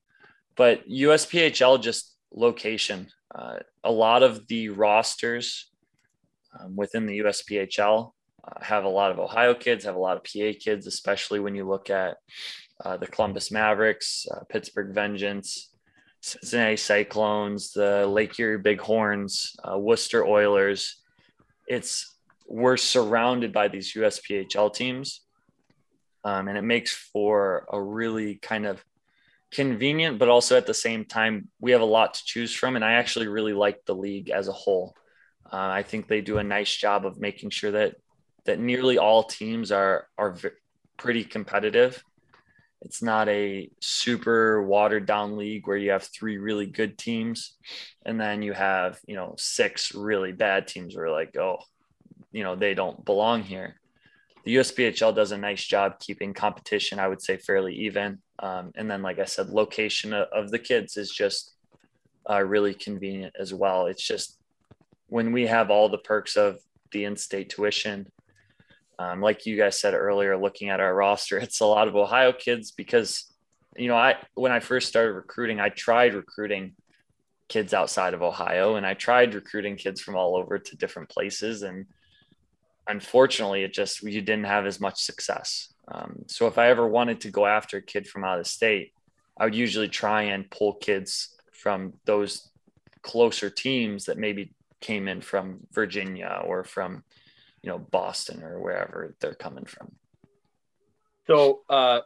but 0.55 0.88
USPHL 0.88 1.82
just 1.82 2.16
location. 2.38 3.07
Uh, 3.33 3.57
a 3.83 3.91
lot 3.91 4.23
of 4.23 4.47
the 4.47 4.69
rosters 4.69 5.71
um, 6.59 6.75
within 6.75 7.05
the 7.05 7.19
USPHL 7.19 8.11
uh, 8.43 8.63
have 8.63 8.85
a 8.85 8.89
lot 8.89 9.11
of 9.11 9.19
Ohio 9.19 9.53
kids, 9.53 9.85
have 9.85 9.95
a 9.95 9.99
lot 9.99 10.17
of 10.17 10.23
PA 10.23 10.57
kids, 10.59 10.88
especially 10.88 11.39
when 11.39 11.55
you 11.55 11.67
look 11.67 11.89
at 11.89 12.17
uh, 12.85 12.97
the 12.97 13.07
Columbus 13.07 13.51
Mavericks, 13.51 14.25
uh, 14.31 14.43
Pittsburgh 14.49 14.93
Vengeance, 14.93 15.71
Cincinnati 16.21 16.77
Cyclones, 16.77 17.71
the 17.71 18.05
Lake 18.07 18.39
Erie 18.39 18.57
Bighorns, 18.57 19.55
uh, 19.63 19.77
Wooster 19.77 20.25
Oilers. 20.25 21.01
It's 21.67 22.15
we're 22.47 22.77
surrounded 22.77 23.51
by 23.51 23.67
these 23.67 23.93
USPHL 23.93 24.73
teams, 24.73 25.21
um, 26.23 26.47
and 26.47 26.57
it 26.57 26.63
makes 26.63 26.93
for 26.93 27.67
a 27.71 27.81
really 27.81 28.35
kind 28.35 28.65
of 28.65 28.83
convenient, 29.51 30.19
but 30.19 30.29
also 30.29 30.57
at 30.57 30.65
the 30.65 30.73
same 30.73 31.05
time 31.05 31.49
we 31.59 31.71
have 31.71 31.81
a 31.81 31.85
lot 31.85 32.15
to 32.15 32.25
choose 32.25 32.53
from. 32.53 32.75
And 32.75 32.83
I 32.83 32.93
actually 32.93 33.27
really 33.27 33.53
like 33.53 33.85
the 33.85 33.95
league 33.95 34.29
as 34.29 34.47
a 34.47 34.53
whole. 34.53 34.95
Uh, 35.45 35.57
I 35.57 35.83
think 35.83 36.07
they 36.07 36.21
do 36.21 36.37
a 36.37 36.43
nice 36.43 36.75
job 36.75 37.05
of 37.05 37.19
making 37.19 37.51
sure 37.51 37.71
that 37.71 37.95
that 38.45 38.59
nearly 38.59 38.97
all 38.97 39.23
teams 39.23 39.71
are 39.71 40.07
are 40.17 40.37
pretty 40.97 41.23
competitive. 41.23 42.03
It's 42.81 43.01
not 43.01 43.27
a 43.27 43.69
super 43.81 44.63
watered 44.63 45.05
down 45.05 45.35
league 45.35 45.67
where 45.67 45.77
you 45.77 45.91
have 45.91 46.03
three 46.03 46.37
really 46.37 46.67
good 46.67 46.97
teams 46.97 47.55
and 48.05 48.19
then 48.19 48.41
you 48.41 48.53
have, 48.53 48.99
you 49.07 49.15
know, 49.15 49.33
six 49.37 49.95
really 49.95 50.31
bad 50.31 50.67
teams 50.67 50.95
where 50.95 51.09
like, 51.09 51.35
oh, 51.37 51.57
you 52.31 52.43
know, 52.43 52.55
they 52.55 52.75
don't 52.75 53.03
belong 53.03 53.41
here. 53.41 53.79
The 54.47 54.55
USPHL 54.55 55.13
does 55.13 55.33
a 55.33 55.37
nice 55.37 55.61
job 55.61 55.99
keeping 55.99 56.33
competition, 56.33 56.99
I 56.99 57.09
would 57.09 57.21
say, 57.21 57.35
fairly 57.35 57.75
even. 57.75 58.19
Um, 58.39 58.71
and 58.75 58.89
then, 58.89 59.01
like 59.01 59.19
I 59.19 59.25
said, 59.25 59.49
location 59.49 60.13
of, 60.13 60.29
of 60.31 60.51
the 60.51 60.57
kids 60.57 60.95
is 60.95 61.11
just 61.11 61.53
uh, 62.29 62.41
really 62.41 62.73
convenient 62.73 63.35
as 63.37 63.53
well. 63.53 63.87
It's 63.87 64.07
just 64.07 64.37
when 65.07 65.33
we 65.33 65.47
have 65.47 65.69
all 65.69 65.89
the 65.89 65.97
perks 65.97 66.37
of 66.37 66.59
the 66.93 67.03
in-state 67.03 67.49
tuition 67.49 68.07
um, 68.99 69.21
like 69.21 69.45
you 69.45 69.57
guys 69.57 69.77
said 69.79 69.93
earlier, 69.93 70.37
looking 70.37 70.69
at 70.69 70.79
our 70.79 70.95
roster, 70.95 71.37
it's 71.39 71.59
a 71.59 71.65
lot 71.65 71.89
of 71.89 71.95
Ohio 71.97 72.31
kids 72.31 72.71
because, 72.71 73.31
you 73.75 73.89
know, 73.89 73.97
I 73.97 74.15
when 74.35 74.53
I 74.53 74.61
first 74.61 74.87
started 74.87 75.11
recruiting, 75.11 75.59
I 75.59 75.69
tried 75.69 76.13
recruiting 76.13 76.73
kids 77.49 77.73
outside 77.73 78.13
of 78.13 78.21
Ohio 78.21 78.75
and 78.75 78.85
I 78.85 78.93
tried 78.93 79.35
recruiting 79.35 79.75
kids 79.75 80.01
from 80.01 80.15
all 80.15 80.37
over 80.37 80.57
to 80.57 80.77
different 80.77 81.09
places. 81.09 81.63
And 81.63 81.85
unfortunately, 82.88 83.63
it 83.63 83.73
just, 83.73 84.01
you 84.03 84.21
didn't 84.21 84.45
have 84.45 84.65
as 84.65 84.79
much 84.79 85.01
success. 85.01 85.73
Um, 85.88 86.23
so 86.27 86.47
if 86.47 86.57
I 86.57 86.69
ever 86.69 86.88
wanted 86.88 87.21
to 87.21 87.31
go 87.31 87.45
after 87.45 87.77
a 87.77 87.81
kid 87.81 88.07
from 88.07 88.23
out 88.23 88.39
of 88.39 88.47
state, 88.47 88.93
I 89.38 89.45
would 89.45 89.55
usually 89.55 89.88
try 89.88 90.23
and 90.23 90.49
pull 90.49 90.73
kids 90.73 91.35
from 91.51 91.93
those 92.05 92.49
closer 93.01 93.49
teams 93.49 94.05
that 94.05 94.17
maybe 94.17 94.53
came 94.81 95.07
in 95.07 95.21
from 95.21 95.59
Virginia 95.71 96.41
or 96.45 96.63
from 96.63 97.03
you 97.61 97.69
know 97.69 97.79
Boston 97.79 98.43
or 98.43 98.59
wherever 98.59 99.15
they're 99.19 99.33
coming 99.33 99.65
from. 99.65 99.91
So, 101.25 101.61
uh, 101.69 102.01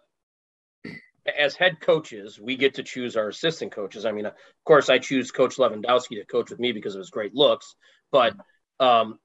as 1.38 1.56
head 1.56 1.80
coaches, 1.80 2.40
we 2.40 2.56
get 2.56 2.76
to 2.76 2.84
choose 2.84 3.16
our 3.16 3.28
assistant 3.28 3.72
coaches. 3.72 4.06
I 4.06 4.12
mean, 4.12 4.26
of 4.26 4.34
course, 4.66 4.90
I 4.90 4.98
choose 4.98 5.32
Coach 5.32 5.58
Lewandowski 5.58 6.20
to 6.20 6.26
coach 6.26 6.50
with 6.50 6.60
me 6.60 6.72
because 6.72 6.96
of 6.96 7.00
his 7.00 7.12
great 7.12 7.36
looks, 7.36 7.76
but 8.12 8.36
um, 8.80 9.20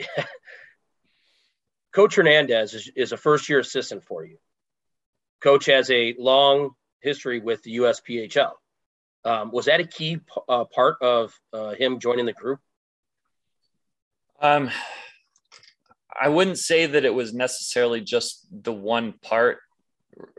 Coach 1.92 2.16
Hernandez 2.16 2.74
is, 2.74 2.90
is 2.94 3.12
a 3.12 3.16
first 3.16 3.48
year 3.48 3.60
assistant 3.60 4.04
for 4.04 4.24
you. 4.24 4.38
Coach 5.40 5.66
has 5.66 5.90
a 5.90 6.14
long 6.18 6.70
history 7.00 7.40
with 7.40 7.62
the 7.62 7.76
USPHL. 7.76 8.52
Um, 9.24 9.50
was 9.50 9.66
that 9.66 9.80
a 9.80 9.84
key 9.84 10.20
uh, 10.48 10.64
part 10.64 10.96
of 11.00 11.34
uh, 11.52 11.74
him 11.74 11.98
joining 11.98 12.26
the 12.26 12.32
group? 12.32 12.60
Um, 14.40 14.70
I 16.18 16.28
wouldn't 16.28 16.58
say 16.58 16.86
that 16.86 17.04
it 17.04 17.14
was 17.14 17.34
necessarily 17.34 18.00
just 18.00 18.46
the 18.50 18.72
one 18.72 19.14
part. 19.22 19.58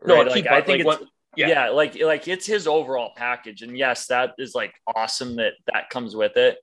No, 0.05 0.15
right? 0.15 0.33
keep 0.33 0.45
like, 0.45 0.53
I 0.53 0.61
think 0.65 0.85
like 0.85 1.01
it's, 1.01 1.11
Yeah. 1.35 1.47
yeah. 1.47 1.69
like 1.69 2.01
like 2.01 2.27
it's 2.27 2.45
his 2.45 2.67
overall 2.67 3.11
package, 3.15 3.61
and 3.61 3.77
yes, 3.77 4.07
that 4.07 4.33
is 4.37 4.55
like 4.55 4.73
awesome 4.87 5.37
that 5.37 5.53
that 5.71 5.89
comes 5.89 6.15
with 6.15 6.35
it. 6.37 6.57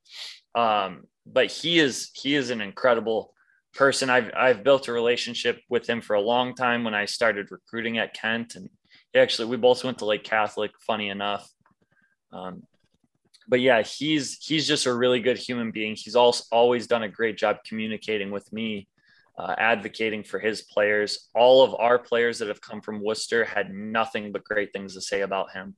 Um, 0.55 1.05
but 1.27 1.51
he 1.51 1.79
is 1.79 2.11
he 2.15 2.35
is 2.35 2.51
an 2.51 2.61
incredible 2.61 3.33
person. 3.77 4.11
I've 4.11 4.31
I've 4.37 4.65
built 4.65 4.89
a 4.89 4.93
relationship 4.93 5.61
with 5.69 5.89
him 5.89 6.01
for 6.01 6.15
a 6.15 6.21
long 6.21 6.55
time 6.55 6.85
when 6.85 6.95
I 6.95 7.05
started 7.05 7.51
recruiting 7.51 7.99
at 7.99 8.15
Kent, 8.15 8.57
and 8.57 8.69
actually 9.15 9.49
we 9.49 9.57
both 9.57 9.85
went 9.85 9.99
to 9.99 10.07
Lake 10.07 10.25
Catholic. 10.25 10.73
Funny 10.81 11.09
enough, 11.09 11.49
um, 12.33 12.63
but 13.49 13.61
yeah, 13.61 13.83
he's 13.83 14.39
he's 14.45 14.67
just 14.67 14.87
a 14.87 14.95
really 14.95 15.21
good 15.21 15.39
human 15.39 15.71
being. 15.71 15.95
He's 15.97 16.17
also 16.17 16.45
always 16.51 16.87
done 16.87 17.03
a 17.03 17.09
great 17.09 17.37
job 17.39 17.59
communicating 17.65 18.31
with 18.31 18.53
me, 18.53 18.89
uh, 19.39 19.55
advocating 19.59 20.25
for 20.25 20.39
his 20.39 20.63
players. 20.63 21.29
All 21.35 21.63
of 21.63 21.75
our 21.79 21.99
players 21.99 22.39
that 22.39 22.49
have 22.49 22.61
come 22.61 22.81
from 22.81 23.03
Wooster 23.03 23.45
had 23.45 23.73
nothing 23.73 24.33
but 24.33 24.45
great 24.45 24.73
things 24.73 24.95
to 24.95 25.01
say 25.01 25.21
about 25.21 25.53
him. 25.53 25.77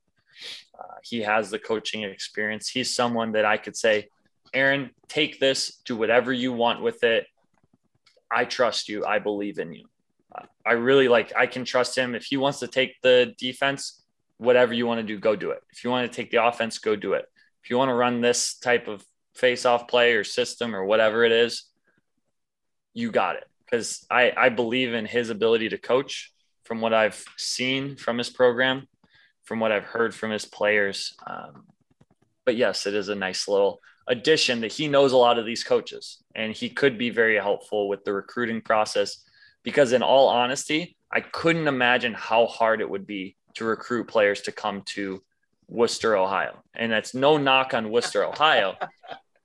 Uh, 0.79 0.95
he 1.03 1.21
has 1.23 1.51
the 1.51 1.59
coaching 1.59 2.05
experience. 2.05 2.69
He's 2.69 2.95
someone 2.95 3.33
that 3.33 3.45
I 3.45 3.57
could 3.57 3.77
say, 3.77 4.09
Aaron, 4.55 4.91
take 5.09 5.41
this, 5.41 5.81
do 5.85 5.97
whatever 5.97 6.33
you 6.33 6.53
want 6.53 6.83
with 6.83 7.03
it. 7.03 7.27
I 8.31 8.45
trust 8.45 8.89
you. 8.89 9.05
I 9.05 9.19
believe 9.19 9.59
in 9.59 9.73
you. 9.73 9.87
I 10.65 10.73
really 10.73 11.09
like, 11.09 11.33
I 11.35 11.47
can 11.47 11.65
trust 11.65 11.97
him. 11.97 12.15
If 12.15 12.25
he 12.25 12.37
wants 12.37 12.61
to 12.61 12.69
take 12.69 13.01
the 13.03 13.35
defense, 13.39 14.05
whatever 14.37 14.75
you 14.75 14.87
want 14.87 15.01
to 15.01 15.07
do, 15.07 15.19
go 15.19 15.35
do 15.35 15.51
it. 15.51 15.63
If 15.73 15.83
you 15.83 15.91
want 15.91 16.11
to 16.11 16.15
take 16.15 16.31
the 16.31 16.45
offense, 16.45 16.79
go 16.79 16.95
do 16.95 17.15
it. 17.15 17.25
If 17.65 17.71
you 17.71 17.79
want 17.79 17.89
to 17.89 17.95
run 17.95 18.21
this 18.21 18.59
type 18.59 18.89
of 18.89 19.05
face 19.35 19.65
off 19.65 19.89
play 19.89 20.13
or 20.13 20.25
system 20.25 20.77
or 20.77 20.85
whatever 20.85 21.25
it 21.25 21.33
is, 21.33 21.65
you 22.93 23.11
got 23.11 23.37
it. 23.37 23.45
Because 23.65 24.05
I, 24.11 24.33
I 24.37 24.49
believe 24.51 24.95
in 24.95 25.07
his 25.07 25.31
ability 25.31 25.71
to 25.71 25.79
coach 25.79 26.33
from 26.65 26.81
what 26.81 26.93
I've 26.93 27.25
seen 27.37 27.97
from 27.97 28.19
his 28.19 28.29
program, 28.31 28.87
from 29.45 29.61
what 29.61 29.73
I've 29.73 29.85
heard 29.85 30.15
from 30.15 30.31
his 30.31 30.45
players. 30.45 31.17
Um, 31.27 31.65
but 32.45 32.57
yes, 32.57 32.87
it 32.87 32.95
is 32.95 33.09
a 33.09 33.15
nice 33.15 33.49
little 33.49 33.81
addition 34.09 34.61
that 34.63 34.73
he 34.73 34.89
knows 34.89 35.13
a 35.13 35.17
lot 35.17 35.39
of 35.39 35.47
these 35.47 35.63
coaches 35.63 36.23
and 36.35 36.53
he 36.53 36.69
could 36.69 36.99
be 36.99 37.11
very 37.11 37.37
helpful 37.37 37.89
with 37.89 38.05
the 38.05 38.13
recruiting 38.13 38.61
process. 38.61 39.25
Because 39.63 39.93
in 39.93 40.03
all 40.03 40.29
honesty 40.29 40.97
i 41.11 41.21
couldn't 41.21 41.69
imagine 41.69 42.13
how 42.13 42.47
hard 42.47 42.81
it 42.83 42.89
would 42.89 43.07
be 43.07 43.35
to 43.55 43.65
recruit 43.65 44.05
players 44.09 44.43
to 44.43 44.53
come 44.53 44.83
to 44.83 45.23
Wooster 45.69 46.17
ohio. 46.17 46.63
And 46.75 46.91
that's 46.91 47.15
no 47.15 47.37
knock 47.37 47.75
on 47.75 47.91
Wooster 47.91 48.25
ohio. 48.33 48.77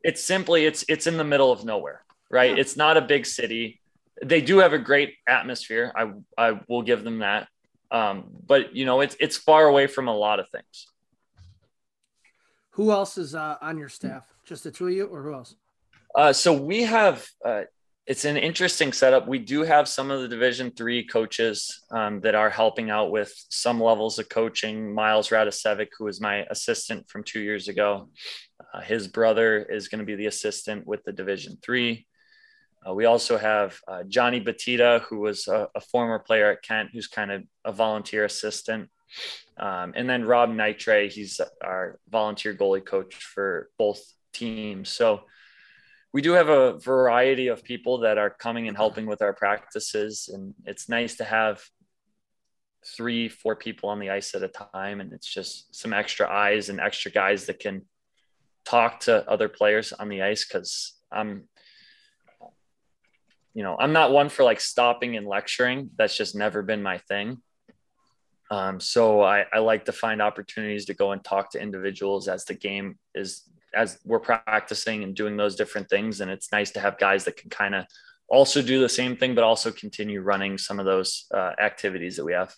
It's 0.03 0.23
simply 0.23 0.65
it's 0.65 0.85
it's 0.87 1.07
in 1.07 1.17
the 1.17 1.23
middle 1.23 1.51
of 1.51 1.65
nowhere 1.65 2.03
right? 2.33 2.57
It's 2.57 2.75
not 2.75 2.97
a 2.97 3.01
big 3.01 3.27
city. 3.27 3.79
They 4.25 4.41
do 4.41 4.57
have 4.57 4.73
a 4.73 4.79
great 4.79 5.13
atmosphere. 5.27 5.93
I 5.95 6.11
i 6.35 6.59
will 6.67 6.81
give 6.81 7.03
them 7.03 7.19
that. 7.19 7.47
Um, 7.91 8.25
but 8.47 8.75
you 8.75 8.85
know 8.85 9.01
it's 9.01 9.15
it's 9.19 9.37
far 9.37 9.67
away 9.67 9.85
from 9.85 10.07
a 10.07 10.15
lot 10.15 10.39
of 10.39 10.49
things. 10.49 10.87
Who 12.71 12.91
else 12.91 13.19
is 13.19 13.35
uh, 13.35 13.57
on 13.61 13.77
your 13.77 13.89
staff? 13.89 14.32
Just 14.45 14.63
the 14.63 14.71
two 14.71 14.87
of 14.87 14.93
you, 14.93 15.05
or 15.05 15.23
who 15.23 15.33
else? 15.33 15.55
Uh, 16.15 16.33
so 16.33 16.53
we 16.53 16.83
have 16.83 17.25
uh, 17.45 17.63
it's 18.05 18.25
an 18.25 18.35
interesting 18.35 18.91
setup. 18.91 19.29
We 19.29 19.39
do 19.39 19.61
have 19.61 19.87
some 19.87 20.11
of 20.11 20.21
the 20.21 20.27
Division 20.27 20.71
three 20.71 21.05
coaches 21.05 21.83
um, 21.89 22.19
that 22.21 22.35
are 22.35 22.49
helping 22.49 22.89
out 22.89 23.11
with 23.11 23.33
some 23.49 23.79
levels 23.79 24.19
of 24.19 24.27
coaching. 24.27 24.93
Miles 24.93 25.29
Radasevic, 25.29 25.87
who 25.97 26.05
was 26.05 26.19
my 26.19 26.45
assistant 26.49 27.09
from 27.09 27.23
two 27.23 27.39
years 27.39 27.69
ago, 27.69 28.09
uh, 28.73 28.81
his 28.81 29.07
brother 29.07 29.63
is 29.63 29.87
going 29.87 29.99
to 29.99 30.05
be 30.05 30.15
the 30.15 30.25
assistant 30.25 30.85
with 30.85 31.01
the 31.05 31.13
Division 31.13 31.57
three. 31.63 32.05
Uh, 32.85 32.93
we 32.93 33.05
also 33.05 33.37
have 33.37 33.79
uh, 33.87 34.03
Johnny 34.03 34.41
Batita, 34.41 35.03
who 35.03 35.19
was 35.19 35.47
a, 35.47 35.69
a, 35.73 35.79
former 35.79 36.19
player 36.19 36.51
at 36.51 36.63
Kent, 36.63 36.89
who's 36.91 37.07
kind 37.07 37.31
of 37.31 37.43
a 37.63 37.71
volunteer 37.71 38.25
assistant. 38.25 38.89
Um, 39.57 39.93
and 39.95 40.09
then 40.09 40.25
Rob 40.25 40.49
Nitre, 40.49 41.09
he's 41.09 41.39
our 41.63 41.97
volunteer 42.09 42.53
goalie 42.53 42.85
coach 42.85 43.15
for 43.15 43.69
both 43.77 44.03
teams. 44.33 44.89
So 44.89 45.23
we 46.13 46.21
do 46.21 46.33
have 46.33 46.49
a 46.49 46.77
variety 46.79 47.47
of 47.47 47.63
people 47.63 47.99
that 47.99 48.17
are 48.17 48.29
coming 48.29 48.67
and 48.67 48.77
helping 48.77 49.07
with 49.07 49.21
our 49.21 49.33
practices. 49.33 50.29
And 50.31 50.53
it's 50.65 50.87
nice 50.87 51.15
to 51.17 51.23
have 51.23 51.63
three, 52.85 53.29
four 53.29 53.55
people 53.55 53.89
on 53.89 53.99
the 53.99 54.11
ice 54.11 54.35
at 54.35 54.43
a 54.43 54.47
time. 54.47 55.01
And 55.01 55.11
it's 55.11 55.31
just 55.31 55.75
some 55.75 55.91
extra 55.91 56.29
eyes 56.29 56.69
and 56.69 56.79
extra 56.79 57.11
guys 57.11 57.47
that 57.47 57.59
can 57.59 57.83
talk 58.65 59.01
to 59.01 59.27
other 59.29 59.49
players 59.49 59.91
on 59.91 60.07
the 60.07 60.21
ice. 60.21 60.45
Cause 60.45 60.93
I'm, 61.11 61.47
you 63.55 63.63
know, 63.63 63.75
I'm 63.79 63.93
not 63.93 64.11
one 64.11 64.29
for 64.29 64.43
like 64.43 64.61
stopping 64.61 65.15
and 65.15 65.27
lecturing. 65.27 65.89
That's 65.97 66.15
just 66.15 66.35
never 66.35 66.61
been 66.61 66.83
my 66.83 66.99
thing. 66.99 67.41
Um, 68.51 68.79
so 68.79 69.21
I, 69.21 69.45
I 69.51 69.59
like 69.59 69.85
to 69.85 69.91
find 69.91 70.21
opportunities 70.21 70.85
to 70.85 70.93
go 70.93 71.11
and 71.11 71.23
talk 71.23 71.51
to 71.51 71.61
individuals 71.61 72.27
as 72.27 72.45
the 72.45 72.53
game 72.53 72.99
is 73.15 73.49
as 73.73 73.99
we're 74.05 74.19
practicing 74.19 75.03
and 75.03 75.15
doing 75.15 75.37
those 75.37 75.55
different 75.55 75.89
things. 75.89 76.21
And 76.21 76.29
it's 76.29 76.51
nice 76.51 76.71
to 76.71 76.79
have 76.79 76.97
guys 76.97 77.25
that 77.25 77.37
can 77.37 77.49
kind 77.49 77.75
of 77.75 77.85
also 78.27 78.61
do 78.61 78.79
the 78.79 78.89
same 78.89 79.15
thing, 79.15 79.35
but 79.35 79.43
also 79.43 79.71
continue 79.71 80.21
running 80.21 80.57
some 80.57 80.79
of 80.79 80.85
those 80.85 81.25
uh, 81.33 81.51
activities 81.59 82.15
that 82.17 82.25
we 82.25 82.33
have. 82.33 82.53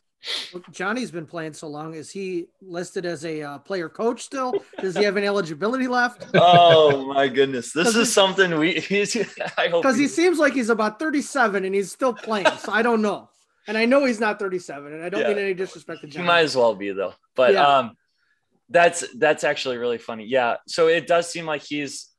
Johnny's 0.72 1.12
been 1.12 1.28
playing 1.28 1.54
so 1.54 1.68
long. 1.68 1.94
Is 1.94 2.10
he 2.10 2.48
listed 2.62 3.06
as 3.06 3.26
a 3.26 3.44
uh, 3.44 3.58
player 3.60 3.90
coach 3.90 4.24
still? 4.24 4.56
Does 4.80 4.96
he 4.96 5.04
have 5.04 5.18
any 5.18 5.28
eligibility 5.28 5.88
left? 5.88 6.26
oh 6.34 7.14
my 7.14 7.28
goodness, 7.28 7.72
this 7.72 7.96
is 7.96 8.12
something 8.12 8.58
we. 8.58 8.78
I 9.58 9.68
hope 9.68 9.84
because 9.84 9.98
he 9.98 10.08
seems 10.08 10.40
like 10.40 10.54
he's 10.54 10.70
about 10.70 10.98
thirty-seven 10.98 11.64
and 11.64 11.76
he's 11.76 11.92
still 11.92 12.14
playing. 12.14 12.48
So 12.58 12.72
I 12.72 12.82
don't 12.82 13.04
know, 13.04 13.30
and 13.68 13.78
I 13.78 13.86
know 13.86 14.06
he's 14.06 14.20
not 14.20 14.40
thirty-seven, 14.40 14.94
and 14.94 15.04
I 15.04 15.10
don't 15.10 15.22
yeah. 15.22 15.30
mean 15.30 15.38
any 15.38 15.54
disrespect 15.54 16.02
to 16.02 16.08
Johnny. 16.08 16.24
He 16.24 16.28
might 16.28 16.42
as 16.42 16.56
well 16.56 16.74
be 16.74 16.92
though, 16.92 17.14
but 17.36 17.54
yeah. 17.54 17.68
um, 17.68 17.98
that's 18.70 19.06
that's 19.18 19.44
actually 19.44 19.78
really 19.78 19.98
funny. 19.98 20.26
Yeah, 20.26 20.58
so 20.68 20.88
it 20.88 21.08
does 21.08 21.30
seem 21.30 21.46
like 21.46 21.64
he's 21.64 22.12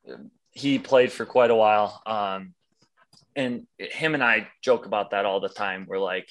he 0.52 0.78
played 0.78 1.12
for 1.12 1.26
quite 1.26 1.50
a 1.50 1.54
while. 1.54 2.02
Um, 2.06 2.54
and 3.34 3.66
him 3.78 4.14
and 4.14 4.24
I 4.24 4.48
joke 4.62 4.86
about 4.86 5.10
that 5.10 5.26
all 5.26 5.40
the 5.40 5.48
time. 5.48 5.84
We're 5.86 5.98
like, 5.98 6.28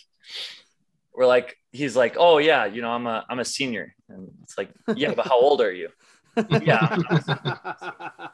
we're 1.13 1.27
like, 1.27 1.55
he's 1.71 1.95
like, 1.95 2.15
oh 2.17 2.39
yeah, 2.39 2.65
you 2.65 2.81
know, 2.81 2.89
I'm 2.89 3.07
a 3.07 3.25
I'm 3.29 3.39
a 3.39 3.45
senior, 3.45 3.93
and 4.09 4.29
it's 4.43 4.57
like, 4.57 4.69
yeah, 4.95 5.13
but 5.13 5.27
how 5.27 5.39
old 5.39 5.61
are 5.61 5.71
you? 5.71 5.89
Yeah. 6.61 6.97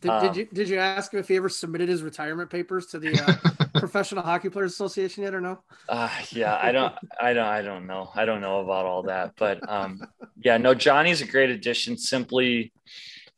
did, 0.00 0.20
did, 0.20 0.36
you 0.36 0.48
did 0.52 0.68
you 0.68 0.78
ask 0.78 1.12
him 1.12 1.20
if 1.20 1.28
he 1.28 1.36
ever 1.36 1.48
submitted 1.48 1.88
his 1.88 2.02
retirement 2.02 2.50
papers 2.50 2.86
to 2.86 2.98
the 2.98 3.18
uh, 3.20 3.68
Professional 3.78 4.22
Hockey 4.22 4.48
Players 4.48 4.72
Association 4.72 5.22
yet 5.24 5.34
or 5.34 5.40
no? 5.40 5.62
Uh, 5.88 6.10
yeah, 6.30 6.58
I 6.60 6.72
don't, 6.72 6.94
I 7.20 7.32
don't, 7.32 7.46
I 7.46 7.62
don't 7.62 7.86
know. 7.86 8.10
I 8.14 8.24
don't 8.24 8.40
know 8.40 8.60
about 8.60 8.86
all 8.86 9.04
that, 9.04 9.32
but 9.36 9.66
um, 9.68 10.00
yeah, 10.42 10.58
no, 10.58 10.74
Johnny's 10.74 11.22
a 11.22 11.26
great 11.26 11.50
addition. 11.50 11.96
Simply, 11.96 12.72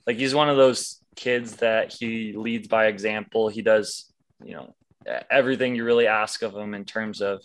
like 0.07 0.17
he's 0.17 0.35
one 0.35 0.49
of 0.49 0.57
those 0.57 1.01
kids 1.17 1.57
that 1.57 1.93
he 1.93 2.33
leads 2.33 2.69
by 2.69 2.87
example. 2.87 3.49
He 3.49 3.63
does, 3.63 4.13
you 4.45 4.55
know, 4.55 4.75
everything 5.31 5.75
you 5.75 5.85
really 5.85 6.07
ask 6.07 6.43
of 6.43 6.55
him 6.55 6.75
in 6.75 6.85
terms 6.85 7.21
of 7.21 7.43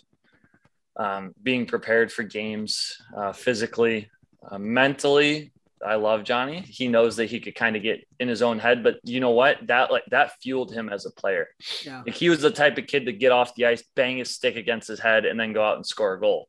um, 0.96 1.34
being 1.42 1.66
prepared 1.66 2.12
for 2.12 2.22
games 2.22 3.00
uh, 3.16 3.32
physically, 3.32 4.10
uh, 4.50 4.58
mentally. 4.58 5.52
I 5.84 5.94
love 5.94 6.24
Johnny. 6.24 6.60
He 6.60 6.88
knows 6.88 7.16
that 7.16 7.30
he 7.30 7.40
could 7.40 7.54
kind 7.54 7.76
of 7.76 7.82
get 7.82 8.06
in 8.18 8.28
his 8.28 8.42
own 8.42 8.58
head, 8.58 8.82
but 8.82 8.96
you 9.02 9.20
know 9.20 9.30
what? 9.30 9.66
That 9.66 9.90
like 9.90 10.04
that 10.10 10.40
fueled 10.42 10.72
him 10.72 10.88
as 10.88 11.06
a 11.06 11.10
player. 11.10 11.48
Yeah. 11.84 12.02
Like, 12.04 12.14
he 12.14 12.28
was 12.28 12.40
the 12.40 12.50
type 12.50 12.76
of 12.78 12.86
kid 12.86 13.06
to 13.06 13.12
get 13.12 13.32
off 13.32 13.54
the 13.54 13.66
ice, 13.66 13.82
bang 13.94 14.18
his 14.18 14.30
stick 14.30 14.56
against 14.56 14.88
his 14.88 15.00
head, 15.00 15.24
and 15.24 15.40
then 15.40 15.52
go 15.52 15.64
out 15.64 15.76
and 15.76 15.86
score 15.86 16.14
a 16.14 16.20
goal. 16.20 16.48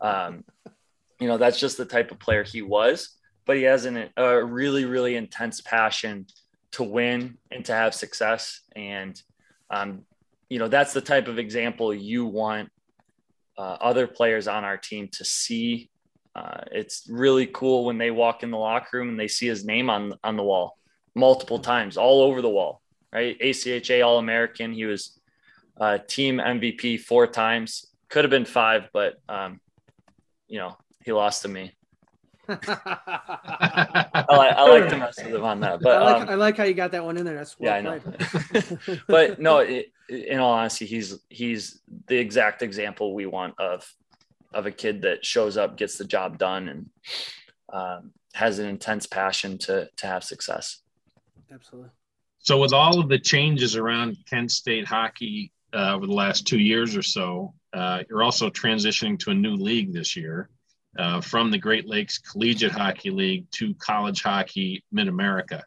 Um, 0.00 0.44
you 1.20 1.28
know, 1.28 1.36
that's 1.36 1.60
just 1.60 1.76
the 1.76 1.84
type 1.84 2.10
of 2.10 2.18
player 2.18 2.42
he 2.42 2.62
was. 2.62 3.10
But 3.46 3.56
he 3.56 3.64
has 3.64 3.84
an, 3.84 4.08
a 4.16 4.42
really, 4.42 4.86
really 4.86 5.16
intense 5.16 5.60
passion 5.60 6.26
to 6.72 6.82
win 6.82 7.36
and 7.50 7.64
to 7.66 7.72
have 7.72 7.94
success. 7.94 8.60
And 8.74 9.20
um, 9.70 10.02
you 10.48 10.58
know, 10.58 10.68
that's 10.68 10.92
the 10.92 11.00
type 11.00 11.28
of 11.28 11.38
example 11.38 11.92
you 11.92 12.26
want 12.26 12.70
uh, 13.58 13.76
other 13.80 14.06
players 14.06 14.48
on 14.48 14.64
our 14.64 14.76
team 14.76 15.08
to 15.12 15.24
see 15.24 15.90
uh, 16.34 16.62
it's 16.72 17.06
really 17.08 17.46
cool 17.46 17.84
when 17.84 17.98
they 17.98 18.10
walk 18.10 18.42
in 18.42 18.50
the 18.50 18.58
locker 18.58 18.98
room 18.98 19.08
and 19.08 19.20
they 19.20 19.28
see 19.28 19.46
his 19.46 19.64
name 19.64 19.88
on 19.88 20.14
on 20.24 20.36
the 20.36 20.42
wall 20.42 20.78
multiple 21.14 21.58
times, 21.58 21.96
all 21.96 22.22
over 22.22 22.42
the 22.42 22.50
wall. 22.50 22.80
Right, 23.12 23.38
ACHA 23.38 24.04
All 24.04 24.18
American. 24.18 24.72
He 24.72 24.84
was 24.86 25.18
uh, 25.80 25.98
team 25.98 26.38
MVP 26.38 27.00
four 27.00 27.28
times. 27.28 27.86
Could 28.08 28.24
have 28.24 28.30
been 28.30 28.44
five, 28.44 28.88
but 28.92 29.20
um, 29.28 29.60
you 30.48 30.58
know 30.58 30.76
he 31.04 31.12
lost 31.12 31.42
to 31.42 31.48
me. 31.48 31.72
I, 32.48 32.56
like, 34.28 34.54
I 34.54 34.68
like 34.68 34.88
to 34.90 34.98
mess 34.98 35.16
with 35.16 35.34
him 35.34 35.44
on 35.44 35.60
that, 35.60 35.80
but 35.80 36.02
I 36.02 36.04
like, 36.04 36.22
um, 36.22 36.28
I 36.28 36.34
like 36.34 36.56
how 36.58 36.64
you 36.64 36.74
got 36.74 36.90
that 36.92 37.04
one 37.04 37.16
in 37.16 37.24
there. 37.24 37.36
That's 37.36 37.58
well 37.58 37.72
yeah, 37.72 37.78
I 37.78 37.80
know. 37.80 38.00
but 39.08 39.40
no, 39.40 39.58
it, 39.60 39.92
in 40.08 40.38
all 40.38 40.52
honesty, 40.52 40.84
he's 40.84 41.18
he's 41.28 41.80
the 42.06 42.16
exact 42.18 42.62
example 42.62 43.14
we 43.14 43.26
want 43.26 43.54
of 43.58 43.90
of 44.54 44.66
a 44.66 44.70
kid 44.70 45.02
that 45.02 45.24
shows 45.24 45.56
up, 45.56 45.76
gets 45.76 45.98
the 45.98 46.04
job 46.04 46.38
done, 46.38 46.68
and 46.68 46.86
um, 47.72 48.12
has 48.34 48.58
an 48.58 48.66
intense 48.66 49.06
passion 49.06 49.58
to 49.58 49.88
to 49.96 50.06
have 50.06 50.24
success. 50.24 50.80
Absolutely. 51.52 51.90
So, 52.38 52.58
with 52.58 52.72
all 52.72 53.00
of 53.00 53.08
the 53.08 53.18
changes 53.18 53.76
around 53.76 54.16
Kent 54.28 54.50
State 54.50 54.86
hockey, 54.86 55.52
uh, 55.74 55.94
over 55.94 56.06
the 56.06 56.12
last 56.12 56.46
two 56.46 56.58
years 56.58 56.96
or 56.96 57.02
so. 57.02 57.52
Uh, 57.72 58.02
you're 58.08 58.22
also 58.22 58.48
transitioning 58.48 59.18
to 59.18 59.30
a 59.30 59.34
new 59.34 59.56
league 59.56 59.92
this 59.92 60.16
year 60.16 60.48
uh, 60.98 61.20
from 61.20 61.50
the 61.50 61.58
Great 61.58 61.88
Lakes 61.88 62.18
Collegiate 62.18 62.72
Hockey 62.72 63.10
League 63.10 63.46
to 63.52 63.74
College 63.74 64.22
Hockey 64.22 64.84
Mid 64.92 65.08
America. 65.08 65.64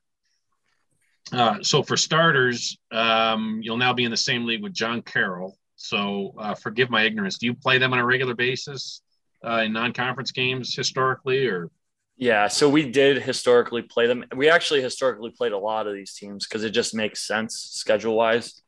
Uh, 1.34 1.62
so, 1.62 1.84
for 1.84 1.98
starters, 1.98 2.78
um, 2.92 3.60
you'll 3.62 3.78
now 3.78 3.94
be 3.94 4.06
in 4.06 4.12
the 4.12 4.18
same 4.18 4.46
league 4.46 4.64
with 4.64 4.74
John 4.74 5.02
Carroll. 5.02 5.58
So, 5.78 6.34
uh, 6.38 6.56
forgive 6.56 6.90
my 6.90 7.04
ignorance. 7.04 7.38
Do 7.38 7.46
you 7.46 7.54
play 7.54 7.78
them 7.78 7.94
on 7.94 8.00
a 8.00 8.06
regular 8.06 8.36
basis 8.36 9.02
uh, 9.46 9.62
in 9.66 9.74
non 9.74 9.94
conference 9.94 10.32
games 10.32 10.76
historically, 10.76 11.48
or? 11.48 11.70
Yeah, 12.18 12.48
so 12.48 12.68
we 12.68 12.90
did 12.90 13.22
historically 13.22 13.84
play 13.84 14.08
them. 14.08 14.26
We 14.36 14.50
actually 14.50 14.82
historically 14.82 15.30
played 15.30 15.52
a 15.52 15.58
lot 15.58 15.86
of 15.86 15.94
these 15.94 16.14
teams 16.14 16.48
because 16.48 16.64
it 16.64 16.72
just 16.72 16.96
makes 16.96 17.26
sense 17.28 17.56
schedule 17.56 18.16
wise. 18.16 18.62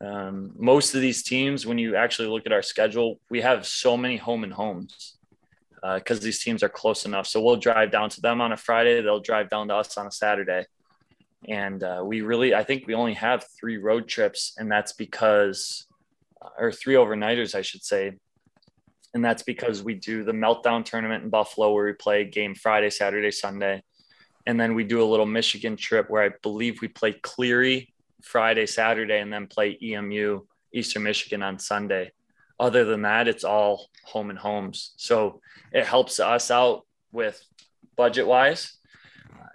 Um, 0.00 0.52
most 0.56 0.94
of 0.94 1.00
these 1.00 1.22
teams, 1.22 1.66
when 1.66 1.78
you 1.78 1.96
actually 1.96 2.28
look 2.28 2.46
at 2.46 2.52
our 2.52 2.62
schedule, 2.62 3.20
we 3.28 3.40
have 3.40 3.66
so 3.66 3.96
many 3.96 4.16
home 4.16 4.44
and 4.44 4.52
homes 4.52 5.16
because 5.94 6.20
uh, 6.20 6.22
these 6.22 6.42
teams 6.42 6.62
are 6.62 6.68
close 6.68 7.04
enough. 7.04 7.26
So 7.26 7.40
we'll 7.40 7.56
drive 7.56 7.90
down 7.90 8.08
to 8.10 8.20
them 8.20 8.40
on 8.40 8.52
a 8.52 8.56
Friday. 8.56 9.00
They'll 9.00 9.20
drive 9.20 9.50
down 9.50 9.68
to 9.68 9.74
us 9.74 9.98
on 9.98 10.06
a 10.06 10.12
Saturday. 10.12 10.66
And 11.48 11.82
uh, 11.82 12.02
we 12.04 12.20
really, 12.20 12.54
I 12.54 12.62
think 12.62 12.86
we 12.86 12.94
only 12.94 13.14
have 13.14 13.44
three 13.58 13.78
road 13.78 14.06
trips, 14.06 14.54
and 14.58 14.70
that's 14.70 14.92
because, 14.92 15.86
or 16.58 16.72
three 16.72 16.94
overnighters, 16.94 17.54
I 17.54 17.62
should 17.62 17.84
say. 17.84 18.12
And 19.14 19.24
that's 19.24 19.42
because 19.42 19.82
we 19.82 19.94
do 19.94 20.24
the 20.24 20.32
meltdown 20.32 20.84
tournament 20.84 21.24
in 21.24 21.30
Buffalo 21.30 21.72
where 21.72 21.86
we 21.86 21.92
play 21.92 22.24
game 22.24 22.54
Friday, 22.54 22.90
Saturday, 22.90 23.30
Sunday. 23.30 23.82
And 24.46 24.58
then 24.58 24.74
we 24.74 24.84
do 24.84 25.02
a 25.02 25.04
little 25.04 25.26
Michigan 25.26 25.76
trip 25.76 26.08
where 26.08 26.22
I 26.22 26.30
believe 26.42 26.80
we 26.80 26.88
play 26.88 27.12
Cleary 27.12 27.92
Friday, 28.22 28.66
Saturday, 28.66 29.20
and 29.20 29.32
then 29.32 29.46
play 29.46 29.78
EMU, 29.82 30.40
Eastern 30.72 31.02
Michigan 31.02 31.42
on 31.42 31.58
Sunday 31.58 32.12
other 32.62 32.84
than 32.84 33.02
that, 33.02 33.26
it's 33.26 33.42
all 33.42 33.90
home 34.04 34.30
and 34.30 34.38
homes. 34.38 34.92
So 34.96 35.40
it 35.72 35.84
helps 35.84 36.20
us 36.20 36.48
out 36.48 36.86
with 37.10 37.44
budget 37.96 38.24
wise. 38.24 38.78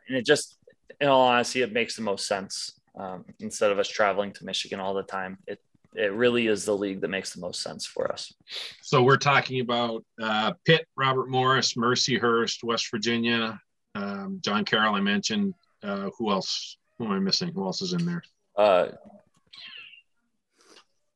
And 0.08 0.18
it 0.18 0.26
just, 0.26 0.58
in 1.00 1.08
all 1.08 1.22
honesty, 1.22 1.62
it 1.62 1.72
makes 1.72 1.96
the 1.96 2.02
most 2.02 2.28
sense 2.28 2.74
um, 3.00 3.24
instead 3.40 3.72
of 3.72 3.80
us 3.80 3.88
traveling 3.88 4.34
to 4.34 4.46
Michigan 4.46 4.82
all 4.82 4.94
the 4.94 5.04
time. 5.04 5.38
It, 5.48 5.60
it 5.96 6.14
really 6.14 6.48
is 6.48 6.66
the 6.66 6.76
league 6.76 7.02
that 7.02 7.10
makes 7.10 7.34
the 7.34 7.42
most 7.42 7.62
sense 7.62 7.86
for 7.86 8.12
us. 8.12 8.34
So 8.82 9.04
we're 9.04 9.18
talking 9.18 9.62
about 9.62 10.04
uh, 10.22 10.54
Pitt, 10.66 10.86
Robert 10.96 11.30
Morris, 11.30 11.74
Mercyhurst, 11.74 12.64
West 12.64 12.90
Virginia, 12.92 13.60
um, 13.96 14.40
John 14.44 14.66
Carroll. 14.66 14.96
I 14.96 15.02
mentioned. 15.02 15.54
Uh, 15.84 16.10
who 16.18 16.32
else? 16.32 16.78
Who 16.98 17.06
am 17.06 17.12
I 17.12 17.20
missing? 17.20 17.52
Who 17.54 17.64
else 17.64 17.82
is 17.82 17.94
in 17.94 18.06
there? 18.06 18.24
Uh, 18.58 18.88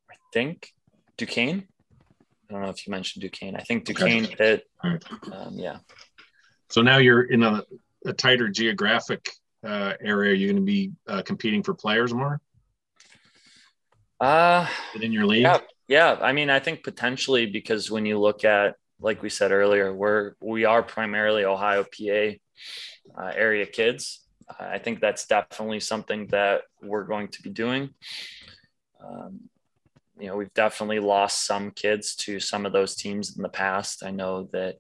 I 0.10 0.16
think 0.34 0.72
Duquesne. 1.18 1.68
I 2.50 2.54
don't 2.54 2.62
know 2.64 2.70
if 2.70 2.86
you 2.86 2.92
mentioned 2.92 3.24
Duquesne. 3.24 3.56
I 3.56 3.62
think 3.62 3.86
Duquesne 3.86 4.26
okay. 4.26 4.36
Pitt. 4.36 4.64
Right. 4.84 5.04
Um, 5.32 5.56
yeah. 5.56 5.78
So 6.70 6.82
now 6.82 6.98
you're 6.98 7.24
in 7.24 7.44
a, 7.44 7.64
a 8.06 8.14
tighter 8.14 8.50
geographic 8.50 9.30
uh, 9.66 9.94
area. 10.02 10.36
You're 10.36 10.52
going 10.52 10.62
to 10.62 10.66
be 10.66 10.92
uh, 11.08 11.22
competing 11.24 11.64
for 11.64 11.74
players 11.74 12.14
more. 12.14 12.40
Uh, 14.22 14.68
within 14.94 15.12
your 15.12 15.26
league. 15.26 15.42
Yeah, 15.42 15.58
yeah. 15.88 16.18
I 16.22 16.32
mean, 16.32 16.52
I 16.52 16.60
think 16.60 16.84
potentially 16.84 17.48
because 17.48 17.90
when 17.90 18.06
you 18.06 18.20
look 18.20 18.46
at, 18.46 18.76
like 19.00 19.24
we 19.24 19.30
said 19.30 19.52
earlier, 19.52 19.92
we're 19.92 20.34
we 20.40 20.64
are 20.64 20.84
primarily 20.84 21.44
Ohio 21.44 21.84
PA 21.84 22.36
uh, 23.20 23.32
area 23.36 23.66
kids. 23.66 24.20
I 24.60 24.78
think 24.78 25.00
that's 25.00 25.26
definitely 25.26 25.80
something 25.80 26.28
that 26.28 26.62
we're 26.84 27.06
going 27.06 27.30
to 27.30 27.42
be 27.42 27.50
doing. 27.50 27.90
Um, 29.04 29.40
you 30.20 30.28
know, 30.28 30.36
we've 30.36 30.54
definitely 30.54 31.00
lost 31.00 31.48
some 31.48 31.72
kids 31.72 32.16
to 32.18 32.40
some 32.40 32.68
of 32.68 32.74
those 32.74 32.96
teams 32.96 33.36
in 33.36 33.42
the 33.42 33.50
past. 33.50 34.04
I 34.04 34.12
know 34.12 34.50
that 34.52 34.76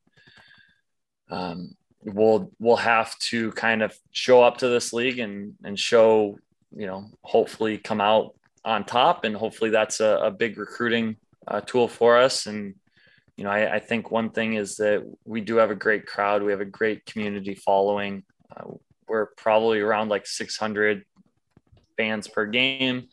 um, 1.32 1.76
we'll 2.04 2.52
we'll 2.60 2.76
have 2.76 3.18
to 3.32 3.52
kind 3.54 3.82
of 3.82 3.98
show 4.12 4.44
up 4.44 4.58
to 4.58 4.68
this 4.68 4.94
league 4.94 5.18
and 5.18 5.56
and 5.64 5.80
show, 5.80 6.38
you 6.76 6.86
know, 6.86 7.06
hopefully 7.24 7.80
come 7.80 8.02
out 8.02 8.36
on 8.64 8.86
top, 8.86 9.24
and 9.24 9.36
hopefully 9.36 9.70
that's 9.70 10.00
a, 10.00 10.18
a 10.24 10.32
big 10.32 10.58
recruiting 10.58 11.18
uh, 11.48 11.62
tool 11.62 11.88
for 11.88 12.18
us. 12.18 12.46
And 12.46 12.76
you 13.38 13.44
know, 13.44 13.50
I, 13.50 13.76
I, 13.76 13.80
think 13.80 14.12
one 14.12 14.30
thing 14.30 14.54
is 14.54 14.76
that 14.78 15.04
we 15.26 15.42
do 15.42 15.56
have 15.56 15.72
a 15.72 15.76
great 15.76 16.06
crowd. 16.06 16.44
We 16.44 16.52
have 16.52 16.62
a 16.62 16.66
great 16.66 17.06
community 17.06 17.56
following. 17.56 18.24
Uh, 18.56 18.74
we're 19.08 19.28
probably 19.38 19.80
around 19.80 20.10
like 20.10 20.28
600 20.28 21.04
fans 21.98 22.28
per 22.28 22.46
game. 22.46 23.08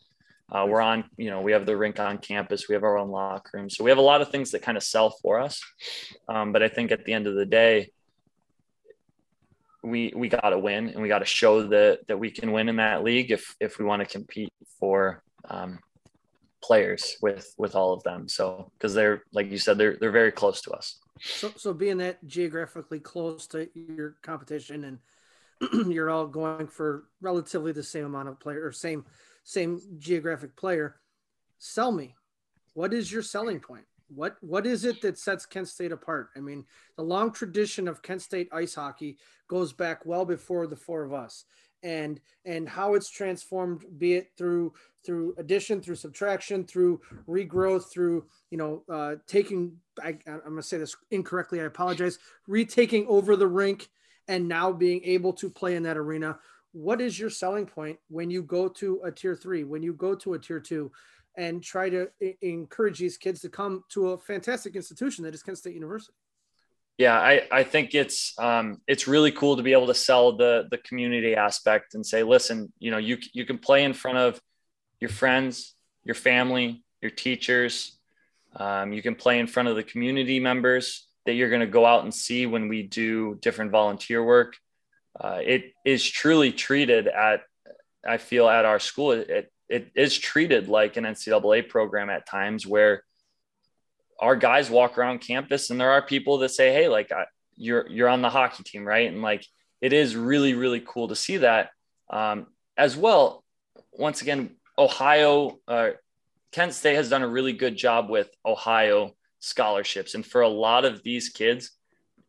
Uh, 0.51 0.67
we're 0.69 0.81
on, 0.81 1.05
you 1.17 1.31
know, 1.31 1.41
we 1.41 1.53
have 1.53 1.67
the 1.67 1.77
rink 1.77 2.01
on 2.01 2.19
campus, 2.19 2.69
we 2.69 2.75
have 2.75 2.85
our 2.85 2.97
own 2.97 3.11
locker 3.11 3.59
room. 3.59 3.69
So 3.69 3.85
we 3.85 3.91
have 3.91 3.99
a 3.99 4.03
lot 4.03 4.23
of 4.23 4.31
things 4.31 4.53
that 4.53 4.63
kind 4.63 4.79
of 4.79 4.83
sell 4.83 5.11
for 5.11 5.39
us. 5.39 5.63
Um, 6.27 6.53
but 6.53 6.63
I 6.63 6.69
think 6.69 6.91
at 6.91 7.05
the 7.05 7.13
end 7.13 7.27
of 7.27 7.35
the 7.35 7.45
day, 7.45 7.91
we 9.83 10.13
we 10.17 10.29
got 10.29 10.51
to 10.51 10.59
win 10.59 10.89
and 10.89 11.01
we 11.01 11.09
got 11.09 11.21
to 11.21 11.25
show 11.25 11.69
that 11.69 12.07
that 12.09 12.19
we 12.19 12.31
can 12.31 12.51
win 12.51 12.69
in 12.69 12.77
that 12.77 13.05
league 13.05 13.31
if 13.31 13.55
if 13.61 13.79
we 13.79 13.85
want 13.85 14.01
to 14.01 14.07
compete 14.07 14.53
for 14.81 15.23
um, 15.49 15.79
players 16.63 17.17
with 17.23 17.55
with 17.59 17.75
all 17.75 17.93
of 17.93 18.03
them. 18.03 18.29
So 18.29 18.71
because 18.77 18.95
they're 18.95 19.25
like 19.33 19.51
you 19.51 19.59
said, 19.59 19.79
they're 19.79 19.97
they're 20.01 20.11
very 20.11 20.33
close 20.33 20.61
to 20.63 20.71
us. 20.73 20.99
So 21.21 21.53
so 21.57 21.73
being 21.73 21.99
that 21.99 22.25
geographically 22.27 23.01
close 23.01 23.47
to 23.49 23.69
your 23.75 24.17
competition 24.23 24.85
and 24.85 24.99
you're 25.93 26.11
all 26.11 26.27
going 26.27 26.69
for 26.69 27.05
relatively 27.21 27.73
the 27.73 27.83
same 27.83 28.05
amount 28.05 28.29
of 28.29 28.39
player 28.39 28.65
or 28.65 28.73
same 28.73 29.05
same 29.45 29.81
geographic 29.99 30.57
player. 30.57 30.97
Sell 31.59 31.91
me. 31.91 32.15
What 32.75 32.95
is 32.95 33.11
your 33.11 33.23
selling 33.23 33.61
point? 33.61 33.85
What 34.09 34.37
what 34.41 34.67
is 34.67 34.85
it 34.85 35.01
that 35.03 35.19
sets 35.19 35.47
Kent 35.47 35.69
State 35.69 35.93
apart? 35.93 36.31
I 36.37 36.41
mean, 36.41 36.65
the 36.97 37.03
long 37.03 37.33
tradition 37.33 37.89
of 37.89 38.03
Kent 38.03 38.23
State 38.23 38.49
ice 38.53 38.75
hockey 38.75 39.19
goes 39.49 39.73
back 39.73 40.07
well 40.07 40.25
before 40.25 40.67
the 40.67 40.77
four 40.77 41.03
of 41.03 41.13
us. 41.13 41.45
And 41.83 42.21
and 42.45 42.69
how 42.69 42.95
it's 42.95 43.11
transformed, 43.11 43.85
be 43.99 44.15
it 44.15 44.31
through 44.37 44.75
through 45.07 45.35
addition, 45.39 45.81
through 45.81 45.95
subtraction, 45.95 46.65
through 46.65 47.01
regrowth, 47.29 47.91
through 47.93 48.27
you 48.51 48.59
know 48.59 48.83
uh, 48.93 49.17
taking. 49.27 49.77
I, 50.03 50.19
I'm 50.27 50.41
going 50.41 50.57
to 50.57 50.63
say 50.63 50.79
this 50.79 50.97
incorrectly. 51.11 51.61
I 51.61 51.65
apologize. 51.65 52.19
Retaking 52.47 53.07
over 53.09 53.37
the 53.37 53.47
rink 53.47 53.89
and 54.27 54.49
now 54.49 54.73
being 54.73 55.03
able 55.05 55.33
to 55.35 55.49
play 55.49 55.77
in 55.77 55.85
that 55.85 55.97
arena 55.97 56.39
what 56.73 57.01
is 57.01 57.19
your 57.19 57.31
selling 57.31 57.67
point 57.67 57.99
when 58.09 58.31
you 58.31 58.43
go 58.43 58.69
to 58.69 59.01
a 59.05 59.11
tier 59.11 59.35
three, 59.35 59.65
when 59.65 59.83
you 59.83 59.93
go 59.93 60.15
to 60.15 60.35
a 60.35 60.39
tier 60.39 60.61
two, 60.61 60.91
and 61.37 61.63
try 61.63 61.89
to 61.89 62.09
encourage 62.43 62.99
these 62.99 63.17
kids 63.17 63.41
to 63.41 63.49
come 63.49 63.85
to 63.89 64.11
a 64.11 64.19
fantastic 64.19 64.75
institution 64.75 65.25
that 65.25 65.35
is 65.35 65.43
Kent 65.43 65.59
State 65.59 65.75
University? 65.75 66.13
Yeah, 66.99 67.17
I, 67.17 67.43
I 67.51 67.63
think 67.63 67.95
it's 67.95 68.35
um, 68.39 68.81
it's 68.89 69.07
really 69.07 69.31
cool 69.31 69.57
to 69.57 69.63
be 69.63 69.73
able 69.73 69.87
to 69.87 69.95
sell 69.95 70.37
the 70.37 70.67
the 70.71 70.79
community 70.79 71.35
aspect 71.37 71.95
and 71.95 72.05
say, 72.05 72.23
listen, 72.23 72.73
you 72.79 72.91
know, 72.91 72.99
you 72.99 73.19
you 73.33 73.45
can 73.45 73.59
play 73.59 73.85
in 73.85 73.93
front 73.93 74.19
of 74.19 74.41
your 75.01 75.11
friends, 75.11 75.75
your 76.05 76.17
family, 76.17 76.83
your 77.01 77.11
teachers. 77.13 77.97
Um, 78.57 78.93
you 78.93 79.03
can 79.03 79.15
play 79.15 79.39
in 79.39 79.47
front 79.47 79.69
of 79.69 79.77
the 79.77 79.83
community 79.85 80.41
members 80.41 81.07
that 81.25 81.35
you're 81.35 81.51
going 81.51 81.61
to 81.61 81.67
go 81.67 81.87
out 81.87 82.03
and 82.03 82.13
see 82.13 82.47
when 82.47 82.69
we 82.69 82.83
do 82.83 83.37
different 83.43 83.71
volunteer 83.71 84.25
work 84.25 84.57
uh, 85.21 85.41
it 85.43 85.73
is 85.85 86.09
truly 86.09 86.53
treated 86.53 87.09
at 87.09 87.43
I 88.07 88.19
feel 88.19 88.49
at 88.49 88.65
our 88.65 88.79
school 88.79 89.13
it 89.13 89.53
it 89.69 89.91
is 89.95 90.17
treated 90.17 90.69
like 90.69 90.97
an 90.97 91.05
NCAA 91.05 91.69
program 91.69 92.09
at 92.09 92.27
times 92.27 92.67
where 92.67 93.03
our 94.19 94.37
guys 94.37 94.71
walk 94.71 94.99
around 94.99 95.21
campus 95.21 95.71
and 95.71 95.81
there 95.81 95.93
are 95.93 96.03
people 96.03 96.39
that 96.39 96.51
say 96.51 96.73
hey 96.73 96.89
like 96.89 97.13
I, 97.13 97.25
you're 97.57 97.89
you're 97.89 98.09
on 98.09 98.23
the 98.23 98.31
hockey 98.31 98.63
team 98.63 98.85
right? 98.85 99.11
And 99.11 99.23
like 99.23 99.45
it 99.81 99.93
is 99.93 100.17
really 100.17 100.55
really 100.55 100.83
cool 100.87 101.09
to 101.09 101.17
see 101.17 101.39
that. 101.39 101.71
Um, 102.11 102.47
as 102.77 102.97
well 102.97 103.45
once 103.93 104.23
again 104.23 104.57
Ohio 104.79 105.59
uh, 105.69 105.91
Kent 106.53 106.75
State 106.75 106.95
has 106.95 107.11
done 107.11 107.23
a 107.23 107.29
really 107.29 107.53
good 107.53 107.77
job 107.77 108.09
with 108.09 108.31
Ohio 108.47 109.13
scholarships. 109.41 110.15
And 110.15 110.25
for 110.25 110.41
a 110.41 110.49
lot 110.49 110.85
of 110.85 111.03
these 111.03 111.29
kids 111.29 111.73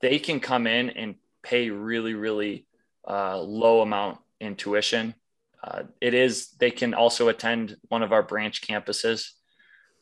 they 0.01 0.19
can 0.19 0.39
come 0.39 0.67
in 0.67 0.89
and 0.91 1.15
pay 1.43 1.69
really 1.69 2.13
really 2.13 2.65
uh, 3.07 3.39
low 3.39 3.81
amount 3.81 4.19
in 4.39 4.55
tuition. 4.55 5.15
Uh, 5.63 5.83
it 5.99 6.13
is, 6.13 6.51
they 6.59 6.71
can 6.71 6.93
also 6.93 7.27
attend 7.27 7.75
one 7.89 8.03
of 8.03 8.13
our 8.13 8.23
branch 8.23 8.61
campuses 8.61 9.31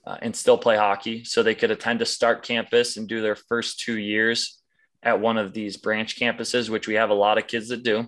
uh, 0.08 0.18
and 0.22 0.34
still 0.34 0.58
play 0.58 0.78
hockey. 0.78 1.26
So 1.26 1.44
they 1.44 1.54
could 1.54 1.70
attend 1.70 2.02
a 2.02 2.06
start 2.06 2.42
campus 2.42 2.96
and 2.96 3.10
do 3.10 3.22
their 3.22 3.36
first 3.36 3.82
two 3.82 3.98
years 3.98 4.62
at 5.04 5.20
one 5.20 5.38
of 5.38 5.54
these 5.54 5.76
branch 5.76 6.18
campuses, 6.18 6.70
which 6.70 6.88
we 6.88 6.94
have 6.94 7.10
a 7.10 7.14
lot 7.14 7.38
of 7.38 7.48
kids 7.48 7.68
that 7.70 7.84
do. 7.84 8.08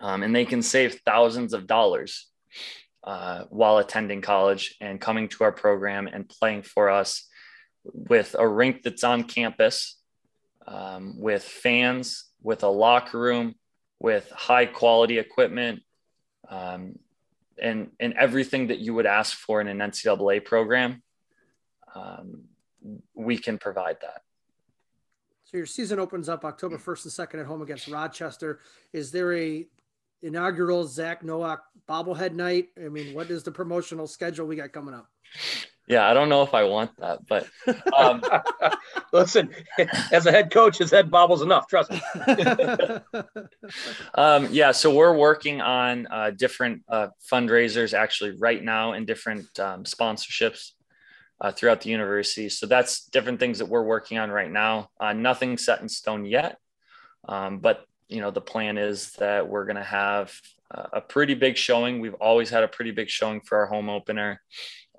Um, 0.00 0.24
and 0.24 0.34
they 0.34 0.44
can 0.44 0.60
save 0.60 1.00
thousands 1.06 1.52
of 1.54 1.68
dollars 1.68 2.28
uh, 3.04 3.44
while 3.50 3.78
attending 3.78 4.22
college 4.22 4.74
and 4.80 5.00
coming 5.00 5.28
to 5.28 5.44
our 5.44 5.52
program 5.52 6.08
and 6.08 6.28
playing 6.28 6.62
for 6.62 6.90
us 6.90 7.28
with 7.84 8.34
a 8.36 8.46
rink 8.46 8.82
that's 8.82 9.04
on 9.04 9.22
campus, 9.22 10.00
um, 10.66 11.14
with 11.20 11.44
fans, 11.44 12.24
with 12.42 12.64
a 12.64 12.68
locker 12.68 13.20
room, 13.20 13.54
with 14.00 14.28
high 14.30 14.66
quality 14.66 15.18
equipment. 15.18 15.80
Um, 16.48 16.98
and 17.62 17.92
and 18.00 18.14
everything 18.14 18.66
that 18.66 18.80
you 18.80 18.94
would 18.94 19.06
ask 19.06 19.36
for 19.36 19.60
in 19.60 19.68
an 19.68 19.78
NCAA 19.78 20.44
program, 20.44 21.03
um, 21.94 22.42
we 23.14 23.38
can 23.38 23.58
provide 23.58 23.96
that. 24.02 24.22
So 25.44 25.58
your 25.58 25.66
season 25.66 25.98
opens 25.98 26.28
up 26.28 26.44
October 26.44 26.78
1st 26.78 27.18
and 27.18 27.28
2nd 27.28 27.40
at 27.40 27.46
home 27.46 27.62
against 27.62 27.88
Rochester. 27.88 28.60
Is 28.92 29.12
there 29.12 29.36
a 29.36 29.66
inaugural 30.22 30.86
Zach 30.86 31.22
Nowak 31.22 31.62
bobblehead 31.88 32.34
night? 32.34 32.68
I 32.82 32.88
mean, 32.88 33.14
what 33.14 33.30
is 33.30 33.42
the 33.42 33.52
promotional 33.52 34.06
schedule 34.06 34.46
we 34.46 34.56
got 34.56 34.72
coming 34.72 34.94
up? 34.94 35.08
Yeah, 35.86 36.08
I 36.08 36.14
don't 36.14 36.30
know 36.30 36.42
if 36.42 36.54
I 36.54 36.64
want 36.64 36.96
that, 36.98 37.26
but 37.26 37.46
um, 37.94 38.22
listen, 39.12 39.50
as 40.10 40.24
a 40.24 40.30
head 40.30 40.50
coach, 40.50 40.78
his 40.78 40.90
head 40.90 41.10
bobbles 41.10 41.42
enough. 41.42 41.68
Trust 41.68 41.90
me. 41.90 42.00
um, 44.14 44.48
yeah, 44.50 44.72
so 44.72 44.94
we're 44.94 45.14
working 45.14 45.60
on 45.60 46.06
uh, 46.06 46.30
different 46.30 46.82
uh, 46.88 47.08
fundraisers 47.30 47.92
actually 47.92 48.30
right 48.38 48.64
now 48.64 48.92
and 48.94 49.06
different 49.06 49.58
um, 49.60 49.84
sponsorships 49.84 50.70
uh, 51.44 51.52
throughout 51.52 51.82
the 51.82 51.90
university. 51.90 52.48
So 52.48 52.64
that's 52.64 53.04
different 53.04 53.38
things 53.38 53.58
that 53.58 53.66
we're 53.66 53.82
working 53.82 54.16
on 54.16 54.30
right 54.30 54.50
now. 54.50 54.88
Uh, 54.98 55.12
nothing 55.12 55.58
set 55.58 55.82
in 55.82 55.90
stone 55.90 56.24
yet, 56.24 56.56
um, 57.28 57.58
but 57.58 57.84
you 58.08 58.22
know 58.22 58.30
the 58.30 58.40
plan 58.40 58.78
is 58.78 59.12
that 59.18 59.46
we're 59.46 59.66
going 59.66 59.76
to 59.76 59.82
have 59.82 60.32
a 60.70 61.02
pretty 61.02 61.34
big 61.34 61.56
showing. 61.58 62.00
We've 62.00 62.14
always 62.14 62.48
had 62.48 62.64
a 62.64 62.68
pretty 62.68 62.92
big 62.92 63.10
showing 63.10 63.42
for 63.42 63.58
our 63.58 63.66
home 63.66 63.90
opener. 63.90 64.40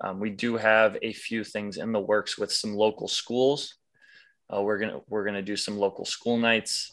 Um, 0.00 0.20
we 0.20 0.30
do 0.30 0.56
have 0.56 0.96
a 1.02 1.12
few 1.12 1.42
things 1.42 1.78
in 1.78 1.90
the 1.90 2.00
works 2.00 2.38
with 2.38 2.52
some 2.52 2.74
local 2.74 3.08
schools. 3.08 3.74
Uh, 4.48 4.62
we're 4.62 4.78
gonna 4.78 5.00
we're 5.08 5.24
gonna 5.24 5.42
do 5.42 5.56
some 5.56 5.76
local 5.76 6.04
school 6.04 6.36
nights. 6.36 6.92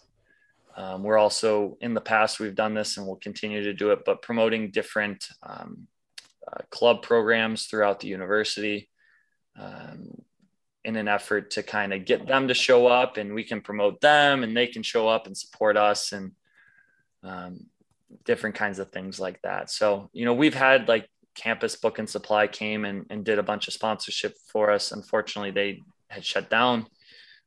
Um, 0.75 1.03
we're 1.03 1.19
also 1.19 1.77
in 1.79 1.93
the 1.93 2.01
past 2.01 2.39
we've 2.39 2.55
done 2.55 2.73
this 2.73 2.97
and 2.97 3.05
we'll 3.05 3.17
continue 3.17 3.61
to 3.61 3.73
do 3.73 3.91
it, 3.91 3.99
but 4.03 4.23
promoting 4.23 4.71
different 4.71 5.27
um, 5.43 5.87
uh, 6.51 6.63
club 6.71 7.03
programs 7.03 7.67
throughout 7.67 7.99
the 7.99 8.07
university 8.07 8.89
um, 9.57 10.21
in 10.83 10.95
an 10.95 11.07
effort 11.07 11.51
to 11.51 11.63
kind 11.63 11.93
of 11.93 12.05
get 12.05 12.27
them 12.27 12.47
to 12.47 12.53
show 12.53 12.87
up 12.87 13.17
and 13.17 13.33
we 13.33 13.43
can 13.43 13.61
promote 13.61 14.01
them 14.01 14.43
and 14.43 14.55
they 14.55 14.67
can 14.67 14.83
show 14.83 15.07
up 15.07 15.27
and 15.27 15.37
support 15.37 15.77
us 15.77 16.11
and 16.11 16.31
um, 17.23 17.65
different 18.25 18.55
kinds 18.55 18.79
of 18.79 18.91
things 18.91 19.19
like 19.19 19.41
that. 19.43 19.69
So 19.69 20.09
you 20.13 20.25
know 20.25 20.33
we've 20.33 20.53
had 20.53 20.87
like 20.87 21.07
campus 21.35 21.75
book 21.75 21.99
and 21.99 22.09
supply 22.09 22.47
came 22.47 22.85
and, 22.85 23.05
and 23.09 23.25
did 23.25 23.39
a 23.39 23.43
bunch 23.43 23.67
of 23.67 23.73
sponsorship 23.73 24.35
for 24.47 24.69
us 24.69 24.91
unfortunately 24.91 25.51
they 25.51 25.79
had 26.09 26.25
shut 26.25 26.49
down 26.49 26.85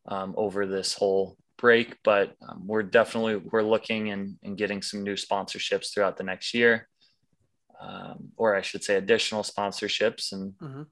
um, 0.08 0.34
over 0.36 0.66
this 0.66 0.94
whole 0.94 1.36
break 1.56 1.96
but 2.02 2.34
um, 2.48 2.66
we're 2.66 2.82
definitely 2.82 3.36
we're 3.36 3.62
looking 3.62 4.10
and, 4.10 4.36
and 4.42 4.58
getting 4.58 4.82
some 4.82 5.02
new 5.02 5.14
sponsorships 5.14 5.92
throughout 5.92 6.16
the 6.16 6.24
next 6.24 6.52
year 6.52 6.88
um, 7.80 8.30
or 8.36 8.56
i 8.56 8.60
should 8.60 8.82
say 8.82 8.96
additional 8.96 9.42
sponsorships 9.42 10.32
and 10.32 10.52
mm-hmm. 10.54 10.82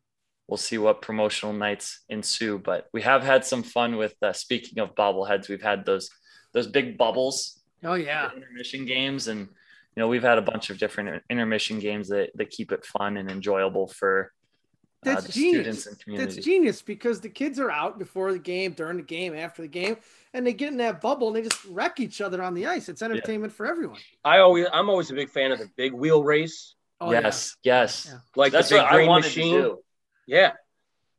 We'll 0.48 0.56
see 0.56 0.78
what 0.78 1.02
promotional 1.02 1.52
nights 1.52 2.00
ensue 2.08 2.58
but 2.58 2.88
we 2.92 3.02
have 3.02 3.22
had 3.22 3.44
some 3.44 3.62
fun 3.62 3.96
with 3.96 4.14
uh, 4.22 4.32
speaking 4.32 4.78
of 4.78 4.94
bobbleheads 4.94 5.48
we've 5.48 5.62
had 5.62 5.84
those 5.84 6.10
those 6.52 6.66
big 6.66 6.98
bubbles 6.98 7.60
oh 7.84 7.94
yeah 7.94 8.30
intermission 8.34 8.84
games 8.84 9.28
and 9.28 9.48
you 9.96 10.00
know, 10.00 10.08
we've 10.08 10.22
had 10.22 10.38
a 10.38 10.42
bunch 10.42 10.70
of 10.70 10.78
different 10.78 11.22
intermission 11.30 11.78
games 11.78 12.08
that, 12.08 12.30
that 12.34 12.50
keep 12.50 12.72
it 12.72 12.84
fun 12.84 13.16
and 13.16 13.30
enjoyable 13.30 13.86
for 13.86 14.32
uh, 15.06 15.14
that's 15.14 15.28
genius. 15.28 15.86
That's 16.06 16.36
genius 16.36 16.82
because 16.82 17.20
the 17.20 17.28
kids 17.28 17.60
are 17.60 17.70
out 17.70 17.98
before 17.98 18.32
the 18.32 18.38
game, 18.38 18.72
during 18.72 18.96
the 18.96 19.02
game, 19.02 19.34
after 19.34 19.62
the 19.62 19.68
game, 19.68 19.98
and 20.32 20.46
they 20.46 20.54
get 20.54 20.72
in 20.72 20.78
that 20.78 21.00
bubble 21.00 21.28
and 21.28 21.36
they 21.36 21.42
just 21.42 21.62
wreck 21.66 22.00
each 22.00 22.20
other 22.20 22.42
on 22.42 22.54
the 22.54 22.66
ice. 22.66 22.88
It's 22.88 23.02
entertainment 23.02 23.52
yeah. 23.52 23.56
for 23.56 23.66
everyone. 23.66 24.00
I 24.24 24.38
always, 24.38 24.66
I'm 24.72 24.88
always 24.88 25.10
a 25.10 25.14
big 25.14 25.28
fan 25.28 25.52
of 25.52 25.58
the 25.58 25.68
big 25.76 25.92
wheel 25.92 26.24
race. 26.24 26.74
Oh, 27.00 27.12
yes, 27.12 27.54
yeah. 27.62 27.82
yes, 27.82 28.08
yeah. 28.10 28.18
like 28.34 28.52
that's 28.52 28.70
the 28.70 28.76
big 28.76 28.88
green 28.88 29.10
machine. 29.10 29.76
Yeah, 30.26 30.52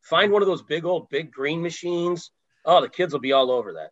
find 0.01 0.31
one 0.31 0.41
of 0.41 0.47
those 0.47 0.63
big 0.63 0.85
old 0.85 1.09
big 1.09 1.31
green 1.31 1.61
machines. 1.61 2.31
Oh, 2.65 2.81
the 2.81 2.89
kids 2.89 3.13
will 3.13 3.19
be 3.19 3.33
all 3.33 3.51
over 3.51 3.73
that. 3.73 3.91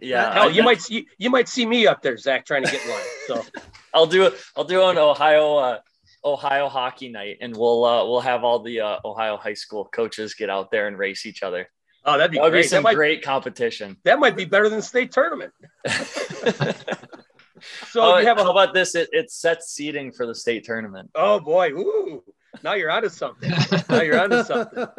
Yeah, 0.00 0.32
hell, 0.32 0.50
you 0.50 0.62
might 0.62 0.80
see 0.80 1.06
you 1.18 1.30
might 1.30 1.48
see 1.48 1.66
me 1.66 1.86
up 1.86 2.02
there, 2.02 2.16
Zach, 2.16 2.46
trying 2.46 2.64
to 2.64 2.70
get 2.70 2.80
one. 2.88 3.02
So 3.26 3.44
I'll 3.94 4.06
do 4.06 4.24
it. 4.24 4.34
I'll 4.56 4.64
do 4.64 4.82
an 4.88 4.96
Ohio 4.96 5.56
uh, 5.56 5.78
Ohio 6.24 6.68
hockey 6.68 7.08
night, 7.08 7.38
and 7.40 7.56
we'll 7.56 7.84
uh, 7.84 8.04
we'll 8.06 8.20
have 8.20 8.44
all 8.44 8.60
the 8.60 8.80
uh, 8.80 8.98
Ohio 9.04 9.36
high 9.36 9.54
school 9.54 9.84
coaches 9.84 10.34
get 10.34 10.50
out 10.50 10.70
there 10.70 10.86
and 10.86 10.96
race 10.96 11.26
each 11.26 11.42
other. 11.42 11.68
Oh, 12.04 12.16
that'd 12.16 12.30
be 12.30 12.38
that 12.38 12.44
would 12.44 12.50
great. 12.50 12.62
be 12.62 12.68
some 12.68 12.82
might, 12.82 12.94
great 12.94 13.22
competition. 13.22 13.96
That 14.04 14.18
might 14.18 14.36
be 14.36 14.44
better 14.44 14.68
than 14.68 14.82
state 14.82 15.12
tournament. 15.12 15.52
so 15.88 15.94
oh, 18.02 18.18
you 18.18 18.26
have 18.26 18.38
a, 18.38 18.42
how 18.42 18.50
about 18.50 18.74
this? 18.74 18.94
It, 18.94 19.08
it 19.12 19.30
sets 19.30 19.72
seating 19.72 20.12
for 20.12 20.26
the 20.26 20.34
state 20.34 20.64
tournament. 20.64 21.10
Oh 21.14 21.40
boy, 21.40 21.70
Ooh, 21.70 22.22
now 22.62 22.74
you're 22.74 22.90
onto 22.90 23.08
something. 23.08 23.50
now 23.88 24.02
you're 24.02 24.20
onto 24.20 24.42
something. 24.44 24.86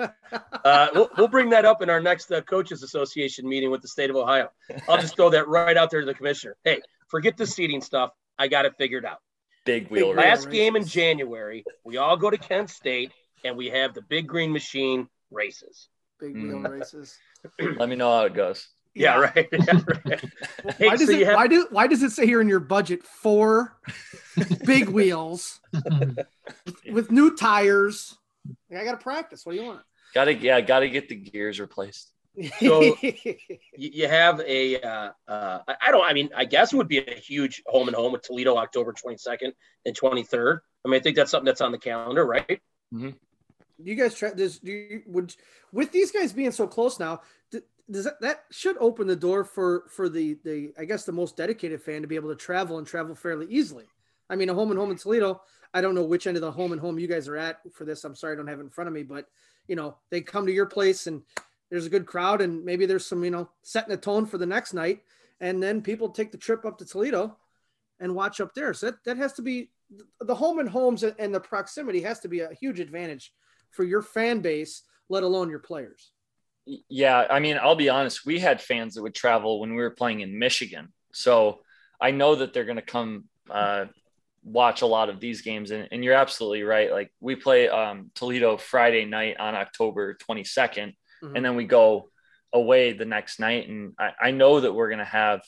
Uh, 0.66 0.88
we'll, 0.93 1.10
we'll 1.18 1.28
bring 1.28 1.49
that 1.49 1.66
up 1.66 1.82
in 1.82 1.89
our 1.89 1.99
next 1.99 2.32
uh, 2.32 2.39
coaches 2.39 2.84
association 2.84 3.47
meeting 3.47 3.70
with 3.70 3.82
the 3.82 3.88
state 3.88 4.10
of 4.10 4.16
Ohio. 4.16 4.49
I'll 4.88 4.97
just 4.97 5.18
throw 5.18 5.30
that 5.32 5.45
right 5.49 5.76
out 5.76 5.91
there 5.91 5.99
to 5.99 6.06
the 6.06 6.14
commissioner. 6.14 6.56
Hey, 6.64 6.80
forget 7.10 7.36
the 7.36 7.45
seating 7.45 7.82
stuff. 7.82 8.12
I 8.39 8.47
got 8.47 8.66
it 8.66 8.74
figured 8.78 9.04
out. 9.06 9.18
Big 9.66 9.89
wheel. 9.89 10.14
Last 10.14 10.49
game 10.49 10.78
in 10.78 10.86
January, 10.86 11.66
we 11.84 11.97
all 11.97 12.16
go 12.16 12.30
to 12.30 12.38
Kent 12.38 12.70
State 12.70 13.12
and 13.43 13.58
we 13.58 13.68
have 13.68 13.93
the 13.93 14.01
big 14.01 14.26
green 14.26 14.54
machine 14.54 15.10
races. 15.32 15.89
Big 16.20 16.34
wheel 16.34 16.60
mm. 16.60 16.80
races. 16.80 17.18
Let 17.60 17.89
me 17.89 17.97
know 17.97 18.12
how 18.12 18.24
it 18.24 18.34
goes. 18.34 18.70
Yeah, 18.96 19.16
yeah. 19.16 19.32
right. 19.36 19.48
Yeah, 19.52 19.82
right. 20.06 20.22
hey, 20.78 20.88
why 20.88 20.98
does 20.98 21.08
so 21.08 21.14
it 21.14 21.26
have... 21.26 21.36
why 21.36 21.48
do 21.48 21.68
why 21.72 21.88
does 21.88 22.04
it 22.04 22.12
say 22.12 22.26
here 22.26 22.41
in 22.41 22.48
your 22.48 22.60
budget 22.60 23.04
four 23.04 23.78
big 24.66 24.89
wheels 24.89 25.60
with 26.91 27.12
new 27.12 27.36
tires? 27.36 28.18
I 28.72 28.84
got 28.84 28.91
to 28.91 28.98
practice. 28.98 29.46
What 29.46 29.54
do 29.54 29.62
you 29.62 29.66
want? 29.66 29.82
Got 30.14 30.26
to 30.26 30.36
yeah, 30.36 30.62
got 30.62 30.80
to 30.80 30.89
get 30.89 31.10
the 31.10 31.16
gears 31.16 31.60
replaced. 31.60 32.14
So 32.60 32.96
you 33.78 34.08
have 34.08 34.39
a, 34.41 34.82
uh, 34.82 35.12
uh, 35.28 35.60
I 35.68 35.91
don't, 35.91 36.04
I 36.04 36.14
mean, 36.14 36.30
I 36.36 36.46
guess 36.46 36.74
it 36.74 36.78
would 36.78 36.88
be 36.88 36.98
a 36.98 37.14
huge 37.14 37.62
home 37.68 37.88
and 37.88 37.96
home 37.96 38.12
with 38.12 38.24
Toledo 38.24 38.58
October 38.58 38.91
22nd 38.91 39.52
and 39.86 39.96
23rd. 39.96 40.60
I 40.84 40.89
mean, 40.89 41.00
I 41.00 41.04
think 41.04 41.16
that's 41.16 41.30
something 41.30 41.46
that's 41.46 41.62
on 41.62 41.72
the 41.72 41.78
calendar, 41.78 42.26
right? 42.26 42.60
Mm-hmm. 42.91 43.10
Do 43.10 43.91
you 43.91 43.96
guys 43.96 44.16
try 44.16 44.32
this? 44.32 44.60
Do 44.60 44.72
you 44.72 45.04
would 45.08 45.36
with 45.72 45.91
these 45.91 46.12
guys 46.12 46.32
being 46.32 46.52
so 46.52 46.68
close 46.68 47.00
now? 47.00 47.22
Does 47.92 48.06
that, 48.06 48.22
that 48.22 48.44
should 48.50 48.78
open 48.78 49.08
the 49.08 49.16
door 49.16 49.44
for 49.44 49.86
for 49.90 50.08
the 50.08 50.38
the 50.44 50.74
I 50.78 50.86
guess 50.86 51.04
the 51.04 51.12
most 51.12 51.36
dedicated 51.36 51.82
fan 51.82 52.02
to 52.02 52.08
be 52.08 52.16
able 52.16 52.30
to 52.30 52.36
travel 52.36 52.78
and 52.78 52.88
travel 52.88 53.14
fairly 53.14 53.48
easily. 53.50 53.86
I 54.30 54.36
mean, 54.36 54.50
a 54.50 54.54
home 54.54 54.72
and 54.72 54.80
home 54.80 54.92
in 54.92 54.98
Toledo. 54.98 55.42
I 55.74 55.82
don't 55.82 55.96
know 55.96 56.04
which 56.04 56.28
end 56.28 56.38
of 56.38 56.42
the 56.42 56.52
home 56.52 56.72
and 56.72 56.80
home 56.80 56.98
you 56.98 57.08
guys 57.08 57.28
are 57.28 57.38
at 57.38 57.60
for 57.74 57.84
this. 57.84 58.04
I'm 58.04 58.16
sorry, 58.16 58.34
I 58.34 58.36
don't 58.38 58.48
have 58.48 58.60
it 58.60 58.64
in 58.64 58.70
front 58.70 58.88
of 58.88 58.94
me, 58.94 59.04
but 59.04 59.28
you 59.68 59.76
know, 59.76 59.98
they 60.12 60.22
come 60.22 60.46
to 60.46 60.52
your 60.52 60.66
place 60.66 61.08
and 61.08 61.22
there's 61.70 61.86
a 61.86 61.90
good 61.90 62.06
crowd 62.06 62.42
and 62.42 62.64
maybe 62.64 62.86
there's 62.86 63.06
some, 63.06 63.24
you 63.24 63.32
know, 63.32 63.50
setting 63.64 63.90
the 63.90 63.98
tone 63.98 64.26
for 64.26 64.38
the 64.38 64.46
next 64.46 64.74
night. 64.74 65.02
And 65.42 65.62
then 65.62 65.82
people 65.82 66.10
take 66.10 66.32
the 66.32 66.38
trip 66.38 66.66
up 66.66 66.78
to 66.78 66.86
Toledo 66.86 67.38
and 68.00 68.16
watch 68.16 68.40
up 68.40 68.54
there. 68.54 68.74
So 68.74 68.88
that, 68.88 69.04
that 69.06 69.18
has 69.18 69.34
to 69.34 69.42
be 69.42 69.72
the 70.22 70.36
home 70.36 70.60
and 70.60 70.70
homes 70.70 71.04
and 71.04 71.34
the 71.34 71.40
proximity 71.40 72.02
has 72.02 72.20
to 72.22 72.28
be 72.28 72.42
a 72.42 72.54
huge 72.54 72.80
advantage 72.80 73.34
for 73.72 73.84
your 73.84 74.02
fan 74.02 74.40
base, 74.40 74.84
let 75.10 75.24
alone 75.24 75.50
your 75.50 75.60
players. 75.60 76.12
Yeah. 76.66 77.26
I 77.30 77.39
mean, 77.39 77.57
I'll 77.61 77.76
be 77.76 77.89
honest, 77.89 78.26
we 78.26 78.39
had 78.39 78.61
fans 78.61 78.95
that 78.95 79.01
would 79.01 79.16
travel 79.16 79.59
when 79.59 79.72
we 79.72 79.82
were 79.82 79.91
playing 79.91 80.22
in 80.22 80.39
Michigan. 80.39 80.93
So 81.14 81.61
I 81.99 82.11
know 82.11 82.36
that 82.36 82.53
they're 82.53 82.66
going 82.66 82.78
to 82.78 82.82
come 82.82 83.26
uh, 83.49 83.86
watch 84.43 84.82
a 84.82 84.86
lot 84.86 85.09
of 85.09 85.20
these 85.20 85.41
games. 85.41 85.72
And, 85.72 85.88
and 85.91 86.03
you're 86.03 86.14
absolutely 86.14 86.64
right. 86.64 86.91
Like 86.91 87.11
we 87.20 87.36
play 87.36 87.70
um, 87.70 88.11
Toledo 88.16 88.57
Friday 88.57 89.05
night 89.05 89.38
on 89.39 89.55
October 89.55 90.18
22nd 90.30 90.95
mm-hmm. 91.24 91.36
and 91.36 91.45
then 91.45 91.55
we 91.55 91.66
go 91.66 92.09
away 92.51 92.93
the 92.93 93.05
next 93.05 93.39
night. 93.39 93.68
And 93.68 93.93
I, 93.99 94.11
I 94.22 94.32
know 94.32 94.59
that 94.59 94.74
we're 94.74 94.89
going 94.89 94.99
to 94.99 95.05
have 95.05 95.41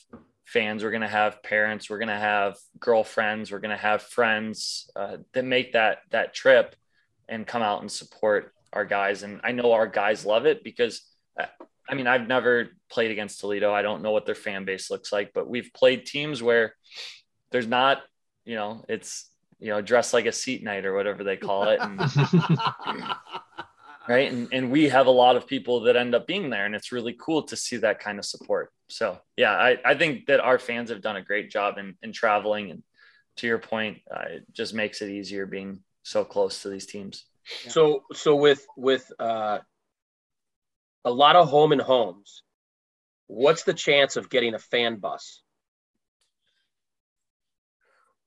fans, 0.44 0.82
we're 0.82 0.90
going 0.90 1.02
to 1.02 1.08
have 1.08 1.42
parents, 1.42 1.90
we're 1.90 1.98
going 1.98 2.08
to 2.08 2.14
have 2.14 2.56
girlfriends, 2.78 3.50
we're 3.50 3.58
going 3.58 3.76
to 3.76 3.82
have 3.82 4.02
friends 4.02 4.90
uh, 4.96 5.18
that 5.34 5.44
make 5.44 5.72
that 5.72 5.98
that 6.10 6.34
trip 6.34 6.74
and 7.28 7.46
come 7.46 7.62
out 7.62 7.80
and 7.80 7.90
support 7.90 8.52
our 8.76 8.84
guys. 8.84 9.22
And 9.22 9.40
I 9.42 9.52
know 9.52 9.72
our 9.72 9.86
guys 9.86 10.24
love 10.24 10.46
it 10.46 10.62
because. 10.62 11.02
Uh, 11.38 11.46
I 11.88 11.94
mean, 11.94 12.08
I've 12.08 12.26
never 12.26 12.70
played 12.90 13.12
against 13.12 13.38
Toledo. 13.38 13.72
I 13.72 13.82
don't 13.82 14.02
know 14.02 14.10
what 14.10 14.26
their 14.26 14.34
fan 14.34 14.64
base 14.64 14.90
looks 14.90 15.12
like, 15.12 15.30
but 15.32 15.48
we've 15.48 15.70
played 15.72 16.04
teams 16.04 16.42
where 16.42 16.74
there's 17.52 17.68
not, 17.68 18.02
you 18.44 18.56
know, 18.56 18.84
it's 18.88 19.30
you 19.60 19.68
know, 19.68 19.80
dressed 19.80 20.12
like 20.12 20.26
a 20.26 20.32
seat 20.32 20.64
night 20.64 20.84
or 20.84 20.94
whatever 20.94 21.22
they 21.22 21.36
call 21.36 21.68
it. 21.68 21.78
And, 21.80 22.00
right 24.08 24.30
and, 24.30 24.48
and 24.52 24.70
we 24.70 24.88
have 24.88 25.06
a 25.06 25.10
lot 25.10 25.36
of 25.36 25.46
people 25.46 25.80
that 25.80 25.96
end 25.96 26.14
up 26.14 26.26
being 26.26 26.50
there 26.50 26.66
and 26.66 26.74
it's 26.74 26.92
really 26.92 27.16
cool 27.18 27.42
to 27.42 27.56
see 27.56 27.76
that 27.76 27.98
kind 27.98 28.18
of 28.18 28.24
support 28.24 28.72
so 28.88 29.18
yeah 29.36 29.52
i, 29.52 29.76
I 29.84 29.94
think 29.94 30.26
that 30.26 30.40
our 30.40 30.58
fans 30.58 30.90
have 30.90 31.00
done 31.00 31.16
a 31.16 31.22
great 31.22 31.50
job 31.50 31.78
in, 31.78 31.96
in 32.02 32.12
traveling 32.12 32.70
and 32.70 32.82
to 33.36 33.46
your 33.46 33.58
point 33.58 33.98
uh, 34.10 34.24
it 34.28 34.44
just 34.52 34.74
makes 34.74 35.02
it 35.02 35.10
easier 35.10 35.46
being 35.46 35.80
so 36.02 36.24
close 36.24 36.62
to 36.62 36.68
these 36.68 36.86
teams 36.86 37.24
so 37.68 38.04
so 38.12 38.34
with 38.36 38.66
with 38.76 39.10
uh, 39.18 39.58
a 41.04 41.10
lot 41.10 41.36
of 41.36 41.48
home 41.48 41.72
and 41.72 41.80
homes 41.80 42.42
what's 43.26 43.64
the 43.64 43.74
chance 43.74 44.16
of 44.16 44.28
getting 44.30 44.54
a 44.54 44.58
fan 44.58 44.96
bus 44.96 45.42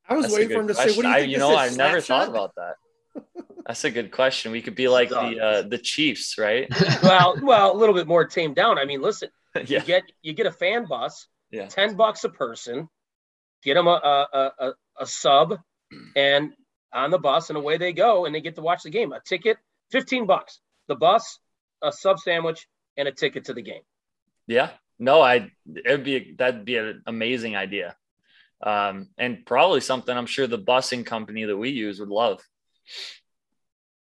I 0.09 0.15
was 0.15 0.24
That's 0.26 0.34
waiting 0.34 0.49
for 0.49 0.61
him 0.61 0.67
to 0.70 0.74
say, 0.74 0.91
"What 0.95 1.03
do 1.03 1.07
you 1.07 1.13
I- 1.13 1.20
you 1.20 1.38
know, 1.38 1.55
I've 1.55 1.78
never 1.78 2.01
thought 2.01 2.30
about 2.30 2.55
that. 2.55 2.78
That's 3.65 3.84
a 3.84 3.91
good 3.91 4.09
question. 4.11 4.51
We 4.51 4.63
could 4.63 4.74
be 4.74 4.88
like 4.88 5.09
the 5.09 5.39
uh, 5.39 5.61
the 5.61 5.78
Chiefs, 5.78 6.39
right? 6.39 6.67
well, 7.03 7.38
well, 7.43 7.72
a 7.72 7.78
little 7.78 7.93
bit 7.93 8.07
more 8.07 8.26
tamed 8.26 8.55
down. 8.55 8.80
I 8.80 8.86
mean, 8.86 9.01
listen, 9.01 9.30
you 9.67 9.80
get 9.82 10.03
you 10.24 10.34
get 10.34 10.47
a 10.47 10.51
fan 10.51 10.86
bus, 10.88 11.28
yeah, 11.51 11.67
ten 11.67 11.95
bucks 11.95 12.24
a 12.24 12.30
person, 12.30 12.89
get 13.63 13.76
them 13.76 13.88
a 13.88 13.91
a, 14.34 14.51
a 14.59 14.74
a 15.01 15.05
sub, 15.05 15.59
and 16.15 16.53
on 16.93 17.11
the 17.11 17.19
bus, 17.19 17.49
and 17.49 17.57
away 17.57 17.77
they 17.77 17.93
go, 17.93 18.25
and 18.25 18.33
they 18.33 18.41
get 18.41 18.55
to 18.55 18.61
watch 18.61 18.83
the 18.83 18.89
game. 18.89 19.11
A 19.13 19.19
ticket, 19.19 19.57
fifteen 19.91 20.25
bucks. 20.25 20.59
The 20.87 20.95
bus, 20.95 21.39
a 21.83 21.91
sub 21.91 22.19
sandwich, 22.19 22.67
and 22.97 23.07
a 23.07 23.11
ticket 23.11 23.45
to 23.45 23.53
the 23.53 23.61
game. 23.61 23.81
yeah. 24.47 24.71
No, 25.01 25.21
I 25.21 25.49
it'd 25.85 26.03
be 26.03 26.35
that'd 26.37 26.65
be 26.65 26.75
an 26.75 27.03
amazing 27.07 27.55
idea, 27.55 27.95
um, 28.61 29.07
and 29.17 29.45
probably 29.45 29.79
something 29.79 30.15
I'm 30.17 30.25
sure 30.25 30.45
the 30.45 30.59
busing 30.59 31.05
company 31.05 31.45
that 31.45 31.55
we 31.55 31.69
use 31.69 32.01
would 32.01 32.09
love. 32.09 32.41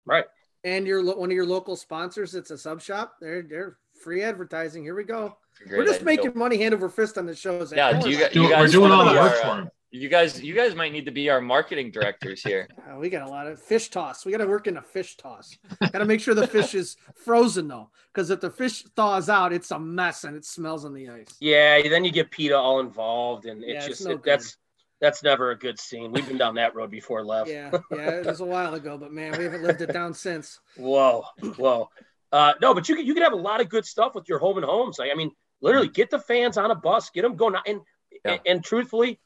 Right. 0.05 0.25
And 0.65 0.87
your 0.87 1.03
lo- 1.03 1.17
one 1.17 1.31
of 1.31 1.35
your 1.35 1.47
local 1.47 1.77
sponsors, 1.77 2.35
it's 2.35 2.51
a 2.51 2.59
sub 2.59 2.83
shop. 2.83 3.15
They're 3.23 3.43
they're 3.43 3.79
free 4.03 4.23
advertising. 4.23 4.83
Here 4.83 4.95
we 4.95 5.05
go. 5.05 5.37
We're 5.71 5.85
just 5.85 6.03
idea. 6.03 6.05
making 6.05 6.33
money 6.39 6.59
hand 6.59 6.75
over 6.75 6.89
fist 6.91 7.17
on 7.19 7.25
the 7.25 7.35
shows. 7.35 7.73
Yeah, 7.73 7.93
Don't 7.93 8.03
do 8.05 8.11
you 8.11 8.19
guys- 8.19 8.37
about 8.37 8.45
it. 8.45 8.49
Do- 8.49 8.57
we're 8.61 8.67
doing 8.69 8.93
all 8.93 9.05
the 9.07 9.13
work 9.19 9.35
for 9.41 9.47
uh, 9.47 9.57
him. 9.63 9.69
You 9.95 10.09
guys, 10.09 10.43
you 10.43 10.55
guys 10.55 10.75
might 10.75 10.91
need 10.91 11.05
to 11.05 11.11
be 11.11 11.29
our 11.29 11.43
marketing 11.43 11.91
directors 11.91 12.43
here. 12.43 12.67
Uh, 12.93 12.97
we 12.99 13.09
got 13.09 13.23
a 13.23 13.31
lot 13.31 13.47
of 13.47 13.61
fish 13.63 13.89
toss. 13.91 14.27
We 14.27 14.33
got 14.33 14.39
to 14.39 14.47
work 14.47 14.67
in 14.67 14.77
a 14.77 14.83
fish 14.83 15.17
toss. 15.17 15.57
got 15.81 15.99
to 16.01 16.05
make 16.05 16.21
sure 16.21 16.35
the 16.35 16.47
fish 16.49 16.75
is 16.75 16.97
frozen 17.15 17.69
though, 17.69 17.91
because 18.13 18.29
if 18.31 18.41
the 18.41 18.51
fish 18.51 18.83
thaws 18.97 19.29
out, 19.29 19.53
it's 19.53 19.71
a 19.71 19.79
mess 19.79 20.25
and 20.25 20.37
it 20.37 20.45
smells 20.45 20.85
on 20.85 20.93
the 20.93 21.09
ice. 21.09 21.37
Yeah, 21.41 21.81
then 21.89 22.05
you 22.05 22.11
get 22.11 22.31
PETA 22.33 22.57
all 22.57 22.81
involved, 22.81 23.47
and 23.47 23.63
Yeah, 23.63 23.77
it's 23.77 23.87
it's 23.87 23.99
just 23.99 24.09
no 24.09 24.15
it- 24.15 24.25
that's 24.25 24.57
that's 25.01 25.23
never 25.23 25.53
a 25.53 25.59
good 25.59 25.79
scene. 25.79 26.11
We've 26.13 26.27
been 26.27 26.39
down 26.39 26.57
that 26.57 26.75
road 26.75 26.91
before, 26.91 27.25
left. 27.25 27.51
Yeah, 27.51 27.71
yeah, 27.93 28.11
it 28.11 28.27
was 28.27 28.41
a 28.41 28.45
while 28.45 28.75
ago, 28.75 28.99
but 28.99 29.13
man, 29.13 29.39
we 29.39 29.45
haven't 29.45 29.63
lived 29.63 29.81
it 29.81 29.93
down 29.93 30.13
since. 30.13 30.59
Whoa, 30.77 31.25
whoa. 31.57 31.89
Uh, 32.33 32.55
no, 32.61 32.75
but 32.75 32.89
you 32.89 32.97
could 32.97 33.07
you 33.07 33.15
could 33.15 33.23
have 33.23 33.33
a 33.33 33.37
lot 33.37 33.61
of 33.61 33.69
good 33.69 33.87
stuff 33.87 34.15
with 34.17 34.29
your 34.29 34.39
home 34.41 34.57
and 34.57 34.67
homes. 34.67 34.99
Like, 34.99 35.11
I 35.13 35.15
mean, 35.15 35.31
literally, 35.61 35.89
get 35.89 36.11
the 36.11 36.19
fans 36.19 36.59
on 36.59 36.71
a 36.73 36.75
bus, 36.75 37.11
get 37.11 37.23
them 37.23 37.37
going. 37.37 37.55
And 37.67 37.81
Yeah. 38.25 38.33
and, 38.33 38.41
and 38.47 38.65
truthfully, 38.65 39.21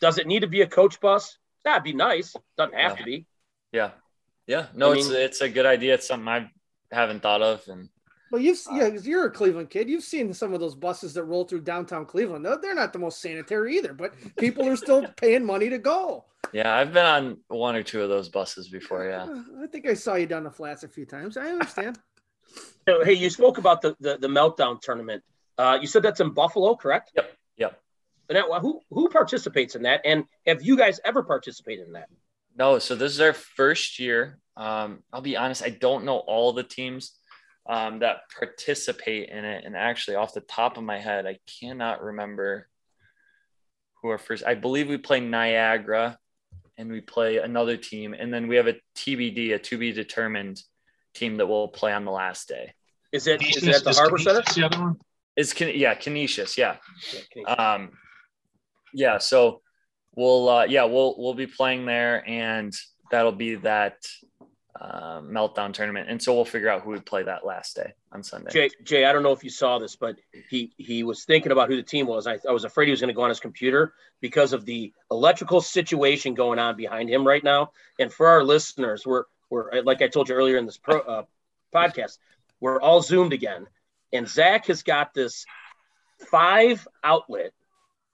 does 0.00 0.18
it 0.18 0.26
need 0.26 0.40
to 0.40 0.46
be 0.48 0.62
a 0.62 0.66
coach 0.66 1.00
bus? 1.00 1.38
That'd 1.64 1.84
be 1.84 1.92
nice. 1.92 2.34
Doesn't 2.56 2.74
have 2.74 2.92
Yeah. 2.92 2.96
to 2.98 3.04
be. 3.04 3.26
Yeah, 3.72 3.90
yeah. 4.46 4.66
No, 4.74 4.92
I 4.92 4.96
it's 4.96 5.08
mean- 5.08 5.16
it's 5.20 5.40
a 5.40 5.48
good 5.48 5.66
idea. 5.66 5.94
It's 5.94 6.06
something 6.08 6.28
I 6.28 6.50
haven't 6.90 7.20
thought 7.22 7.42
of, 7.42 7.66
and 7.68 7.88
Well, 8.32 8.40
you've 8.42 8.58
yeah, 8.72 8.88
'cause 8.90 9.06
you're 9.06 9.26
a 9.26 9.30
Cleveland 9.30 9.70
kid. 9.70 9.88
You've 9.88 10.04
seen 10.04 10.32
some 10.34 10.52
of 10.54 10.60
those 10.60 10.74
buses 10.74 11.14
that 11.14 11.24
roll 11.24 11.44
through 11.44 11.62
downtown 11.62 12.06
Cleveland. 12.06 12.44
They're, 12.46 12.58
they're 12.58 12.74
not 12.74 12.92
the 12.92 12.98
most 12.98 13.20
sanitary 13.20 13.76
either, 13.76 13.92
but 13.92 14.12
people 14.36 14.66
are 14.68 14.76
still 14.76 15.06
paying 15.16 15.44
money 15.44 15.68
to 15.70 15.78
go. 15.78 16.24
yeah, 16.52 16.74
I've 16.74 16.92
been 16.92 17.06
on 17.06 17.38
one 17.48 17.76
or 17.76 17.82
two 17.82 18.02
of 18.02 18.08
those 18.08 18.28
buses 18.28 18.68
before. 18.68 19.04
Yeah, 19.08 19.24
Uh, 19.24 19.62
I 19.62 19.66
think 19.66 19.86
I 19.86 19.94
saw 19.94 20.14
you 20.14 20.26
down 20.26 20.44
the 20.44 20.50
flats 20.50 20.82
a 20.84 20.88
few 20.88 21.04
times. 21.06 21.36
I 21.36 21.48
understand. 21.50 21.98
So, 22.88 23.04
hey, 23.04 23.12
you 23.12 23.30
spoke 23.30 23.58
about 23.58 23.80
the 23.82 23.94
the, 24.00 24.18
the 24.18 24.26
meltdown 24.26 24.80
tournament. 24.80 25.22
Uh, 25.56 25.78
you 25.80 25.86
said 25.86 26.02
that's 26.02 26.18
in 26.18 26.30
Buffalo, 26.30 26.74
correct? 26.74 27.12
Yep, 27.14 27.30
yep. 28.30 28.44
And 28.44 28.52
that, 28.54 28.60
who 28.60 28.80
who 28.90 29.08
participates 29.08 29.74
in 29.74 29.82
that? 29.82 30.00
And 30.04 30.24
have 30.46 30.62
you 30.62 30.76
guys 30.76 31.00
ever 31.04 31.22
participated 31.22 31.86
in 31.86 31.92
that? 31.94 32.08
No, 32.56 32.78
so 32.78 32.94
this 32.94 33.12
is 33.12 33.20
our 33.20 33.32
first 33.32 33.98
year. 33.98 34.38
Um, 34.56 35.02
I'll 35.12 35.20
be 35.20 35.36
honest, 35.36 35.62
I 35.62 35.70
don't 35.70 36.04
know 36.04 36.18
all 36.18 36.52
the 36.52 36.62
teams 36.62 37.12
um, 37.68 38.00
that 38.00 38.22
participate 38.38 39.28
in 39.30 39.44
it. 39.44 39.64
And 39.64 39.76
actually, 39.76 40.16
off 40.16 40.34
the 40.34 40.40
top 40.40 40.76
of 40.76 40.84
my 40.84 40.98
head, 40.98 41.26
I 41.26 41.38
cannot 41.60 42.02
remember 42.02 42.68
who 44.02 44.08
our 44.08 44.18
first. 44.18 44.44
I 44.44 44.54
believe 44.54 44.88
we 44.88 44.98
play 44.98 45.20
Niagara, 45.20 46.18
and 46.76 46.90
we 46.90 47.00
play 47.00 47.38
another 47.38 47.76
team, 47.76 48.14
and 48.18 48.32
then 48.32 48.48
we 48.48 48.56
have 48.56 48.66
a 48.66 48.76
TBD, 48.96 49.54
a 49.54 49.58
to 49.58 49.78
be 49.78 49.92
determined 49.92 50.62
team 51.14 51.36
that 51.36 51.46
will 51.46 51.68
play 51.68 51.92
on 51.92 52.04
the 52.04 52.10
last 52.10 52.48
day. 52.48 52.72
Is 53.12 53.26
it 53.26 53.42
is 53.42 53.56
it 53.56 53.60
Canisius- 53.60 53.76
at 53.76 53.84
the 53.84 53.90
is 53.90 53.98
Harbor 53.98 54.18
Center? 54.18 54.42
Canisius 54.42 54.54
The 54.54 54.64
other 54.66 54.80
one? 54.80 54.96
It's 55.36 55.52
Can- 55.52 55.76
yeah, 55.76 55.94
Canisius, 55.94 56.56
yeah. 56.56 56.76
Yeah, 57.12 57.20
can 57.32 57.58
um 57.58 57.90
yeah 58.94 59.18
so 59.18 59.60
we'll 60.16 60.48
uh 60.48 60.64
yeah 60.64 60.84
we'll 60.84 61.14
we'll 61.18 61.34
be 61.34 61.46
playing 61.46 61.86
there 61.86 62.28
and 62.28 62.74
that'll 63.10 63.32
be 63.32 63.56
that 63.56 63.96
uh, 64.80 65.20
meltdown 65.20 65.74
tournament 65.74 66.08
and 66.08 66.22
so 66.22 66.34
we'll 66.34 66.44
figure 66.44 66.68
out 66.68 66.82
who 66.82 66.90
we 66.90 67.00
play 67.00 67.22
that 67.22 67.44
last 67.44 67.76
day 67.76 67.92
on 68.12 68.22
sunday 68.22 68.50
Jay, 68.50 68.70
Jay, 68.82 69.04
I 69.04 69.12
don't 69.12 69.22
know 69.22 69.32
if 69.32 69.44
you 69.44 69.50
saw 69.50 69.78
this, 69.78 69.94
but 69.94 70.16
he 70.48 70.72
he 70.78 71.02
was 71.02 71.24
thinking 71.24 71.52
about 71.52 71.68
who 71.68 71.76
the 71.76 71.82
team 71.82 72.06
was. 72.06 72.26
I, 72.26 72.38
I 72.48 72.52
was 72.52 72.64
afraid 72.64 72.86
he 72.86 72.92
was 72.92 73.00
going 73.00 73.08
to 73.08 73.14
go 73.14 73.22
on 73.22 73.28
his 73.28 73.40
computer 73.40 73.92
because 74.20 74.54
of 74.54 74.64
the 74.64 74.92
electrical 75.10 75.60
situation 75.60 76.32
going 76.34 76.58
on 76.58 76.76
behind 76.76 77.10
him 77.10 77.26
right 77.26 77.44
now. 77.44 77.72
And 77.98 78.10
for 78.10 78.26
our 78.26 78.42
listeners, 78.42 79.06
we're 79.06 79.24
we're 79.50 79.82
like 79.82 80.00
I 80.00 80.08
told 80.08 80.28
you 80.28 80.34
earlier 80.34 80.56
in 80.56 80.64
this 80.64 80.78
pro, 80.78 81.00
uh, 81.00 81.22
podcast, 81.74 82.18
we're 82.60 82.80
all 82.80 83.02
zoomed 83.02 83.34
again, 83.34 83.66
and 84.12 84.26
Zach 84.26 84.66
has 84.66 84.82
got 84.82 85.12
this 85.12 85.44
five 86.30 86.86
outlet 87.04 87.52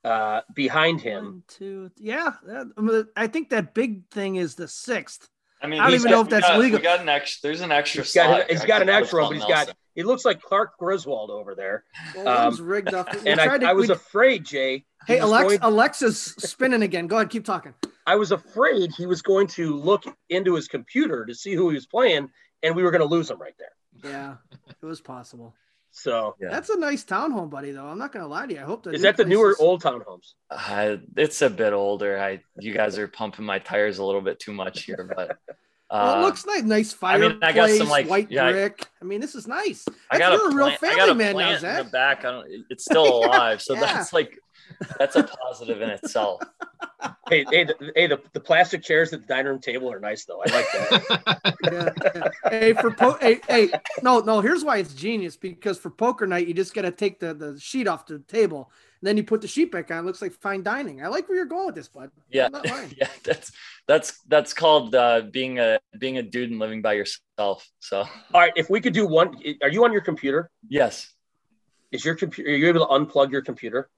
uh, 0.04 0.40
behind 0.54 1.00
him. 1.00 1.24
One, 1.24 1.42
two, 1.48 1.90
yeah. 1.96 2.32
that- 2.44 2.70
I 2.76 2.80
mean, 2.80 3.06
I 3.16 3.26
think 3.26 3.50
that 3.50 3.74
big 3.74 4.08
thing 4.10 4.36
is 4.36 4.54
the 4.54 4.68
sixth. 4.68 5.28
i 5.62 5.66
mean 5.66 5.80
I 5.80 5.84
don't 5.84 5.94
even 5.94 6.04
got- 6.04 6.10
know 6.10 6.20
if 6.20 6.26
we 6.26 6.30
that's 6.30 6.46
got- 6.48 6.58
legal. 6.60 6.78
we 6.78 6.82
got 6.82 7.00
an 7.00 7.08
extra 7.08 7.48
there's 7.48 7.60
an 7.62 7.72
extra 7.72 8.02
He's 8.02 8.14
got 8.14 8.26
slot. 8.26 8.50
he's 8.50 8.60
I 8.60 8.66
got 8.66 8.82
an 8.82 8.88
extra 8.90 9.22
one, 9.22 9.30
but 9.30 9.34
he's 9.34 9.42
something 9.42 9.54
got 9.56 9.68
else 9.68 9.76
he 9.94 10.02
looks 10.02 10.26
like 10.26 10.42
Clark 10.42 10.76
Griswold 10.78 11.30
over 11.30 11.54
there. 11.54 11.84
Well, 12.14 12.28
Um, 12.28 12.44
one's 12.48 12.60
rigged 12.60 12.92
up. 12.92 13.10
We 13.14 13.30
And 13.30 13.40
I, 13.40 13.56
to- 13.56 13.66
I 13.66 13.72
was 13.72 13.88
we- 13.88 13.94
afraid, 13.94 14.44
Jay. 14.44 14.84
hey, 15.06 15.14
was 15.22 15.32
Alex, 15.32 15.44
going- 15.44 15.58
Alexa's 15.62 16.20
spinning 16.20 16.82
again. 16.82 17.06
Go 17.06 17.16
ahead, 17.16 17.30
keep 17.30 17.46
talking. 17.46 17.72
I 18.06 18.14
was 18.16 18.30
afraid 18.30 18.92
he 18.92 19.06
was 19.06 19.22
going 19.22 19.46
to 19.48 19.74
look 19.74 20.04
into 20.28 20.54
his 20.54 20.68
computer 20.68 21.24
to 21.24 21.34
see 21.34 21.54
who 21.54 21.70
he 21.70 21.74
was 21.76 21.86
playing, 21.86 22.28
and 22.62 22.76
we 22.76 22.82
were 22.82 22.90
going 22.90 23.00
to 23.00 23.06
lose 23.08 23.30
him 23.30 23.40
right 23.40 23.54
there. 23.58 23.72
Yeah, 24.12 24.36
it 24.68 24.84
was 24.84 25.00
possible. 25.00 25.54
So, 25.98 26.36
Yeah. 26.38 26.48
That's 26.50 26.68
a 26.68 26.78
nice 26.78 27.04
townhome, 27.04 27.48
buddy. 27.48 27.70
Though 27.72 27.86
I'm 27.86 27.98
not 27.98 28.12
gonna 28.12 28.26
lie 28.28 28.46
to 28.46 28.52
you. 28.52 28.60
I 28.60 28.64
hope 28.64 28.82
that 28.82 28.94
is 28.94 29.00
that 29.02 29.16
the 29.16 29.24
newer 29.24 29.56
old 29.58 29.82
townhomes? 29.82 30.34
Uh, 30.50 30.96
it's 31.16 31.40
a 31.40 31.48
bit 31.48 31.72
older 31.72 32.18
i 32.20 32.38
you 32.60 32.74
guys 32.74 32.98
are 32.98 33.08
pumping 33.08 33.44
my 33.46 33.58
tires 33.58 33.96
a 33.98 34.04
little 34.04 34.20
bit 34.20 34.38
too 34.38 34.52
much 34.52 34.82
here 34.84 35.10
but 35.16 35.38
Well, 35.90 36.16
uh, 36.16 36.18
it 36.18 36.22
looks 36.22 36.44
nice. 36.44 36.62
Nice 36.64 36.92
I 36.94 36.96
fireplace, 36.96 37.32
mean, 37.34 37.42
I 37.44 37.52
got 37.52 37.70
some, 37.70 37.88
like- 37.88 38.08
white 38.08 38.28
yeah, 38.28 38.50
brick. 38.50 38.86
I 39.00 39.04
mean, 39.04 39.20
this 39.20 39.36
is 39.36 39.46
nice. 39.46 39.84
I 40.10 40.18
got 40.18 40.32
a 40.32 40.36
you're 40.36 40.50
a 40.50 40.54
real 40.54 40.66
plant, 40.66 40.82
I 40.82 40.86
family 40.88 40.96
got 40.96 41.08
a 41.10 41.14
man 41.14 41.36
now, 41.36 41.58
plant 41.58 41.62
in 41.80 41.86
the 41.86 41.90
back. 41.92 42.24
I 42.24 42.30
don't. 42.32 42.46
It's 42.70 42.84
still 42.84 43.06
alive, 43.24 43.62
so 43.62 43.74
Yeah. 43.74 43.80
that's 43.80 44.12
like 44.12 44.36
that's 44.98 45.16
a 45.16 45.22
positive 45.22 45.80
in 45.82 45.90
itself. 45.90 46.40
hey, 47.28 47.44
hey, 47.50 47.64
the, 47.64 47.92
hey, 47.94 48.06
the, 48.06 48.20
the 48.32 48.40
plastic 48.40 48.82
chairs 48.82 49.12
at 49.12 49.22
the 49.22 49.26
dining 49.26 49.46
room 49.46 49.60
table 49.60 49.92
are 49.92 50.00
nice 50.00 50.24
though. 50.24 50.42
I 50.46 50.52
like 50.52 50.66
that. 50.72 51.52
yeah, 51.64 52.10
yeah. 52.44 52.50
Hey, 52.50 52.72
for 52.72 52.90
po- 52.90 53.18
hey, 53.20 53.40
hey, 53.48 53.70
no, 54.02 54.20
no. 54.20 54.40
Here's 54.40 54.64
why 54.64 54.78
it's 54.78 54.94
genius 54.94 55.36
because 55.36 55.78
for 55.78 55.90
poker 55.90 56.26
night, 56.26 56.46
you 56.46 56.54
just 56.54 56.74
got 56.74 56.82
to 56.82 56.90
take 56.90 57.20
the, 57.20 57.34
the 57.34 57.58
sheet 57.58 57.86
off 57.88 58.06
the 58.06 58.18
table, 58.20 58.70
and 59.00 59.08
then 59.08 59.16
you 59.16 59.24
put 59.24 59.40
the 59.40 59.48
sheet 59.48 59.70
back 59.72 59.90
on. 59.90 59.98
It 59.98 60.06
looks 60.06 60.22
like 60.22 60.32
fine 60.32 60.62
dining. 60.62 61.04
I 61.04 61.08
like 61.08 61.28
where 61.28 61.36
you're 61.36 61.46
going 61.46 61.66
with 61.66 61.74
this, 61.74 61.88
bud. 61.88 62.10
Yeah, 62.30 62.46
I'm 62.46 62.52
not 62.52 62.66
lying. 62.68 62.94
yeah. 62.98 63.08
That's 63.24 63.52
that's 63.86 64.20
that's 64.28 64.52
called 64.52 64.94
uh, 64.94 65.22
being 65.30 65.58
a 65.58 65.78
being 65.98 66.18
a 66.18 66.22
dude 66.22 66.50
and 66.50 66.58
living 66.58 66.82
by 66.82 66.94
yourself. 66.94 67.68
So 67.80 67.98
All 68.00 68.40
right, 68.40 68.52
if 68.56 68.70
we 68.70 68.80
could 68.80 68.94
do 68.94 69.06
one, 69.06 69.36
are 69.62 69.68
you 69.68 69.84
on 69.84 69.92
your 69.92 70.02
computer? 70.02 70.50
yes. 70.68 71.12
Is 71.92 72.04
your 72.04 72.16
computer? 72.16 72.50
Are 72.50 72.54
you 72.54 72.68
able 72.68 72.84
to 72.84 72.92
unplug 72.92 73.30
your 73.30 73.42
computer? 73.42 73.88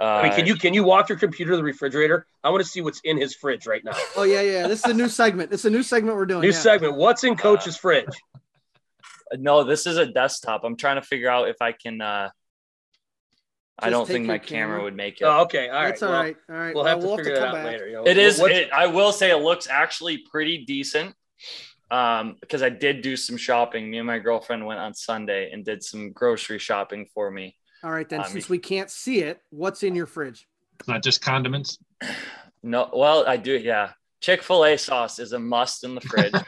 Uh, 0.00 0.04
I 0.04 0.22
mean, 0.22 0.32
can 0.32 0.46
you 0.46 0.54
can 0.54 0.72
you 0.72 0.82
walk 0.82 1.10
your 1.10 1.18
computer 1.18 1.50
to 1.50 1.56
the 1.58 1.62
refrigerator? 1.62 2.26
I 2.42 2.48
want 2.48 2.62
to 2.62 2.68
see 2.68 2.80
what's 2.80 3.00
in 3.04 3.18
his 3.18 3.34
fridge 3.34 3.66
right 3.66 3.84
now. 3.84 3.92
Oh 4.16 4.22
yeah, 4.22 4.40
yeah. 4.40 4.66
This 4.66 4.78
is 4.78 4.90
a 4.90 4.94
new 4.94 5.08
segment. 5.08 5.50
This 5.50 5.60
is 5.60 5.66
a 5.66 5.70
new 5.70 5.82
segment 5.82 6.16
we're 6.16 6.24
doing. 6.24 6.40
New 6.40 6.48
yeah. 6.48 6.54
segment. 6.54 6.96
What's 6.96 7.22
in 7.24 7.36
Coach's 7.36 7.76
fridge? 7.76 8.06
No, 9.38 9.62
this 9.62 9.86
is 9.86 9.96
a 9.96 10.06
desktop. 10.06 10.64
I'm 10.64 10.76
trying 10.76 10.96
to 10.96 11.02
figure 11.02 11.30
out 11.30 11.48
if 11.48 11.62
I 11.62 11.70
can. 11.70 12.00
uh 12.00 12.30
I 13.78 13.88
don't 13.88 14.06
think 14.06 14.26
my 14.26 14.38
camera 14.38 14.48
camera. 14.74 14.82
would 14.82 14.96
make 14.96 15.20
it. 15.20 15.24
Oh, 15.24 15.42
okay, 15.42 15.68
all 15.68 15.74
right. 15.76 15.88
That's 15.90 16.02
all 16.02 16.10
well, 16.10 16.22
right. 16.22 16.36
All 16.50 16.56
right. 16.56 16.74
We'll 16.74 16.82
Well, 16.84 16.92
have 16.92 17.00
to 17.00 17.06
we'll 17.06 17.16
figure 17.16 17.34
that 17.36 17.46
out 17.48 17.54
back. 17.54 17.64
later. 17.64 17.86
you 17.86 17.92
know. 17.94 18.04
It 18.06 18.18
is. 18.18 18.40
What's- 18.40 18.56
It, 18.56 18.70
I 18.72 18.88
will 18.88 19.12
say 19.12 19.30
it 19.30 19.36
looks 19.36 19.68
actually 19.68 20.18
pretty 20.30 20.64
decent. 20.64 21.14
Um, 21.92 22.36
because 22.40 22.62
I 22.62 22.68
did 22.70 23.02
do 23.02 23.16
some 23.16 23.36
shopping. 23.36 23.88
Me 23.90 23.98
and 23.98 24.06
my 24.06 24.18
girlfriend 24.18 24.66
went 24.66 24.80
on 24.80 24.94
Sunday 24.94 25.50
and 25.52 25.64
did 25.64 25.82
some 25.82 26.12
grocery 26.12 26.58
shopping 26.58 27.06
for 27.14 27.30
me. 27.30 27.56
All 27.82 27.90
right, 27.90 28.08
then. 28.08 28.20
Um, 28.20 28.26
Since 28.26 28.48
we 28.48 28.58
can't 28.58 28.90
see 28.90 29.20
it, 29.20 29.40
what's 29.50 29.82
in 29.82 29.94
your 29.94 30.06
fridge? 30.06 30.46
It's 30.78 30.88
not 30.88 31.02
just 31.02 31.22
condiments. 31.22 31.78
No, 32.62 32.90
well, 32.92 33.26
I 33.26 33.36
do. 33.36 33.52
Yeah, 33.52 33.92
Chick 34.20 34.42
Fil 34.42 34.64
A 34.64 34.76
sauce 34.76 35.18
is 35.18 35.32
a 35.32 35.38
must 35.38 35.84
in 35.84 35.94
the 35.94 36.00
fridge. 36.00 36.32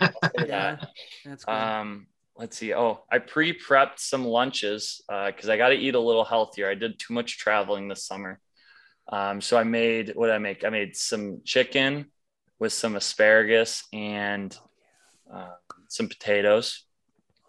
Yeah, 0.47 0.77
that. 0.77 0.89
that's 1.25 1.45
good. 1.45 1.53
Um, 1.53 2.07
let's 2.37 2.57
see. 2.57 2.75
Oh, 2.75 3.05
I 3.11 3.19
pre-prepped 3.19 3.99
some 3.99 4.25
lunches 4.25 5.03
because 5.09 5.49
I 5.49 5.57
got 5.57 5.69
to 5.69 5.75
eat 5.75 5.95
a 5.95 6.01
little 6.01 6.25
healthier. 6.25 6.69
I 6.69 6.75
did 6.75 6.99
too 6.99 7.15
much 7.15 7.39
traveling 7.39 7.89
this 7.89 8.05
summer. 8.05 8.41
Um, 9.09 9.41
so 9.41 9.57
I 9.57 9.65
made 9.65 10.13
what 10.15 10.27
did 10.27 10.35
I 10.35 10.39
make? 10.39 10.65
I 10.65 10.71
made 10.71 10.97
some 10.97 11.41
chicken 11.45 12.07
with 12.59 12.73
some 12.73 12.97
asparagus 12.97 13.85
and 13.93 14.57
uh, 15.33 15.51
some 15.89 16.09
potatoes, 16.09 16.85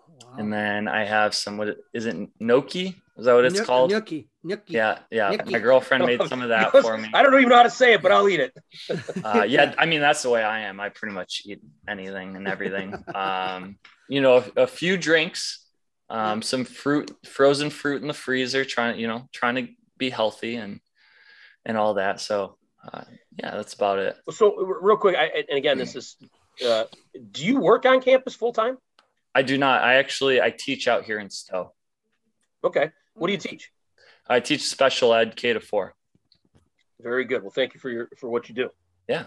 wow. 0.07 0.35
and 0.37 0.51
then 0.51 0.87
I 0.87 1.05
have 1.05 1.35
some. 1.35 1.57
What 1.57 1.77
is 1.93 2.05
it? 2.05 2.29
Gnocchi? 2.39 3.01
Is 3.17 3.25
that 3.25 3.33
what 3.33 3.45
it's 3.45 3.55
Gnocchi- 3.55 3.65
called? 3.67 3.91
Gnocchi. 3.91 4.29
Gnocchi. 4.43 4.73
Yeah, 4.73 4.97
yeah. 5.11 5.29
Gnocchi. 5.31 5.51
My 5.51 5.59
girlfriend 5.59 6.05
made 6.05 6.23
some 6.27 6.41
of 6.41 6.49
that 6.49 6.71
for 6.71 6.97
me. 6.97 7.09
I 7.13 7.21
don't 7.21 7.33
even 7.35 7.49
know 7.49 7.57
how 7.57 7.63
to 7.63 7.69
say 7.69 7.93
it, 7.93 8.01
but 8.01 8.11
I'll 8.11 8.27
eat 8.27 8.39
it. 8.39 8.57
Uh, 9.23 9.43
yeah, 9.47 9.73
I 9.77 9.85
mean 9.85 10.01
that's 10.01 10.23
the 10.23 10.29
way 10.29 10.43
I 10.43 10.61
am. 10.61 10.79
I 10.79 10.89
pretty 10.89 11.13
much 11.13 11.43
eat 11.45 11.61
anything 11.87 12.35
and 12.35 12.47
everything. 12.47 12.93
Um, 13.15 13.77
you 14.09 14.21
know, 14.21 14.43
a, 14.57 14.63
a 14.63 14.67
few 14.67 14.97
drinks, 14.97 15.65
um, 16.09 16.41
some 16.41 16.65
fruit, 16.65 17.11
frozen 17.25 17.69
fruit 17.69 18.01
in 18.01 18.07
the 18.07 18.13
freezer. 18.13 18.65
Trying, 18.65 18.99
you 18.99 19.07
know, 19.07 19.29
trying 19.31 19.55
to 19.55 19.67
be 19.97 20.09
healthy 20.09 20.55
and 20.55 20.79
and 21.65 21.77
all 21.77 21.93
that. 21.95 22.19
So 22.19 22.57
uh, 22.91 23.03
yeah, 23.37 23.51
that's 23.51 23.73
about 23.73 23.99
it. 23.99 24.17
So, 24.31 24.55
real 24.57 24.97
quick, 24.97 25.15
I, 25.15 25.43
and 25.49 25.57
again, 25.57 25.77
this 25.77 25.95
is. 25.95 26.17
Uh, 26.63 26.83
do 27.31 27.45
you 27.45 27.59
work 27.59 27.85
on 27.85 28.01
campus 28.01 28.35
full 28.35 28.53
time? 28.53 28.77
I 29.33 29.41
do 29.41 29.57
not. 29.57 29.81
I 29.81 29.95
actually 29.95 30.41
I 30.41 30.51
teach 30.51 30.87
out 30.87 31.03
here 31.03 31.19
in 31.19 31.29
Stow. 31.29 31.73
Okay. 32.63 32.91
What 33.13 33.27
do 33.27 33.33
you 33.33 33.39
teach? 33.39 33.71
I 34.27 34.39
teach 34.39 34.63
special 34.63 35.13
ed 35.13 35.35
K 35.35 35.53
to 35.53 35.59
four. 35.59 35.93
Very 37.01 37.25
good. 37.25 37.41
Well, 37.41 37.51
thank 37.51 37.73
you 37.73 37.79
for 37.79 37.89
your 37.89 38.09
for 38.17 38.29
what 38.29 38.49
you 38.49 38.55
do. 38.55 38.69
Yeah. 39.07 39.25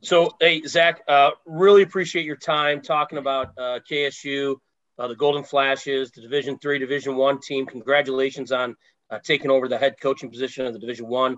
So, 0.00 0.30
hey, 0.40 0.62
Zach, 0.62 1.02
uh, 1.06 1.32
really 1.46 1.82
appreciate 1.82 2.24
your 2.24 2.36
time 2.36 2.80
talking 2.80 3.18
about 3.18 3.48
uh, 3.58 3.80
KSU, 3.88 4.56
uh, 4.98 5.08
the 5.08 5.14
Golden 5.14 5.44
Flashes, 5.44 6.10
the 6.10 6.22
Division 6.22 6.58
Three, 6.58 6.78
Division 6.78 7.16
One 7.16 7.38
team. 7.40 7.66
Congratulations 7.66 8.50
on 8.50 8.76
uh, 9.10 9.18
taking 9.22 9.50
over 9.50 9.68
the 9.68 9.78
head 9.78 9.96
coaching 10.00 10.30
position 10.30 10.66
of 10.66 10.72
the 10.72 10.78
Division 10.78 11.06
One. 11.06 11.36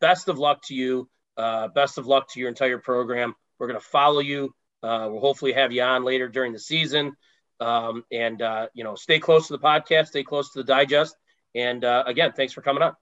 Best 0.00 0.28
of 0.28 0.38
luck 0.38 0.60
to 0.66 0.74
you. 0.74 1.08
Uh, 1.36 1.68
best 1.68 1.98
of 1.98 2.06
luck 2.06 2.30
to 2.32 2.40
your 2.40 2.48
entire 2.48 2.78
program. 2.78 3.34
We're 3.58 3.66
going 3.66 3.80
to 3.80 3.86
follow 3.86 4.20
you. 4.20 4.54
Uh, 4.82 5.08
we'll 5.10 5.20
hopefully 5.20 5.52
have 5.52 5.72
you 5.72 5.82
on 5.82 6.04
later 6.04 6.28
during 6.28 6.52
the 6.52 6.58
season. 6.58 7.12
Um, 7.60 8.04
and 8.12 8.42
uh, 8.42 8.68
you 8.74 8.84
know, 8.84 8.94
stay 8.94 9.18
close 9.18 9.46
to 9.48 9.54
the 9.54 9.58
podcast, 9.58 10.08
stay 10.08 10.22
close 10.22 10.52
to 10.52 10.58
the 10.60 10.64
digest. 10.64 11.16
And 11.54 11.84
uh, 11.84 12.04
again, 12.06 12.32
thanks 12.36 12.52
for 12.52 12.60
coming 12.60 12.82
on. 12.82 12.92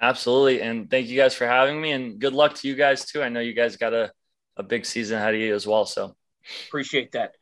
Absolutely. 0.00 0.60
And 0.60 0.90
thank 0.90 1.08
you 1.08 1.16
guys 1.16 1.34
for 1.34 1.46
having 1.46 1.80
me 1.80 1.92
and 1.92 2.18
good 2.18 2.34
luck 2.34 2.54
to 2.56 2.68
you 2.68 2.74
guys 2.74 3.06
too. 3.06 3.22
I 3.22 3.28
know 3.28 3.40
you 3.40 3.54
guys 3.54 3.76
got 3.76 3.94
a, 3.94 4.12
a 4.56 4.62
big 4.62 4.84
season 4.84 5.18
ahead 5.18 5.34
of 5.34 5.40
you 5.40 5.54
as 5.54 5.66
well. 5.66 5.86
So 5.86 6.14
Appreciate 6.68 7.12
that. 7.12 7.34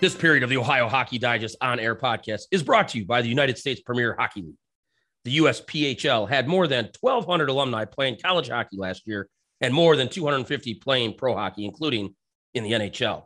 This 0.00 0.14
period 0.14 0.42
of 0.42 0.50
the 0.50 0.56
Ohio 0.56 0.88
Hockey 0.88 1.18
Digest 1.18 1.56
on 1.60 1.78
air 1.78 1.94
podcast 1.94 2.42
is 2.50 2.62
brought 2.62 2.88
to 2.88 2.98
you 2.98 3.06
by 3.06 3.22
the 3.22 3.28
United 3.28 3.56
States 3.56 3.80
Premier 3.80 4.16
Hockey 4.18 4.42
League. 4.42 4.56
The 5.24 5.38
USPHL 5.38 6.28
had 6.28 6.48
more 6.48 6.66
than 6.66 6.90
1,200 7.00 7.48
alumni 7.48 7.84
playing 7.84 8.18
college 8.20 8.48
hockey 8.48 8.76
last 8.76 9.06
year 9.06 9.28
and 9.60 9.72
more 9.72 9.94
than 9.94 10.08
250 10.08 10.74
playing 10.74 11.14
pro 11.14 11.36
hockey, 11.36 11.64
including 11.64 12.16
in 12.54 12.64
the 12.64 12.72
NHL. 12.72 13.24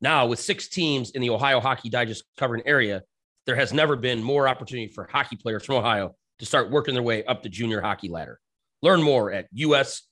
Now, 0.00 0.26
with 0.26 0.38
six 0.38 0.68
teams 0.68 1.10
in 1.10 1.22
the 1.22 1.30
Ohio 1.30 1.60
Hockey 1.60 1.88
Digest 1.88 2.24
covering 2.36 2.62
area, 2.66 3.02
there 3.46 3.56
has 3.56 3.72
never 3.72 3.96
been 3.96 4.22
more 4.22 4.46
opportunity 4.46 4.92
for 4.92 5.08
hockey 5.10 5.36
players 5.36 5.64
from 5.64 5.76
Ohio 5.76 6.14
to 6.38 6.46
start 6.46 6.70
working 6.70 6.94
their 6.94 7.02
way 7.02 7.24
up 7.24 7.42
the 7.42 7.48
junior 7.48 7.80
hockey 7.80 8.08
ladder. 8.08 8.38
Learn 8.82 9.02
more 9.02 9.32
at 9.32 9.48
usphl.com. 9.54 10.08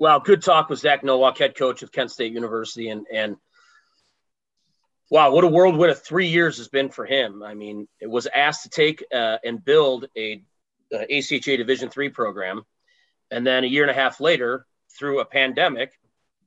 Wow, 0.00 0.18
good 0.20 0.42
talk 0.42 0.68
with 0.68 0.78
Zach 0.78 1.02
Nowak, 1.02 1.38
head 1.38 1.56
coach 1.56 1.82
of 1.82 1.90
Kent 1.92 2.10
State 2.12 2.32
University, 2.32 2.88
and 2.88 3.06
and 3.12 3.36
wow, 5.10 5.32
what 5.32 5.44
a 5.44 5.48
whirlwind 5.48 5.90
of 5.90 6.02
three 6.02 6.28
years 6.28 6.58
has 6.58 6.68
been 6.68 6.88
for 6.88 7.04
him. 7.04 7.42
I 7.42 7.54
mean, 7.54 7.88
it 8.00 8.08
was 8.08 8.28
asked 8.32 8.62
to 8.64 8.70
take 8.70 9.04
uh, 9.12 9.38
and 9.44 9.64
build 9.64 10.06
a, 10.16 10.42
a 10.92 11.06
ACHA 11.18 11.56
Division 11.56 11.90
three 11.90 12.10
program, 12.10 12.62
and 13.30 13.46
then 13.46 13.64
a 13.64 13.66
year 13.66 13.82
and 13.82 13.90
a 13.90 13.94
half 13.94 14.20
later, 14.20 14.66
through 14.96 15.20
a 15.20 15.24
pandemic, 15.24 15.92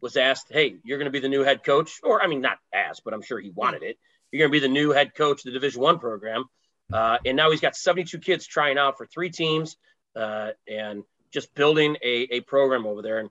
was 0.01 0.17
asked, 0.17 0.47
"Hey, 0.49 0.77
you're 0.83 0.97
going 0.97 1.05
to 1.05 1.11
be 1.11 1.19
the 1.19 1.29
new 1.29 1.43
head 1.43 1.63
coach," 1.63 1.99
or 2.03 2.21
I 2.21 2.27
mean, 2.27 2.41
not 2.41 2.57
asked, 2.73 3.03
but 3.03 3.13
I'm 3.13 3.21
sure 3.21 3.39
he 3.39 3.51
wanted 3.51 3.83
it. 3.83 3.97
You're 4.31 4.39
going 4.39 4.51
to 4.51 4.59
be 4.61 4.67
the 4.67 4.73
new 4.73 4.91
head 4.91 5.13
coach 5.15 5.39
of 5.39 5.45
the 5.45 5.51
Division 5.51 5.81
one 5.81 5.99
program, 5.99 6.45
uh, 6.91 7.17
and 7.25 7.37
now 7.37 7.51
he's 7.51 7.61
got 7.61 7.75
72 7.75 8.19
kids 8.19 8.47
trying 8.47 8.77
out 8.77 8.97
for 8.97 9.05
three 9.05 9.29
teams, 9.29 9.77
uh, 10.15 10.51
and 10.67 11.03
just 11.31 11.53
building 11.55 11.97
a, 12.03 12.27
a 12.31 12.39
program 12.41 12.85
over 12.85 13.01
there. 13.01 13.19
And 13.19 13.29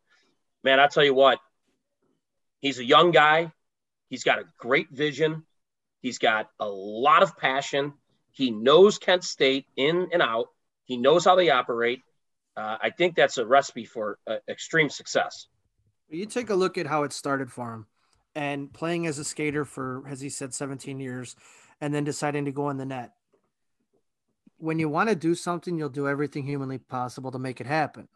man, 0.64 0.80
I 0.80 0.86
tell 0.86 1.04
you 1.04 1.14
what, 1.14 1.38
he's 2.60 2.78
a 2.78 2.84
young 2.84 3.10
guy. 3.10 3.52
He's 4.08 4.24
got 4.24 4.38
a 4.38 4.44
great 4.58 4.90
vision. 4.90 5.44
He's 6.02 6.18
got 6.18 6.50
a 6.58 6.68
lot 6.68 7.22
of 7.22 7.36
passion. 7.36 7.92
He 8.32 8.50
knows 8.50 8.98
Kent 8.98 9.24
State 9.24 9.66
in 9.76 10.08
and 10.12 10.22
out. 10.22 10.48
He 10.84 10.96
knows 10.96 11.24
how 11.24 11.36
they 11.36 11.50
operate. 11.50 12.02
Uh, 12.56 12.76
I 12.82 12.90
think 12.90 13.14
that's 13.14 13.38
a 13.38 13.46
recipe 13.46 13.84
for 13.84 14.18
uh, 14.26 14.36
extreme 14.48 14.88
success. 14.88 15.46
You 16.10 16.26
take 16.26 16.50
a 16.50 16.54
look 16.54 16.76
at 16.76 16.88
how 16.88 17.04
it 17.04 17.12
started 17.12 17.52
for 17.52 17.72
him 17.72 17.86
and 18.34 18.72
playing 18.72 19.06
as 19.06 19.18
a 19.18 19.24
skater 19.24 19.64
for, 19.64 20.02
as 20.08 20.20
he 20.20 20.28
said, 20.28 20.52
17 20.52 20.98
years, 20.98 21.36
and 21.80 21.94
then 21.94 22.04
deciding 22.04 22.44
to 22.46 22.52
go 22.52 22.68
in 22.70 22.76
the 22.76 22.84
net. 22.84 23.12
When 24.58 24.78
you 24.78 24.88
want 24.88 25.08
to 25.08 25.14
do 25.14 25.34
something, 25.34 25.78
you'll 25.78 25.88
do 25.88 26.08
everything 26.08 26.44
humanly 26.44 26.78
possible 26.78 27.30
to 27.30 27.38
make 27.38 27.60
it 27.60 27.66
happen. 27.66 28.08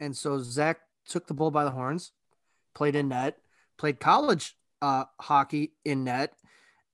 And 0.00 0.16
so 0.16 0.38
Zach 0.38 0.80
took 1.06 1.26
the 1.26 1.34
bull 1.34 1.50
by 1.50 1.64
the 1.64 1.70
horns, 1.70 2.12
played 2.74 2.94
in 2.94 3.08
net, 3.08 3.38
played 3.76 4.00
college 4.00 4.56
uh, 4.80 5.04
hockey 5.20 5.72
in 5.84 6.04
net. 6.04 6.34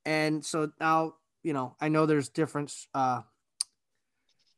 And 0.05 0.45
so 0.45 0.73
now, 0.81 1.15
you 1.43 1.53
know, 1.53 1.77
I 1.81 1.89
know 1.89 2.07
there's 2.07 2.29
different 2.29 2.75
uh, 2.95 3.23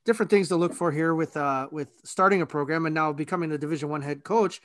different 0.05 0.31
things 0.31 0.49
to 0.49 0.57
look 0.57 0.73
for 0.73 0.93
here 0.93 1.15
with 1.15 1.37
uh, 1.37 1.69
with 1.71 1.89
starting 2.05 2.43
a 2.43 2.47
program 2.47 2.87
and 2.87 2.95
now 2.95 3.13
becoming 3.13 3.53
a 3.53 3.59
Division 3.59 3.89
One 3.89 4.03
head 4.03 4.25
coach. 4.25 4.61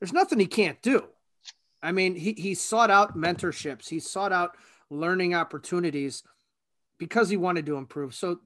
There's 0.00 0.12
nothing 0.12 0.38
he 0.38 0.46
can't 0.46 0.80
do. 0.82 1.04
I 1.82 1.92
mean, 1.92 2.14
he 2.14 2.32
he 2.32 2.54
sought 2.54 2.90
out 2.90 3.16
mentorships, 3.16 3.88
he 3.88 4.00
sought 4.00 4.32
out 4.32 4.56
learning 4.90 5.34
opportunities 5.34 6.22
because 6.98 7.28
he 7.28 7.36
wanted 7.36 7.66
to 7.66 7.76
improve. 7.76 8.14
So 8.14 8.40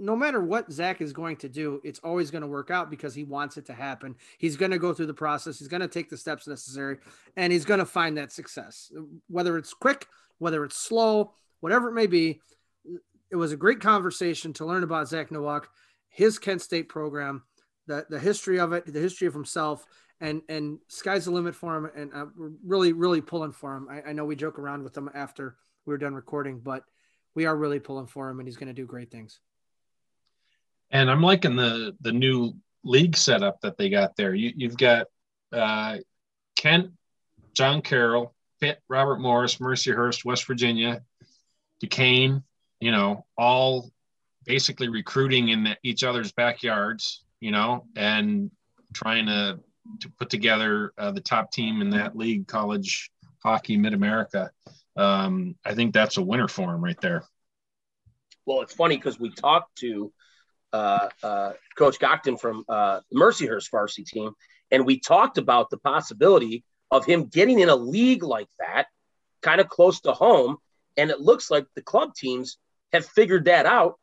no 0.00 0.16
matter 0.16 0.40
what 0.40 0.72
Zach 0.72 1.02
is 1.02 1.12
going 1.12 1.36
to 1.36 1.48
do, 1.48 1.80
it's 1.84 2.00
always 2.00 2.30
going 2.30 2.40
to 2.40 2.48
work 2.48 2.70
out 2.70 2.90
because 2.90 3.14
he 3.14 3.22
wants 3.22 3.58
it 3.58 3.66
to 3.66 3.74
happen. 3.74 4.16
He's 4.38 4.56
going 4.56 4.70
to 4.70 4.78
go 4.78 4.94
through 4.94 5.06
the 5.06 5.14
process. 5.14 5.58
He's 5.58 5.68
going 5.68 5.82
to 5.82 5.88
take 5.88 6.08
the 6.08 6.16
steps 6.16 6.48
necessary 6.48 6.96
and 7.36 7.52
he's 7.52 7.66
going 7.66 7.80
to 7.80 7.86
find 7.86 8.16
that 8.16 8.32
success, 8.32 8.90
whether 9.28 9.58
it's 9.58 9.74
quick, 9.74 10.06
whether 10.38 10.64
it's 10.64 10.76
slow, 10.76 11.34
whatever 11.60 11.90
it 11.90 11.94
may 11.94 12.06
be. 12.06 12.40
It 13.30 13.36
was 13.36 13.52
a 13.52 13.56
great 13.56 13.80
conversation 13.80 14.52
to 14.54 14.64
learn 14.64 14.82
about 14.82 15.08
Zach 15.08 15.30
Nowak, 15.30 15.68
his 16.08 16.38
Kent 16.38 16.62
State 16.62 16.88
program, 16.88 17.44
the, 17.86 18.06
the 18.08 18.18
history 18.18 18.58
of 18.58 18.72
it, 18.72 18.90
the 18.92 18.98
history 18.98 19.28
of 19.28 19.34
himself, 19.34 19.84
and 20.20 20.42
and 20.48 20.78
sky's 20.88 21.24
the 21.24 21.30
limit 21.30 21.54
for 21.54 21.76
him. 21.76 21.90
And 21.96 22.12
uh, 22.14 22.26
we're 22.36 22.52
really, 22.64 22.92
really 22.92 23.20
pulling 23.20 23.52
for 23.52 23.76
him. 23.76 23.88
I, 23.90 24.10
I 24.10 24.12
know 24.12 24.24
we 24.24 24.36
joke 24.36 24.58
around 24.58 24.82
with 24.82 24.96
him 24.96 25.10
after 25.14 25.56
we 25.86 25.92
were 25.92 25.98
done 25.98 26.14
recording, 26.14 26.60
but 26.60 26.84
we 27.34 27.46
are 27.46 27.56
really 27.56 27.80
pulling 27.80 28.06
for 28.06 28.28
him, 28.28 28.38
and 28.38 28.46
he's 28.46 28.56
going 28.56 28.68
to 28.68 28.74
do 28.74 28.86
great 28.86 29.10
things. 29.10 29.40
And 30.90 31.10
I'm 31.10 31.22
liking 31.22 31.56
the 31.56 31.96
the 32.00 32.12
new 32.12 32.54
league 32.84 33.16
setup 33.16 33.60
that 33.60 33.78
they 33.78 33.88
got 33.88 34.16
there. 34.16 34.34
You, 34.34 34.52
you've 34.56 34.76
got 34.76 35.06
uh, 35.52 35.98
Kent, 36.56 36.90
John 37.54 37.82
Carroll, 37.82 38.34
Pitt, 38.60 38.80
Robert 38.88 39.20
Morris, 39.20 39.56
Mercyhurst, 39.56 40.24
West 40.24 40.46
Virginia, 40.46 41.02
Duquesne. 41.80 42.42
You 42.80 42.92
know, 42.92 43.26
all 43.36 43.90
basically 44.44 44.88
recruiting 44.88 45.50
in 45.50 45.64
the, 45.64 45.76
each 45.82 46.02
other's 46.02 46.32
backyards. 46.32 47.24
You 47.40 47.52
know, 47.52 47.86
and 47.96 48.50
trying 48.92 49.26
to 49.26 49.60
to 50.00 50.08
put 50.10 50.30
together 50.30 50.92
uh, 50.96 51.10
the 51.10 51.20
top 51.20 51.52
team 51.52 51.82
in 51.82 51.90
that 51.90 52.16
league, 52.16 52.46
college 52.46 53.10
hockey, 53.42 53.76
Mid 53.76 53.94
America. 53.94 54.50
Um, 54.96 55.56
I 55.64 55.74
think 55.74 55.94
that's 55.94 56.16
a 56.16 56.22
winner 56.22 56.48
for 56.48 56.74
him 56.74 56.82
right 56.82 57.00
there. 57.00 57.24
Well, 58.46 58.62
it's 58.62 58.74
funny 58.74 58.96
because 58.96 59.18
we 59.20 59.30
talked 59.30 59.76
to 59.78 60.12
uh, 60.72 61.08
uh, 61.22 61.52
Coach 61.76 61.98
Gotkin 61.98 62.40
from 62.40 62.64
uh, 62.68 63.00
the 63.10 63.18
Mercyhurst 63.18 63.70
varsity 63.70 64.04
team, 64.04 64.32
and 64.70 64.86
we 64.86 65.00
talked 65.00 65.38
about 65.38 65.70
the 65.70 65.78
possibility 65.78 66.64
of 66.90 67.04
him 67.04 67.26
getting 67.26 67.60
in 67.60 67.68
a 67.68 67.76
league 67.76 68.22
like 68.22 68.48
that, 68.58 68.86
kind 69.42 69.60
of 69.60 69.68
close 69.68 70.00
to 70.02 70.12
home. 70.12 70.56
And 70.96 71.10
it 71.10 71.20
looks 71.20 71.50
like 71.50 71.66
the 71.74 71.82
club 71.82 72.14
teams 72.14 72.58
have 72.92 73.06
figured 73.06 73.44
that 73.44 73.64
out 73.66 73.98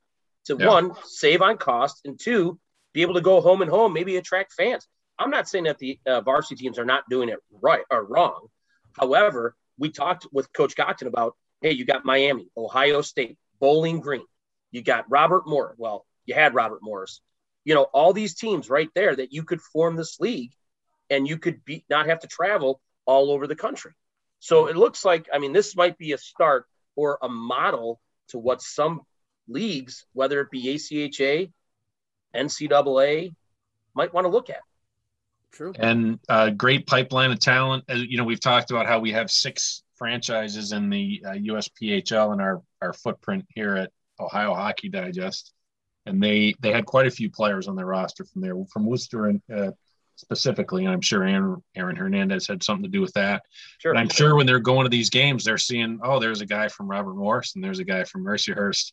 to 0.45 0.55
Yeah. 0.57 0.67
one, 0.67 0.91
save 1.03 1.41
on 1.41 1.57
cost, 1.57 2.01
and 2.05 2.17
two, 2.19 2.57
be 2.93 3.01
able 3.01 3.15
to 3.15 3.21
go 3.21 3.41
home 3.41 3.61
and 3.61 3.69
home, 3.69 3.91
maybe 3.93 4.15
attract 4.15 4.53
fans. 4.53 4.87
I'm 5.19 5.29
not 5.29 5.47
saying 5.47 5.65
that 5.65 5.79
the 5.79 5.99
uh, 6.05 6.21
varsity 6.21 6.63
teams 6.63 6.77
are 6.79 6.85
not 6.85 7.09
doing 7.09 7.29
it 7.29 7.39
right 7.61 7.83
or 7.89 8.03
wrong. 8.03 8.47
However, 8.93 9.55
we 9.77 9.89
talked 9.89 10.27
with 10.31 10.51
Coach 10.53 10.75
Gotkin 10.75 11.07
about, 11.07 11.35
hey, 11.61 11.71
you 11.71 11.85
got 11.85 12.05
Miami, 12.05 12.49
Ohio 12.55 13.01
State, 13.01 13.37
Bowling 13.59 13.99
Green, 13.99 14.25
you 14.71 14.81
got 14.81 15.09
Robert 15.09 15.47
Moore. 15.47 15.75
Well, 15.77 16.05
you 16.25 16.35
had 16.35 16.53
Robert 16.53 16.79
Morris. 16.81 17.21
You 17.63 17.73
know, 17.73 17.83
all 17.83 18.13
these 18.13 18.35
teams 18.35 18.69
right 18.69 18.89
there 18.95 19.15
that 19.15 19.33
you 19.33 19.43
could 19.43 19.61
form 19.61 19.95
this 19.95 20.19
league 20.19 20.51
and 21.09 21.27
you 21.27 21.37
could 21.37 21.63
be 21.65 21.83
not 21.89 22.07
have 22.07 22.19
to 22.19 22.27
travel 22.27 22.79
all 23.05 23.31
over 23.31 23.47
the 23.47 23.55
country. 23.55 23.91
So 24.39 24.67
it 24.67 24.77
looks 24.77 25.03
like, 25.03 25.27
I 25.33 25.39
mean, 25.39 25.53
this 25.53 25.75
might 25.75 25.97
be 25.97 26.11
a 26.11 26.17
start 26.17 26.65
or 26.95 27.17
a 27.21 27.29
model 27.29 27.99
to 28.29 28.37
what 28.37 28.61
some 28.61 29.01
leagues, 29.47 30.05
whether 30.13 30.41
it 30.41 30.51
be 30.51 30.75
ACHA, 30.75 31.51
NCAA, 32.35 33.33
might 33.93 34.13
want 34.13 34.25
to 34.25 34.29
look 34.29 34.49
at. 34.49 34.61
True. 35.53 35.73
and 35.79 36.19
uh, 36.29 36.51
great 36.51 36.85
pipeline 36.87 37.31
of 37.31 37.39
talent. 37.39 37.83
As 37.89 38.03
you 38.03 38.17
know, 38.17 38.23
we've 38.23 38.39
talked 38.39 38.71
about 38.71 38.85
how 38.85 38.99
we 38.99 39.11
have 39.11 39.31
six 39.31 39.83
franchises 39.95 40.71
in 40.71 40.89
the 40.89 41.23
uh, 41.25 41.31
USPHL 41.31 42.31
and 42.31 42.41
our 42.41 42.61
our 42.81 42.93
footprint 42.93 43.45
here 43.55 43.75
at 43.75 43.91
Ohio 44.19 44.53
Hockey 44.53 44.89
Digest, 44.89 45.53
and 46.05 46.21
they 46.21 46.53
they 46.61 46.71
had 46.71 46.85
quite 46.85 47.07
a 47.07 47.11
few 47.11 47.29
players 47.29 47.67
on 47.67 47.75
their 47.75 47.85
roster 47.85 48.23
from 48.25 48.41
there, 48.41 48.55
from 48.71 48.85
Wooster 48.85 49.25
and 49.27 49.41
uh, 49.53 49.71
specifically. 50.17 50.83
And 50.83 50.93
I'm 50.93 51.01
sure 51.01 51.23
Aaron, 51.23 51.63
Aaron 51.75 51.95
Hernandez 51.95 52.47
had 52.47 52.63
something 52.63 52.83
to 52.83 52.89
do 52.89 53.01
with 53.01 53.13
that. 53.13 53.43
Sure. 53.77 53.93
But 53.93 53.99
I'm 53.99 54.09
sure 54.09 54.35
when 54.35 54.45
they're 54.45 54.59
going 54.59 54.83
to 54.83 54.89
these 54.89 55.09
games, 55.09 55.43
they're 55.43 55.57
seeing, 55.57 55.99
oh, 56.03 56.19
there's 56.19 56.41
a 56.41 56.45
guy 56.45 56.67
from 56.67 56.89
Robert 56.89 57.15
Morris 57.15 57.55
and 57.55 57.63
there's 57.63 57.79
a 57.79 57.85
guy 57.85 58.03
from 58.03 58.23
Mercyhurst. 58.23 58.91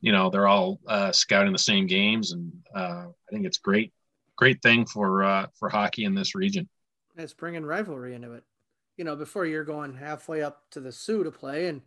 You 0.00 0.12
know, 0.12 0.30
they're 0.30 0.46
all 0.46 0.78
uh, 0.86 1.10
scouting 1.10 1.52
the 1.52 1.58
same 1.58 1.88
games, 1.88 2.30
and 2.30 2.52
uh, 2.72 3.06
I 3.08 3.32
think 3.32 3.44
it's 3.46 3.58
great, 3.58 3.92
great 4.38 4.62
thing 4.62 4.86
for 4.86 5.22
uh, 5.24 5.46
for 5.58 5.68
hockey 5.68 6.04
in 6.04 6.14
this 6.14 6.34
region. 6.34 6.68
It's 7.16 7.34
bringing 7.34 7.66
rivalry 7.66 8.14
into 8.14 8.32
it. 8.32 8.44
You 8.96 9.04
know, 9.04 9.16
before 9.16 9.44
you're 9.44 9.64
going 9.64 9.94
halfway 9.94 10.42
up 10.42 10.62
to 10.70 10.80
the 10.80 10.92
Soo 10.92 11.24
to 11.24 11.30
play, 11.30 11.66
and 11.66 11.82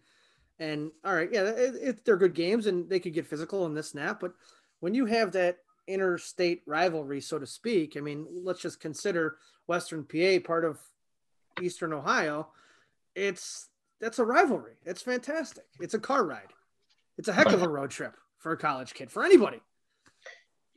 and 0.59 0.91
all 1.03 1.15
right, 1.15 1.29
yeah, 1.31 1.43
it, 1.43 1.75
it, 1.81 2.05
they're 2.05 2.17
good 2.17 2.35
games, 2.35 2.67
and 2.67 2.89
they 2.89 2.99
could 2.99 3.13
get 3.13 3.25
physical 3.25 3.65
in 3.65 3.73
this 3.73 3.89
snap, 3.89 4.19
but 4.19 4.33
when 4.81 4.93
you 4.93 5.05
have 5.05 5.31
that 5.31 5.57
interstate 5.87 6.61
rivalry, 6.65 7.21
so 7.21 7.39
to 7.39 7.47
speak. 7.47 7.97
I 7.97 7.99
mean, 7.99 8.25
let's 8.43 8.61
just 8.61 8.79
consider 8.79 9.37
Western 9.67 10.05
PA 10.05 10.39
part 10.45 10.65
of 10.65 10.79
Eastern 11.61 11.93
Ohio. 11.93 12.47
It's 13.15 13.67
that's 13.99 14.19
a 14.19 14.25
rivalry. 14.25 14.73
It's 14.85 15.01
fantastic. 15.01 15.65
It's 15.79 15.93
a 15.93 15.99
car 15.99 16.23
ride. 16.23 16.53
It's 17.17 17.27
a 17.27 17.33
heck 17.33 17.51
of 17.51 17.61
a 17.61 17.69
road 17.69 17.91
trip 17.91 18.15
for 18.37 18.51
a 18.51 18.57
college 18.57 18.93
kid, 18.93 19.11
for 19.11 19.23
anybody. 19.23 19.61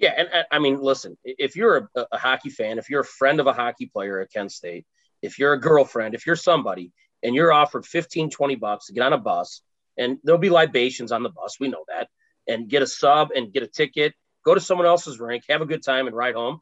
Yeah, 0.05 0.15
and, 0.17 0.29
I 0.51 0.59
mean, 0.59 0.81
listen, 0.81 1.17
if 1.25 1.57
you're 1.57 1.89
a, 1.95 2.07
a 2.13 2.19
hockey 2.19 2.51
fan, 2.51 2.79
if 2.79 2.91
you're 2.91 3.01
a 3.01 3.07
friend 3.07 3.41
of 3.41 3.47
a 3.47 3.53
hockey 3.53 3.87
player 3.87 4.21
at 4.21 4.33
Kent 4.33 4.53
State, 4.53 4.87
if 5.23 5.39
you're 5.39 5.55
a 5.55 5.61
girlfriend, 5.61 6.15
if 6.15 6.27
you're 6.27 6.37
somebody, 6.37 6.93
and 7.23 7.35
you're 7.35 7.53
offered 7.53 7.87
15, 7.87 8.31
20 8.31 8.55
bucks 8.57 8.87
to 8.87 8.93
get 8.93 9.03
on 9.03 9.13
a 9.13 9.19
bus, 9.19 9.63
and 9.97 10.19
there'll 10.23 10.41
be 10.41 10.51
libations 10.51 11.11
on 11.11 11.23
the 11.23 11.31
bus, 11.31 11.59
we 11.59 11.69
know 11.69 11.85
that, 11.89 12.09
and 12.47 12.69
get 12.69 12.83
a 12.83 12.87
sub 12.87 13.31
and 13.35 13.53
get 13.53 13.63
a 13.63 13.67
ticket 13.67 14.15
go 14.45 14.55
to 14.55 14.61
someone 14.61 14.87
else's 14.87 15.19
rink, 15.19 15.43
have 15.49 15.63
a 15.63 15.67
good 15.67 15.83
time, 15.83 16.07
and 16.07 16.15
ride 16.15 16.37
home. 16.37 16.61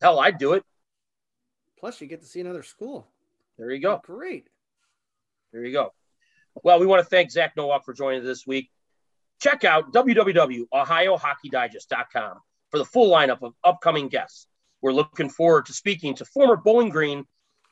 Hell, 0.00 0.18
I'd 0.18 0.38
do 0.38 0.54
it. 0.54 0.64
Plus, 1.78 2.00
you 2.00 2.06
get 2.06 2.20
to 2.20 2.26
see 2.26 2.40
another 2.40 2.62
school. 2.62 3.06
There 3.58 3.70
you 3.70 3.82
go. 3.82 3.94
Oh, 3.94 4.00
great. 4.02 4.48
There 5.52 5.62
you 5.64 5.72
go. 5.72 5.92
Well, 6.62 6.78
we 6.78 6.86
want 6.86 7.02
to 7.02 7.08
thank 7.08 7.30
Zach 7.30 7.52
Nowak 7.56 7.84
for 7.84 7.92
joining 7.92 8.20
us 8.20 8.26
this 8.26 8.46
week. 8.46 8.70
Check 9.40 9.64
out 9.64 9.92
www.ohiohockeydigest.com 9.92 12.38
for 12.70 12.78
the 12.78 12.84
full 12.84 13.10
lineup 13.10 13.42
of 13.42 13.54
upcoming 13.64 14.08
guests. 14.08 14.46
We're 14.82 14.92
looking 14.92 15.28
forward 15.28 15.66
to 15.66 15.72
speaking 15.72 16.14
to 16.16 16.24
former 16.24 16.56
Bowling 16.56 16.90
Green, 16.90 17.24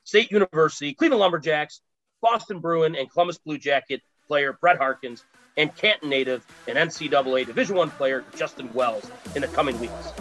State 0.05 0.31
University, 0.31 0.95
Cleveland 0.95 1.21
Lumberjacks, 1.21 1.81
Boston 2.21 2.61
Bruin, 2.61 2.95
and 2.95 3.11
Columbus 3.11 3.39
Blue 3.39 3.59
Jacket 3.59 4.03
player 4.27 4.57
Brett 4.61 4.79
Harkins 4.79 5.25
and 5.57 5.75
Canton 5.77 6.09
native 6.09 6.45
and 6.67 6.77
NCAA 6.77 7.47
Division 7.47 7.77
One 7.77 7.91
player 7.91 8.25
Justin 8.37 8.73
Wells 8.73 9.11
in 9.37 9.43
the 9.43 9.49
coming 9.49 9.79
weeks. 9.79 10.13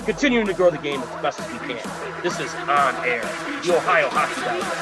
Continuing 0.00 0.46
to 0.46 0.54
grow 0.54 0.70
the 0.70 0.78
game 0.78 1.00
as 1.00 1.22
best 1.22 1.40
as 1.40 1.52
we 1.52 1.58
can. 1.58 2.22
This 2.22 2.40
is 2.40 2.52
on 2.54 2.94
air, 3.06 3.22
the 3.62 3.76
Ohio 3.76 4.08
Hockey 4.10 4.40
Digest. 4.40 4.80